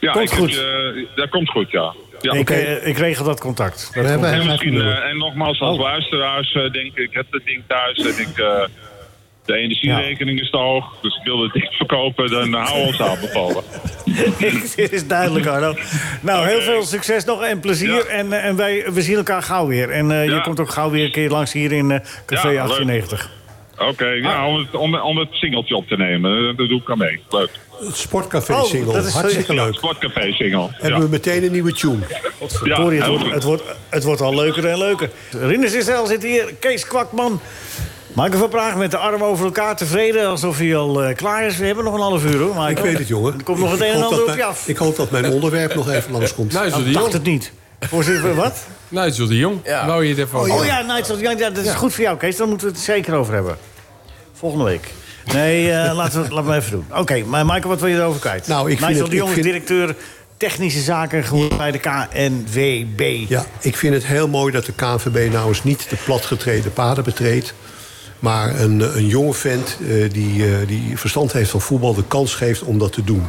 ja, 0.00 0.12
Komt 0.12 0.24
ik 0.24 0.30
heb 0.30 0.38
goed. 0.38 0.52
je- 0.54 1.06
dat 1.14 1.28
komt 1.28 1.48
goed, 1.50 1.70
ja. 1.70 1.94
ja. 2.20 2.32
ik, 2.32 2.50
ik 2.84 2.98
regel 2.98 3.24
dat 3.24 3.40
contact. 3.40 3.90
Dat. 3.94 4.04
En, 4.04 4.46
misschien, 4.46 4.80
eh, 4.80 5.04
en 5.10 5.16
nogmaals, 5.18 5.60
als 5.60 5.76
Oh. 5.78 5.82
luisteraars 5.84 6.52
denk 6.52 6.74
ik, 6.74 6.96
ik 6.96 7.12
heb 7.12 7.26
dat 7.30 7.40
ding 7.44 7.62
thuis 7.66 7.98
en 7.98 8.22
ik, 8.28 8.38
eh, 8.38 8.64
de 9.44 9.54
energierekening 9.56 10.40
is 10.40 10.50
te 10.50 10.56
hoog, 10.56 10.84
dus 11.02 11.16
ik 11.16 11.24
wil 11.24 11.42
het 11.42 11.68
verkopen, 11.70 12.30
dan 12.30 12.52
hou 12.52 12.86
ons 12.86 13.00
aanbevolen. 13.00 13.62
Dit 14.76 14.92
is 14.92 15.06
duidelijk, 15.06 15.46
Arno. 15.46 15.74
Nou, 16.20 16.46
heel 16.46 16.60
veel 16.60 16.82
succes 16.82 17.24
nog 17.24 17.42
en 17.44 17.60
plezier. 17.60 17.94
Ja. 17.94 18.00
En, 18.04 18.32
eh, 18.32 18.44
en 18.44 18.56
wij 18.56 18.84
we 18.92 19.02
zien 19.02 19.16
elkaar 19.16 19.42
gauw 19.42 19.66
weer. 19.66 19.90
En 19.90 20.10
eh, 20.10 20.24
je 20.24 20.30
Ja. 20.30 20.40
komt 20.40 20.60
ook 20.60 20.70
gauw 20.70 20.90
weer 20.90 21.04
een 21.04 21.12
keer 21.12 21.30
langs 21.30 21.52
hier 21.52 21.72
in 21.72 21.90
eh, 21.90 21.98
Café 22.26 22.48
Ja, 22.48 22.66
leuk. 22.66 22.76
1890. 22.76 23.30
Oké, 23.78 24.06
ja, 24.06 24.46
om, 24.48 24.56
het, 24.58 24.74
om, 24.74 24.94
om 24.94 25.16
het 25.18 25.28
singeltje 25.32 25.76
op 25.76 25.88
te 25.88 25.96
nemen, 25.96 26.56
dat 26.56 26.68
doe 26.68 26.80
ik 26.80 26.90
aan 26.90 26.98
mee. 26.98 27.20
Leuk. 27.30 27.50
Het 27.80 27.96
Sportcafé 27.96 28.54
Oh, 28.54 28.64
is 28.64 28.70
zo- 28.70 29.18
hartstikke 29.18 29.52
Ja, 29.54 29.64
leuk. 29.64 29.74
Sportcafé 29.74 30.32
single. 30.32 30.68
Hebben 30.72 31.00
we 31.00 31.08
meteen 31.08 31.44
een 31.44 31.52
nieuwe 31.52 31.72
tune. 31.72 31.98
Sorry, 32.46 32.96
het, 32.96 33.06
wordt, 33.06 33.30
het, 33.30 33.42
wordt, 33.42 33.62
het 33.88 34.04
wordt 34.04 34.20
al 34.20 34.34
leuker 34.34 34.66
en 34.68 34.78
leuker. 34.78 35.10
Rinus 35.30 35.74
Israël 35.74 36.06
zit 36.06 36.22
hier, 36.22 36.54
Kees 36.60 36.86
Kwakman. 36.86 37.40
Michael 38.14 38.38
van 38.38 38.48
Praag 38.48 38.76
met 38.76 38.90
de 38.90 38.96
armen 38.96 39.26
over 39.26 39.44
elkaar 39.44 39.76
tevreden... 39.76 40.26
alsof 40.28 40.58
hij 40.58 40.76
al 40.76 41.02
eh, 41.02 41.16
klaar 41.16 41.46
is. 41.46 41.56
We 41.56 41.66
hebben 41.66 41.84
nog 41.84 41.94
een 41.94 42.00
half 42.00 42.24
uur, 42.24 42.38
hoor. 42.38 42.48
Michael. 42.48 42.68
Ik 42.70 42.78
weet 42.78 42.98
het, 42.98 43.08
jongen. 43.08 43.34
Er 43.38 43.42
komt 43.44 43.58
nog 43.58 43.70
het 43.70 43.80
een 43.80 43.86
en 43.86 44.02
ander 44.02 44.18
dat 44.18 44.28
op 44.28 44.36
je 44.36 44.44
af. 44.44 44.68
Ik 44.68 44.76
hoop 44.76 44.96
dat 44.96 45.10
mijn 45.10 45.26
onderwerp 45.32 45.74
nog 45.74 45.90
even 45.90 46.12
langskomt. 46.12 46.52
Nou, 46.52 46.66
de 46.70 46.72
dacht 46.72 46.92
Jong. 46.94 47.12
het 47.12 47.22
niet. 47.22 47.52
Voorzitter, 47.80 48.34
wat? 48.34 48.56
Nigel 48.88 49.26
de 49.26 49.36
Jong. 49.36 49.60
Ja. 49.64 49.86
Wou 49.86 50.02
je 50.04 50.08
het 50.14 50.18
even 50.18 50.38
over? 50.38 50.52
Oh 50.54 50.64
ja, 50.64 50.80
Nigel, 50.82 51.18
ja, 51.18 51.30
ja, 51.30 51.50
dat 51.50 51.64
is 51.64 51.72
goed 51.72 51.92
voor 51.94 52.04
jou, 52.04 52.16
Kees. 52.16 52.36
Daar 52.36 52.48
moeten 52.48 52.66
we 52.66 52.72
het 52.72 52.82
zeker 52.82 53.14
over 53.14 53.34
hebben. 53.34 53.56
Volgende 54.32 54.64
week. 54.64 54.90
Nee, 55.32 55.70
eh, 55.72 55.94
laten 55.96 56.22
we 56.22 56.28
laten 56.34 56.50
we 56.50 56.56
even 56.56 56.70
doen. 56.70 56.86
Oké, 56.94 57.22
maar 57.26 57.44
Michael, 57.46 57.68
wat 57.68 57.80
wil 57.80 57.88
je 57.88 57.96
erover 57.96 58.20
kwijt? 58.20 58.46
Nou, 58.46 58.70
ik 58.70 58.78
vind 58.78 58.88
Nigel 58.90 59.02
het- 59.02 59.10
de 59.10 59.16
Jong 59.16 59.28
is 59.28 59.34
vind- 59.34 59.46
directeur 59.46 59.96
technische 60.36 60.80
zaken 60.80 61.24
geworden 61.24 61.58
bij 61.58 61.70
de 61.70 61.78
KNVB. 61.78 63.28
Ja, 63.28 63.44
ik 63.60 63.76
vind 63.76 63.94
het 63.94 64.06
heel 64.06 64.28
mooi 64.28 64.52
dat 64.52 64.64
de 64.66 64.72
KNVB 64.72 65.32
nou 65.32 65.48
eens 65.48 65.64
niet 65.64 65.86
de 65.90 65.96
platgetreden 66.04 66.72
paden 66.72 67.04
betreedt. 67.04 67.54
Maar 68.24 68.60
een, 68.60 68.96
een 68.96 69.06
jonge 69.06 69.34
vent 69.34 69.78
eh, 69.80 70.10
die, 70.12 70.46
eh, 70.46 70.66
die 70.66 70.98
verstand 70.98 71.32
heeft 71.32 71.50
van 71.50 71.60
voetbal 71.60 71.94
de 71.94 72.04
kans 72.08 72.34
geeft 72.34 72.62
om 72.62 72.78
dat 72.78 72.92
te 72.92 73.04
doen. 73.04 73.22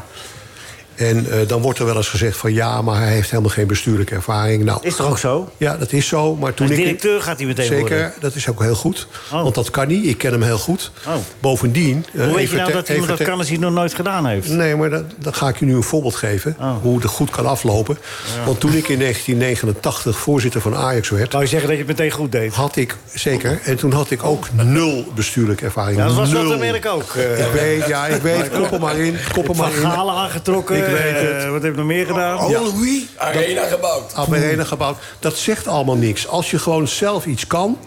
En 0.96 1.32
eh, 1.32 1.48
dan 1.48 1.62
wordt 1.62 1.80
er 1.80 1.86
wel 1.86 1.96
eens 1.96 2.08
gezegd 2.10 2.38
van 2.38 2.54
ja, 2.54 2.82
maar 2.82 3.00
hij 3.02 3.14
heeft 3.14 3.30
helemaal 3.30 3.52
geen 3.52 3.68
bestuurlijke 3.68 4.16
ervaring. 4.16 4.64
Nou, 4.64 4.80
Is 4.82 4.96
toch 4.96 5.10
ook 5.10 5.18
zo? 5.18 5.50
ja, 5.58 5.78
dat 5.78 5.92
is 5.92 6.08
zo. 6.08 6.36
Maar 6.36 6.54
toen 6.54 6.68
Als 6.68 6.76
ik 6.78 6.84
directeur 6.84 7.22
gaat 7.22 7.38
hij 7.38 7.46
meteen 7.48 7.66
Zeker, 7.66 7.82
worden. 7.90 8.14
dat 8.20 8.36
is 8.36 8.50
ook 8.50 8.62
heel 8.62 8.76
goed. 8.76 9.08
Oh. 9.34 9.42
Want 9.44 9.56
dat 9.56 9.70
kan 9.70 9.88
niet. 9.88 10.06
Ik 10.06 10.18
ken 10.18 10.32
hem 10.32 10.42
heel 10.42 10.58
goed. 10.58 10.92
Oh. 11.08 11.14
Bovendien... 11.40 12.06
eh, 12.14 12.26
Hoe 12.26 12.36
weet 12.36 12.50
je 12.50 12.56
nou 12.56 12.72
dat 12.72 12.90
iemand 12.90 13.08
dat 13.10 13.24
kan 13.28 13.38
als 13.38 13.48
hij 13.48 13.56
het 13.56 13.66
nog 13.66 13.74
nooit 13.74 13.94
gedaan 13.94 14.26
heeft? 14.26 14.50
Nee, 14.50 14.76
maar 14.76 14.90
dat, 14.90 15.04
dan 15.18 15.34
ga 15.34 15.48
ik 15.48 15.60
je 15.60 15.66
nu 15.66 15.76
een 15.76 15.84
voorbeeld 15.84 16.16
geven. 16.16 16.56
Oh. 16.60 16.72
Hoe 16.82 16.96
het 17.02 17.06
goed 17.10 17.30
kan 17.30 17.46
aflopen. 17.46 17.98
Want 18.46 18.60
toen 18.60 18.74
ik 18.74 18.88
in 18.88 19.00
1989 19.00 20.18
voorzitter 20.18 20.62
van 20.62 20.76
Ajax 20.76 21.10
werd... 21.10 21.32
Zou 21.32 21.44
je 21.44 21.50
zeggen 21.50 21.68
dat 21.70 21.78
je 21.78 21.84
het 21.86 21.98
meteen 21.98 22.12
goed 22.12 22.32
deed? 22.32 22.54
had 22.54 22.76
ik, 22.76 22.96
zeker, 23.14 23.60
en 23.64 23.76
toen 23.78 23.92
had 23.94 24.12
ik 24.12 24.24
ook 24.24 24.48
nul 24.52 25.06
bestuurlijke 25.16 25.66
ervaring. 25.66 25.98
Ja, 25.98 26.06
dat 26.08 26.16
was 26.16 26.30
nul. 26.32 26.44
wat 26.44 26.54
Amerika 26.54 26.90
ook. 26.90 27.16
eh. 27.16 27.40
Ik 27.46 27.52
weet, 27.52 27.88
ja, 27.88 28.08
ik 28.08 28.22
weet. 28.22 28.50
Kop 28.60 28.72
er 28.72 28.80
maar 28.80 28.98
in. 28.98 29.18
Kop 29.34 29.50
er 29.50 29.56
maar 29.56 29.74
in. 29.76 29.86
Aangetrokken. 29.86 30.78
Ik 30.78 30.85
weet 30.92 31.16
eh, 31.16 31.38
het. 31.44 31.46
wat 31.52 31.64
ik 31.64 31.76
nog 31.76 31.86
meer 31.86 32.06
gedaan? 32.06 32.38
Oh, 32.38 32.50
Louis, 32.50 33.02
arena 33.18 33.64
gebouwd. 33.66 34.14
Arena 34.16 34.64
gebouwd. 34.64 34.98
Dat 35.20 35.38
zegt 35.38 35.68
allemaal 35.68 35.96
niks. 35.96 36.28
Als 36.28 36.52
je 36.52 36.60
gewoon 36.60 36.88
zelf 36.88 37.26
iets 37.26 37.48
kan... 37.48 37.78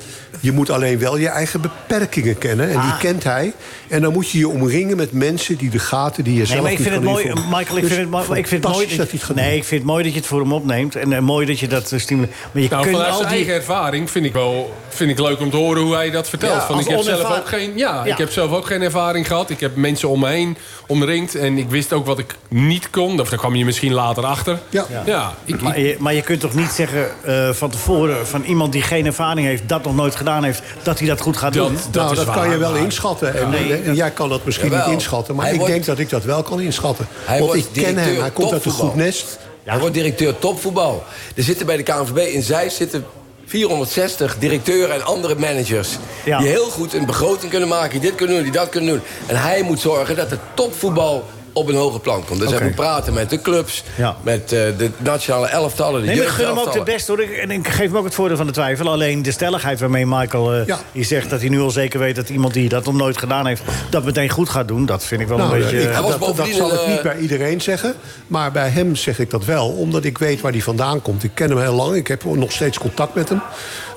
je 0.40 0.52
moet 0.52 0.70
alleen 0.70 0.98
wel 0.98 1.16
je 1.16 1.28
eigen 1.28 1.60
beperkingen 1.60 2.38
kennen. 2.38 2.66
En 2.66 2.80
die 2.80 2.90
Ah. 2.90 2.98
kent 2.98 3.24
hij. 3.24 3.52
En 3.88 4.00
dan 4.02 4.12
moet 4.12 4.30
je 4.30 4.38
je 4.38 4.48
omringen 4.48 4.96
met 4.96 5.12
mensen 5.12 5.56
die 5.56 5.70
de 5.70 5.78
gaten 5.78 6.24
die 6.24 6.32
je 6.32 6.38
Nee, 6.38 6.46
zelf 6.46 6.62
maar 6.62 6.72
ik 6.72 6.78
vind 6.80 6.94
het 6.94 7.04
mooi. 7.04 7.32
Michael, 7.50 7.76
ik 7.76 7.82
Dus 7.82 7.92
vind 7.92 8.00
het, 8.00 8.10
mooi- 8.10 8.38
ik 8.40 8.46
vind 8.48 8.64
het 8.64 8.72
mooi 8.72 8.86
dat 8.86 8.96
hij 8.96 9.06
het 9.12 9.22
gaat 9.22 9.36
nee, 9.36 9.48
doen. 9.48 9.56
ik 9.56 9.64
vind 9.64 9.80
het 9.80 9.90
mooi 9.90 10.02
dat 10.04 10.12
je 10.12 10.18
het 10.18 10.28
voor 10.28 10.40
hem 10.40 10.52
opneemt. 10.52 10.96
En 10.96 11.12
eh, 11.12 11.20
mooi 11.20 11.46
dat 11.46 11.58
je 11.58 11.68
dat 11.68 11.92
eh, 11.92 11.98
stimuleert. 11.98 12.32
Maar 12.52 12.62
je 12.62 12.68
Nou, 12.68 12.82
kunt 12.82 12.94
vanuit 12.96 13.12
al 13.12 13.18
zijn 13.18 13.28
die... 13.28 13.36
eigen 13.38 13.54
ervaring 13.54 14.10
vind 14.10 14.24
ik 14.24 14.32
wel 14.32 14.74
vind 14.88 15.10
ik 15.10 15.18
leuk 15.18 15.40
om 15.40 15.50
te 15.50 15.56
horen 15.56 15.82
hoe 15.82 15.94
hij 15.94 16.10
dat 16.10 16.28
vertelt. 16.28 16.52
Ja, 16.52 16.66
Van, 16.66 16.78
ik, 16.80 16.86
heb 16.88 17.00
zelf 17.00 17.38
ook 17.38 17.48
geen, 17.48 17.72
ja, 17.76 18.04
Ja. 18.04 18.12
ik 18.12 18.18
heb 18.18 18.30
zelf 18.30 18.52
ook 18.52 18.66
geen 18.66 18.82
ervaring 18.82 19.26
gehad. 19.26 19.50
Ik 19.50 19.60
heb 19.60 19.76
mensen 19.76 20.08
om 20.08 20.20
me 20.20 20.28
heen 20.28 20.56
omringd. 20.86 21.34
En 21.34 21.58
ik 21.58 21.68
wist 21.70 21.92
ook 21.92 22.06
wat 22.06 22.18
ik 22.18 22.34
niet 22.48 22.90
kon. 22.90 23.20
Of 23.20 23.28
daar 23.28 23.38
kwam 23.38 23.54
je 23.54 23.64
misschien 23.64 23.92
later 23.92 24.24
achter. 24.24 24.58
Ja. 24.68 24.86
ja 25.06 25.34
ik, 25.44 25.60
Maar 25.62 25.80
je, 25.80 25.96
maar 25.98 26.14
je 26.14 26.22
kunt 26.22 26.40
toch 26.40 26.54
niet 26.54 26.70
zeggen 26.70 27.10
eh, 27.24 27.50
van 27.50 27.70
tevoren... 27.70 28.26
van 28.26 28.42
iemand 28.44 28.72
die 28.72 28.82
geen 28.82 29.06
ervaring 29.06 29.46
heeft, 29.46 29.68
dat 29.68 29.84
nog 29.84 29.94
nooit 29.94 30.16
gedaan 30.16 30.44
heeft... 30.44 30.62
dat 30.82 30.98
hij 30.98 31.08
dat 31.08 31.20
goed 31.20 31.36
gaat 31.36 31.52
Dat- 31.54 31.66
doen? 31.68 31.76
dat 31.90 32.02
nou, 32.02 32.14
dat 32.14 32.24
waar, 32.24 32.36
kan 32.36 32.50
je 32.50 32.56
wel 32.56 32.72
maar- 32.72 32.80
inschatten. 32.80 33.34
En, 33.38 33.77
en- 33.82 33.84
en 33.84 33.94
jij 33.94 34.10
kan 34.10 34.28
dat 34.28 34.44
misschien 34.44 34.70
Jawel. 34.70 34.84
niet 34.86 34.94
inschatten. 34.94 35.34
Maar 35.34 35.44
Hij 35.44 35.52
ik 35.52 35.58
wordt- 35.60 35.74
denk 35.74 35.84
dat 35.86 35.98
ik 35.98 36.10
dat 36.10 36.24
wel 36.24 36.42
kan 36.42 36.60
inschatten. 36.60 37.06
Hij 37.24 37.38
Want 37.38 37.50
wordt 37.52 37.76
ik 37.76 37.82
ken 37.84 37.96
hem. 37.96 38.20
Hij 38.20 38.30
komt 38.30 38.52
uit 38.52 38.64
een 38.64 38.70
goed 38.70 38.94
nest. 38.94 39.38
Hij 39.64 39.78
wordt 39.78 39.94
directeur 39.94 40.38
topvoetbal. 40.38 41.04
Er 41.36 41.42
zitten 41.42 41.66
bij 41.66 41.76
de 41.76 41.82
KNVB 41.82 42.16
in 42.18 42.42
Zeist 42.42 42.76
zitten 42.76 43.04
460 43.46 44.36
directeuren 44.38 44.94
en 44.94 45.04
andere 45.04 45.34
managers... 45.34 45.88
Ja. 46.24 46.38
die 46.38 46.48
heel 46.48 46.70
goed 46.70 46.92
een 46.94 47.06
begroting 47.06 47.50
kunnen 47.50 47.68
maken, 47.68 47.90
die 47.90 48.00
dit 48.00 48.14
kunnen 48.14 48.34
doen, 48.34 48.44
die 48.44 48.52
dat 48.52 48.68
kunnen 48.68 48.90
doen. 48.94 49.02
En 49.26 49.36
hij 49.36 49.62
moet 49.62 49.80
zorgen 49.80 50.16
dat 50.16 50.30
het 50.30 50.40
topvoetbal 50.54 51.24
op 51.58 51.68
een 51.68 51.74
hoger 51.74 52.00
plan 52.00 52.24
komt. 52.24 52.40
Dus 52.40 52.50
hij 52.50 52.62
moet 52.62 52.74
praten 52.74 53.12
met 53.12 53.30
de 53.30 53.40
clubs, 53.40 53.84
Ja. 53.96 54.16
met 54.22 54.42
eh, 54.42 54.48
de 54.78 54.90
nationale 54.96 55.46
elftallen, 55.46 56.00
de 56.00 56.06
Nee, 56.06 56.16
maar 56.16 56.24
ik 56.26 56.30
gun 56.30 56.46
hem 56.46 56.58
ook 56.58 56.72
de 56.72 56.82
best 56.82 57.06
hoor. 57.08 57.20
Ik- 57.22 57.36
En 57.36 57.50
ik 57.50 57.68
geef 57.68 57.86
hem 57.86 57.96
ook 57.96 58.04
het 58.04 58.14
voordeel 58.14 58.36
van 58.36 58.46
de 58.46 58.52
twijfel. 58.52 58.88
Alleen 58.88 59.22
de 59.22 59.30
stelligheid 59.32 59.80
waarmee 59.80 60.06
Michael 60.06 60.52
eh, 60.54 60.66
Ja. 60.66 60.78
die 60.92 61.04
zegt 61.04 61.30
dat 61.30 61.40
hij 61.40 61.48
nu 61.48 61.60
al 61.60 61.70
zeker 61.70 61.98
weet 62.00 62.16
dat 62.16 62.28
iemand 62.28 62.52
die 62.54 62.68
dat 62.68 62.84
nog 62.84 62.94
nooit 62.94 63.18
gedaan 63.18 63.46
heeft, 63.46 63.62
dat 63.90 64.04
meteen 64.04 64.28
goed 64.30 64.48
gaat 64.48 64.68
doen. 64.68 64.86
Dat 64.86 65.04
vind 65.04 65.20
ik 65.20 65.28
wel 65.28 65.36
Nou, 65.38 65.52
een 65.54 65.60
beetje. 65.60 65.80
ik- 65.80 65.86
eh, 65.86 65.92
Hij 65.92 66.02
was 66.02 66.18
dat, 66.36 66.48
zal 66.52 66.74
ik 66.74 66.86
niet 66.88 67.02
bij 67.02 67.18
iedereen 67.18 67.60
zeggen. 67.60 67.94
Maar 68.26 68.52
bij 68.52 68.68
hem 68.68 68.96
zeg 68.96 69.18
ik 69.18 69.30
dat 69.30 69.44
wel. 69.44 69.68
Omdat 69.68 70.04
ik 70.04 70.18
weet 70.18 70.40
waar 70.40 70.52
hij 70.52 70.60
vandaan 70.62 71.02
komt. 71.02 71.24
Ik 71.24 71.30
ken 71.34 71.48
hem 71.50 71.58
heel 71.60 71.72
lang. 71.74 71.94
Ik 71.94 72.06
heb 72.08 72.24
nog 72.24 72.52
steeds 72.52 72.78
contact 72.78 73.14
met 73.14 73.28
hem. 73.28 73.40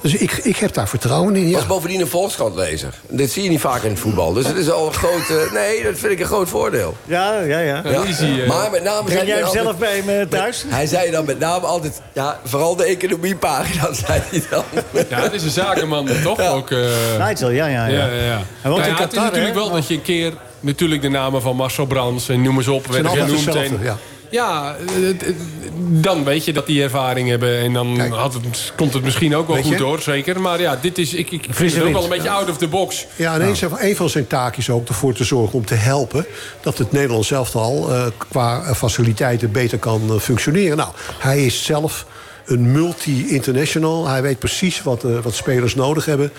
Dus 0.02 0.14
ik, 0.16 0.32
ik 0.32 0.58
heb 0.58 0.74
daar 0.74 0.88
vertrouwen 0.88 1.36
in. 1.36 1.48
Ja. 1.50 1.56
was 1.58 1.66
bovendien 1.68 2.00
een 2.02 2.08
Volkskrantlezer. 2.08 2.94
Dit 3.10 3.32
zie 3.32 3.44
je 3.44 3.50
niet 3.50 3.60
vaak 3.60 3.84
in 3.84 3.90
het 3.90 4.00
voetbal. 4.00 4.34
Dus 4.34 4.48
het 4.48 4.58
is 4.58 4.70
al 4.72 4.88
een 4.88 4.94
groot... 4.94 5.52
nee, 5.54 5.84
dat 5.84 5.98
vind 5.98 6.12
ik 6.12 6.20
een 6.20 6.26
groot 6.26 6.50
voordeel. 6.50 6.96
ja, 7.06 7.42
ja, 7.60 7.82
ja. 7.84 8.04
Je. 8.20 8.46
Maar 8.48 8.72
met 8.72 8.84
name... 8.84 9.12
Zei 9.12 9.28
jij 9.28 9.38
hem 9.38 9.48
zelf 9.48 9.78
bij 9.78 9.96
hem 9.96 10.10
eh, 10.10 10.28
thuis? 10.28 10.64
Hij 10.68 10.86
zei 10.86 11.12
dan 11.12 11.26
met 11.26 11.40
name 11.40 11.66
altijd... 11.66 12.02
Ja, 12.14 12.40
vooral 12.44 12.76
de 12.76 12.84
economiepagina, 12.84 13.94
zei 14.06 14.22
hij 14.30 14.44
dan. 14.50 14.64
ja, 15.10 15.22
het 15.22 15.34
is 15.34 15.44
een 15.44 15.50
zakenman, 15.50 16.08
toch? 16.24 16.40
Ook, 16.40 16.72
eh, 16.72 17.28
Nigel, 17.28 17.50
ja, 17.50 17.66
ja, 17.66 17.86
ja. 17.86 17.98
Ja, 17.98 18.06
ja, 18.06 18.24
ja. 18.24 18.42
Hij 18.62 18.72
woont 18.72 18.86
Nou 18.86 19.02
het 19.02 19.12
is 19.12 19.20
natuurlijk 19.20 19.54
hè? 19.54 19.60
wel 19.60 19.70
dat 19.70 19.88
je 19.88 19.94
een 19.94 20.02
keer... 20.02 20.34
Natuurlijk 20.60 21.02
de 21.02 21.10
namen 21.10 21.42
van 21.42 21.56
Marcel 21.56 21.86
Brands 21.86 22.30
en 22.30 22.42
noem 22.42 22.58
eens 22.58 22.68
op 22.68 22.86
zijn 22.92 23.08
genoemd. 23.08 23.56
En, 23.56 23.80
ja. 23.82 23.98
Ja, 24.32 24.76
het- 24.92 25.34
dan 25.78 26.24
weet 26.24 26.46
je 26.46 26.54
dat 26.54 26.66
die 26.66 26.84
ervaring 26.84 27.30
hebben. 27.30 27.58
En 27.60 27.74
dan 27.74 27.94
Kijk. 27.98 28.14
had 28.14 28.34
het, 28.34 28.74
komt 28.76 28.94
het 28.94 29.04
misschien 29.04 29.36
ook 29.36 29.48
wel 29.48 29.56
Weet 29.56 29.66
goed 29.66 29.78
je? 29.78 29.84
hoor, 29.84 30.02
zeker. 30.02 30.42
Maar 30.42 30.62
ja, 30.62 30.78
dit 30.82 30.98
is, 30.98 31.14
ik, 31.14 31.32
ik 31.32 31.46
vind 31.50 31.74
het 31.74 31.84
ook 31.84 31.94
wel 31.94 32.04
een 32.04 32.10
beetje 32.10 32.30
out 32.30 32.50
of 32.50 32.58
the 32.58 32.68
box. 32.68 33.06
Ja, 33.16 33.34
en 33.34 33.42
een 33.42 33.56
van- 33.58 33.78
een 33.80 33.96
van 33.96 34.10
zijn 34.10 34.28
taken 34.28 34.60
is 34.60 34.70
ook 34.70 34.88
ervoor 34.88 35.14
te 35.14 35.24
zorgen 35.24 35.54
om 35.58 35.66
te 35.66 35.74
helpen... 35.76 36.26
dat 36.62 36.78
het 36.78 36.92
Nederlands 36.92 37.32
elftal 37.32 37.92
eh, 37.94 38.06
qua 38.18 38.64
eh, 38.64 38.74
faciliteiten 38.76 39.52
beter 39.52 39.78
kan 39.78 40.02
eh, 40.10 40.18
functioneren. 40.20 40.78
Nou, 40.78 40.90
hij 41.18 41.46
is 41.46 41.64
zelf 41.66 42.06
een 42.46 42.72
multi-international. 42.72 44.08
Hij 44.08 44.22
weet 44.22 44.40
precies 44.40 44.84
wat, 44.84 45.04
eh, 45.04 45.12
wat 45.24 45.34
spelers 45.36 45.76
nodig 45.76 46.06
hebben. 46.06 46.32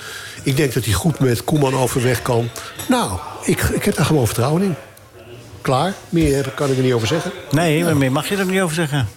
Ik 0.42 0.56
denk 0.56 0.74
dat 0.74 0.84
hij 0.84 0.92
goed 0.92 1.18
met 1.18 1.44
Koeman 1.44 1.74
overweg 1.76 2.22
kan. 2.22 2.48
Nou, 2.88 3.10
ik, 3.44 3.60
ik 3.62 3.84
heb 3.84 3.94
daar 3.96 4.04
gewoon 4.06 4.26
vertrouwen 4.26 4.62
in. 4.62 4.74
Klaar, 5.62 5.92
meer 6.08 6.50
kan 6.54 6.70
ik 6.70 6.76
er 6.76 6.82
niet 6.82 6.92
over 6.92 7.06
zeggen. 7.08 7.30
Nee, 7.50 7.84
maar 7.84 7.96
meer 7.96 8.12
mag 8.12 8.28
je 8.28 8.36
er 8.36 8.46
niet 8.46 8.60
over 8.60 8.74
zeggen. 8.74 9.08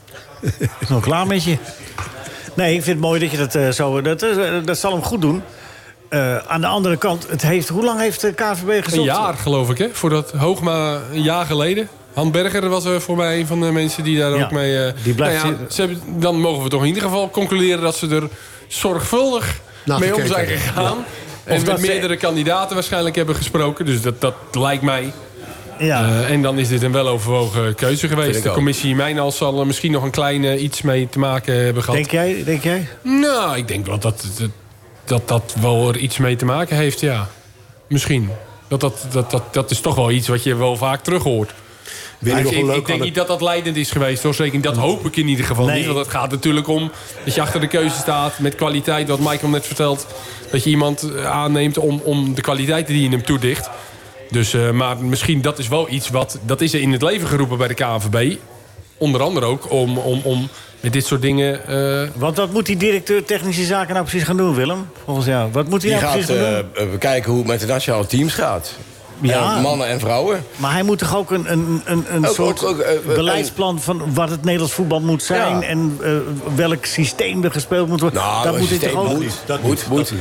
is 0.79 0.87
nog 0.89 1.01
klaar 1.03 1.27
met 1.27 1.43
je. 1.43 1.57
Nee, 2.53 2.75
ik 2.75 2.83
vind 2.83 2.95
het 2.97 3.05
mooi 3.05 3.19
dat 3.19 3.31
je 3.31 3.37
dat 3.37 3.55
eh, 3.55 3.69
zo... 3.69 4.01
Dat, 4.01 4.21
eh, 4.21 4.37
dat 4.65 4.77
zal 4.77 4.91
hem 4.91 5.03
goed 5.03 5.21
doen. 5.21 5.41
Eh, 6.09 6.37
aan 6.37 6.61
de 6.61 6.67
andere 6.67 6.97
kant, 6.97 7.27
het 7.29 7.41
heeft, 7.41 7.67
hoe 7.67 7.83
lang 7.83 7.99
heeft 7.99 8.21
de 8.21 8.33
KVB 8.33 8.83
gezocht? 8.83 8.93
Een 8.97 9.03
jaar 9.03 9.33
geloof 9.33 9.69
ik, 9.69 9.77
hè? 9.77 9.87
Voordat 9.91 10.31
Hoogma 10.31 10.99
een 11.11 11.21
jaar 11.21 11.45
geleden. 11.45 11.89
Han 12.13 12.31
Berger 12.31 12.69
was 12.69 12.85
er 12.85 13.01
voor 13.01 13.15
mij 13.17 13.39
een 13.39 13.47
van 13.47 13.59
de 13.61 13.71
mensen 13.71 14.03
die 14.03 14.19
daar 14.19 14.37
Ja, 14.37 14.43
ook 14.43 14.51
mee... 14.51 14.85
eh, 14.85 14.93
die 15.03 15.13
blijft 15.13 15.43
nou 15.43 15.55
ja, 15.59 15.69
ze 15.69 15.81
hebben, 15.81 16.01
dan 16.19 16.39
mogen 16.39 16.63
we 16.63 16.69
toch 16.69 16.81
in 16.81 16.87
ieder 16.87 17.03
geval 17.03 17.29
concluderen... 17.29 17.81
dat 17.81 17.95
ze 17.95 18.07
er 18.09 18.27
zorgvuldig 18.67 19.59
Naar 19.85 19.99
mee 19.99 20.15
om 20.15 20.25
zijn 20.27 20.47
gegaan. 20.47 20.97
En 21.43 21.63
met 21.65 21.79
ze- 21.79 21.87
meerdere 21.87 22.17
kandidaten 22.17 22.73
waarschijnlijk 22.75 23.15
hebben 23.15 23.35
gesproken. 23.35 23.85
Dus 23.85 24.01
dat, 24.01 24.21
dat 24.21 24.33
lijkt 24.51 24.83
mij. 24.83 25.13
Ja. 25.79 26.07
Eh, 26.07 26.31
en 26.31 26.41
dan 26.41 26.59
is 26.59 26.67
dit 26.67 26.81
een 26.81 26.91
weloverwogen 26.91 27.75
keuze 27.75 28.07
geweest. 28.07 28.43
De 28.43 28.51
commissie 28.51 28.95
Mijnals 28.95 29.37
zal 29.37 29.59
er 29.59 29.65
misschien 29.65 29.91
nog 29.91 30.03
een 30.03 30.11
klein 30.11 30.45
eh, 30.45 30.63
iets 30.63 30.81
mee 30.81 31.09
te 31.09 31.19
maken 31.19 31.63
hebben 31.63 31.83
gehad. 31.83 31.99
Denk 31.99 32.11
jij? 32.11 32.43
Denk 32.43 32.63
jij? 32.63 32.87
Nou, 33.01 33.57
ik 33.57 33.67
denk 33.67 33.85
wel 33.85 33.99
dat 33.99 34.25
dat, 34.37 34.49
dat 35.05 35.27
dat 35.27 35.55
wel 35.61 35.87
er 35.87 35.97
iets 35.97 36.17
mee 36.17 36.35
te 36.35 36.45
maken 36.45 36.75
heeft, 36.75 36.99
ja. 36.99 37.27
Misschien. 37.87 38.29
Dat, 38.67 38.81
dat, 38.81 39.05
dat, 39.11 39.31
dat, 39.31 39.53
dat 39.53 39.71
is 39.71 39.79
toch 39.79 39.95
wel 39.95 40.11
iets 40.11 40.27
wat 40.27 40.43
je 40.43 40.55
wel 40.55 40.77
vaak 40.77 41.03
terug 41.03 41.23
hoort. 41.23 41.53
Weet 42.19 42.33
je 42.33 42.39
ik, 42.39 42.45
ik, 42.45 42.55
wel 42.55 42.65
leuk 42.65 42.75
ik 42.75 42.85
denk 42.85 43.01
niet 43.01 43.15
dat 43.15 43.27
dat 43.27 43.41
leidend 43.41 43.77
is 43.77 43.91
geweest, 43.91 44.23
hoor. 44.23 44.35
Zeker, 44.35 44.53
niet. 44.53 44.63
dat 44.63 44.75
hoop 44.77 45.05
ik 45.05 45.15
in 45.15 45.27
ieder 45.27 45.45
geval 45.45 45.65
Nee. 45.65 45.77
niet. 45.77 45.85
Want 45.85 45.97
het 45.97 46.07
gaat 46.07 46.31
natuurlijk 46.31 46.67
om 46.67 46.91
dat 47.23 47.35
je 47.35 47.41
achter 47.41 47.59
de 47.59 47.67
keuze 47.67 47.95
staat 47.95 48.39
met 48.39 48.55
kwaliteit. 48.55 49.07
Wat 49.07 49.19
Michael 49.19 49.51
net 49.51 49.65
vertelt. 49.65 50.07
Dat 50.51 50.63
je 50.63 50.69
iemand 50.69 51.11
eh, 51.11 51.25
aanneemt 51.25 51.77
om, 51.77 52.01
om 52.03 52.33
de 52.33 52.41
kwaliteiten 52.41 52.93
die 52.93 53.03
je 53.03 53.09
hem 53.09 53.23
toedicht. 53.25 53.69
Dus, 54.31 54.53
eh, 54.53 54.69
maar 54.71 54.97
misschien 54.97 55.41
dat 55.41 55.59
is 55.59 55.67
wel 55.67 55.89
iets 55.89 56.09
wat... 56.09 56.39
Dat 56.45 56.61
is 56.61 56.73
er 56.73 56.81
in 56.81 56.91
het 56.91 57.01
leven 57.01 57.27
geroepen 57.27 57.57
bij 57.57 57.67
de 57.67 57.73
KNVB. 57.73 58.35
Onder 58.97 59.21
andere 59.21 59.45
ook 59.45 59.71
om, 59.71 59.97
om, 59.97 60.21
om 60.23 60.49
met 60.79 60.93
dit 60.93 61.05
soort 61.05 61.21
dingen... 61.21 61.67
eh, 61.67 62.09
Want 62.15 62.37
wat 62.37 62.51
moet 62.53 62.65
die 62.65 62.77
directeur 62.77 63.25
technische 63.25 63.63
zaken 63.65 63.93
nou 63.93 64.05
precies 64.05 64.27
gaan 64.27 64.37
doen, 64.37 64.55
Willem? 64.55 64.87
Volgens 65.05 65.25
jou. 65.25 65.51
Wat 65.51 65.69
moet 65.69 65.81
hij 65.81 65.91
nou 65.91 66.03
gaat 66.03 66.11
precies 66.11 66.35
gaan 66.35 66.45
eh, 66.45 66.55
doen? 66.57 66.85
eh, 66.85 66.91
bekijken 66.91 67.29
hoe 67.31 67.39
het 67.39 67.47
met 67.47 67.59
de 67.59 67.65
nationale 67.65 68.05
teams 68.05 68.33
gaat. 68.33 68.71
Ja. 69.21 69.55
En 69.55 69.61
mannen 69.61 69.87
en 69.87 69.99
vrouwen. 69.99 70.45
Maar 70.55 70.71
hij 70.71 70.83
moet 70.83 70.97
toch 70.99 71.15
ook 71.15 71.31
een, 71.31 71.51
een, 71.51 71.81
een, 71.85 72.05
een 72.09 72.27
Ook- 72.27 72.33
soort 72.35 72.65
ook- 72.65 72.83
ook, 72.83 73.15
beleidsplan 73.15 73.81
van 73.81 74.13
wat 74.13 74.29
het 74.29 74.43
Nederlands 74.43 74.73
voetbal 74.73 74.99
moet 75.01 75.23
zijn... 75.23 75.59
Ja. 75.59 75.67
en 75.67 75.99
welk 76.55 76.85
systeem 76.85 77.43
er 77.43 77.51
gespeeld 77.51 77.87
moet 77.87 77.99
worden. 78.01 78.19
Nou, 78.19 78.43
dat 78.43 78.57
moet 78.57 78.69
hij 78.69 78.77
toch 78.77 78.95
ook... 78.95 79.07
moet. 79.13 79.31
Dat 79.45 79.61
moet, 79.61 79.87
moet. 79.87 80.13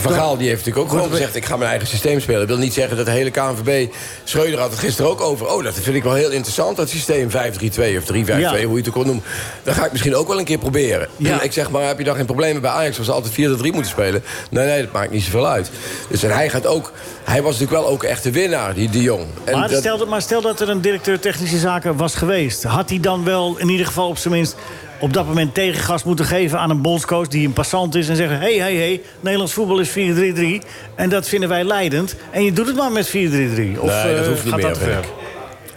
Gaal 0.00 0.36
die 0.36 0.48
heeft 0.48 0.64
natuurlijk 0.64 0.84
ook 0.92 0.98
gewoon 0.98 1.10
gezegd... 1.10 1.34
ik 1.36 1.44
ga 1.44 1.56
mijn 1.56 1.70
eigen 1.70 1.88
systeem 1.88 2.20
spelen. 2.20 2.40
Dat 2.40 2.48
wil 2.48 2.58
niet 2.58 2.72
zeggen 2.74 2.96
dat 2.96 3.06
de 3.06 3.12
hele 3.12 3.30
KNVB... 3.30 3.92
Schreuder 4.24 4.58
had 4.60 4.70
het 4.70 4.78
gisteren 4.78 5.10
ook 5.10 5.20
over. 5.20 5.46
Oh, 5.52 5.64
dat 5.64 5.74
vind 5.74 5.96
ik 5.96 6.02
wel 6.02 6.14
heel 6.14 6.30
interessant, 6.30 6.76
dat 6.76 6.88
systeem 6.88 7.30
5-3-2 7.30 7.32
of 7.34 8.12
3-5-2, 8.12 8.14
Ja. 8.38 8.50
hoe 8.50 8.58
je 8.70 8.76
het 8.76 8.88
ook 8.88 8.94
wil 8.94 9.04
noemen. 9.04 9.22
Dat 9.62 9.74
ga 9.74 9.84
ik 9.84 9.90
misschien 9.90 10.14
ook 10.16 10.28
wel 10.28 10.38
een 10.38 10.44
keer 10.44 10.58
proberen. 10.58 11.08
Ja. 11.16 11.42
Ik 11.42 11.52
zeg 11.52 11.70
maar, 11.70 11.86
heb 11.86 11.98
je 11.98 12.04
dan 12.04 12.16
geen 12.16 12.24
problemen 12.26 12.62
bij 12.62 12.70
Ajax... 12.70 13.00
ze 13.00 13.12
altijd 13.12 13.34
4-3 13.34 13.36
moeten 13.60 13.84
spelen? 13.86 14.22
Nee, 14.50 14.66
nee, 14.66 14.82
dat 14.82 14.92
maakt 14.92 15.10
niet 15.10 15.22
zoveel 15.22 15.46
uit. 15.46 15.70
Dus 16.08 16.22
en 16.22 16.30
hij 16.30 16.48
gaat 16.50 16.66
ook... 16.66 16.92
Hij 17.24 17.42
was 17.42 17.52
natuurlijk 17.58 17.80
wel 17.82 17.90
ook 17.92 18.02
echt 18.02 18.22
de 18.22 18.30
winnaar, 18.30 18.74
die 18.74 18.90
de 18.90 19.02
Jong. 19.02 19.24
En 19.44 19.58
Maar, 19.58 19.68
dat- 19.68 19.78
stel, 19.78 19.98
dat- 19.98 20.08
maar 20.08 20.22
stel 20.22 20.40
dat 20.40 20.60
er 20.60 20.68
een 20.68 20.80
directeur 20.80 21.20
technische 21.20 21.58
zaken 21.58 21.96
was 21.96 22.14
geweest. 22.14 22.62
Had 22.62 22.88
hij 22.88 23.00
dan 23.00 23.24
wel 23.24 23.56
in 23.58 23.68
ieder 23.68 23.86
geval 23.86 24.08
op 24.08 24.18
zijn 24.18 24.34
minst 24.34 24.54
op 25.00 25.12
dat 25.12 25.26
moment 25.26 25.54
tegengas 25.54 26.04
moeten 26.04 26.24
geven 26.24 26.58
aan 26.58 26.70
een 26.70 26.82
bondscoach 26.82 27.28
die 27.28 27.46
een 27.46 27.52
passant 27.52 27.94
is 27.94 28.08
en 28.08 28.16
zeggen: 28.16 28.38
hé, 28.38 28.58
hé, 28.58 28.76
hé, 28.76 29.00
Nederlands 29.20 29.52
voetbal 29.52 29.78
is 29.78 29.88
4-3-3 29.90 29.92
en 30.94 31.08
dat 31.08 31.28
vinden 31.28 31.48
wij 31.48 31.64
leidend. 31.64 32.14
En 32.30 32.44
je 32.44 32.52
doet 32.52 32.66
het 32.66 32.76
maar 32.76 32.92
met 32.92 33.08
4-3-3. 33.08 33.12
Of 33.12 33.20
Nee, 33.20 33.78
dat 33.78 33.86
eh, 33.86 34.26
hoeft 34.26 34.44
niet 34.44 34.52
gaat 34.52 34.56
meer, 34.62 34.68
dat 34.68 34.78
ver? 34.78 35.04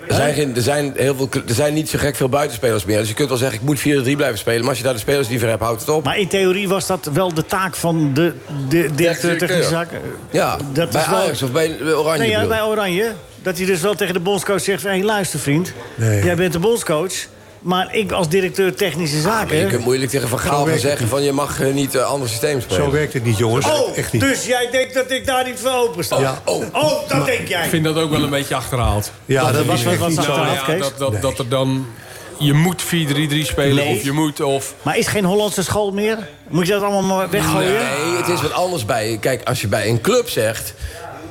Er 0.08 0.16
zijn, 0.16 0.34
geen, 0.34 0.56
er, 0.56 0.62
zijn 0.62 0.94
heel 0.96 1.16
veel, 1.16 1.30
er 1.48 1.54
zijn 1.54 1.74
niet 1.74 1.90
zo 1.90 1.98
gek 2.00 2.16
veel 2.16 2.30
buitenspelers 2.30 2.86
meer. 2.86 2.98
Dus 3.00 3.08
je 3.08 3.14
kunt 3.14 3.30
wel 3.30 3.38
zeggen, 3.38 3.58
ik 3.60 3.66
moet 3.66 3.80
4-3 3.80 3.82
blijven 4.16 4.38
spelen. 4.38 4.60
Maar 4.60 4.70
als 4.70 4.78
je 4.78 4.84
daar 4.84 4.94
de 4.94 5.00
spelers 5.00 5.28
niet 5.30 5.40
voor 5.40 5.50
hebt, 5.50 5.62
houdt 5.62 5.80
het 5.82 5.90
op. 5.90 6.04
Maar 6.04 6.18
in 6.18 6.28
theorie 6.28 6.68
was 6.68 6.88
dat 6.88 7.10
wel 7.14 7.34
de 7.34 7.46
taak 7.46 7.76
van 7.76 8.14
de, 8.14 8.34
de 8.70 8.90
directeur 8.96 9.38
technische 9.38 9.70
zaken. 9.70 10.00
Ja, 10.30 10.58
Dat 10.74 10.90
bij 10.92 11.02
is 11.02 11.08
wel- 11.08 11.18
Ajax 11.20 11.44
of 11.44 11.52
bij 11.52 11.78
Oranje 11.94 12.20
Nee, 12.20 12.30
ja, 12.30 12.46
bij 12.48 12.62
Oranje. 12.64 13.12
Dat 13.42 13.58
hij 13.58 13.66
dus 13.66 13.82
wel 13.82 13.96
tegen 13.96 14.14
de 14.14 14.20
bondscoach 14.20 14.62
zegt: 14.62 14.84
hé, 14.84 15.02
luister 15.04 15.40
vriend, 15.40 15.74
Nee. 15.96 16.24
jij 16.24 16.36
bent 16.36 16.54
de 16.54 16.60
bondscoach. 16.60 17.14
Maar 17.60 17.96
ik 17.96 18.12
als 18.12 18.30
directeur 18.30 18.76
technische 18.76 19.22
zaken. 19.22 19.48
Maar 19.48 19.56
je 19.58 19.66
kunt 19.68 19.84
moeilijk 19.84 20.12
tegen 20.12 20.28
Van 20.30 20.40
Gaal 20.40 20.66
gaan 20.66 20.80
zeggen 20.80 21.08
van 21.08 21.24
je 21.24 21.32
mag 21.32 21.62
eh, 21.62 21.74
niet 21.74 21.94
een 21.94 22.04
ander 22.04 22.30
systeem 22.30 22.62
spelen. 22.62 22.84
Zo 22.84 22.92
werkt 22.92 23.14
het 23.14 23.24
niet, 23.24 23.38
jongens. 23.38 23.66
Oh, 23.66 23.98
Echt 23.98 24.12
niet. 24.12 24.22
dus 24.22 24.46
jij 24.46 24.68
denkt 24.72 24.94
dat 24.94 25.12
ik 25.12 25.26
daar 25.26 25.46
niet 25.46 25.60
voor 25.60 25.72
open 25.72 26.04
sta? 26.04 26.20
Ja. 26.20 26.42
Oh, 26.46 26.64
Oh, 26.74 27.10
dat 27.10 27.26
denk 27.26 27.40
ik 27.40 27.48
jij. 27.48 27.68
vind 27.70 27.84
dat 27.84 27.96
ook 27.98 28.10
wel 28.10 28.24
een 28.24 28.30
beetje 28.30 28.56
achterhaald. 28.56 29.12
Ja, 29.26 29.52
dat 29.52 29.66
was 29.66 29.84
wat- 29.84 30.18
af, 30.18 30.26
ja, 30.26 30.64
Kees? 30.66 30.80
dat, 30.80 30.94
dat, 30.98 31.22
dat 31.22 31.40
er 31.40 31.50
dan... 31.50 31.86
Je 32.40 32.54
moet 32.54 32.84
4-3-3 32.84 32.88
spelen 33.42 33.76
Nee. 33.76 33.96
of 33.96 34.04
je 34.04 34.12
moet... 34.12 34.42
Of, 34.42 34.74
Maar 34.82 34.98
is 34.98 35.08
geen 35.08 35.26
Hollandse 35.26 35.64
school 35.64 35.92
meer? 35.92 36.28
Moet 36.50 36.68
je 36.68 36.74
dat 36.74 36.82
allemaal 36.82 37.18
maar 37.18 37.30
weggooien? 37.30 37.72
Nee, 37.74 38.18
het 38.18 38.28
is 38.28 38.42
wat 38.42 38.54
anders 38.54 38.86
bij. 38.86 39.18
Kijk, 39.22 39.48
als 39.48 39.62
je 39.62 39.68
bij 39.68 39.88
een 39.90 40.02
club 40.02 40.30
zegt. 40.30 40.74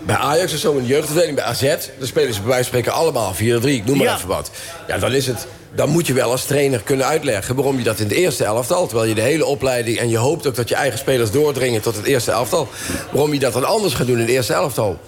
Bij 0.07 0.16
Ajax 0.16 0.52
of 0.52 0.59
zo, 0.59 0.72
in 0.72 0.82
de 0.82 0.88
jeugdafdeling, 0.88 1.34
bij 1.34 1.44
AZ... 1.44 1.61
dan 1.98 2.07
spelen 2.07 2.34
ze 2.34 2.40
bij 2.40 2.48
wijze 2.48 2.70
van 2.70 2.80
spreken 2.80 2.92
allemaal 2.92 3.34
4-3, 3.34 3.38
ik 3.38 3.84
noem 3.84 3.96
maar 3.96 4.07
Ja. 4.07 4.16
even 4.16 4.28
wat. 4.28 4.50
Ja, 4.88 4.98
dan 4.98 5.12
is 5.12 5.26
het... 5.26 5.46
Dan 5.74 5.88
moet 5.88 6.07
je 6.07 6.12
wel 6.12 6.30
als 6.30 6.44
trainer 6.44 6.80
kunnen 6.82 7.07
uitleggen 7.07 7.54
waarom 7.54 7.78
je 7.78 7.84
dat 7.84 7.98
in 7.98 8.09
de 8.09 8.14
eerste 8.14 8.44
elftal... 8.44 8.86
terwijl 8.86 9.09
je 9.09 9.14
de 9.14 9.20
hele 9.20 9.44
opleiding... 9.44 9.98
en 9.98 10.09
je 10.09 10.16
hoopt 10.16 10.46
ook 10.46 10.54
dat 10.54 10.68
je 10.68 10.74
eigen 10.74 10.98
spelers 10.98 11.30
doordringen 11.30 11.82
tot 11.82 11.96
het 11.96 12.04
eerste 12.04 12.30
elftal... 12.30 12.68
waarom 13.11 13.32
je 13.32 13.38
dat 13.38 13.52
dan 13.52 13.64
anders 13.64 13.94
gaat 13.94 14.07
doen 14.07 14.18
in 14.18 14.26
de 14.26 14.32
eerste 14.32 14.52
elftal... 14.52 14.98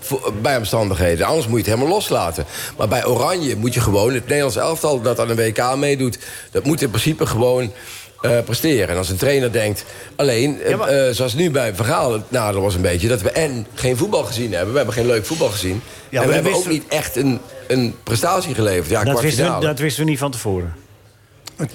bij 0.43 0.57
omstandigheden. 0.57 1.27
Anders 1.27 1.47
moet 1.47 1.57
je 1.65 1.65
het 1.65 1.75
helemaal 1.75 1.99
loslaten. 1.99 2.45
Maar 2.77 2.89
bij 2.89 3.07
Oranje 3.07 3.57
moet 3.57 3.75
je 3.75 3.81
gewoon 3.81 4.15
het 4.15 4.27
Nederlands 4.27 4.57
elftal... 4.57 5.01
dat 5.01 5.21
aan 5.21 5.31
een 5.31 5.37
WK 5.37 5.77
meedoet... 5.77 6.19
dat 6.51 6.65
moet 6.65 6.83
in 6.83 6.91
principe 6.91 7.27
gewoon 7.27 7.73
eh, 8.21 8.39
presteren. 8.45 8.89
En 8.89 8.97
als 8.97 9.09
een 9.09 9.17
trainer 9.17 9.53
denkt... 9.53 9.85
alleen, 10.17 10.63
eh, 10.63 10.71
Ja, 10.71 10.77
maar- 10.77 10.89
eh, 10.89 11.13
zoals 11.15 11.35
nu 11.35 11.51
bij 11.51 11.75
Vergaal 11.75 12.13
het 12.13 12.31
nadeel 12.31 12.61
was 12.61 12.75
een 12.75 12.81
beetje... 12.83 13.09
dat 13.09 13.23
we 13.23 13.31
en 13.31 13.67
geen 13.75 13.97
voetbal 13.97 14.25
gezien 14.25 14.53
hebben. 14.53 14.71
We 14.71 14.77
hebben 14.77 14.95
geen 14.95 15.07
leuk 15.07 15.27
voetbal 15.27 15.49
gezien. 15.49 15.83
en 16.11 16.27
we 16.29 16.35
hebben 16.35 16.53
ook 16.55 16.65
we- 16.65 16.71
niet 16.71 16.85
echt 16.89 17.17
een, 17.17 17.41
een 17.67 17.95
prestatie 18.03 18.55
geleverd. 18.55 18.91
Ja, 18.91 19.05
dat, 19.05 19.21
wisten 19.21 19.55
we, 19.55 19.61
dat 19.67 19.79
wisten 19.79 20.05
we 20.05 20.11
niet 20.11 20.19
van 20.19 20.31
tevoren. 20.31 20.75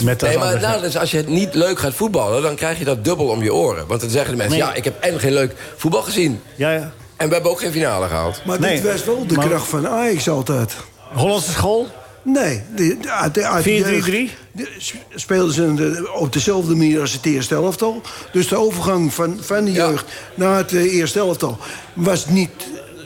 Met 0.04 0.22
Nee, 0.22 0.38
maar 0.38 0.60
nou, 0.60 0.82
dus 0.82 0.98
als 0.98 1.12
je 1.12 1.18
het 1.18 1.28
niet 1.28 1.54
leuk 1.54 1.80
gaat 1.80 1.94
voetballen... 1.94 2.42
dan 2.42 2.56
krijg 2.56 2.78
je 2.80 2.86
dat 2.86 3.04
dubbel 3.06 3.28
om 3.28 3.44
je 3.44 3.54
oren. 3.54 3.88
Want 3.88 4.02
dan 4.02 4.10
zeggen 4.10 4.32
de 4.32 4.38
mensen... 4.38 4.58
Nee. 4.60 4.68
ja, 4.68 4.74
ik 4.74 4.84
heb 4.84 5.00
en 5.00 5.20
geen 5.20 5.34
leuk 5.34 5.54
voetbal 5.76 6.02
gezien... 6.02 6.42
ja, 6.56 6.72
ja. 6.72 6.92
en 7.18 7.28
we 7.28 7.34
hebben 7.34 7.52
ook 7.52 7.60
geen 7.60 7.72
finale 7.72 8.08
gehaald. 8.08 8.42
Maar 8.46 8.60
Nee, 8.60 8.82
dit 8.82 8.92
was 8.92 9.04
wel 9.04 9.28
de 9.28 9.34
maar- 9.34 9.48
kracht 9.48 9.68
van 9.68 9.88
Ajax 9.88 10.30
altijd. 10.30 10.76
Hollandse 11.14 11.52
school? 11.52 11.88
Nee, 12.24 12.62
de, 12.76 12.88
de, 12.88 13.30
de, 13.34 13.46
uit 13.48 13.64
de 13.64 13.70
4-3-3? 13.84 14.06
jeugd- 14.06 14.34
de- 14.52 14.70
speelden 15.16 15.54
ze 15.54 15.74
de- 15.74 16.12
op 16.14 16.34
dezelfde 16.34 16.76
manier 16.76 17.00
als 17.02 17.14
het 17.14 17.26
eerste 17.26 17.56
elftal. 17.56 18.02
Dus 18.32 18.48
de 18.48 18.56
overgang 18.58 19.14
van, 19.14 19.38
van 19.42 19.66
de 19.66 19.72
Ja. 19.72 19.88
jeugd 19.90 20.06
naar 20.36 20.58
het 20.58 20.74
eh, 20.74 20.94
eerste 20.94 21.20
elftal... 21.20 21.58
was 21.94 22.26
niet 22.28 22.50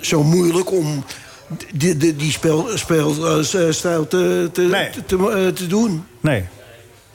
zo 0.02 0.24
moeilijk 0.24 0.72
om 0.72 1.06
die, 1.74 1.98
die, 1.98 2.16
die 2.16 2.32
speel, 2.32 2.68
speelstijl 2.76 4.08
te, 4.08 4.50
te, 4.54 4.62
Nee. 4.62 4.90
te, 4.90 5.06
te, 5.06 5.16
eh, 5.32 5.48
te 5.54 5.68
doen. 5.68 6.06
Nee. 6.22 6.44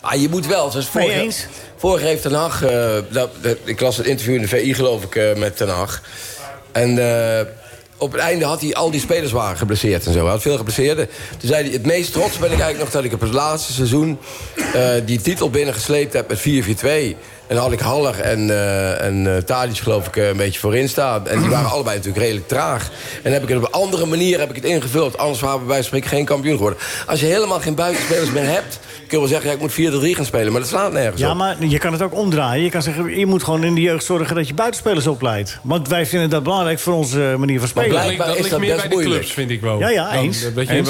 Maar 0.02 0.16
je 0.18 0.28
moet 0.28 0.46
wel, 0.46 0.70
zoals 0.70 0.92
Nee, 0.92 1.04
vorig, 1.04 1.20
eens. 1.22 1.46
vorig 1.76 2.02
heeft 2.02 2.22
Ten 2.22 2.32
Hag... 2.32 2.62
eh, 2.62 2.94
dat, 3.10 3.30
dat- 3.42 3.56
ik 3.64 3.80
las 3.80 3.96
het 3.96 4.06
interview 4.06 4.34
in 4.34 4.40
de 4.42 4.48
VI, 4.48 4.74
geloof 4.74 5.02
ik, 5.04 5.14
eh, 5.16 5.36
met 5.36 5.56
Ten 5.56 5.68
Hag. 5.68 6.02
En 6.72 6.98
eh, 6.98 7.46
op 8.02 8.12
het 8.12 8.20
einde 8.20 8.44
had 8.44 8.60
hij 8.60 8.74
al 8.74 8.90
die 8.90 9.00
spelers 9.00 9.32
waren 9.32 9.56
geblesseerd 9.56 10.06
en 10.06 10.12
zo. 10.12 10.20
Hij 10.20 10.30
had 10.30 10.42
veel 10.42 10.56
geblesseerden. 10.56 11.08
Toen 11.38 11.48
zei 11.48 11.64
hij, 11.64 11.72
het 11.72 11.86
meest 11.86 12.12
trots 12.12 12.38
ben 12.38 12.52
ik 12.52 12.60
eigenlijk 12.60 12.78
nog... 12.78 12.90
dat 12.90 13.04
ik 13.04 13.12
op 13.12 13.20
het 13.20 13.32
laatste 13.32 13.72
seizoen 13.72 14.18
eh, 14.74 14.90
die 15.04 15.20
titel 15.20 15.50
binnengesleept 15.50 16.12
heb 16.12 16.28
met 16.28 16.38
4-4-2... 16.38 17.16
En 17.46 17.54
dan 17.54 17.64
had 17.64 17.72
ik 17.72 17.80
Haller 17.80 18.20
en, 18.20 18.50
eh 18.50 19.04
en 19.04 19.36
eh, 19.36 19.42
Tadic 19.42 19.76
geloof 19.78 20.06
ik 20.06 20.16
eh, 20.16 20.28
een 20.28 20.36
beetje 20.36 20.60
voorin 20.60 20.88
staan. 20.88 21.28
En 21.28 21.40
die 21.40 21.50
waren 21.50 21.70
allebei 21.70 21.96
natuurlijk 21.96 22.22
redelijk 22.24 22.48
traag. 22.48 22.82
En 23.16 23.22
dan 23.22 23.32
heb 23.32 23.42
ik 23.42 23.48
het 23.48 23.58
op 23.58 23.64
een 23.64 23.72
andere 23.80 24.06
manier 24.06 24.38
heb 24.38 24.50
ik 24.50 24.56
het 24.56 24.64
ingevuld. 24.64 25.18
Anders 25.18 25.40
waren 25.40 25.60
we 25.60 25.66
bij 25.66 25.82
spreken 25.82 26.08
geen 26.08 26.24
kampioen 26.24 26.54
geworden. 26.56 26.78
Als 27.06 27.20
je 27.20 27.26
helemaal 27.26 27.60
geen 27.60 27.74
buitenspelers 27.74 28.30
meer 28.30 28.46
hebt... 28.46 28.78
kun 28.96 29.06
je 29.08 29.18
wel 29.18 29.26
zeggen, 29.26 29.48
ja, 29.48 29.54
ik 29.54 29.60
moet 29.60 29.72
4-3 30.12 30.16
gaan 30.16 30.24
spelen. 30.24 30.52
Maar 30.52 30.60
dat 30.60 30.70
slaat 30.70 30.92
nergens 30.92 31.20
Ja, 31.20 31.30
op. 31.30 31.36
maar 31.36 31.56
je 31.64 31.78
kan 31.78 31.92
het 31.92 32.02
ook 32.02 32.14
omdraaien. 32.14 32.64
Je 32.64 32.70
kan 32.70 32.82
zeggen, 32.82 33.18
je 33.18 33.26
moet 33.26 33.42
gewoon 33.44 33.64
in 33.64 33.74
de 33.74 33.80
jeugd 33.80 34.04
zorgen 34.04 34.36
dat 34.36 34.48
je 34.48 34.54
buitenspelers 34.54 35.06
opleidt. 35.06 35.58
Want 35.62 35.88
wij 35.88 36.06
vinden 36.06 36.30
dat 36.30 36.42
belangrijk 36.42 36.78
voor 36.78 36.94
onze 36.94 37.34
manier 37.38 37.60
van 37.60 37.68
Maar 37.74 37.84
spelen. 37.84 38.02
blijkbaar 38.02 38.26
dat 38.26 38.34
ligt 38.36 38.44
is 38.46 38.50
dat 38.52 38.60
meer 38.60 38.68
best 38.68 38.80
bij 38.80 38.88
de 38.88 38.94
moeilijk. 38.94 39.20
clubs, 39.20 39.34
vind 39.34 39.50
ik 39.50 39.60
wel. 39.60 39.78
Ja, 39.78 39.88
ja, 39.88 40.12
eens. 40.12 40.44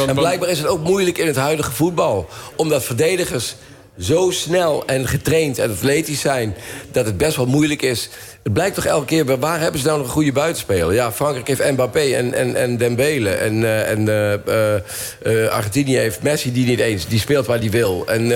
En 0.07 0.15
blijkbaar 0.15 0.49
is 0.49 0.59
het 0.59 0.67
ook 0.67 0.83
moeilijk 0.83 1.19
in 1.19 1.27
het 1.27 1.37
huidige 1.37 1.73
voetbal. 1.73 2.29
Omdat 2.57 2.85
verdedigers 2.85 3.55
zo 3.99 4.31
snel 4.31 4.87
en 4.87 5.09
getraind 5.09 5.59
en 5.59 5.71
atletisch 5.71 6.21
zijn... 6.21 6.55
dat 6.91 7.07
het 7.07 7.17
best 7.17 7.37
wel 7.37 7.47
moeilijk 7.47 7.83
is. 7.83 8.09
Het 8.43 8.53
blijkt 8.53 8.75
toch 8.75 8.85
elke 8.85 9.05
keer, 9.05 9.39
waar 9.39 9.61
hebben 9.61 9.81
ze 9.81 9.87
nou 9.87 9.99
nog 9.99 10.07
een 10.07 10.13
goede 10.13 10.33
buitenspeler? 10.33 10.95
Ja, 10.95 11.13
Frankrijk 11.13 11.47
heeft 11.47 11.71
Mbappé 11.71 12.01
en, 12.01 12.35
en, 12.35 12.57
en 12.57 12.77
Dembele. 12.77 13.31
En, 13.31 13.65
eh, 13.65 13.91
en 13.91 14.09
eh, 14.09 15.45
eh, 15.45 15.51
Argentinië 15.51 15.97
heeft 15.97 16.23
Messi 16.23 16.53
die 16.53 16.67
niet 16.67 16.79
eens. 16.79 17.07
Die 17.07 17.19
speelt 17.19 17.47
waar 17.47 17.61
die 17.61 17.71
wil. 17.71 18.05
En 18.07 18.29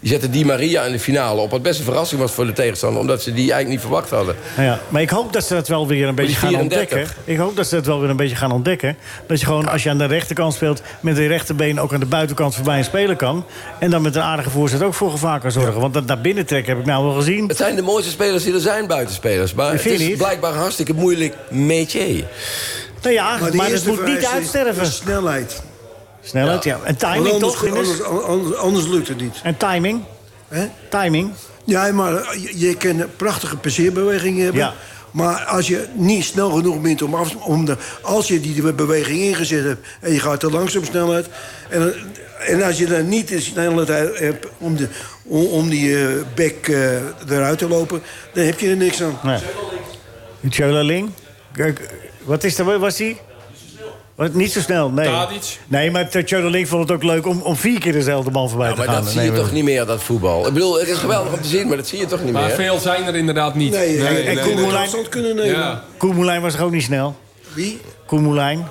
die 0.00 0.10
zetten 0.10 0.30
Di 0.30 0.44
Maria 0.44 0.82
in 0.82 0.92
de 0.92 0.98
finale 0.98 1.40
op. 1.40 1.50
Wat 1.50 1.62
best 1.62 1.78
een 1.78 1.84
verrassing 1.84 2.20
was 2.20 2.32
voor 2.32 2.46
de 2.46 2.52
tegenstander. 2.52 3.00
Omdat 3.00 3.22
ze 3.22 3.32
die 3.32 3.52
eigenlijk 3.52 3.68
niet 3.68 3.80
verwacht 3.80 4.10
hadden. 4.10 4.34
Nou 4.56 4.68
ja, 4.68 4.80
maar 4.88 5.02
ik 5.02 5.10
hoop 5.10 5.32
dat 5.32 5.44
ze 5.44 5.54
dat 5.54 5.68
wel 5.68 5.86
weer 5.86 6.08
een 6.08 6.14
beetje 6.14 6.36
gaan 6.36 6.48
34. 6.48 6.98
ontdekken. 6.98 7.22
Ik 7.24 7.38
hoop 7.38 7.56
dat 7.56 7.66
ze 7.66 7.74
dat 7.74 7.86
wel 7.86 8.00
weer 8.00 8.10
een 8.10 8.16
beetje 8.16 8.36
gaan 8.36 8.52
ontdekken. 8.52 8.96
Dat 9.26 9.40
je 9.40 9.46
gewoon, 9.46 9.68
als 9.68 9.82
je 9.82 9.90
aan 9.90 9.98
de 9.98 10.04
rechterkant 10.04 10.54
speelt... 10.54 10.82
met 11.00 11.16
de 11.16 11.26
rechterbeen 11.26 11.80
ook 11.80 11.92
aan 11.92 12.00
de 12.00 12.06
buitenkant 12.06 12.54
voorbij 12.54 12.78
een 12.78 12.84
speler 12.84 13.16
kan. 13.16 13.44
En 13.78 13.90
dan 13.90 14.02
met 14.02 14.16
een 14.16 14.22
aardige 14.22 14.50
voorzet 14.50 14.82
ook 14.82 14.94
voor 14.94 15.10
gevaar 15.10 15.40
kan 15.40 15.52
zorgen. 15.52 15.80
Want 15.80 15.94
dat 15.94 16.06
naar 16.06 16.20
binnen 16.20 16.46
trekken 16.46 16.72
heb 16.72 16.80
ik 16.80 16.86
nou 16.86 17.04
wel 17.04 17.14
gezien. 17.14 17.48
Het 17.48 17.56
zijn 17.56 17.76
de 17.76 17.82
mooiste 17.82 18.10
spelers 18.10 18.44
die 18.44 18.54
er 18.54 18.60
zijn, 18.60 18.86
buitenspelers. 19.00 19.54
Maar 19.54 19.72
het 19.72 19.86
is 19.86 19.98
niet? 19.98 20.16
blijkbaar 20.16 20.52
een 20.52 20.58
hartstikke 20.58 20.92
moeilijk 20.92 21.34
métier. 21.50 22.24
Nou 23.02 23.14
ja, 23.14 23.38
maar, 23.38 23.50
de 23.50 23.62
het 23.62 23.86
moet 23.86 24.04
niet 24.04 24.26
uitsterven. 24.26 24.82
is 24.82 24.96
snelheid. 24.96 25.62
Snelheid, 26.22 26.64
ja. 26.64 26.78
En 26.84 26.96
timing 26.96 27.32
anders, 27.32 27.52
toch, 27.52 27.66
anders, 27.66 28.02
anders, 28.02 28.56
anders 28.56 28.86
lukt 28.86 29.08
het 29.08 29.20
niet. 29.20 29.40
En 29.42 29.56
timing? 29.56 30.02
Hè? 30.48 30.68
Timing? 30.88 31.32
Ja, 31.64 31.92
maar 31.92 32.38
je, 32.38 32.58
je 32.58 32.76
kan 32.76 33.04
prachtige 33.16 33.56
passeerbewegingen 33.56 34.44
hebben. 34.44 34.60
Ja. 34.60 34.74
Maar 35.10 35.44
als 35.44 35.66
je 35.66 35.86
niet 35.94 36.24
snel 36.24 36.50
genoeg 36.50 36.80
bent 36.80 37.02
om 37.02 37.14
af... 37.14 37.34
Om 37.36 37.64
de, 37.64 37.76
als 38.02 38.28
je 38.28 38.40
die 38.40 38.72
beweging 38.72 39.20
ingezet 39.20 39.64
hebt 39.64 39.86
en 40.00 40.12
je 40.12 40.20
gaat 40.20 40.40
te 40.40 40.50
langzaam 40.50 40.84
snelheid... 40.84 41.26
En, 41.68 41.94
en 42.46 42.62
als 42.62 42.78
je 42.78 42.86
dan 42.86 43.08
niet 43.08 43.28
de 43.28 43.40
snelheid 43.40 44.18
hebt 44.18 44.46
om, 44.58 44.76
de, 44.76 44.88
om, 45.24 45.44
om 45.46 45.68
die 45.68 45.98
eh, 45.98 46.08
bek 46.34 46.68
eh, 46.68 46.92
eruit 47.28 47.58
te 47.58 47.68
lopen... 47.68 48.02
dan 48.34 48.44
heb 48.44 48.58
je 48.60 48.68
er 48.70 48.76
niks 48.76 49.02
aan. 49.02 49.18
Nee. 49.22 49.38
Tjöleling? 50.50 51.10
Kijk, 51.52 51.80
Wat 52.24 52.44
is 52.44 52.58
er, 52.58 52.78
was 52.78 52.98
hij? 52.98 53.16
Wat, 54.14 54.34
niet 54.34 54.52
zo 54.52 54.60
snel, 54.60 54.90
nee. 54.90 55.06
Tadic. 55.06 55.58
Nee, 55.68 55.90
maar 55.90 56.08
Tjöleling 56.24 56.68
vond 56.68 56.82
het 56.88 56.92
ook 56.96 57.02
leuk 57.02 57.26
om, 57.26 57.40
om 57.42 57.56
vier 57.56 57.80
keer 57.80 57.92
dezelfde 57.92 58.30
man 58.30 58.48
voorbij 58.48 58.68
Ja, 58.68 58.72
te 58.74 58.78
maar 58.78 58.88
gaan. 58.88 58.96
dat 59.02 59.04
zie 59.12 59.20
je 59.20 59.26
Nee, 59.26 59.30
maar- 59.36 59.40
toch 59.46 59.52
niet 59.54 59.64
meer, 59.64 59.86
dat 59.86 60.02
voetbal. 60.02 60.46
Ik 60.46 60.52
bedoel, 60.52 60.78
het 60.78 60.88
is 60.88 60.98
geweldig 60.98 61.32
om 61.32 61.40
te 61.40 61.48
zien, 61.48 61.68
maar 61.68 61.76
dat 61.76 61.86
zie 61.88 61.98
je 61.98 62.06
toch 62.06 62.22
niet 62.24 62.32
Maar 62.32 62.46
meer. 62.46 62.54
veel 62.54 62.78
zijn 62.78 63.04
er 63.06 63.14
inderdaad 63.16 63.54
niet. 63.54 63.72
Nee, 63.72 64.06
en- 64.06 64.26
en 64.26 64.40
Koen 64.40 64.54
Moulijn- 64.60 64.82
afstand 64.82 65.08
kunnen 65.08 65.36
nemen. 65.36 65.50
Ja. 65.60 66.40
Was 66.40 66.52
toch 66.52 66.62
ook 66.62 66.70
niet 66.70 66.82
snel? 66.82 67.16
Wie? 67.54 67.80
Was 68.06 68.20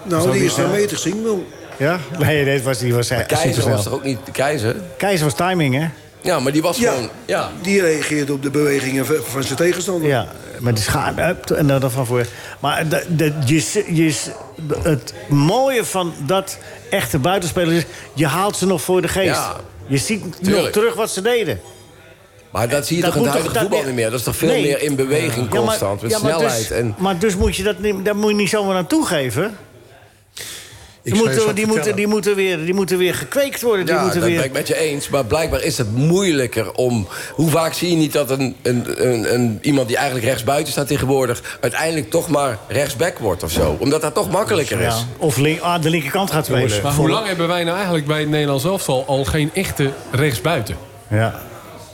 Nou, 0.03 0.31
die 0.31 0.43
is 0.43 0.53
snel. 0.53 0.65
een 0.65 0.71
meter 0.71 0.97
zien 0.97 1.23
wel. 1.23 1.45
Ja? 1.80 1.99
Nee, 2.19 2.45
dit 2.45 2.64
was, 2.64 2.77
die 2.77 2.93
was 2.93 3.10
hij 3.10 3.18
Keizer 3.26 3.47
supersnel. 3.47 3.76
was 3.76 3.84
toch 3.84 3.93
ook 3.93 4.03
niet 4.03 4.18
de 4.26 4.31
keizer? 4.31 4.76
Keizer 4.97 5.26
was 5.26 5.34
timing, 5.35 5.76
hè? 5.76 5.88
Ja, 6.22 6.39
maar 6.39 6.51
die 6.51 6.61
was 6.61 6.77
Ja, 6.77 6.91
gewoon... 6.91 7.10
Ja. 7.26 7.49
die 7.61 7.81
reageert 7.81 8.30
op 8.30 8.43
de 8.43 8.49
bewegingen 8.49 9.06
van 9.06 9.43
zijn 9.43 9.56
tegenstander. 9.57 10.10
Ja, 10.10 10.27
met 10.60 10.76
de 10.76 10.81
schade 10.81 11.22
up, 11.22 11.49
en 11.51 11.68
dan 11.68 11.91
van 11.91 12.06
voor. 12.06 12.26
Maar 12.60 12.88
de, 12.89 13.06
de, 13.15 13.34
je, 13.45 13.84
je, 13.93 14.14
het 14.84 15.14
mooie 15.30 15.85
van 15.85 16.14
dat 16.26 16.57
echte 16.89 17.19
buitenspelers 17.19 17.77
is... 17.77 17.85
je 18.14 18.27
haalt 18.27 18.57
ze 18.57 18.65
nog 18.65 18.81
voor 18.81 19.01
de 19.01 19.07
geest. 19.07 19.26
Ja, 19.35 19.56
je 19.88 19.97
ziet 19.97 20.41
nog 20.41 20.69
terug 20.69 20.93
wat 20.95 21.10
ze 21.11 21.22
deden. 21.22 21.60
Maar 22.51 22.69
dat 22.69 22.88
zie 22.88 22.95
je 22.97 23.01
Dat 23.03 23.11
toch 23.11 23.22
in 23.22 23.27
het 23.27 23.38
huidige 23.38 23.60
voetbal 23.60 23.84
niet 23.84 23.93
meer? 23.95 24.10
Dat 24.10 24.19
is 24.19 24.26
toch 24.26 24.35
veel 24.35 24.49
Nee. 24.49 24.61
meer 24.61 24.81
in 24.81 24.95
beweging 24.95 25.34
Ja, 25.35 25.41
maar- 25.41 25.49
constant, 25.49 26.01
met 26.01 26.11
ja, 26.11 26.19
maar 26.19 26.31
snelheid. 26.34 26.57
Dus, 26.57 26.72
en... 26.72 26.95
Maar 26.97 27.19
dus 27.19 27.35
moet 27.35 27.56
je 27.56 27.64
dat, 27.64 27.80
niet- 27.80 28.06
daar 28.06 28.15
moet 28.15 28.30
je 28.30 28.35
niet 28.35 28.49
zomaar 28.49 28.76
aan 28.76 28.88
toegeven. 28.88 29.57
Die 31.03 31.15
moeten, 31.15 31.55
die, 31.55 31.67
moeten, 31.67 31.95
die, 31.95 32.07
moeten 32.07 32.35
weer, 32.35 32.65
die 32.65 32.73
moeten 32.73 32.97
weer 32.97 33.15
gekweekt 33.15 33.61
worden. 33.61 33.85
Die 33.85 33.95
Ja, 33.95 34.01
moeten 34.01 34.19
dat 34.19 34.30
weer... 34.30 34.38
ben 34.38 34.47
ik 34.47 34.53
met 34.53 34.67
je 34.67 34.76
eens. 34.76 35.09
Maar 35.09 35.26
blijkbaar 35.26 35.63
is 35.63 35.77
het 35.77 35.95
moeilijker 35.95 36.71
om... 36.71 37.07
Hoe 37.34 37.49
vaak 37.49 37.73
zie 37.73 37.89
je 37.89 37.95
niet 37.95 38.13
dat 38.13 38.30
een, 38.30 38.55
een, 38.61 39.07
een, 39.07 39.34
een, 39.34 39.59
iemand 39.61 39.88
die 39.88 39.97
eigenlijk 39.97 40.27
rechtsbuiten 40.27 40.71
staat 40.71 40.88
tegenwoordig... 40.88 41.57
uiteindelijk 41.61 42.09
toch 42.09 42.30
maar 42.30 42.57
rechtsback 42.67 43.17
wordt 43.17 43.43
of 43.43 43.51
zo? 43.51 43.77
Omdat 43.80 44.01
dat 44.01 44.13
toch 44.13 44.31
makkelijker 44.31 44.80
is. 44.80 44.93
Ja, 44.93 45.03
of 45.17 45.38
link, 45.38 45.59
ah, 45.61 45.81
de 45.81 45.89
linkerkant 45.89 46.31
gaat 46.31 46.45
spelen. 46.45 46.81
Maar 46.84 46.93
hoe 46.93 47.09
lang 47.09 47.27
hebben 47.27 47.47
wij 47.47 47.63
nou 47.63 47.76
eigenlijk 47.76 48.07
bij 48.07 48.19
het 48.19 48.30
Nederlands 48.30 48.63
elftal 48.63 49.03
al 49.07 49.26
geen 49.26 49.49
echte 49.53 49.91
rechtsbuiten? 50.11 50.76
Ja. 51.09 51.39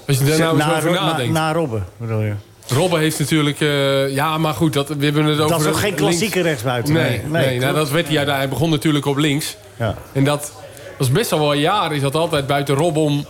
Als 0.08 0.18
je 0.18 0.26
daar 0.26 0.40
nou 0.40 0.56
eens 0.56 0.66
na, 0.66 0.78
over 0.78 0.92
na, 0.92 1.06
nadenkt. 1.06 1.34
na 1.34 1.54
Robben, 1.54 1.86
bedoel 1.98 2.22
je? 2.22 2.34
Robben 2.68 3.00
heeft 3.00 3.20
natuurlijk... 3.20 3.60
eh, 3.60 4.14
ja, 4.14 4.38
maar 4.38 4.54
goed, 4.54 4.74
dat, 4.74 4.88
we 4.88 5.04
hebben 5.06 5.26
het 5.26 5.40
over... 5.40 5.52
Dat 5.52 5.62
is 5.62 5.68
ook 5.68 5.74
geen 5.76 5.84
links. 5.84 6.02
klassieke 6.02 6.42
rechtsbuiten. 6.42 6.94
Nee, 6.94 7.04
Nee, 7.10 7.22
nee, 7.30 7.46
nee, 7.46 7.60
nou, 7.60 7.76
dat 7.76 7.90
werd 7.90 8.08
hij. 8.08 8.26
Hij 8.26 8.50
begon 8.50 8.70
natuurlijk 8.70 9.06
op 9.06 9.18
links. 9.18 9.56
Ja. 9.78 9.96
En 10.14 10.24
dat 10.24 10.52
was 10.98 11.12
best 11.12 11.32
al 11.32 11.40
wel 11.40 11.54
jaren. 11.54 11.96
Is 11.96 12.02
dat 12.02 12.16
altijd 12.16 12.48
buiten 12.48 12.76
Robben 12.76 13.26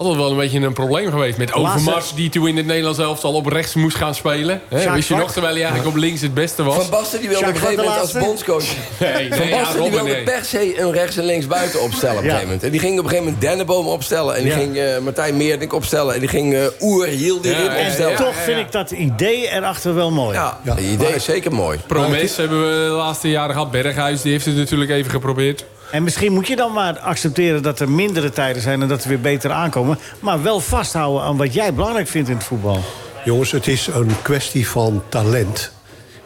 altijd 0.00 0.18
wel 0.18 0.30
een 0.30 0.36
beetje 0.36 0.60
een 0.60 0.72
probleem 0.72 1.10
geweest. 1.10 1.38
Met 1.38 1.52
Overmars, 1.52 2.14
die 2.14 2.28
toen 2.30 2.48
in 2.48 2.56
het 2.56 2.66
Nederlands 2.66 2.98
elftal 2.98 3.32
op 3.32 3.46
rechts 3.46 3.74
moest 3.74 3.96
gaan 3.96 4.14
spelen. 4.14 4.60
Wist 4.94 5.08
je 5.08 5.14
nog, 5.14 5.32
terwijl 5.32 5.54
hij 5.54 5.62
eigenlijk 5.64 5.94
op 5.96 6.00
links 6.02 6.20
het 6.20 6.34
beste 6.34 6.62
was. 6.62 6.74
Van 6.76 6.90
Basten 6.90 7.20
die 7.20 7.28
wilde 7.28 7.46
op 7.46 7.50
een 7.52 7.58
gegeven 7.60 7.84
moment 7.84 8.00
als 8.00 8.12
bondscoach... 8.12 8.64
Nee, 8.98 9.28
Van 9.28 9.38
nee, 9.38 9.48
ja, 9.48 9.60
Basten 9.62 9.82
die 9.82 9.90
wilde 9.90 10.10
nee. 10.10 10.22
per 10.22 10.44
se 10.44 10.80
een 10.80 10.92
rechts 10.92 11.16
en 11.16 11.24
links 11.24 11.46
buiten 11.46 11.82
opstellen 11.82 12.16
op 12.16 12.20
een 12.22 12.24
Ja. 12.24 12.30
gegeven 12.30 12.46
moment. 12.46 12.64
En 12.64 12.70
die 12.70 12.80
ging 12.80 12.92
op 12.98 13.04
een 13.04 13.10
gegeven 13.10 13.24
moment 13.32 13.42
Denneboom 13.50 13.86
opstellen. 13.86 14.34
En 14.36 14.42
die 14.42 14.50
Ja. 14.52 14.58
ging 14.58 14.76
eh, 14.76 14.98
Martijn 14.98 15.36
Meerdink 15.36 15.72
opstellen. 15.72 16.14
En 16.14 16.20
die 16.20 16.28
ging 16.28 16.54
eh 16.54 16.64
Oer 16.80 17.06
Hielderin 17.06 17.64
Ja, 17.64 17.74
ja, 17.76 17.84
opstellen. 17.86 18.10
ja. 18.10 18.16
Toch 18.16 18.34
vind 18.34 18.58
ik 18.58 18.72
dat 18.72 18.90
idee 18.90 19.48
erachter 19.50 19.94
wel 19.94 20.10
mooi. 20.10 20.34
Ja, 20.36 20.60
het 20.64 20.78
idee 20.80 21.14
is 21.14 21.24
zeker 21.24 21.52
mooi. 21.52 21.78
Promes 21.86 22.36
hebben 22.36 22.60
we 22.60 22.84
de 22.88 22.94
laatste 22.96 23.28
jaren 23.28 23.52
gehad. 23.54 23.70
Berghuis, 23.70 24.22
die 24.22 24.32
heeft 24.32 24.44
het 24.46 24.56
natuurlijk 24.56 24.90
even 24.90 25.10
geprobeerd. 25.10 25.64
En 25.90 26.02
misschien 26.02 26.32
moet 26.32 26.46
je 26.46 26.56
dan 26.56 26.72
maar 26.72 26.98
accepteren 26.98 27.62
dat 27.62 27.80
er 27.80 27.90
mindere 27.90 28.30
tijden 28.30 28.62
zijn... 28.62 28.82
en 28.82 28.88
dat 28.88 29.02
er 29.02 29.08
weer 29.08 29.20
beter 29.20 29.50
aankomen. 29.50 29.98
Maar 30.20 30.42
wel 30.42 30.60
vasthouden 30.60 31.22
aan 31.22 31.36
wat 31.36 31.54
jij 31.54 31.74
belangrijk 31.74 32.08
vindt 32.08 32.28
in 32.28 32.34
het 32.34 32.44
voetbal. 32.44 32.80
Jongens, 33.24 33.50
het 33.52 33.66
is 33.66 33.86
een 33.86 34.22
kwestie 34.22 34.68
van 34.68 35.02
talent. 35.08 35.70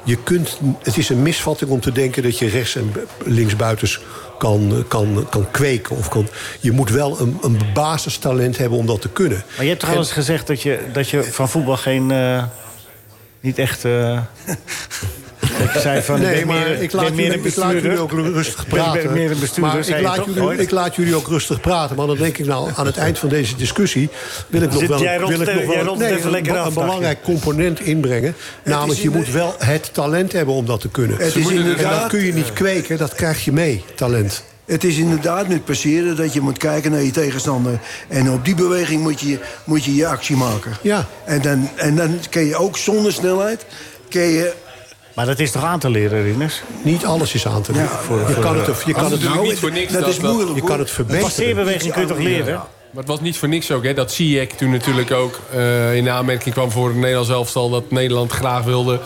Je 0.02 0.16
kunt, 0.22 0.58
het 0.82 0.96
is 0.96 1.08
een 1.08 1.22
misvatting 1.22 1.70
om 1.70 1.80
te 1.80 1.92
denken 1.92 2.22
dat 2.22 2.38
je 2.38 2.48
rechts- 2.48 2.76
en 2.76 2.92
linksbuitens 3.24 4.00
kan, 4.38 4.84
kan, 4.88 5.26
kan 5.30 5.50
kweken. 5.50 5.96
Of 5.96 6.08
kan, 6.08 6.28
je 6.60 6.72
moet 6.72 6.90
wel 6.90 7.20
een, 7.20 7.38
een 7.42 7.58
basistalent 7.74 8.56
hebben 8.58 8.78
om 8.78 8.86
dat 8.86 9.00
te 9.00 9.08
kunnen. 9.08 9.42
Maar 9.56 9.62
je 9.64 9.68
hebt 9.68 9.80
toch 9.80 9.88
al 9.88 9.94
En- 9.94 10.00
eens 10.02 10.12
gezegd 10.12 10.46
dat 10.46 10.62
je, 10.62 10.78
dat 10.92 11.08
je 11.08 11.22
van 11.24 11.48
voetbal 11.48 11.76
geen... 11.76 12.10
eh, 12.10 12.44
niet 13.40 13.58
echt... 13.58 13.84
eh, 13.84 14.18
ik 15.58 15.80
zei 15.80 16.02
van, 16.02 16.20
Nee, 16.20 16.34
ben 16.38 16.46
maar 16.46 16.58
meer, 16.58 16.82
ik 16.82 16.92
laat, 16.92 17.08
jullie, 17.08 17.32
een 17.32 17.44
ik 17.44 17.56
laat 17.56 17.72
jullie 17.72 17.98
ook 17.98 18.12
rustig 18.12 18.62
Ik 18.62 18.68
ben 18.68 18.82
praten. 18.82 19.12
meer 19.12 19.30
een 19.30 19.38
bestuurder, 19.38 19.74
maar 19.74 19.88
ik 19.88 20.02
laat, 20.02 20.16
toch 20.16 20.34
jullie, 20.34 20.58
ik 20.58 20.70
laat 20.70 20.94
jullie 20.94 21.14
ook 21.14 21.28
rustig 21.28 21.60
praten. 21.60 21.96
Maar 21.96 22.06
dan 22.06 22.16
denk 22.16 22.38
ik 22.38 22.46
nou, 22.46 22.70
aan 22.74 22.86
het 22.86 22.96
eind 22.96 23.18
van 23.18 23.28
deze 23.28 23.56
discussie... 23.56 24.08
wil 24.48 24.62
ik 24.62 24.72
nog 24.72 24.86
wel, 24.86 25.02
jij 25.02 25.18
wil 25.18 25.30
ik 25.30 25.38
nog 25.38 25.84
wel 25.84 25.96
nee, 25.96 26.22
een, 26.22 26.56
af, 26.56 26.74
belangrijk 26.74 27.22
component 27.22 27.80
inbrengen. 27.80 28.34
Namelijk, 28.64 29.00
je 29.00 29.10
moet 29.10 29.30
wel 29.30 29.54
het 29.58 29.94
talent 29.94 30.32
hebben 30.32 30.54
om 30.54 30.66
dat 30.66 30.80
te 30.80 30.88
kunnen. 30.88 31.16
Het 31.16 31.26
is 31.26 31.34
en 31.34 31.42
dat 31.42 31.52
inderdaad- 31.52 32.08
kun 32.08 32.24
je 32.24 32.32
niet 32.32 32.52
kweken, 32.52 32.98
dat 32.98 33.14
krijg 33.14 33.44
je 33.44 33.52
mee, 33.52 33.84
talent. 33.94 34.44
Het 34.64 34.84
is 34.84 34.96
inderdaad 34.96 35.48
nu 35.48 35.60
passeren 35.60 36.16
dat 36.16 36.32
je 36.32 36.40
moet 36.40 36.58
kijken 36.58 36.90
naar 36.90 37.02
je 37.02 37.10
tegenstander. 37.10 37.78
En 38.08 38.30
op 38.30 38.44
die 38.44 38.54
beweging 38.54 39.02
moet 39.02 39.20
je 39.20 39.38
moet 39.64 39.84
je, 39.84 39.94
je 39.94 40.06
actie 40.06 40.36
maken. 40.36 40.72
Ja. 40.82 41.06
En 41.24 41.42
dan, 41.42 41.70
en 41.76 41.96
dan 41.96 42.18
kun 42.30 42.44
je 42.44 42.56
ook 42.56 42.76
zonder 42.76 43.12
snelheid... 43.12 43.66
Kun 44.08 44.22
je, 44.22 44.52
Maar 45.14 45.26
dat 45.26 45.38
is 45.38 45.50
toch 45.50 45.64
aan 45.64 45.78
te 45.78 45.90
leren, 45.90 46.22
Rinus? 46.22 46.62
Niet 46.82 47.04
alles 47.04 47.34
is 47.34 47.46
aan 47.46 47.62
te. 47.62 47.72
Ja, 47.74 47.86
voor, 47.86 48.18
je 48.28 48.34
kan 48.38 48.56
het, 48.58 48.82
je 48.86 48.92
kan 48.92 49.02
het, 49.04 49.12
natuurlijk 49.12 49.42
niet 49.42 49.58
voor 49.58 49.70
niks 49.72 49.92
dat, 49.92 50.00
dat 50.00 50.10
is 50.10 50.18
dat- 50.18 50.32
moeilijk 50.32 50.56
je 50.56 50.62
kan 50.64 50.78
het 50.78 50.90
verbeteren. 50.90 51.24
Passeerbeweging 51.26 51.92
kun 51.92 52.02
je 52.02 52.08
toch 52.08 52.18
leren? 52.18 52.54
Maar 52.90 53.02
het 53.02 53.12
was 53.12 53.20
niet 53.20 53.38
voor 53.38 53.48
niks 53.48 53.70
ook, 53.70 53.84
hè, 53.84 53.94
dat 53.94 54.12
Ziyech 54.12 54.48
toen 54.48 54.70
natuurlijk 54.70 55.10
ook 55.10 55.40
eh, 55.54 55.96
in 55.96 56.04
de 56.04 56.10
aanmerking 56.10 56.54
kwam 56.54 56.70
voor 56.70 56.88
het 56.88 56.96
Nederlands 56.96 57.30
elftal. 57.30 57.70
Dat 57.70 57.90
Nederland 57.90 58.32
graag 58.32 58.62
wilde 58.64 59.00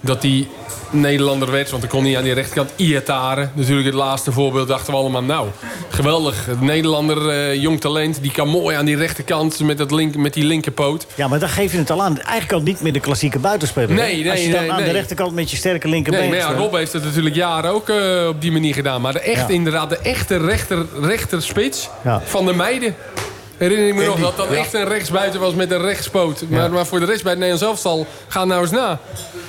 dat 0.00 0.22
die 0.22 0.48
Nederlander 0.90 1.50
werd. 1.50 1.70
Want 1.70 1.82
dan 1.82 1.90
kon 1.90 2.04
hij 2.04 2.16
aan 2.16 2.22
die 2.22 2.32
rechterkant 2.32 2.70
Iataren. 2.76 3.52
Natuurlijk 3.54 3.86
het 3.86 3.94
laatste 3.94 4.32
voorbeeld 4.32 4.68
dachten 4.68 4.92
we 4.92 4.98
allemaal, 4.98 5.22
nou, 5.22 5.48
geweldig. 5.88 6.46
Het 6.46 6.60
Nederlander, 6.60 7.28
eh, 7.28 7.54
jong 7.62 7.80
talent, 7.80 8.22
die 8.22 8.30
kan 8.32 8.48
mooi 8.48 8.76
aan 8.76 8.84
die 8.84 8.96
rechterkant 8.96 9.60
met, 9.60 9.78
dat 9.78 9.90
link, 9.90 10.16
met 10.16 10.34
die 10.34 10.44
linkerpoot. 10.44 11.06
Ja, 11.14 11.28
maar 11.28 11.38
dan 11.38 11.48
geef 11.48 11.72
je 11.72 11.78
het 11.78 11.90
al 11.90 12.02
aan. 12.02 12.18
Eigenlijk 12.20 12.52
al 12.52 12.60
niet 12.60 12.80
meer 12.80 12.92
de 12.92 13.00
klassieke 13.00 13.38
buitenspeler. 13.38 13.88
Nee, 13.94 14.22
nee, 14.22 14.30
Als 14.30 14.44
je 14.44 14.50
dan 14.50 14.60
nee, 14.60 14.72
aan 14.72 14.82
de 14.82 14.90
rechterkant 14.90 15.32
met 15.34 15.50
je 15.50 15.56
sterke 15.56 15.88
linkerbeen 15.88 16.30
Nee, 16.30 16.40
maar 16.40 16.52
ja. 16.52 16.58
Rob 16.58 16.74
heeft 16.74 16.92
het 16.92 17.04
natuurlijk 17.04 17.34
jaren 17.34 17.70
ook 17.70 17.88
eh, 17.88 18.26
op 18.28 18.40
die 18.40 18.52
manier 18.52 18.74
gedaan. 18.74 19.00
Maar 19.00 19.12
de 19.12 19.20
echte, 19.20 19.52
Ja. 19.52 19.58
inderdaad, 19.58 19.90
de 19.90 19.98
echte 19.98 20.36
rechter, 20.36 20.86
rechterspits 21.00 21.88
Ja. 22.04 22.22
van 22.24 22.46
de 22.46 22.52
meiden. 22.54 22.94
Herinner 23.60 23.88
ik 23.88 23.94
me 23.94 24.04
nog 24.04 24.20
dat 24.20 24.36
dat 24.36 24.46
ja. 24.50 24.56
echt 24.56 24.74
een 24.74 24.88
rechtsbuiten 24.88 25.40
was 25.40 25.54
met 25.54 25.70
een 25.70 25.80
rechtspoot. 25.80 26.44
Maar, 26.48 26.70
maar 26.72 26.86
voor 26.86 27.00
de 27.00 27.06
rest 27.06 27.22
bij 27.22 27.32
het 27.32 27.40
Nederlands 27.40 27.70
elftal, 27.84 28.06
ga 28.28 28.44
nou 28.44 28.60
eens 28.62 28.70
na. 28.70 28.98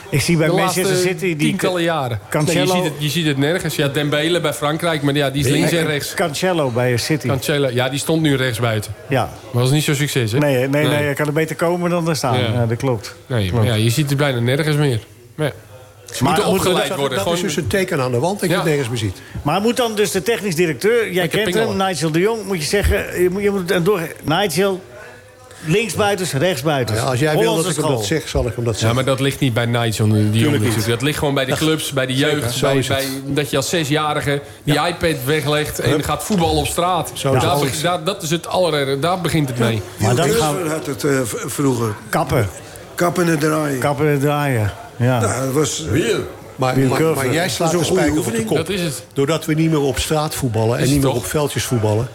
Ik 0.09 0.21
zie 0.21 0.38
bij 0.38 0.47
de 0.47 0.53
Manchester 0.53 0.95
City... 0.95 1.19
Die 1.19 1.35
tientallen 1.35 1.81
jaren. 1.83 2.19
Cancelo- 2.29 2.73
Nee, 2.73 2.81
je, 2.81 2.83
ziet 2.83 2.93
het, 2.93 3.03
je 3.03 3.09
ziet 3.09 3.25
het 3.25 3.38
nergens. 3.38 3.75
Ja, 3.75 3.88
Dembele 3.88 4.39
bij 4.41 4.53
Frankrijk, 4.53 5.01
maar 5.01 5.13
ja, 5.13 5.29
die 5.29 5.45
is 5.45 5.51
links 5.51 5.71
en 5.71 5.85
rechts. 5.85 6.13
Cancelo 6.13 6.69
bij 6.69 6.97
City. 6.97 7.27
Cancelo, 7.27 7.69
ja, 7.69 7.89
die 7.89 7.99
stond 7.99 8.21
nu 8.21 8.35
rechtsbuiten. 8.35 8.93
ja. 9.09 9.21
Maar 9.23 9.31
dat 9.51 9.61
was 9.61 9.71
niet 9.71 9.83
zo 9.83 9.93
succes, 9.93 10.31
hè? 10.31 10.38
Nee, 10.38 10.67
nee, 10.67 10.88
nee, 10.88 11.03
hij 11.03 11.13
kan 11.13 11.27
er 11.27 11.33
beter 11.33 11.55
komen 11.55 11.89
dan 11.89 12.09
er 12.09 12.15
staan. 12.15 12.39
Ja. 12.39 12.51
Ja. 12.53 12.65
dat 12.65 12.77
klopt. 12.77 13.15
Nee, 13.27 13.53
maar 13.53 13.65
ja, 13.65 13.73
je 13.73 13.89
ziet 13.89 14.09
het 14.09 14.17
bijna 14.17 14.39
nergens 14.39 14.75
meer. 14.75 14.99
Maar 15.35 15.47
ja. 15.47 15.53
Ze 16.11 16.23
moeten 16.23 16.43
moet- 16.43 16.53
opgeleid 16.53 16.88
dat, 16.88 16.97
worden. 16.97 17.17
dat 17.17 17.21
gewoon... 17.27 17.38
is 17.38 17.43
dus 17.43 17.55
een 17.55 17.67
teken 17.67 18.01
aan 18.01 18.11
de 18.11 18.19
wand 18.19 18.39
dat 18.39 18.49
je 18.49 18.55
Ja. 18.55 18.61
het 18.61 18.69
nergens 18.69 18.89
meer 18.89 18.97
ziet. 18.97 19.17
Maar 19.41 19.61
moet 19.61 19.77
dan 19.77 19.95
dus 19.95 20.11
de 20.11 20.21
technisch 20.23 20.55
directeur... 20.55 21.03
Jij 21.11 21.21
Lekker 21.21 21.43
kent 21.51 21.55
hem. 21.67 21.77
Nigel 21.77 22.11
de 22.11 22.19
Jong. 22.19 22.45
Moet 22.45 22.57
je 22.57 22.63
zeggen... 22.63 23.21
Je 23.21 23.29
moet, 23.29 23.41
je 23.43 23.51
moet 23.51 23.69
het 23.69 23.85
door... 23.85 24.01
Nigel, 24.23 24.81
linksbuitens, 25.65 26.33
rechtsbuitens. 26.33 26.99
Ja, 26.99 27.05
als 27.05 27.19
jij 27.19 27.38
wil 27.38 27.55
dat 27.55 27.69
ik 27.69 27.75
hem 27.75 27.88
dat 27.88 28.05
zeg, 28.05 28.27
zal 28.29 28.47
ik 28.47 28.55
hem 28.55 28.63
dat 28.63 28.73
Ja, 28.73 28.79
zeggen. 28.79 28.95
maar 28.95 29.05
dat 29.05 29.19
ligt 29.19 29.39
niet 29.39 29.53
bij 29.53 29.65
Nigel 29.65 30.07
die 30.07 30.31
Jong. 30.31 30.73
Dat 30.85 31.01
ligt 31.01 31.17
gewoon 31.17 31.33
bij 31.33 31.45
de 31.45 31.55
clubs, 31.55 31.91
bij 31.93 32.05
de 32.05 32.15
jeugd. 32.15 32.61
Bij, 32.61 32.83
bij, 32.88 33.05
dat 33.25 33.49
je 33.49 33.57
als 33.57 33.69
zesjarige 33.69 34.41
die 34.63 34.73
iPad 34.88 35.15
weglegt 35.25 35.79
en 35.79 36.03
gaat 36.03 36.23
voetballen 36.23 36.55
op 36.55 36.67
straat. 36.67 37.11
Zo 37.13 37.33
is 37.33 37.41
Daar, 37.41 37.81
daar- 37.81 38.03
dat 38.03 38.23
is 38.23 38.29
het 38.29 38.47
aller, 38.47 38.99
daar 38.99 39.21
begint 39.21 39.49
het 39.49 39.59
mee. 39.59 39.81
Maar 39.97 40.15
dan 40.15 40.29
gaan 40.29 40.63
we 40.63 40.69
had 40.69 40.85
het 40.85 41.03
eh, 41.03 41.19
v- 41.23 41.43
vroeger. 41.45 41.93
kappen. 42.09 42.49
Kappen 42.95 43.29
en 43.29 43.39
draaien. 43.39 43.79
Kappen 43.79 44.07
en 44.11 44.19
draaien. 44.19 44.73
Ja. 45.02 45.22
Ja, 45.22 45.45
dat 45.45 45.53
was... 45.53 45.84
Maar, 46.56 46.76
Wiel 46.76 46.90
maar, 46.90 46.98
Curve. 46.99 47.15
maar 47.26 47.34
jij 47.34 47.49
slaat 47.49 47.73
een 47.73 47.86
spijker 47.86 48.07
op 48.10 48.14
de 48.14 48.18
oefening. 48.19 48.45
kop. 48.48 48.57
Dat 48.57 48.69
is 48.69 48.82
het. 48.82 49.06
Doordat 49.14 49.45
we 49.45 49.53
niet 49.53 49.69
meer 49.69 49.80
op 49.82 49.99
straat 49.99 50.36
voetballen 50.36 50.78
en 50.78 50.84
niet 50.84 50.94
meer 50.94 51.02
toch? 51.02 51.15
op 51.15 51.26
veldjes 51.26 51.64
voetballen... 51.64 52.07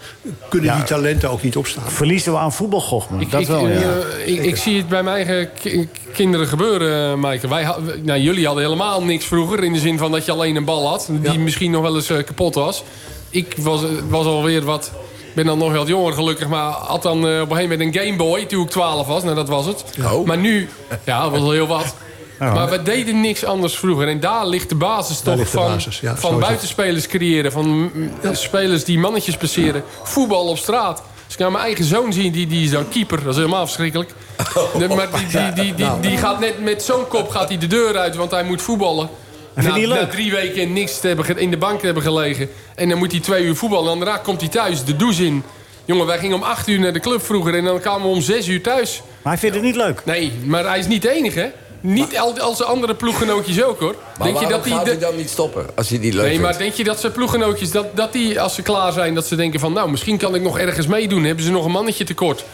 kunnen 0.49 0.69
Ja. 0.69 0.75
die 0.75 0.83
talenten 0.85 1.29
ook 1.29 1.41
niet 1.41 1.55
opstaan. 1.57 1.83
Verliezen 1.91 2.31
we 2.31 2.37
aan 2.37 2.53
voetbalgoch, 2.53 3.09
man. 3.09 3.21
Ik, 3.21 3.31
dat 3.31 3.41
ik, 3.41 3.47
wel, 3.47 3.67
ja. 3.67 3.79
eh, 3.81 4.27
ik, 4.33 4.43
ik 4.45 4.55
zie 4.57 4.77
het 4.77 4.87
bij 4.87 5.03
mijn 5.03 5.15
eigen 5.15 5.49
ki- 5.61 5.89
kinderen 6.13 6.47
gebeuren, 6.47 7.19
Maaike. 7.19 7.47
Wij, 7.47 7.67
nou, 8.03 8.19
jullie 8.19 8.45
hadden 8.45 8.63
helemaal 8.63 9.03
niks 9.03 9.25
vroeger. 9.25 9.63
In 9.63 9.73
de 9.73 9.79
zin 9.79 9.97
van 9.97 10.11
dat 10.11 10.25
je 10.25 10.31
alleen 10.31 10.55
een 10.55 10.65
bal 10.65 10.87
had. 10.87 11.07
Die 11.21 11.31
Ja. 11.31 11.39
misschien 11.39 11.71
nog 11.71 11.81
wel 11.81 11.95
eens 11.95 12.09
eh, 12.09 12.23
kapot 12.23 12.55
was. 12.55 12.83
Ik 13.29 13.55
was, 13.57 13.83
eh, 13.83 13.89
was 14.09 14.25
alweer 14.25 14.63
wat... 14.65 14.91
Ik 15.27 15.33
ben 15.35 15.45
dan 15.45 15.57
nog 15.57 15.73
wat 15.75 15.87
jonger 15.87 16.13
gelukkig. 16.13 16.47
Maar 16.47 16.71
had 16.71 17.03
dan 17.03 17.27
eh, 17.27 17.41
op 17.41 17.49
een 17.49 17.55
gegeven 17.55 17.77
moment 17.77 17.95
een 17.95 18.01
Game 18.03 18.17
Boy 18.17 18.45
toen 18.45 18.63
ik 18.63 18.69
12 18.69 19.07
was. 19.07 19.23
Nou, 19.23 19.35
dat 19.35 19.47
was 19.49 19.65
het. 19.65 19.83
Oh. 20.03 20.25
Maar 20.25 20.37
nu... 20.37 20.69
Ja, 21.03 21.21
dat 21.21 21.31
was 21.31 21.39
al 21.41 21.51
heel 21.51 21.67
wat. 21.67 21.95
Maar 22.39 22.69
we 22.69 22.81
deden 22.83 23.21
niks 23.21 23.43
anders 23.43 23.77
vroeger. 23.77 24.07
En 24.07 24.19
daar 24.19 24.47
ligt 24.47 24.69
de 24.69 24.75
basis 24.75 25.21
Daar 25.21 25.35
toch 25.35 25.45
de 25.45 25.51
van, 25.51 25.67
basis, 25.67 25.99
ja, 25.99 26.15
van 26.17 26.39
buitenspelers 26.39 27.07
creëren. 27.07 27.51
Van 27.51 27.67
mm, 27.67 28.11
spelers 28.31 28.83
die 28.83 28.99
mannetjes 28.99 29.37
passeren. 29.37 29.83
Voetbal 30.03 30.47
op 30.47 30.57
straat. 30.57 31.03
Als 31.25 31.33
ik 31.35 31.39
naar 31.39 31.51
mijn 31.51 31.63
eigen 31.63 31.85
zoon 31.85 32.13
zie, 32.13 32.31
die, 32.31 32.47
die 32.47 32.63
is 32.63 32.69
dan 32.71 32.89
keeper. 32.89 33.23
Dat 33.23 33.29
is 33.33 33.35
helemaal 33.35 33.65
verschrikkelijk. 33.65 34.09
De- 34.77 34.87
maar 34.87 35.07
die, 35.11 35.27
die, 35.27 35.53
die, 35.63 35.75
die, 35.75 35.85
Nou. 35.85 36.01
die 36.01 36.17
gaat 36.17 36.39
net 36.39 36.63
met 36.63 36.83
zo'n 36.83 37.07
kop 37.07 37.29
gaat 37.29 37.47
hij 37.49 37.57
de 37.57 37.67
deur 37.67 37.97
uit, 37.97 38.15
want 38.15 38.31
hij 38.31 38.43
moet 38.43 38.61
voetballen. 38.61 39.09
vind 39.55 39.87
Na, 39.87 39.95
na 39.95 40.07
drie 40.07 40.31
weken 40.31 40.73
niks 40.73 40.99
te 40.99 41.07
hebben, 41.07 41.37
in 41.37 41.51
de 41.51 41.57
bank 41.57 41.79
te 41.79 41.85
hebben 41.85 42.03
gelegen. 42.03 42.49
En 42.75 42.89
dan 42.89 42.97
moet 42.97 43.11
hij 43.11 43.21
twee 43.21 43.43
uur 43.43 43.55
voetballen. 43.55 43.91
En 43.91 43.99
daarna 43.99 44.17
komt 44.17 44.39
hij 44.41 44.49
thuis, 44.49 44.83
de 44.83 44.95
douche 44.95 45.25
in. 45.25 45.43
Jongen, 45.85 46.05
wij 46.05 46.17
gingen 46.19 46.35
om 46.35 46.43
acht 46.43 46.67
uur 46.67 46.79
naar 46.79 46.93
de 46.93 46.99
club 46.99 47.21
vroeger. 47.25 47.55
En 47.55 47.63
dan 47.63 47.79
kwamen 47.79 48.01
we 48.09 48.15
om 48.15 48.21
zes 48.21 48.47
uur 48.47 48.61
thuis. 48.61 49.01
Maar 49.21 49.31
hij 49.33 49.41
vindt 49.41 49.55
het 49.55 49.65
niet 49.65 49.75
leuk. 49.75 50.01
Nee, 50.05 50.31
maar 50.45 50.65
hij 50.67 50.79
is 50.79 50.87
niet 50.87 51.01
de 51.01 51.11
enige, 51.11 51.39
hè? 51.39 51.47
Niet 51.81 52.17
al, 52.17 52.39
al 52.39 52.55
zijn 52.55 52.69
andere 52.69 52.95
ploeggenootjes 52.95 53.63
ook, 53.63 53.79
hoor. 53.79 53.95
Maar 54.17 54.27
denk 54.27 54.39
je 54.39 54.47
dat 54.47 54.59
waarom 54.67 54.77
gaat 54.77 54.87
hij 54.87 54.99
dan 54.99 55.15
niet 55.15 55.29
stoppen 55.29 55.65
als 55.75 55.89
hij 55.89 55.97
niet 55.97 56.13
leuk 56.13 56.21
Nee, 56.21 56.31
vindt? 56.31 56.45
maar 56.49 56.57
denk 56.57 56.73
je 56.73 56.83
dat 56.83 56.99
zijn 56.99 57.11
ploeggenootjes, 57.11 57.71
dat, 57.71 57.95
dat 57.95 58.13
die, 58.13 58.41
als 58.41 58.55
ze 58.55 58.61
klaar 58.61 58.91
zijn... 58.91 59.13
dat 59.13 59.25
ze 59.25 59.35
denken 59.35 59.59
van, 59.59 59.73
nou, 59.73 59.89
misschien 59.91 60.17
kan 60.17 60.35
ik 60.35 60.41
nog 60.41 60.59
ergens 60.59 60.87
meedoen. 60.87 61.23
Hebben 61.23 61.43
ze 61.45 61.51
nog 61.51 61.65
een 61.65 61.71
mannetje 61.71 62.03
tekort? 62.03 62.45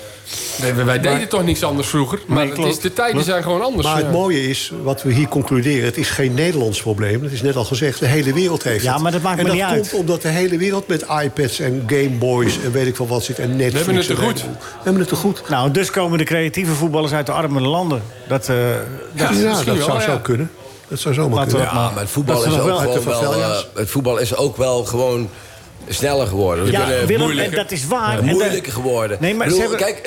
Nee, 0.62 0.74
wij 0.74 0.86
wij 0.86 1.00
deden 1.00 1.30
toch 1.30 1.44
niks 1.44 1.64
anders 1.64 1.88
vroeger. 1.88 2.20
Maar 2.28 2.48
het 2.48 2.58
is, 2.58 2.80
de 2.80 2.94
tijden 2.94 3.24
zijn 3.24 3.44
gewoon 3.44 3.62
anders. 3.62 3.88
Maar 3.88 3.98
het 3.98 4.12
mooie 4.12 4.50
is, 4.50 4.72
wat 4.84 5.04
we 5.04 5.14
hier 5.14 5.28
concluderen... 5.28 5.86
het 5.86 5.98
is 5.98 6.10
geen 6.10 6.34
Nederlands 6.34 6.82
probleem. 6.82 7.24
Het 7.24 7.32
is 7.32 7.42
net 7.42 7.56
al 7.56 7.64
gezegd, 7.64 8.00
de 8.00 8.06
hele 8.06 8.34
wereld 8.34 8.64
heeft 8.64 8.84
Ja, 8.84 8.94
het. 8.94 9.02
maar 9.02 9.12
dat 9.12 9.22
maakt 9.22 9.38
en 9.38 9.44
me 9.44 9.50
dat 9.50 9.58
niet 9.60 9.68
komt 9.68 9.92
uit. 9.92 9.94
omdat 9.94 10.22
de 10.22 10.28
hele 10.28 10.58
wereld 10.58 10.88
met 10.88 11.06
iPads 11.24 11.60
en 11.60 11.84
Gameboys... 11.88 12.58
en 12.64 12.72
weet 12.72 12.88
ik 12.88 12.98
wel 12.98 13.08
wat 13.08 13.24
zit, 13.24 13.40
en 13.40 13.56
Netflix... 13.56 13.76
hebben 13.76 13.96
het 13.96 14.06
te 14.06 14.14
en 14.14 14.20
goed. 14.22 14.42
We 14.42 14.50
hebben 14.84 15.02
het 15.02 15.10
te 15.10 15.16
goed. 15.16 15.44
Nou, 15.50 15.72
dus 15.72 15.92
komen 15.92 16.18
de 16.18 16.24
creatieve 16.24 16.72
voetballers 16.74 17.14
uit 17.14 17.26
de 17.26 17.32
armere 17.32 17.68
landen. 17.68 18.02
Dat, 18.28 18.50
eh, 18.50 18.58
Ja, 19.14 19.28
dat 19.28 19.64
wel, 19.64 19.76
zou 19.84 20.00
ja. 20.00 20.02
zo 20.02 20.18
kunnen. 20.22 20.52
Dat 20.88 21.00
zou 21.00 21.14
zomaar 21.14 21.36
Laten 21.38 21.52
we 21.52 21.58
kunnen. 21.58 21.76
Ja, 21.82 21.90
maar 21.90 22.00
het 22.00 22.10
voetbal, 22.10 22.44
is 22.46 22.60
ook 22.60 22.66
wel 23.06 23.34
eh, 23.34 23.62
het 23.74 23.90
voetbal 23.90 24.18
is 24.18 24.36
ook 24.36 24.58
wel 24.58 24.84
gewoon 24.86 25.30
sneller 25.90 26.28
geworden. 26.28 26.72
Ja, 26.72 26.88
Willem, 27.06 27.22
moeilijker- 27.22 27.58
en 27.58 27.64
dat 27.64 27.72
is 27.72 27.88
waar. 27.88 28.18
En 28.18 28.26
moeilijker 28.26 28.64
de- 28.64 28.72
geworden. 28.72 29.18
Nee, 29.22 29.36
maar 29.36 29.48
Ik 29.48 29.54
bedoel, 29.54 29.70
ze 29.72 29.78
hebben- 29.78 30.02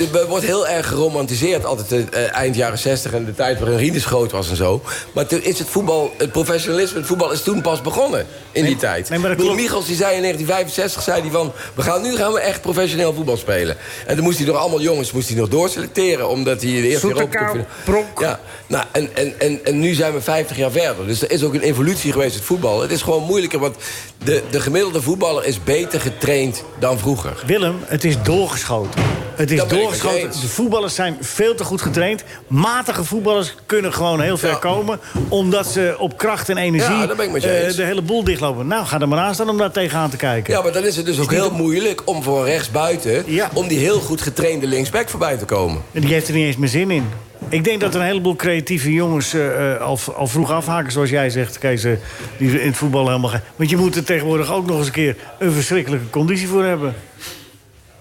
Kijk, 0.00 0.14
er 0.14 0.26
wordt 0.28 0.44
heel 0.44 0.68
erg 0.68 0.88
geromantiseerd 0.88 1.64
altijd 1.64 2.10
eh, 2.10 2.34
eind 2.34 2.54
jaren 2.56 2.78
60 2.78 3.12
en 3.12 3.24
de 3.24 3.34
tijd 3.34 3.58
waarin 3.58 3.78
Rinus 3.78 4.04
groot 4.04 4.30
was 4.32 4.50
en 4.50 4.56
zo. 4.56 4.82
Maar 5.12 5.26
toen 5.26 5.42
is 5.42 5.58
het 5.58 5.68
voetbal, 5.68 6.12
het 6.16 6.32
professionalisme, 6.32 6.98
het 6.98 7.06
voetbal 7.06 7.32
is 7.32 7.42
toen 7.42 7.60
pas 7.60 7.80
begonnen 7.80 8.26
in 8.52 8.64
die 8.64 8.76
tijd. 8.76 9.08
nee, 9.08 9.18
maar 9.18 9.30
bedoel, 9.30 9.46
klopt. 9.46 9.60
Michels 9.60 9.86
die 9.86 9.96
zei 9.96 10.14
in 10.16 10.20
1965 10.22 11.02
zei 11.02 11.20
hij 11.20 11.30
van, 11.30 11.52
we 11.74 11.82
gaan 11.82 12.02
nu 12.02 12.16
gaan 12.16 12.32
we 12.32 12.40
echt 12.40 12.60
professioneel 12.60 13.14
voetbal 13.14 13.36
spelen. 13.36 13.76
En 14.06 14.14
toen 14.14 14.24
moest 14.24 14.36
hij 14.36 14.46
door 14.46 14.56
allemaal 14.56 14.80
jongens 14.80 15.12
moest 15.12 15.28
hij 15.28 15.36
nog 15.38 15.48
doorselecteren 15.48 16.28
omdat 16.28 16.62
hij 16.62 16.70
de 16.70 16.88
eerste 16.88 17.06
Europa 17.06 17.52
Cup- 17.52 17.66
Pronk. 17.84 18.20
Ja, 18.20 18.40
nou, 18.66 18.84
en, 18.92 19.16
en, 19.16 19.40
en, 19.40 19.64
en 19.64 19.78
nu 19.78 19.94
zijn 19.94 20.12
we 20.12 20.20
50 20.20 20.56
jaar 20.56 20.70
verder. 20.70 21.06
Dus 21.06 21.22
er 21.22 21.30
is 21.30 21.42
ook 21.44 21.54
een 21.54 21.60
evolutie 21.60 22.12
geweest 22.12 22.30
in 22.32 22.38
het 22.38 22.46
voetbal. 22.46 22.80
Het 22.80 22.90
is 22.90 23.02
gewoon 23.02 23.22
moeilijker, 23.22 23.58
want 23.58 23.76
de, 24.24 24.42
de 24.50 24.60
gemiddelde 24.60 25.02
voetballer 25.02 25.44
is 25.44 25.62
beter 25.64 26.00
getraind 26.00 26.64
dan 26.78 26.98
vroeger. 26.98 27.42
Willem, 27.46 27.76
het 27.84 28.04
is 28.04 28.22
doorgeschoten. 28.22 29.02
Het 29.34 29.50
is 29.50 29.64
doorgeschoten. 29.64 30.30
De 30.30 30.48
voetballers 30.48 30.94
zijn 30.94 31.16
veel 31.20 31.54
te 31.54 31.64
goed 31.64 31.82
getraind. 31.82 32.24
Matige 32.46 33.04
voetballers 33.04 33.54
kunnen 33.66 33.92
gewoon 33.92 34.20
heel 34.20 34.36
ver 34.36 34.50
Ja. 34.50 34.56
komen. 34.56 35.00
Omdat 35.28 35.66
ze 35.66 35.94
op 35.98 36.16
kracht 36.18 36.48
en 36.48 36.56
energie 36.56 36.96
Ja, 36.96 37.08
eh, 37.08 37.74
de 37.74 37.82
hele 37.82 38.02
boel 38.02 38.24
dichtlopen. 38.24 38.66
Nou, 38.66 38.86
ga 38.86 39.00
er 39.00 39.08
maar 39.08 39.18
aan 39.18 39.34
staan 39.34 39.48
om 39.48 39.58
daar 39.58 39.70
tegenaan 39.70 40.10
te 40.10 40.16
kijken. 40.16 40.54
Ja, 40.54 40.62
maar 40.62 40.72
dan 40.72 40.84
is 40.84 40.96
het 40.96 41.06
dus 41.06 41.18
ook 41.20 41.30
heel 41.30 41.50
moeilijk 41.50 42.02
om 42.04 42.22
voor 42.22 42.44
rechtsbuiten... 42.44 43.22
Ja. 43.26 43.50
om 43.52 43.68
die 43.68 43.78
heel 43.78 44.00
goed 44.00 44.20
getrainde 44.20 44.66
linksback 44.66 45.08
voorbij 45.08 45.36
te 45.36 45.44
komen. 45.44 45.82
En 45.92 46.00
die 46.00 46.12
heeft 46.12 46.28
er 46.28 46.34
niet 46.34 46.46
eens 46.46 46.56
meer 46.56 46.68
zin 46.68 46.90
in. 46.90 47.08
Ik 47.48 47.64
denk 47.64 47.80
dat 47.80 47.94
er 47.94 48.00
een 48.00 48.06
heleboel 48.06 48.36
creatieve 48.36 48.92
jongens 48.92 49.34
eh, 49.34 49.74
eh, 49.74 49.80
al, 49.80 49.98
al 50.16 50.26
vroeg 50.26 50.50
afhaken, 50.50 50.92
zoals 50.92 51.10
jij 51.10 51.30
zegt, 51.30 51.58
Kees, 51.58 51.84
eh, 51.84 51.92
die 52.38 52.60
in 52.60 52.66
het 52.66 52.76
voetbal 52.76 53.06
helemaal 53.06 53.30
gaan. 53.30 53.42
Want 53.56 53.70
je 53.70 53.76
moet 53.76 53.96
er 53.96 54.04
tegenwoordig 54.04 54.52
ook 54.52 54.66
nog 54.66 54.76
eens 54.76 54.86
een 54.86 54.92
keer 54.92 55.16
een 55.38 55.52
verschrikkelijke 55.52 56.10
conditie 56.10 56.48
voor 56.48 56.64
hebben. 56.64 56.94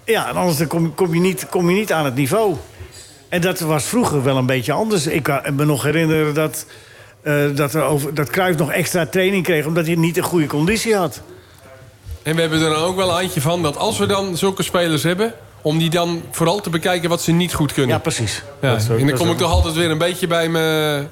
Ja, 0.03 0.29
en 0.29 0.35
anders 0.35 0.67
kom, 0.67 0.93
kom, 0.93 1.13
je 1.13 1.19
niet, 1.19 1.49
kom 1.49 1.69
je 1.69 1.75
niet 1.75 1.93
aan 1.93 2.05
het 2.05 2.15
niveau. 2.15 2.55
En 3.29 3.41
dat 3.41 3.59
was 3.59 3.83
vroeger 3.83 4.23
wel 4.23 4.37
een 4.37 4.45
beetje 4.45 4.71
anders. 4.71 5.07
Ik 5.07 5.23
kan 5.23 5.41
me 5.55 5.65
nog 5.65 5.83
herinneren 5.83 6.33
dat, 6.33 6.65
eh 7.21 7.43
dat, 7.55 7.73
er 7.73 7.83
over, 7.83 8.13
dat 8.13 8.57
nog 8.57 8.71
extra 8.71 9.05
training 9.05 9.43
kreeg... 9.43 9.65
omdat 9.65 9.85
hij 9.85 9.95
niet 9.95 10.17
een 10.17 10.23
goede 10.23 10.47
conditie 10.47 10.95
had. 10.95 11.21
En 12.23 12.35
we 12.35 12.41
hebben 12.41 12.61
er 12.61 12.69
dan 12.69 12.83
ook 12.83 12.95
wel 12.95 13.09
een 13.09 13.15
handje 13.15 13.41
van 13.41 13.63
dat 13.63 13.77
als 13.77 13.97
we 13.97 14.05
dan 14.05 14.37
zulke 14.37 14.63
spelers 14.63 15.03
hebben... 15.03 15.33
om 15.65 15.77
die 15.77 15.89
dan 15.89 16.21
vooral 16.31 16.61
te 16.61 16.69
bekijken 16.69 17.09
wat 17.09 17.21
ze 17.21 17.31
niet 17.31 17.53
goed 17.53 17.73
kunnen. 17.73 17.95
Ja, 17.95 18.01
precies. 18.01 18.43
Ja, 18.61 18.71
Dat 18.71 18.81
is 18.81 18.89
ook- 18.89 18.99
en 18.99 19.07
dan 19.07 19.17
kom 19.17 19.29
ik 19.31 19.37
toch 19.37 19.51
altijd 19.51 19.75
weer 19.75 19.89
een 19.91 19.97
beetje 19.97 20.27
bij 20.27 20.49
mijn 20.49 21.09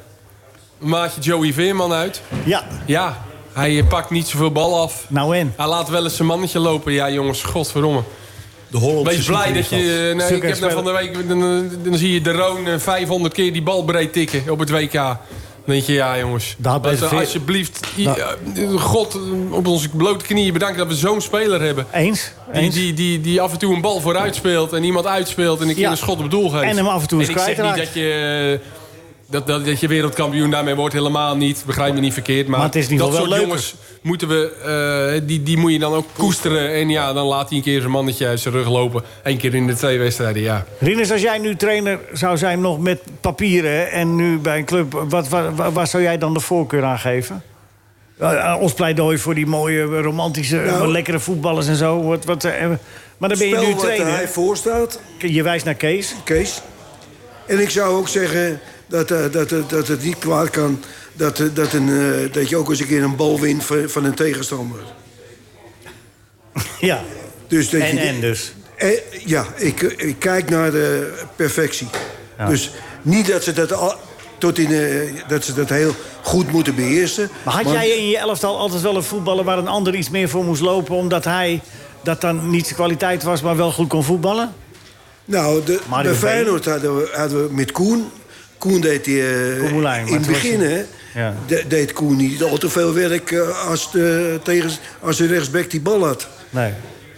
maatje 0.77 1.21
Joey 1.21 1.53
Veerman 1.53 1.93
uit. 1.93 2.21
Ja, 2.43 2.63
Ja, 2.85 3.17
hij 3.53 3.77
eh, 3.79 3.87
pakt 3.87 4.09
niet 4.09 4.27
zoveel 4.27 4.51
bal 4.51 4.81
af. 4.81 5.05
nou 5.09 5.37
en? 5.37 5.53
Hij 5.57 5.67
laat 5.67 5.89
wel 5.89 6.03
eens 6.03 6.15
zijn 6.15 6.27
mannetje 6.27 6.59
lopen. 6.59 6.93
Ja, 6.93 7.09
jongens, 7.09 7.43
godverdomme. 7.43 8.01
De 8.67 8.77
Hollandse 8.77 9.15
Wees 9.15 9.25
blij 9.25 9.53
dat 9.53 9.69
je... 9.69 9.75
eh, 10.09 10.15
Nee, 10.27 10.35
ik 10.35 10.43
heb 10.43 10.59
nou 10.59 10.71
van 10.71 10.83
de 10.83 10.91
week... 10.91 11.27
Dan, 11.27 11.41
eh, 11.43 11.77
dan 11.83 11.97
zie 11.97 12.13
je 12.13 12.21
de 12.21 12.31
Roon 12.31 12.67
eh, 12.67 12.79
500 12.79 13.33
keer 13.33 13.53
die 13.53 13.61
bal 13.63 13.83
breed 13.83 14.13
tikken 14.13 14.43
op 14.49 14.59
het 14.59 14.69
WK. 14.69 14.93
Dan 15.65 15.75
denk 15.75 15.85
je, 15.87 15.93
ja 15.93 16.17
jongens. 16.19 16.55
Laten 16.63 16.91
we 16.91 16.97
veer- 16.97 17.19
alsjeblieft... 17.19 17.79
Nou. 17.95 18.19
eh, 18.19 18.81
God, 18.81 19.17
op 19.51 19.67
onze 19.67 19.89
blote 19.89 20.25
knieën 20.25 20.53
bedanken 20.53 20.77
dat 20.77 20.87
we 20.87 20.95
zo'n 20.95 21.21
speler 21.21 21.61
hebben. 21.61 21.85
Eens? 21.91 22.31
Die, 22.51 22.61
Eens? 22.61 22.73
die, 22.75 22.93
die, 22.93 23.21
die 23.21 23.41
af 23.41 23.51
en 23.51 23.57
toe 23.57 23.73
een 23.75 23.81
bal 23.81 23.99
vooruit 24.01 24.35
speelt 24.35 24.73
en 24.73 24.83
iemand 24.83 25.05
uitspeelt 25.07 25.61
en 25.61 25.67
een 25.67 25.73
keer 25.73 25.83
Ja. 25.83 25.91
een 25.91 25.97
schot 25.97 26.19
op 26.19 26.31
doel 26.31 26.49
geeft. 26.49 26.63
En 26.63 26.77
hem 26.77 26.87
af 26.87 27.01
en 27.01 27.07
toe 27.07 27.19
eens 27.19 27.29
ik 27.29 27.37
zeg 27.37 27.61
niet 27.61 27.75
dat 27.75 27.93
je, 27.93 28.59
dat, 29.33 29.47
dat, 29.47 29.65
dat 29.65 29.79
je 29.79 29.87
wereldkampioen 29.87 30.49
daarmee 30.51 30.75
wordt, 30.75 30.93
helemaal 30.93 31.35
niet. 31.35 31.63
Begrijp 31.65 31.93
me 31.93 31.99
niet 31.99 32.13
verkeerd. 32.13 32.47
Maar, 32.47 32.57
Maar 32.57 32.67
het 32.67 32.75
is 32.75 32.89
ieder 32.89 33.11
dat 33.11 33.15
soort 33.15 33.41
jongens 33.41 33.75
moeten 34.01 34.27
we, 34.27 34.51
eh, 35.21 35.27
die, 35.27 35.43
die 35.43 35.57
moet 35.57 35.71
je 35.71 35.79
dan 35.79 35.93
ook 35.93 36.05
koesteren. 36.17 36.73
En 36.73 36.89
ja, 36.89 37.13
dan 37.13 37.25
laat 37.25 37.47
hij 37.49 37.57
een 37.57 37.63
keer 37.63 37.79
zijn 37.79 37.91
mannetje 37.91 38.27
uit 38.27 38.39
zijn 38.39 38.53
rug 38.53 38.69
lopen. 38.69 39.03
Eén 39.23 39.37
keer 39.37 39.55
in 39.55 39.67
de 39.67 39.73
twee 39.75 39.99
wedstrijden, 39.99 40.41
ja. 40.41 40.65
Rinus, 40.79 41.11
als 41.11 41.21
jij 41.21 41.37
nu 41.37 41.55
trainer 41.55 41.99
zou 42.11 42.37
zijn 42.37 42.61
nog 42.61 42.79
met 42.79 42.99
papieren... 43.21 43.91
en 43.91 44.15
nu 44.15 44.37
bij 44.37 44.57
een 44.57 44.65
club, 44.65 44.91
wat, 45.09 45.29
wat, 45.29 45.43
wat- 45.55 45.73
waar 45.73 45.87
zou 45.87 46.03
jij 46.03 46.17
dan 46.17 46.33
de 46.33 46.39
voorkeur 46.39 46.83
aan 46.83 46.99
geven? 46.99 47.43
Eh, 48.17 48.51
eh, 48.51 48.61
ons 48.61 48.73
pleidooi 48.73 49.17
voor 49.17 49.35
die 49.35 49.45
mooie, 49.45 49.83
romantische, 49.83 50.55
Nou. 50.55 50.91
lekkere 50.91 51.19
voetballers 51.19 51.67
en 51.67 51.75
zo. 51.75 52.01
Wat, 52.03 52.25
wat, 52.25 52.43
maar 53.17 53.29
dan 53.29 53.37
ben 53.37 53.47
je 53.47 53.57
nu 53.57 53.71
wat 53.73 53.79
trainer. 53.79 54.13
hij 54.13 54.27
voorstaat, 54.27 54.99
Je 55.17 55.43
wijst 55.43 55.65
naar 55.65 55.73
Kees. 55.73 56.15
Kees. 56.23 56.61
En 57.47 57.59
ik 57.59 57.69
zou 57.69 57.95
ook 57.95 58.07
zeggen 58.07 58.59
dat, 58.93 59.11
eh, 59.11 59.31
dat, 59.31 59.51
eh, 59.51 59.59
dat 59.67 59.87
het 59.87 60.03
niet 60.03 60.17
kwaad 60.17 60.49
kan... 60.49 60.83
Dat, 61.13 61.39
eh, 61.39 61.47
dat, 61.53 61.73
een, 61.73 62.29
dat 62.31 62.49
je 62.49 62.57
ook 62.57 62.69
eens 62.69 62.79
een 62.79 62.87
keer 62.87 63.03
een 63.03 63.15
bal 63.15 63.39
wint 63.39 63.63
van, 63.63 63.89
van 63.89 64.05
een 64.05 64.13
tegenstander. 64.13 64.79
Ja, 66.79 67.03
Dus 67.47 67.69
dat 67.69 67.81
en 67.81 67.95
je, 67.95 68.01
en 68.01 68.19
dus. 68.19 68.53
Ja, 69.25 69.45
ik, 69.55 69.81
ik 69.81 70.19
kijk 70.19 70.49
naar 70.49 70.71
de 70.71 71.13
perfectie. 71.35 71.87
Dus 72.47 72.71
niet 73.01 73.27
dat 73.27 73.43
ze 73.43 73.53
dat, 73.53 73.73
al, 73.73 73.95
tot 74.37 74.57
in, 74.57 74.71
eh, 74.71 75.27
dat 75.27 75.45
ze 75.45 75.53
dat 75.53 75.69
heel 75.69 75.95
goed 76.21 76.51
moeten 76.51 76.75
beheersen. 76.75 77.29
Maar 77.43 77.53
had 77.53 77.71
jij 77.71 77.89
in 77.89 78.07
je 78.07 78.17
elftal 78.17 78.57
altijd 78.57 78.81
wel 78.81 78.95
een 78.95 79.03
voetballer... 79.03 79.43
waar 79.43 79.57
een 79.57 79.67
ander 79.67 79.95
iets 79.95 80.09
meer 80.09 80.29
voor 80.29 80.43
moest 80.43 80.61
lopen... 80.61 80.95
omdat 80.95 81.23
hij 81.23 81.61
dat 82.03 82.21
dan 82.21 82.49
niet 82.49 82.63
zijn 82.63 82.75
kwaliteit 82.75 83.23
was... 83.23 83.41
maar 83.41 83.57
wel 83.57 83.71
goed 83.71 83.87
kon 83.87 84.03
voetballen? 84.03 84.53
Nou, 85.25 85.63
de, 85.63 85.79
Mario 85.89 86.09
bij. 86.09 86.19
Feyenoord 86.19 86.65
hadden 86.65 86.95
we, 86.95 87.09
hadden 87.13 87.47
we 87.47 87.53
met 87.53 87.71
Koen. 87.71 88.11
Koen 88.63 88.81
deed 88.81 89.03
die, 89.05 89.21
eh, 89.21 89.69
Koen 89.69 89.85
in 90.07 90.13
het 90.13 90.27
begin, 90.27 90.59
hij- 90.61 90.85
hè, 91.13 91.21
Ja. 91.21 91.35
de- 91.47 91.63
deed 91.67 91.93
Koen 91.93 92.15
niet 92.17 92.43
al 92.43 92.57
te 92.57 92.69
veel 92.69 92.93
werk 92.93 93.31
eh, 93.31 93.67
als 93.67 93.91
de, 93.91 94.39
tegen, 94.43 94.71
als 94.99 95.17
de 95.17 95.25
rechtsback 95.25 95.69
die 95.71 95.81
bal 95.81 96.05
had. 96.05 96.27
Nee. 96.49 96.71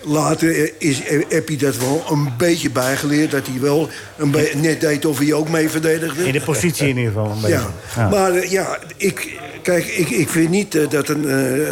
Later 0.03 0.49
eh, 0.63 0.71
is, 0.77 1.01
heb 1.29 1.49
je 1.49 1.57
dat 1.57 1.77
wel 1.77 2.03
een 2.11 2.29
beetje 2.37 2.69
bijgeleerd. 2.69 3.31
Dat 3.31 3.47
hij 3.47 3.59
wel 3.61 3.89
een 4.17 4.35
net 4.55 4.81
deed 4.81 5.05
of 5.05 5.19
hij 5.19 5.33
ook 5.33 5.49
mee 5.49 5.69
verdedigde. 5.69 6.25
In 6.27 6.31
de 6.33 6.41
positie 6.41 6.87
in 6.87 6.97
ieder 6.97 7.11
geval 7.13 7.31
een 7.31 7.41
beetje. 7.41 7.55
Ja, 7.55 7.73
Ja. 7.95 8.09
maar 8.09 8.49
ja, 8.49 8.79
ik, 8.97 9.39
kijk, 9.61 9.85
ik, 9.85 10.09
ik 10.09 10.29
vind 10.29 10.49
niet 10.49 10.91
dat 10.91 11.09
een, 11.09 11.21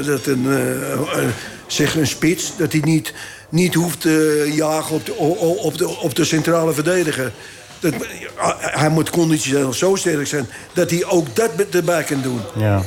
dat 0.06 0.26
een, 0.26 0.48
zeg 1.68 1.96
een 1.96 2.08
spits... 2.08 2.54
dat 2.58 2.72
hij 2.72 2.82
niet, 2.84 3.14
niet 3.50 3.74
hoeft 3.74 4.02
te 4.02 4.50
jagen 4.56 4.96
op 4.96 5.06
de, 5.06 5.14
op 5.64 5.78
de, 5.78 5.88
op 5.90 6.16
de 6.16 6.24
centrale 6.26 6.74
verdediger. 6.74 7.32
Dat, 7.84 7.94
hij 8.60 8.90
moet 8.90 9.10
conditioneel 9.10 9.74
zo 9.74 9.96
sterk 9.96 10.28
zijn... 10.28 10.48
dat 10.74 10.90
hij 10.90 11.06
ook 11.06 11.36
dat 11.36 11.52
erbij 11.72 12.04
kan 12.04 12.22
doen. 12.22 12.40
Ja. 12.56 12.82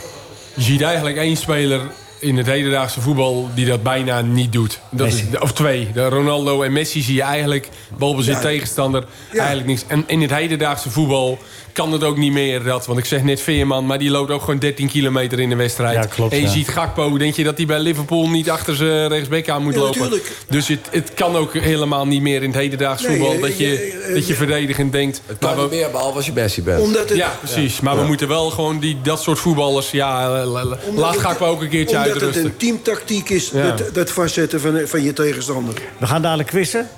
Je 0.55 0.63
ziet 0.63 0.83
eigenlijk 0.83 1.17
één 1.17 1.37
speler 1.37 1.81
in 2.19 2.37
het 2.37 2.47
hedendaagse 2.47 3.01
voetbal 3.01 3.51
die 3.55 3.67
dat 3.67 3.83
bijna 3.83 4.21
niet 4.21 4.53
doet. 4.53 4.81
Dat 4.91 5.07
is, 5.07 5.23
of 5.41 5.53
twee. 5.53 5.91
De 5.93 6.09
Ronaldo 6.09 6.63
en 6.63 6.73
Messi 6.73 7.01
zie 7.03 7.15
je 7.15 7.23
eigenlijk 7.23 7.69
balbezit 7.99 8.35
Ja. 8.35 8.41
tegenstander 8.41 9.05
Ja. 9.33 9.39
eigenlijk 9.39 9.69
niks. 9.69 9.85
En 9.87 10.05
in 10.07 10.21
het 10.23 10.31
hedendaagse 10.31 10.91
voetbal 10.91 11.39
kan 11.77 11.93
het 11.93 12.05
ook 12.05 12.17
niet 12.17 12.33
meer. 12.33 12.63
Dat, 12.63 12.87
want 12.87 12.99
ik 12.99 13.05
zeg 13.05 13.23
net 13.23 13.41
Veerman, 13.41 13.87
maar 13.87 13.99
die 13.99 14.11
loopt 14.11 14.31
ook 14.31 14.41
gewoon 14.41 14.59
13 14.59 14.89
kilometer 14.89 15.41
in 15.41 15.49
de 15.49 15.57
wedstrijd. 15.57 15.95
Ja, 15.95 16.05
klopt, 16.07 16.33
en 16.33 16.39
je 16.39 16.45
ja. 16.45 16.51
ziet 16.51 16.69
Gakpo, 16.69 17.19
denk 17.19 17.35
je 17.35 17.45
dat 17.45 17.57
hij 17.57 17.67
bij 17.67 17.79
Liverpool 17.79 18.29
niet 18.29 18.51
achter 18.51 18.77
zijn 18.77 19.09
rechtsbek 19.09 19.49
aan 19.49 19.63
moet 19.63 19.75
Ja, 19.75 19.81
lopen. 19.81 19.99
natuurlijk. 20.01 20.33
Dus 20.49 20.69
het, 20.69 20.89
het 20.91 21.15
kan 21.15 21.37
ook 21.37 21.55
helemaal 21.55 22.07
niet 22.07 22.23
meer 22.23 22.43
in 22.43 22.49
het 22.51 22.59
hedendaags 22.59 23.03
Nee, 23.03 23.11
voetbal 23.17 23.35
eh, 23.35 23.41
dat 23.43 23.59
je, 23.59 23.67
eh, 23.67 24.09
eh, 24.09 24.15
dat 24.15 24.27
je 24.27 24.35
verdedigend 24.35 24.93
denkt. 24.93 25.21
Het 25.27 25.41
Maar 25.41 25.51
kan 25.55 25.63
niet 25.63 25.71
we, 25.71 25.77
meer, 25.77 25.91
behalve 25.91 26.17
als 26.17 26.27
je 26.27 26.33
Messi 26.33 26.63
bent. 26.63 26.81
Omdat 26.83 27.09
het, 27.09 27.19
ja, 27.19 27.37
precies. 27.43 27.81
Maar 27.81 27.97
we 27.97 28.05
moeten 28.05 28.29
wel 28.29 28.51
gewoon 28.51 28.79
die, 28.79 28.97
dat 29.03 29.23
soort 29.23 29.39
voetballers... 29.39 29.91
Ja, 29.91 30.29
la- 30.29 30.65
la- 30.65 30.79
omdat 30.89 31.05
laat 31.05 31.13
het- 31.15 31.23
Gakpo 31.23 31.47
ook 31.47 31.63
een 31.63 31.69
keertje 31.69 31.97
Omdat 31.97 32.13
uitrusten. 32.13 32.43
het 32.43 32.53
een 32.53 32.57
teamtactiek 32.59 33.29
is, 33.29 33.51
Ja. 33.53 33.71
dat, 33.71 33.95
dat 33.95 34.11
vastzetten 34.11 34.61
van, 34.61 34.81
van 34.85 35.03
je 35.03 35.13
tegenstander. 35.13 35.75
We 35.99 36.07
gaan 36.07 36.23
dadelijk 36.23 36.49
quizzen. 36.49 36.89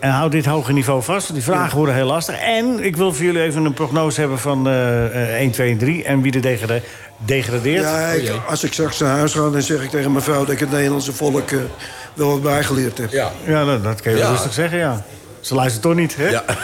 En 0.00 0.10
houd 0.10 0.32
dit 0.32 0.46
hoge 0.46 0.72
niveau 0.72 1.02
vast. 1.02 1.32
Die 1.32 1.42
vragen 1.42 1.76
worden 1.76 1.94
heel 1.94 2.06
lastig. 2.06 2.38
En 2.40 2.84
ik 2.84 2.96
wil 2.96 3.12
voor 3.12 3.24
jullie 3.24 3.42
even 3.42 3.64
een 3.64 3.72
prognose 3.74 4.20
hebben 4.20 4.38
van 4.38 4.68
eh, 4.68 5.04
eh, 5.06 5.34
1, 5.40 5.50
2 5.50 5.70
en 5.70 5.78
3. 5.78 6.04
En 6.04 6.20
wie 6.22 6.32
er 6.32 6.40
degrade- 6.40 6.82
degradeert. 7.16 7.82
Ja, 7.84 8.08
ik- 8.08 8.32
als 8.48 8.64
ik 8.64 8.72
straks 8.72 8.98
naar 8.98 9.16
huis 9.16 9.32
ga, 9.32 9.50
dan 9.50 9.62
zeg 9.62 9.82
ik 9.82 9.90
tegen 9.90 10.12
mijn 10.12 10.24
vrouw... 10.24 10.38
dat 10.44 10.50
ik 10.50 10.58
het 10.60 10.70
Nederlandse 10.70 11.12
volk 11.12 11.50
eh, 11.50 11.58
wel 12.14 12.28
wat 12.30 12.42
bijgeleerd 12.42 12.98
heb. 12.98 13.10
Ja. 13.12 13.30
Ja, 13.44 13.64
dat, 13.64 13.84
dat 13.84 14.00
kan 14.00 14.12
je 14.12 14.18
wel 14.18 14.26
Ja. 14.26 14.32
rustig 14.32 14.52
zeggen, 14.52 14.78
ja. 14.78 15.04
Ze 15.40 15.54
luistert 15.54 15.82
toch 15.82 15.94
niet, 15.94 16.16
hè? 16.16 16.28
Ja. 16.28 16.44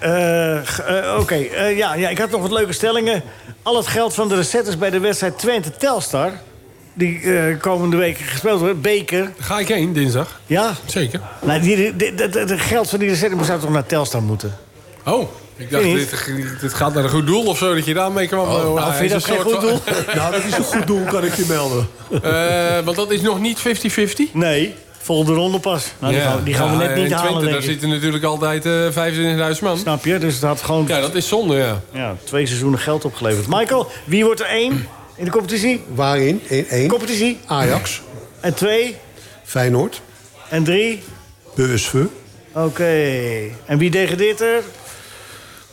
Eh, 0.00 0.56
eh, 0.56 1.18
Oké, 1.20 1.34
eh, 1.34 1.76
ja, 1.76 1.94
ja, 1.94 2.08
ik 2.08 2.18
had 2.18 2.30
nog 2.30 2.40
wat 2.40 2.50
leuke 2.50 2.72
stellingen. 2.72 3.22
Al 3.62 3.76
het 3.76 3.86
geld 3.86 4.14
van 4.14 4.28
de 4.28 4.34
recettes 4.34 4.78
bij 4.78 4.90
de 4.90 4.98
wedstrijd 5.00 5.38
Twente-Telstar... 5.38 6.30
die 6.96 7.20
eh, 7.20 7.60
komende 7.60 7.96
week 7.96 8.18
gespeeld 8.18 8.60
wordt, 8.60 8.80
beker... 8.82 9.32
Ga 9.38 9.58
ik 9.58 9.68
heen 9.68 9.92
dinsdag? 9.92 10.40
Ja, 10.46 10.74
Zeker. 10.84 11.20
nou, 11.42 11.60
die, 11.60 11.76
die, 11.76 11.96
die- 11.96 12.14
dat- 12.14 12.32
dat- 12.32 12.48
dat 12.48 12.60
geld 12.60 12.88
van 12.90 12.98
die 12.98 13.08
recettes 13.08 13.46
zou 13.46 13.60
toch 13.60 13.70
naar 13.70 13.86
Telstar 13.86 14.22
moeten? 14.22 14.56
Oh, 15.04 15.28
ik 15.56 15.70
dacht, 15.70 15.84
dit, 15.84 16.10
dit 16.60 16.74
gaat 16.74 16.94
naar 16.94 17.04
een 17.04 17.10
goed 17.10 17.26
doel 17.26 17.44
of 17.44 17.58
zo, 17.58 17.74
dat 17.74 17.84
je 17.84 17.94
daarmee 17.94 18.26
kwam. 18.26 18.40
Oh, 18.48 18.74
nou, 18.74 18.92
vind 18.94 19.08
je 19.08 19.14
dat 19.14 19.24
geen 19.24 19.40
goed 19.40 19.60
doel? 19.60 19.78
Nou, 20.14 20.32
dat 20.32 20.44
is 20.44 20.56
een 20.56 20.64
goed 20.64 20.86
doel, 20.86 21.04
kan 21.04 21.24
ik 21.24 21.34
je 21.34 21.44
melden. 21.48 21.88
Eh, 22.22 22.84
want 22.84 22.96
dat 22.96 23.10
is 23.10 23.20
nog 23.20 23.40
niet 23.40 23.58
50-50? 23.58 23.62
Nee, 24.32 24.74
volgende 24.98 25.32
ronde 25.32 25.58
pas. 25.58 25.86
Nou, 25.98 26.12
die, 26.12 26.22
gaan, 26.22 26.40
die 26.44 26.54
gaan 26.54 26.76
we 26.76 26.82
Ja, 26.82 26.88
net 26.88 26.96
niet 26.96 27.06
in 27.06 27.12
halen, 27.12 27.32
Twente, 27.32 27.50
daar 27.52 27.62
zitten 27.62 27.88
natuurlijk 27.88 28.24
altijd 28.24 28.66
eh 28.66 29.52
25.000 29.56 29.62
man. 29.62 29.78
Snap 29.78 30.04
je? 30.04 30.18
Dus 30.18 30.34
het 30.34 30.42
had 30.42 30.62
gewoon 30.62 30.84
Ja, 30.88 31.00
dat 31.00 31.14
is 31.14 31.28
zonde, 31.28 31.56
ja. 31.56 31.80
ja, 31.92 32.14
twee 32.24 32.46
seizoenen 32.46 32.78
geld 32.78 33.04
opgeleverd. 33.04 33.46
Michael, 33.48 33.90
wie 34.04 34.24
wordt 34.24 34.40
er 34.40 34.46
één 34.46 34.86
in 35.16 35.24
de 35.24 35.30
competitie? 35.30 35.84
Waarin? 35.94 36.42
Eén, 36.48 36.68
één. 36.68 36.88
Competitie. 36.88 37.38
Ajax, 37.46 38.02
En 38.40 38.54
twee. 38.54 38.96
Feyenoord, 39.44 40.00
En 40.48 40.64
drie. 40.64 41.02
PSV. 41.54 41.94
Oké. 42.52 42.84
En 43.66 43.78
wie 43.78 43.90
degradeert 43.90 44.40
er? 44.40 44.62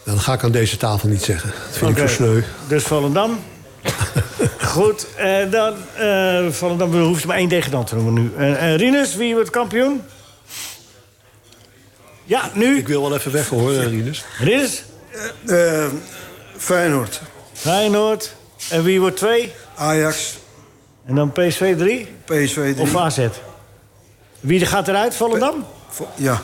Dat 0.06 0.20
ga 0.20 0.34
ik 0.34 0.44
aan 0.44 0.52
deze 0.52 0.78
tafel 0.78 1.10
niet 1.10 1.24
zeggen. 1.24 1.50
Dat 1.70 1.78
vind 1.78 1.92
ik 1.92 1.98
zo 1.98 2.08
sneu. 2.08 2.42
Dus 2.68 2.84
Volendam. 2.84 3.40
Goed, 4.74 5.08
en 5.16 5.50
dan... 5.50 5.74
eh 5.98 6.48
Volendam 6.50 6.92
we 6.92 6.98
hoeven 6.98 7.28
maar 7.28 7.38
één 7.38 7.50
degradant 7.50 7.88
te 7.88 7.96
noemen 7.96 8.14
nu. 8.14 8.32
Eh 8.38 8.72
eh, 8.74 8.80
Rinus, 8.80 9.16
wie 9.16 9.34
wordt 9.34 9.50
kampioen? 9.50 10.02
Ja, 12.26 12.52
nu. 12.54 12.78
Ik 12.78 12.88
wil 12.88 13.02
wel 13.02 13.16
even 13.18 13.32
weg 13.32 13.48
hoor, 13.50 13.72
eh, 13.74 13.86
Rinus. 13.88 14.24
Rinus, 14.40 14.84
Eh, 15.46 15.86
Feyenoord, 16.58 17.22
Feyenoord. 17.54 18.36
En 18.70 18.84
wie 18.84 19.00
wordt 19.00 19.18
twee? 19.18 19.52
Ajax, 19.76 20.38
En 21.06 21.16
dan 21.16 21.32
PSV 21.32 21.78
drie? 21.78 22.08
PSV 22.26 22.54
3. 22.74 22.80
Of 22.80 22.96
AZ? 22.96 23.28
Wie 24.40 24.66
gaat 24.66 24.88
eruit, 24.88 25.16
Volendam? 25.16 25.66
Ja. 26.16 26.42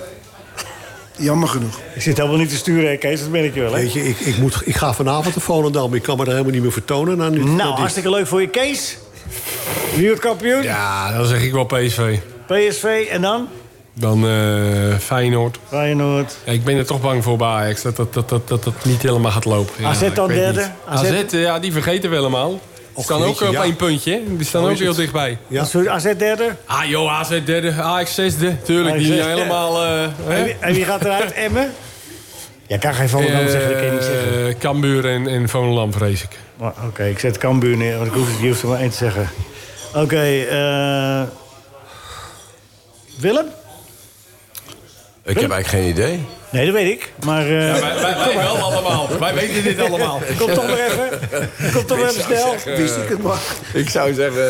Jammer 1.18 1.48
genoeg. 1.48 1.80
Ik 1.96 2.02
zit 2.02 2.18
helemaal 2.18 2.38
niet 2.38 2.50
te 2.50 2.56
sturen, 2.56 2.90
hè, 2.90 2.98
Kees, 2.98 3.20
dat 3.20 3.30
merk 3.30 3.54
je 3.54 3.60
wel, 3.62 3.74
hè? 3.74 3.80
Weet 3.82 3.94
je, 3.94 4.08
ik, 4.08 4.20
ik, 4.20 4.38
moet, 4.38 4.62
ik 4.66 4.76
ga 4.76 4.94
vanavond 4.94 5.36
naar 5.36 5.44
Volendam. 5.44 5.94
Ik 5.94 6.02
kan 6.02 6.18
me 6.18 6.24
daar 6.24 6.34
helemaal 6.34 6.54
niet 6.54 6.62
meer 6.64 6.72
vertonen. 6.72 7.18
Na 7.18 7.30
nu, 7.30 7.44
na 7.44 7.52
Nou, 7.56 7.70
dit. 7.70 7.78
hartstikke 7.80 8.10
leuk 8.10 8.28
voor 8.28 8.41
je, 8.41 8.48
Kees. 8.50 8.98
Wie 9.96 10.06
wordt 10.08 10.22
kampioen? 10.22 10.64
Ja, 10.64 11.12
dan 11.18 11.26
zeg 11.26 11.44
ik 11.44 11.52
wel 11.52 11.66
PSV. 11.66 12.18
PSV 12.48 13.08
en 13.12 13.22
dan? 13.22 13.48
Dan 14.00 14.28
eh, 14.28 14.98
Feyenoord. 15.00 15.58
Feyenoord. 15.68 16.38
Ja, 16.46 16.52
ik 16.52 16.64
ben 16.64 16.78
er 16.78 16.86
toch 16.86 17.02
bang 17.02 17.24
voor 17.24 17.38
bij 17.38 17.48
Ajax, 17.48 17.82
dat 17.82 17.96
dat, 17.96 18.14
dat, 18.14 18.30
dat, 18.30 18.48
dat, 18.48 18.64
dat 18.64 18.74
niet 18.86 19.02
helemaal 19.02 19.32
gaat 19.32 19.46
lopen. 19.46 19.74
Ja, 19.80 19.88
AZ 19.88 20.14
dan 20.14 20.28
derde? 20.28 20.68
AZ? 20.86 21.04
AZ, 21.04 21.24
ja, 21.32 21.60
die 21.60 21.72
vergeten 21.72 22.10
we 22.10 22.16
helemaal. 22.16 22.60
Die 22.96 23.04
staan 23.04 23.24
ook 23.24 23.42
op 23.42 23.52
ja. 23.52 23.64
één 23.64 23.76
puntje. 23.76 24.22
Die 24.28 24.46
staan 24.46 24.64
Oh, 24.64 24.70
ook 24.70 24.78
heel 24.78 24.88
het? 24.88 24.98
dichtbij. 24.98 25.38
Ja. 25.48 25.66
AZ 25.88 26.14
derde? 26.18 26.56
Ah 26.66 26.86
joh, 26.86 27.20
AZ 27.20 27.42
derde, 27.46 27.72
Ajax 27.82 28.14
zesde. 28.16 28.62
Tuurlijk, 28.62 28.98
die 28.98 29.06
zesde. 29.06 29.24
helemaal... 29.30 29.84
eh, 29.84 30.04
En 30.04 30.12
hè? 30.28 30.44
wie, 30.44 30.56
en 30.60 30.74
wie 30.74 30.86
gaat 30.86 31.04
eruit? 31.06 31.32
Emmen? 31.34 31.72
Ja, 32.68 32.78
kan 32.78 32.94
geen 32.94 33.10
Volendam 33.10 33.48
zeggen, 33.48 33.70
dat 33.70 33.78
kan 33.78 33.86
je 33.86 33.92
niet 33.92 34.04
zeggen. 34.04 34.48
Eh, 34.48 34.56
Cambuur 34.60 35.06
en, 35.06 35.28
en 35.28 35.50
Volendam, 35.50 35.94
vrees 35.94 36.24
ik. 36.24 36.30
Maar, 36.58 36.74
Oké, 36.88 37.04
ik 37.06 37.20
zet 37.20 37.38
Cambuur 37.38 37.78
neer, 37.78 37.96
want 37.98 38.08
ik 38.08 38.14
hoef, 38.14 38.40
hoeft 38.42 38.62
er 38.62 38.68
maar 38.68 38.80
één 38.80 38.90
te 38.90 38.98
zeggen. 38.98 39.30
Oké, 39.96 40.22
eh... 40.50 41.22
Willem? 43.20 43.46
Ik 45.30 45.40
heb 45.40 45.52
eigenlijk 45.52 45.68
geen 45.84 45.90
idee. 45.94 46.26
Nee, 46.52 46.66
dat 46.66 46.74
weet 46.74 46.92
ik. 46.92 47.12
Maar 47.26 47.42
eh, 47.46 47.68
Ja, 47.68 47.80
wij, 47.80 48.02
wij, 48.02 48.16
wij 48.18 48.36
wel 48.36 48.56
allemaal. 48.58 49.08
Wij 49.20 49.34
weten 49.34 49.64
dit 49.64 49.80
allemaal. 49.80 50.22
kom 50.40 50.54
toch 50.54 50.68
maar 50.68 50.80
even. 50.80 51.20
Kom 51.74 51.86
toch 51.86 51.98
maar 52.00 52.10
even 52.10 52.24
snel. 52.24 52.56
Wist 52.76 52.96
ik 52.96 53.10
het 53.10 53.24
maar. 53.24 53.40
Ik 53.74 53.90
zou 53.90 54.14
zeggen... 54.14 54.42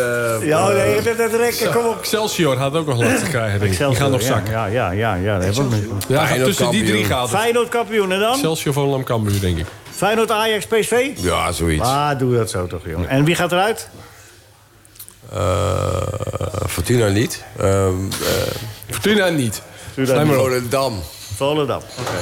eh, 0.41 0.47
Ja, 0.47 0.67
nee, 0.67 1.01
dat, 1.01 1.17
dat 1.17 1.33
rekken, 1.33 1.71
kom 1.71 1.85
op. 1.85 1.99
Excelsior 1.99 2.57
gaat 2.57 2.73
ook 2.75 2.87
nog 2.87 2.97
lastig 3.03 3.29
krijgen, 3.29 3.59
denk 3.59 3.71
ik. 3.71 3.77
Die 3.87 3.95
gaan 3.95 4.11
nog 4.11 4.21
zakken. 4.21 4.51
Ja, 4.51 4.65
ja, 4.65 4.91
ja, 4.91 5.13
ja, 5.15 5.35
dat 5.39 5.55
hebben 5.55 5.69
we 5.69 5.87
ook. 5.93 6.01
Ja, 6.07 6.27
tussen 6.43 6.69
die 6.69 6.83
drie 6.85 7.05
gaat 7.05 7.29
het. 7.29 7.39
Feyenoord 7.39 7.69
kampioen 7.69 8.11
en 8.11 8.19
dan? 8.19 8.33
Excelsior, 8.33 8.73
Volendam, 8.73 9.03
Cambuur, 9.03 9.39
denk 9.39 9.57
ik. 9.57 9.65
Feyenoord, 9.95 10.31
Ajax, 10.31 10.65
PSV? 10.65 11.09
Ja, 11.15 11.51
zoiets. 11.51 11.83
Ah, 11.87 12.19
doe 12.19 12.35
dat 12.35 12.49
zo 12.49 12.67
toch, 12.67 12.81
jongen. 12.85 13.09
En 13.09 13.23
wie 13.23 13.35
gaat 13.35 13.51
eruit? 13.51 13.89
Eh, 15.33 15.41
Fortuna 16.67 17.07
niet. 17.07 17.43
Ehm 17.59 17.67
eh, 18.11 18.51
Fortuna 18.89 19.29
niet. 19.29 19.61
Niet. 19.99 20.15
maar 20.27 20.37
op. 20.37 20.43
Volendam. 20.45 20.93
Volendam. 21.35 21.81
Oké. 21.99 22.17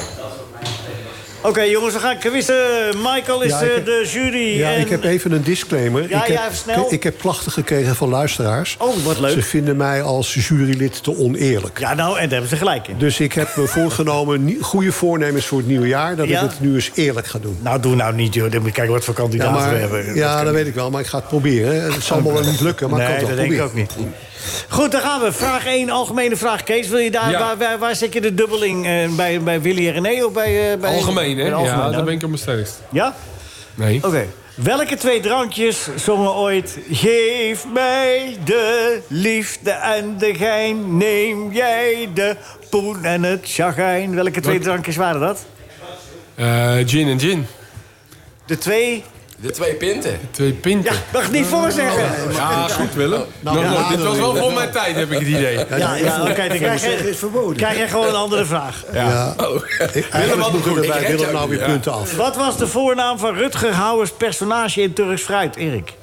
Oké, 1.42 1.62
jongens, 1.62 1.94
we 1.94 2.00
gaan 2.00 2.18
quizzen. 2.18 2.56
Michael 3.04 3.42
is 3.42 3.50
Ja, 3.52 3.60
ik 3.60 3.68
eh, 3.70 3.76
heb- 3.76 3.86
de 3.86 4.10
jury. 4.14 4.58
Ja, 4.58 4.72
en... 4.74 4.80
ik 4.82 4.90
heb 4.90 5.04
even 5.04 5.32
een 5.32 5.44
disclaimer. 5.44 6.10
Ja, 6.10 6.22
ik, 6.22 6.28
heb, 6.28 6.38
ja, 6.38 6.46
even 6.46 6.58
snel. 6.58 6.88
ik 6.94 7.04
heb 7.04 7.20
klachten 7.20 7.52
gekregen 7.52 7.96
van 7.96 8.10
luisteraars. 8.10 8.76
Oh, 8.80 8.96
wat 9.06 9.20
leuk. 9.20 9.32
Ze 9.32 9.42
vinden 9.42 9.78
mij 9.78 10.02
als 10.02 10.34
jurylid 10.34 11.04
te 11.04 11.18
oneerlijk. 11.18 11.80
Ja, 11.80 11.94
nou, 11.94 12.10
en 12.18 12.22
daar 12.22 12.30
hebben 12.32 12.50
ze 12.50 12.56
gelijk 12.56 12.88
in. 12.88 12.98
Dus 12.98 13.20
ik 13.20 13.34
heb 13.34 13.56
me 13.56 13.68
voorgenomen, 13.78 14.44
nie- 14.46 14.58
goede 14.62 14.92
voornemens 14.92 15.46
voor 15.46 15.58
het 15.58 15.68
nieuwe 15.68 15.88
jaar... 15.88 16.16
dat 16.16 16.28
Ja? 16.28 16.42
ik 16.42 16.50
het 16.50 16.60
nu 16.60 16.74
eens 16.76 16.92
eerlijk 16.94 17.28
ga 17.28 17.40
doen. 17.40 17.58
Nou, 17.62 17.80
doe 17.82 17.96
nou 17.96 18.14
niet, 18.16 18.34
joh. 18.34 18.52
Dan 18.52 18.60
moet 18.60 18.70
je 18.70 18.76
kijken 18.76 18.94
wat 18.94 19.04
voor 19.04 19.14
Ja, 19.16 19.20
kandidaten 19.22 19.54
maar, 19.54 19.70
we 19.74 19.78
hebben. 19.80 20.16
ja 20.16 20.44
dat 20.44 20.54
weet 20.54 20.68
ik 20.68 20.74
wel, 20.76 20.90
maar 20.90 21.02
ik 21.02 21.08
ga 21.08 21.18
het 21.18 21.28
proberen. 21.28 21.94
Het 21.94 22.04
zal 22.04 22.22
me 22.22 22.34
wel 22.34 22.44
niet 22.44 22.62
lukken, 22.62 22.90
maar 22.90 23.02
ik 23.02 23.08
nee, 23.08 23.18
kan 23.18 23.28
dat 23.28 23.38
het 23.38 23.48
wel 23.50 23.58
denk 23.58 23.62
ik 23.62 23.72
proberen. 23.74 23.96
ook 23.98 23.98
niet. 23.98 24.14
Goed, 24.70 24.92
dan 24.92 25.02
gaan 25.02 25.22
we. 25.22 25.32
Vraag 25.32 25.66
1, 25.66 25.90
algemene 25.90 26.36
vraag. 26.36 26.64
Kees, 26.64 26.88
wil 26.88 27.00
je 27.00 27.12
daar, 27.12 27.32
Ja. 27.32 27.40
waar, 27.40 27.58
waar, 27.58 27.78
waar 27.80 27.96
zet 27.96 28.14
je 28.14 28.22
de 28.22 28.34
dubbeling? 28.34 28.86
eh, 28.86 29.10
bij, 29.16 29.42
bij 29.42 29.62
Willy 29.62 29.88
en 29.88 29.94
René 30.04 30.24
of 30.26 30.32
bij... 30.34 30.72
eh, 30.74 30.80
bij 30.80 30.96
Algemeen, 30.96 31.38
hè? 31.38 31.48
Ja, 31.48 31.60
Nou, 31.76 31.92
daar 31.92 32.04
ben 32.04 32.14
ik 32.14 32.22
op 32.24 32.30
mijn 32.30 32.42
sterkst. 32.42 32.82
Ja? 32.92 33.16
Nee. 33.76 34.00
Oké. 34.04 34.26
Welke 34.56 34.96
twee 34.96 35.20
drankjes 35.20 35.88
zongen 35.96 36.34
ooit... 36.34 36.78
Geef 36.92 37.66
mij 37.74 38.38
de 38.46 39.00
liefde 39.08 39.72
en 39.72 40.18
de 40.18 40.36
gein. 40.36 40.98
Neem 40.98 41.52
jij 41.52 42.10
de 42.14 42.36
poen 42.70 43.04
en 43.04 43.24
het 43.24 43.42
chagijn. 43.44 44.16
Welke 44.16 44.42
twee 44.42 44.56
Wat? 44.56 44.64
drankjes 44.64 44.96
waren 44.96 45.22
dat? 45.22 45.46
Eh, 46.36 46.74
gin 46.86 47.08
en 47.08 47.20
gin. 47.20 47.46
De 48.46 48.58
twee... 48.58 49.04
De 49.42 49.52
twee 49.52 49.74
pinten. 49.74 50.20
Twee 50.32 50.52
pinten. 50.54 50.94
Ja, 50.94 51.00
mag 51.14 51.26
ik 51.26 51.32
niet 51.32 51.46
voorzeggen. 51.46 52.34
Ja, 52.34 52.66
is 52.66 52.72
goed 52.74 52.94
Willem. 52.94 53.24
Nou, 53.40 53.60
ja, 53.60 53.90
dit 53.90 54.04
was 54.04 54.18
wel 54.18 54.36
ik 54.36 54.42
voor 54.42 54.54
mijn 54.54 54.72
tijd, 54.72 54.96
heb 54.96 55.12
ik 55.12 55.20
het 55.20 55.28
idee. 55.28 55.54
Ja, 55.78 55.96
ja 55.96 56.22
oké. 56.22 56.48
dan 56.48 56.58
krijg 56.58 56.80
Zeggen 56.80 57.04
je, 57.06 57.10
is 57.10 57.18
verboden. 57.18 57.56
krijg 57.58 57.78
je 57.78 57.88
gewoon 57.88 58.08
een 58.08 58.16
andere 58.16 58.46
vraag. 58.46 58.84
Ja. 58.94 59.36
Ik- 59.94 60.08
Eigenlijk 60.10 60.52
moeten 60.52 60.74
we 60.74 60.88
bij 60.88 61.08
Willem 61.08 61.34
nou 61.34 61.50
weer 61.50 61.60
punten 61.60 61.92
af. 61.94 62.16
Wat 62.16 62.36
was 62.36 62.58
de 62.58 62.68
voornaam 62.68 63.20
van 63.20 63.36
Rutger 63.36 63.72
Hauers 63.74 64.12
personage 64.12 64.82
in 64.82 64.94
Turks 64.94 65.22
Fruit? 65.22 65.56
Erik. 65.56 65.94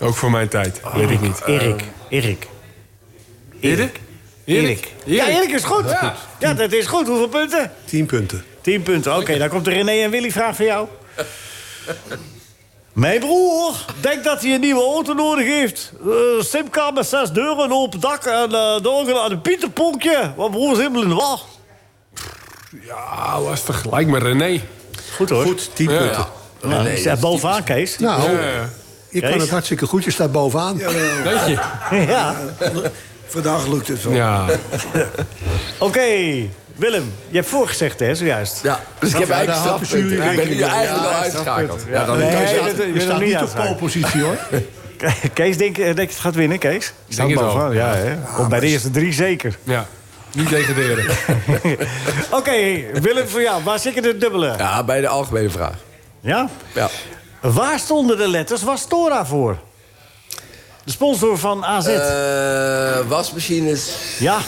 Ook 0.00 0.14
voor 0.16 0.30
mijn 0.30 0.48
tijd. 0.48 0.80
Weet 0.94 1.10
ik 1.10 1.20
niet. 1.20 1.42
Erik. 1.46 1.82
Erik. 2.08 2.46
Erik? 3.60 4.00
Erik. 4.44 4.92
Ja, 5.04 5.28
Erik 5.28 5.50
is 5.50 5.64
goed. 5.64 5.84
Ja. 5.90 6.14
ja, 6.38 6.54
dat 6.54 6.72
is 6.72 6.86
goed. 6.86 7.06
Hoeveel 7.06 7.28
punten? 7.28 7.72
Tien 7.84 8.06
punten. 8.06 8.44
Tien 8.60 8.82
punten. 8.82 9.16
Oké, 9.16 9.38
dan 9.38 9.48
komt 9.48 9.64
de 9.64 9.70
René 9.70 9.92
en 9.92 10.10
Willy 10.10 10.30
vraag 10.30 10.56
voor 10.56 10.64
jou. 10.64 10.88
Mijn 12.98 13.20
broer 13.20 13.74
denkt 14.00 14.24
dat 14.24 14.42
hij 14.42 14.54
een 14.54 14.60
nieuwe 14.60 14.80
auto 14.82 15.12
nodig 15.12 15.46
heeft. 15.46 15.92
Uh, 16.06 16.12
simkaart 16.40 16.94
met 16.94 17.06
zes 17.06 17.30
deuren, 17.32 17.64
een 17.64 17.72
open 17.72 18.00
dak 18.00 18.24
en 18.24 18.42
uh, 18.50 18.80
de 18.82 19.20
aan 19.24 19.30
een 19.30 19.40
pieterponkje. 19.40 20.32
Wat 20.36 20.50
broer 20.50 20.72
is 20.72 20.78
helemaal 20.78 21.02
in 21.02 21.08
de 21.08 21.14
war. 21.14 21.40
Ja, 22.82 23.40
lastig. 23.40 23.90
Lijkt 23.90 24.10
me 24.10 24.18
René. 24.18 24.60
Goed 25.16 25.30
hoor. 25.30 25.44
Goed, 25.44 25.70
tien 25.72 25.90
Ja. 25.90 25.98
punten. 25.98 26.26
Ja, 26.68 26.90
je 26.90 26.96
staat 26.96 27.20
bovenaan, 27.20 27.64
Kees. 27.64 27.98
Nou, 27.98 28.30
Ja. 28.30 28.68
je 29.10 29.20
kan 29.20 29.40
het 29.40 29.50
hartstikke 29.50 29.86
goed. 29.86 30.04
Je 30.04 30.10
staat 30.10 30.32
bovenaan. 30.32 30.76
Weet 30.76 31.46
je? 31.46 31.58
Ja. 32.06 32.34
Vandaag 33.26 33.66
lukt 33.66 33.88
het 33.88 34.02
wel. 34.02 34.12
Ja. 34.12 34.46
Oké. 35.78 36.08
Willem, 36.78 37.12
je 37.28 37.36
hebt 37.36 37.48
voorgezegd, 37.48 38.00
hè, 38.00 38.14
zojuist? 38.14 38.62
Ja, 38.62 38.80
dus 38.98 39.12
ik 39.12 39.18
heb 39.18 39.30
eigenlijk 39.30 39.60
strafpunten. 39.60 40.30
Ik 40.30 40.36
ben 40.36 40.48
nu 40.48 40.60
eigenlijk 40.62 41.06
al 41.06 41.12
uitgeschakeld. 41.12 41.84
Ja, 41.90 42.04
dan 42.04 42.18
nee, 42.18 42.30
je 42.30 42.92
dat- 42.94 43.02
staat, 43.02 43.20
niet 43.20 43.36
op 43.42 43.54
polepositie, 43.54 44.22
hoor. 44.22 44.36
Kees, 45.34 45.56
denk, 45.56 45.76
denk 45.76 45.96
je 45.96 46.00
het 46.00 46.14
gaat 46.14 46.34
winnen, 46.34 46.58
Kees? 46.58 46.92
Je 47.06 47.14
staat 47.14 47.28
het 47.30 47.38
wel. 47.40 47.72
ja, 47.72 47.94
hè? 47.94 48.16
Of 48.40 48.48
bij 48.48 48.60
de 48.60 48.66
eerste 48.66 48.90
drie 48.90 49.12
zeker. 49.12 49.58
Ja, 49.64 49.86
niet 50.32 50.48
degraderen. 50.48 51.04
Oké, 52.38 52.52
Willem, 53.00 53.28
voor 53.28 53.42
jou. 53.42 53.62
Waar 53.64 53.78
zit 53.78 53.94
je 53.94 54.02
de 54.02 54.16
dubbele? 54.18 54.54
Ja, 54.58 54.84
bij 54.84 55.00
de 55.00 55.08
algemene 55.08 55.50
vraag. 55.50 55.74
Ja? 56.20 56.48
Ja. 56.72 56.88
Waar 57.40 57.78
stonden 57.78 58.16
de 58.16 58.28
letters 58.28 58.62
Wastora 58.62 59.26
voor? 59.26 59.58
De 60.84 60.90
sponsor 60.90 61.38
van 61.38 61.64
AZ. 61.64 61.86
Eh, 61.86 62.98
wasmachines. 63.08 63.90
ja. 64.18 64.38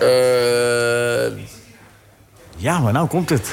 eh, 0.00 1.32
Ja, 2.60 2.78
maar 2.78 2.92
nou 2.92 3.08
komt 3.08 3.30
het. 3.30 3.48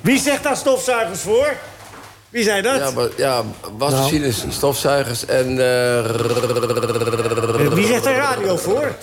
Wie 0.00 0.18
zegt 0.18 0.42
daar 0.42 0.56
stofzuigers 0.56 1.20
voor? 1.20 1.52
Wie 2.30 2.44
zei 2.44 2.62
dat? 2.62 2.78
ja, 2.78 2.90
maar, 2.90 3.08
ja, 3.16 3.42
wasmachines, 3.78 4.44
stofzuigers 4.48 5.26
en 5.26 5.58
eh, 5.58 5.98
Eh, 5.98 7.72
Wie 7.72 7.86
zegt 7.86 8.04
daar 8.04 8.16
radio 8.16 8.56
voor? 8.56 8.94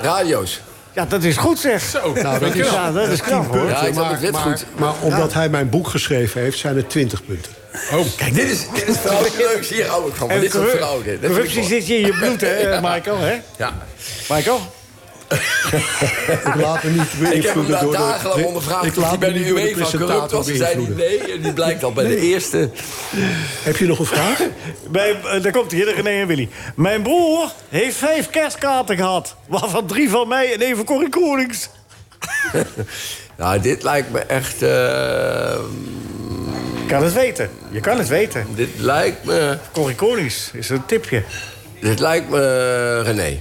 radio's. 0.00 0.60
Ja, 0.92 1.04
dat 1.04 1.22
is 1.22 1.36
goed 1.36 1.58
zeg. 1.58 1.82
Zo, 1.82 2.12
Nou, 2.12 2.38
dat 2.38 2.54
is, 2.54 2.70
Ja, 2.70 2.92
dat 2.92 3.08
is 3.08 3.20
knap 3.20 3.46
hoor. 3.46 3.68
Ja, 3.68 3.82
maar, 3.94 4.18
maar, 4.32 4.40
goed. 4.42 4.64
maar 4.76 4.92
omdat 5.00 5.32
hij 5.32 5.48
mijn 5.48 5.68
boek 5.68 5.88
geschreven 5.88 6.40
heeft, 6.40 6.58
zijn 6.58 6.76
het 6.76 6.90
20 6.90 7.24
punten. 7.24 7.52
Kijk, 8.16 8.34
dit 8.34 8.50
is, 8.50 8.66
dit 8.74 8.88
is 8.88 9.00
trouwens 9.02 9.36
leuk. 9.36 9.64
Hier 9.64 9.86
hou 9.86 10.08
ik 10.08 10.14
van. 10.14 10.28
Dit 10.28 10.38
vind 10.38 10.54
ik 10.54 10.60
corruptie 11.20 11.64
zit 11.64 11.86
je 11.86 11.94
in 11.98 12.06
je 12.06 12.12
bloed, 12.12 12.40
hè, 12.40 12.80
Michael? 12.80 13.18
Hè? 13.18 13.40
Ja. 13.56 13.72
Michael? 14.28 14.60
Ik 16.46 16.54
laat 16.54 16.82
me 16.82 16.90
niet 16.90 17.32
Ik 17.32 17.42
heb 17.42 17.54
de... 17.54 17.88
dagenlang 17.92 18.44
ondervraagd 18.44 18.84
ik 18.84 18.90
of 18.90 18.96
hij 19.02 19.10
laat 19.10 19.18
bij 19.18 19.32
de 19.32 19.38
niet 19.38 19.48
UEFA 19.48 19.98
corrupt 19.98 20.30
was. 20.30 20.46
Zei 20.46 20.58
beïnvloeden. 20.58 20.96
nee. 20.96 21.32
En 21.32 21.42
die 21.42 21.52
blijkt 21.52 21.84
al 21.84 21.92
bij 21.92 22.06
de 22.06 22.16
eerste. 22.20 22.70
Heb 23.62 23.76
je 23.76 23.86
nog 23.86 23.98
een 23.98 24.06
vraag? 24.06 24.40
Bij, 24.90 25.16
eh, 25.24 25.42
daar 25.42 25.52
komt 25.52 25.70
hij, 25.72 25.84
de 25.84 25.92
René 25.92 26.20
en 26.20 26.26
Willy. 26.26 26.48
Mijn 26.74 27.02
broer 27.02 27.50
heeft 27.68 27.96
vijf 27.96 28.30
kerstkaarten 28.30 28.96
gehad. 28.96 29.36
Waarvan 29.48 29.86
drie 29.86 30.10
van 30.10 30.28
mij 30.28 30.52
en 30.52 30.60
één 30.60 30.76
van 30.76 30.84
Corrie 30.84 31.08
Konings. 31.08 31.68
Nou, 33.36 33.60
dit 33.60 33.82
lijkt 33.82 34.10
me 34.12 34.18
echt... 34.18 34.62
eh, 34.62 34.68
Je 34.68 35.60
kan 36.86 37.02
het 37.02 37.12
weten. 37.12 37.50
Je 37.70 37.80
kan 37.80 37.98
het 37.98 38.08
weten. 38.08 38.46
dit 38.54 38.68
lijkt 38.78 39.24
me... 39.24 39.56
Corrie 39.72 39.96
Konings 39.96 40.50
is 40.52 40.68
een 40.68 40.86
tipje. 40.86 41.22
Dit 41.80 42.00
lijkt 42.00 42.28
me 42.28 43.02
René. 43.02 43.40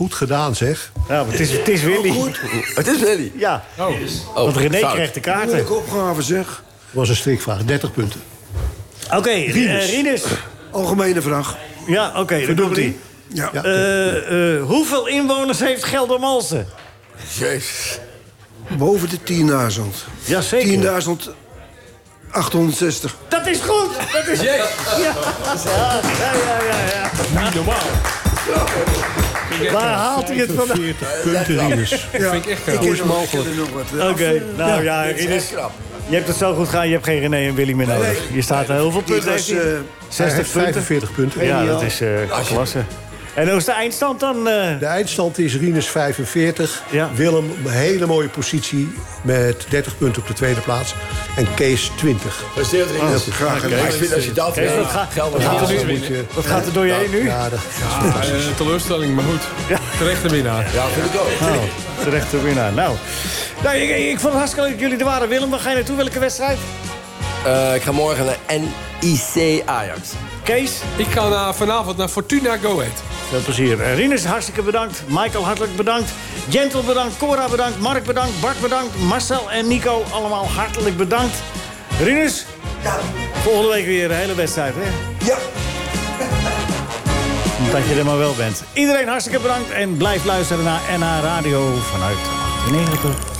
Goed 0.00 0.14
gedaan, 0.14 0.54
zeg. 0.54 0.92
Ja, 1.08 1.22
maar 1.22 1.32
het 1.32 1.40
is, 1.40 1.52
het 1.52 1.68
is 1.68 1.82
Willy. 1.82 2.32
Het 2.74 2.86
is 2.86 3.00
Willy. 3.00 3.32
Ja, 3.36 3.64
Oh. 3.78 3.88
Want 4.34 4.56
René 4.56 4.78
fout. 4.78 4.92
krijgt 4.92 5.14
de 5.14 5.20
kaarten. 5.20 5.46
Moeilijke 5.46 5.74
opgave, 5.74 6.22
zeg. 6.22 6.46
Dat 6.46 6.62
was 6.90 7.08
een 7.08 7.16
strikvraag. 7.16 7.64
30 7.64 7.92
punten. 7.92 8.20
Oké, 9.16 9.30
eh, 9.30 9.90
Rinus. 9.90 10.22
Algemene 10.70 11.22
vraag. 11.22 11.56
Ja, 11.86 12.12
oké, 12.16 12.34
hij. 12.34 12.96
Ja. 13.26 13.52
Eh, 13.52 14.54
eh, 14.56 14.62
hoeveel 14.64 15.06
inwoners 15.06 15.58
heeft 15.58 15.84
Geldermalsen? 15.84 16.66
Jezus. 17.38 17.98
Boven 18.78 19.08
de 19.08 19.22
10.000. 19.22 20.04
Jazeker. 20.24 20.68
10.860. 20.68 23.16
Dat 23.28 23.46
is 23.46 23.60
goed! 23.60 23.90
Dat 24.12 24.26
is... 24.26 24.40
Ja, 24.40 24.54
ja, 24.54 24.68
ja, 24.98 25.14
ja, 26.68 27.10
ja. 27.32 27.44
Niet 27.44 27.54
normaal. 27.54 27.88
Waar 29.72 29.94
haalt 29.94 30.28
hij 30.28 30.36
het 30.36 30.50
vandaan? 30.56 30.76
40 30.76 31.22
punten, 31.22 31.68
Rinus. 31.68 31.90
Dat 31.90 32.00
vind 32.30 32.44
ik 32.44 32.46
echt 32.46 32.62
knap. 32.64 32.76
Hoe 32.76 32.92
is 32.92 33.02
mogelijk? 33.02 33.48
Oké, 34.10 34.42
nou 34.56 34.82
ja, 34.82 35.02
Rinus. 35.02 35.48
Je 36.08 36.16
hebt 36.16 36.28
het 36.28 36.36
zo 36.36 36.54
goed 36.54 36.68
gedaan, 36.68 36.86
je 36.86 36.92
hebt 36.92 37.04
geen 37.04 37.20
René 37.20 37.36
en 37.48 37.54
Willy 37.54 37.72
meer 37.72 37.86
nodig. 37.86 38.18
Je 38.32 38.42
staat 38.42 38.68
er 38.68 38.74
heel 38.74 38.90
veel 38.90 39.02
punten. 39.02 39.30
was, 39.32 39.46
heeft 39.46 39.62
hij. 39.62 39.70
eh, 39.72 39.72
Hij 39.72 39.82
60 40.08 40.36
heeft 40.36 40.52
punten. 40.52 40.82
45 40.82 41.12
punten. 41.14 41.44
Ja, 41.44 41.64
dat 41.64 41.82
is 41.82 42.00
eh, 42.00 42.08
klasse. 42.52 42.78
En 43.34 43.48
hoe 43.48 43.56
is 43.56 43.64
de 43.64 43.72
eindstand 43.72 44.20
dan? 44.20 44.48
eh? 44.48 44.78
De 44.78 44.86
eindstand 44.86 45.38
is 45.38 45.56
Rinus 45.56 45.86
45. 45.88 46.82
Ja. 46.90 47.10
Willem 47.14 47.50
een 47.64 47.70
hele 47.72 48.06
mooie 48.06 48.28
positie 48.28 48.92
met 49.22 49.66
30 49.68 49.98
punten 49.98 50.22
op 50.22 50.28
de 50.28 50.34
tweede 50.34 50.60
plaats. 50.60 50.94
En 51.36 51.54
Kees 51.54 51.90
20. 51.96 52.34
Gefeliciteerd, 52.46 52.90
Rinus. 52.90 53.22
graag 53.30 53.60
gedaan. 53.60 53.78
Ik 53.86 53.92
vind 53.92 54.14
als 54.14 54.24
je 54.24 54.32
dat... 54.32 54.52
Kees, 54.54 54.70
eh, 54.70 54.76
wat 54.76 54.86
gaat- 54.86 55.12
geld 55.12 55.32
wat 55.32 55.42
gaat 55.42 55.52
er 55.52 55.58
haalt, 55.58 55.86
nu? 55.86 55.92
moet 55.96 56.06
je- 56.06 56.24
Wat 56.34 56.46
gaat 56.46 56.66
er 56.66 56.72
door 56.72 56.86
je 56.86 56.92
heen 56.92 57.10
nu? 57.10 57.24
Ja, 57.24 57.48
dat, 57.48 57.58
Ja, 58.02 58.20
eh, 58.20 58.56
teleurstelling, 58.56 59.14
maar 59.14 59.24
goed. 59.24 59.42
Terechte 59.98 60.28
winnaar. 60.28 60.66
Ja, 60.74 60.86
vind 60.86 61.06
ik 61.14 61.20
ook. 61.20 61.40
Nou, 61.40 61.58
terechte 62.04 62.42
winnaar. 62.42 62.72
Nou, 62.72 62.96
nou 63.62 63.76
ik, 63.76 63.90
ik 63.90 64.18
vond 64.18 64.22
het 64.22 64.32
hartstikke 64.32 64.62
leuk 64.68 64.72
dat 64.72 64.80
jullie 64.88 64.98
er 65.04 65.10
waren. 65.10 65.28
Willem, 65.28 65.50
waar 65.50 65.60
ga 65.60 65.68
je 65.68 65.74
naartoe? 65.76 65.96
Welke 65.96 66.18
wedstrijd? 66.18 66.58
Eh, 67.44 67.74
ik 67.74 67.82
ga 67.82 67.92
morgen 67.92 68.24
naar 68.24 68.58
NIC 69.00 69.62
Ajax. 69.66 70.00
Kees? 70.42 70.80
Ik 70.96 71.06
ga 71.06 71.28
naar, 71.28 71.54
vanavond 71.54 71.96
naar 71.96 72.08
Fortuna 72.08 72.56
Go 72.56 72.80
Ahead. 72.80 73.02
Veel 73.28 73.40
plezier. 73.40 73.80
Eh, 73.80 73.94
Rinus, 73.94 74.24
hartstikke 74.24 74.62
bedankt. 74.62 75.02
Michael, 75.06 75.44
hartelijk 75.44 75.76
bedankt. 75.76 76.10
Gentle 76.50 76.82
bedankt. 76.82 77.16
Cora 77.16 77.48
bedankt. 77.48 77.78
Mark 77.78 78.04
bedankt. 78.04 78.40
Bart 78.40 78.60
bedankt. 78.60 78.98
Marcel 78.98 79.50
en 79.50 79.68
Nico, 79.68 80.04
allemaal 80.10 80.46
hartelijk 80.46 80.96
bedankt. 80.96 81.36
Rinus? 82.02 82.46
Volgende 83.42 83.68
week 83.68 83.86
weer 83.86 84.10
een 84.10 84.16
hele 84.16 84.34
wedstrijd, 84.34 84.74
hè? 84.76 84.88
Ja. 85.26 85.36
Dat 87.72 87.88
je 87.88 87.94
er 87.98 88.04
maar 88.04 88.18
wel 88.18 88.34
bent. 88.34 88.62
Iedereen 88.72 89.08
hartstikke 89.08 89.40
bedankt. 89.40 89.70
En 89.70 89.96
blijf 89.96 90.24
luisteren 90.24 90.64
naar 90.64 90.80
NH 90.98 91.20
Radio 91.22 91.74
vanuit 91.92 92.18
98. 92.64 93.39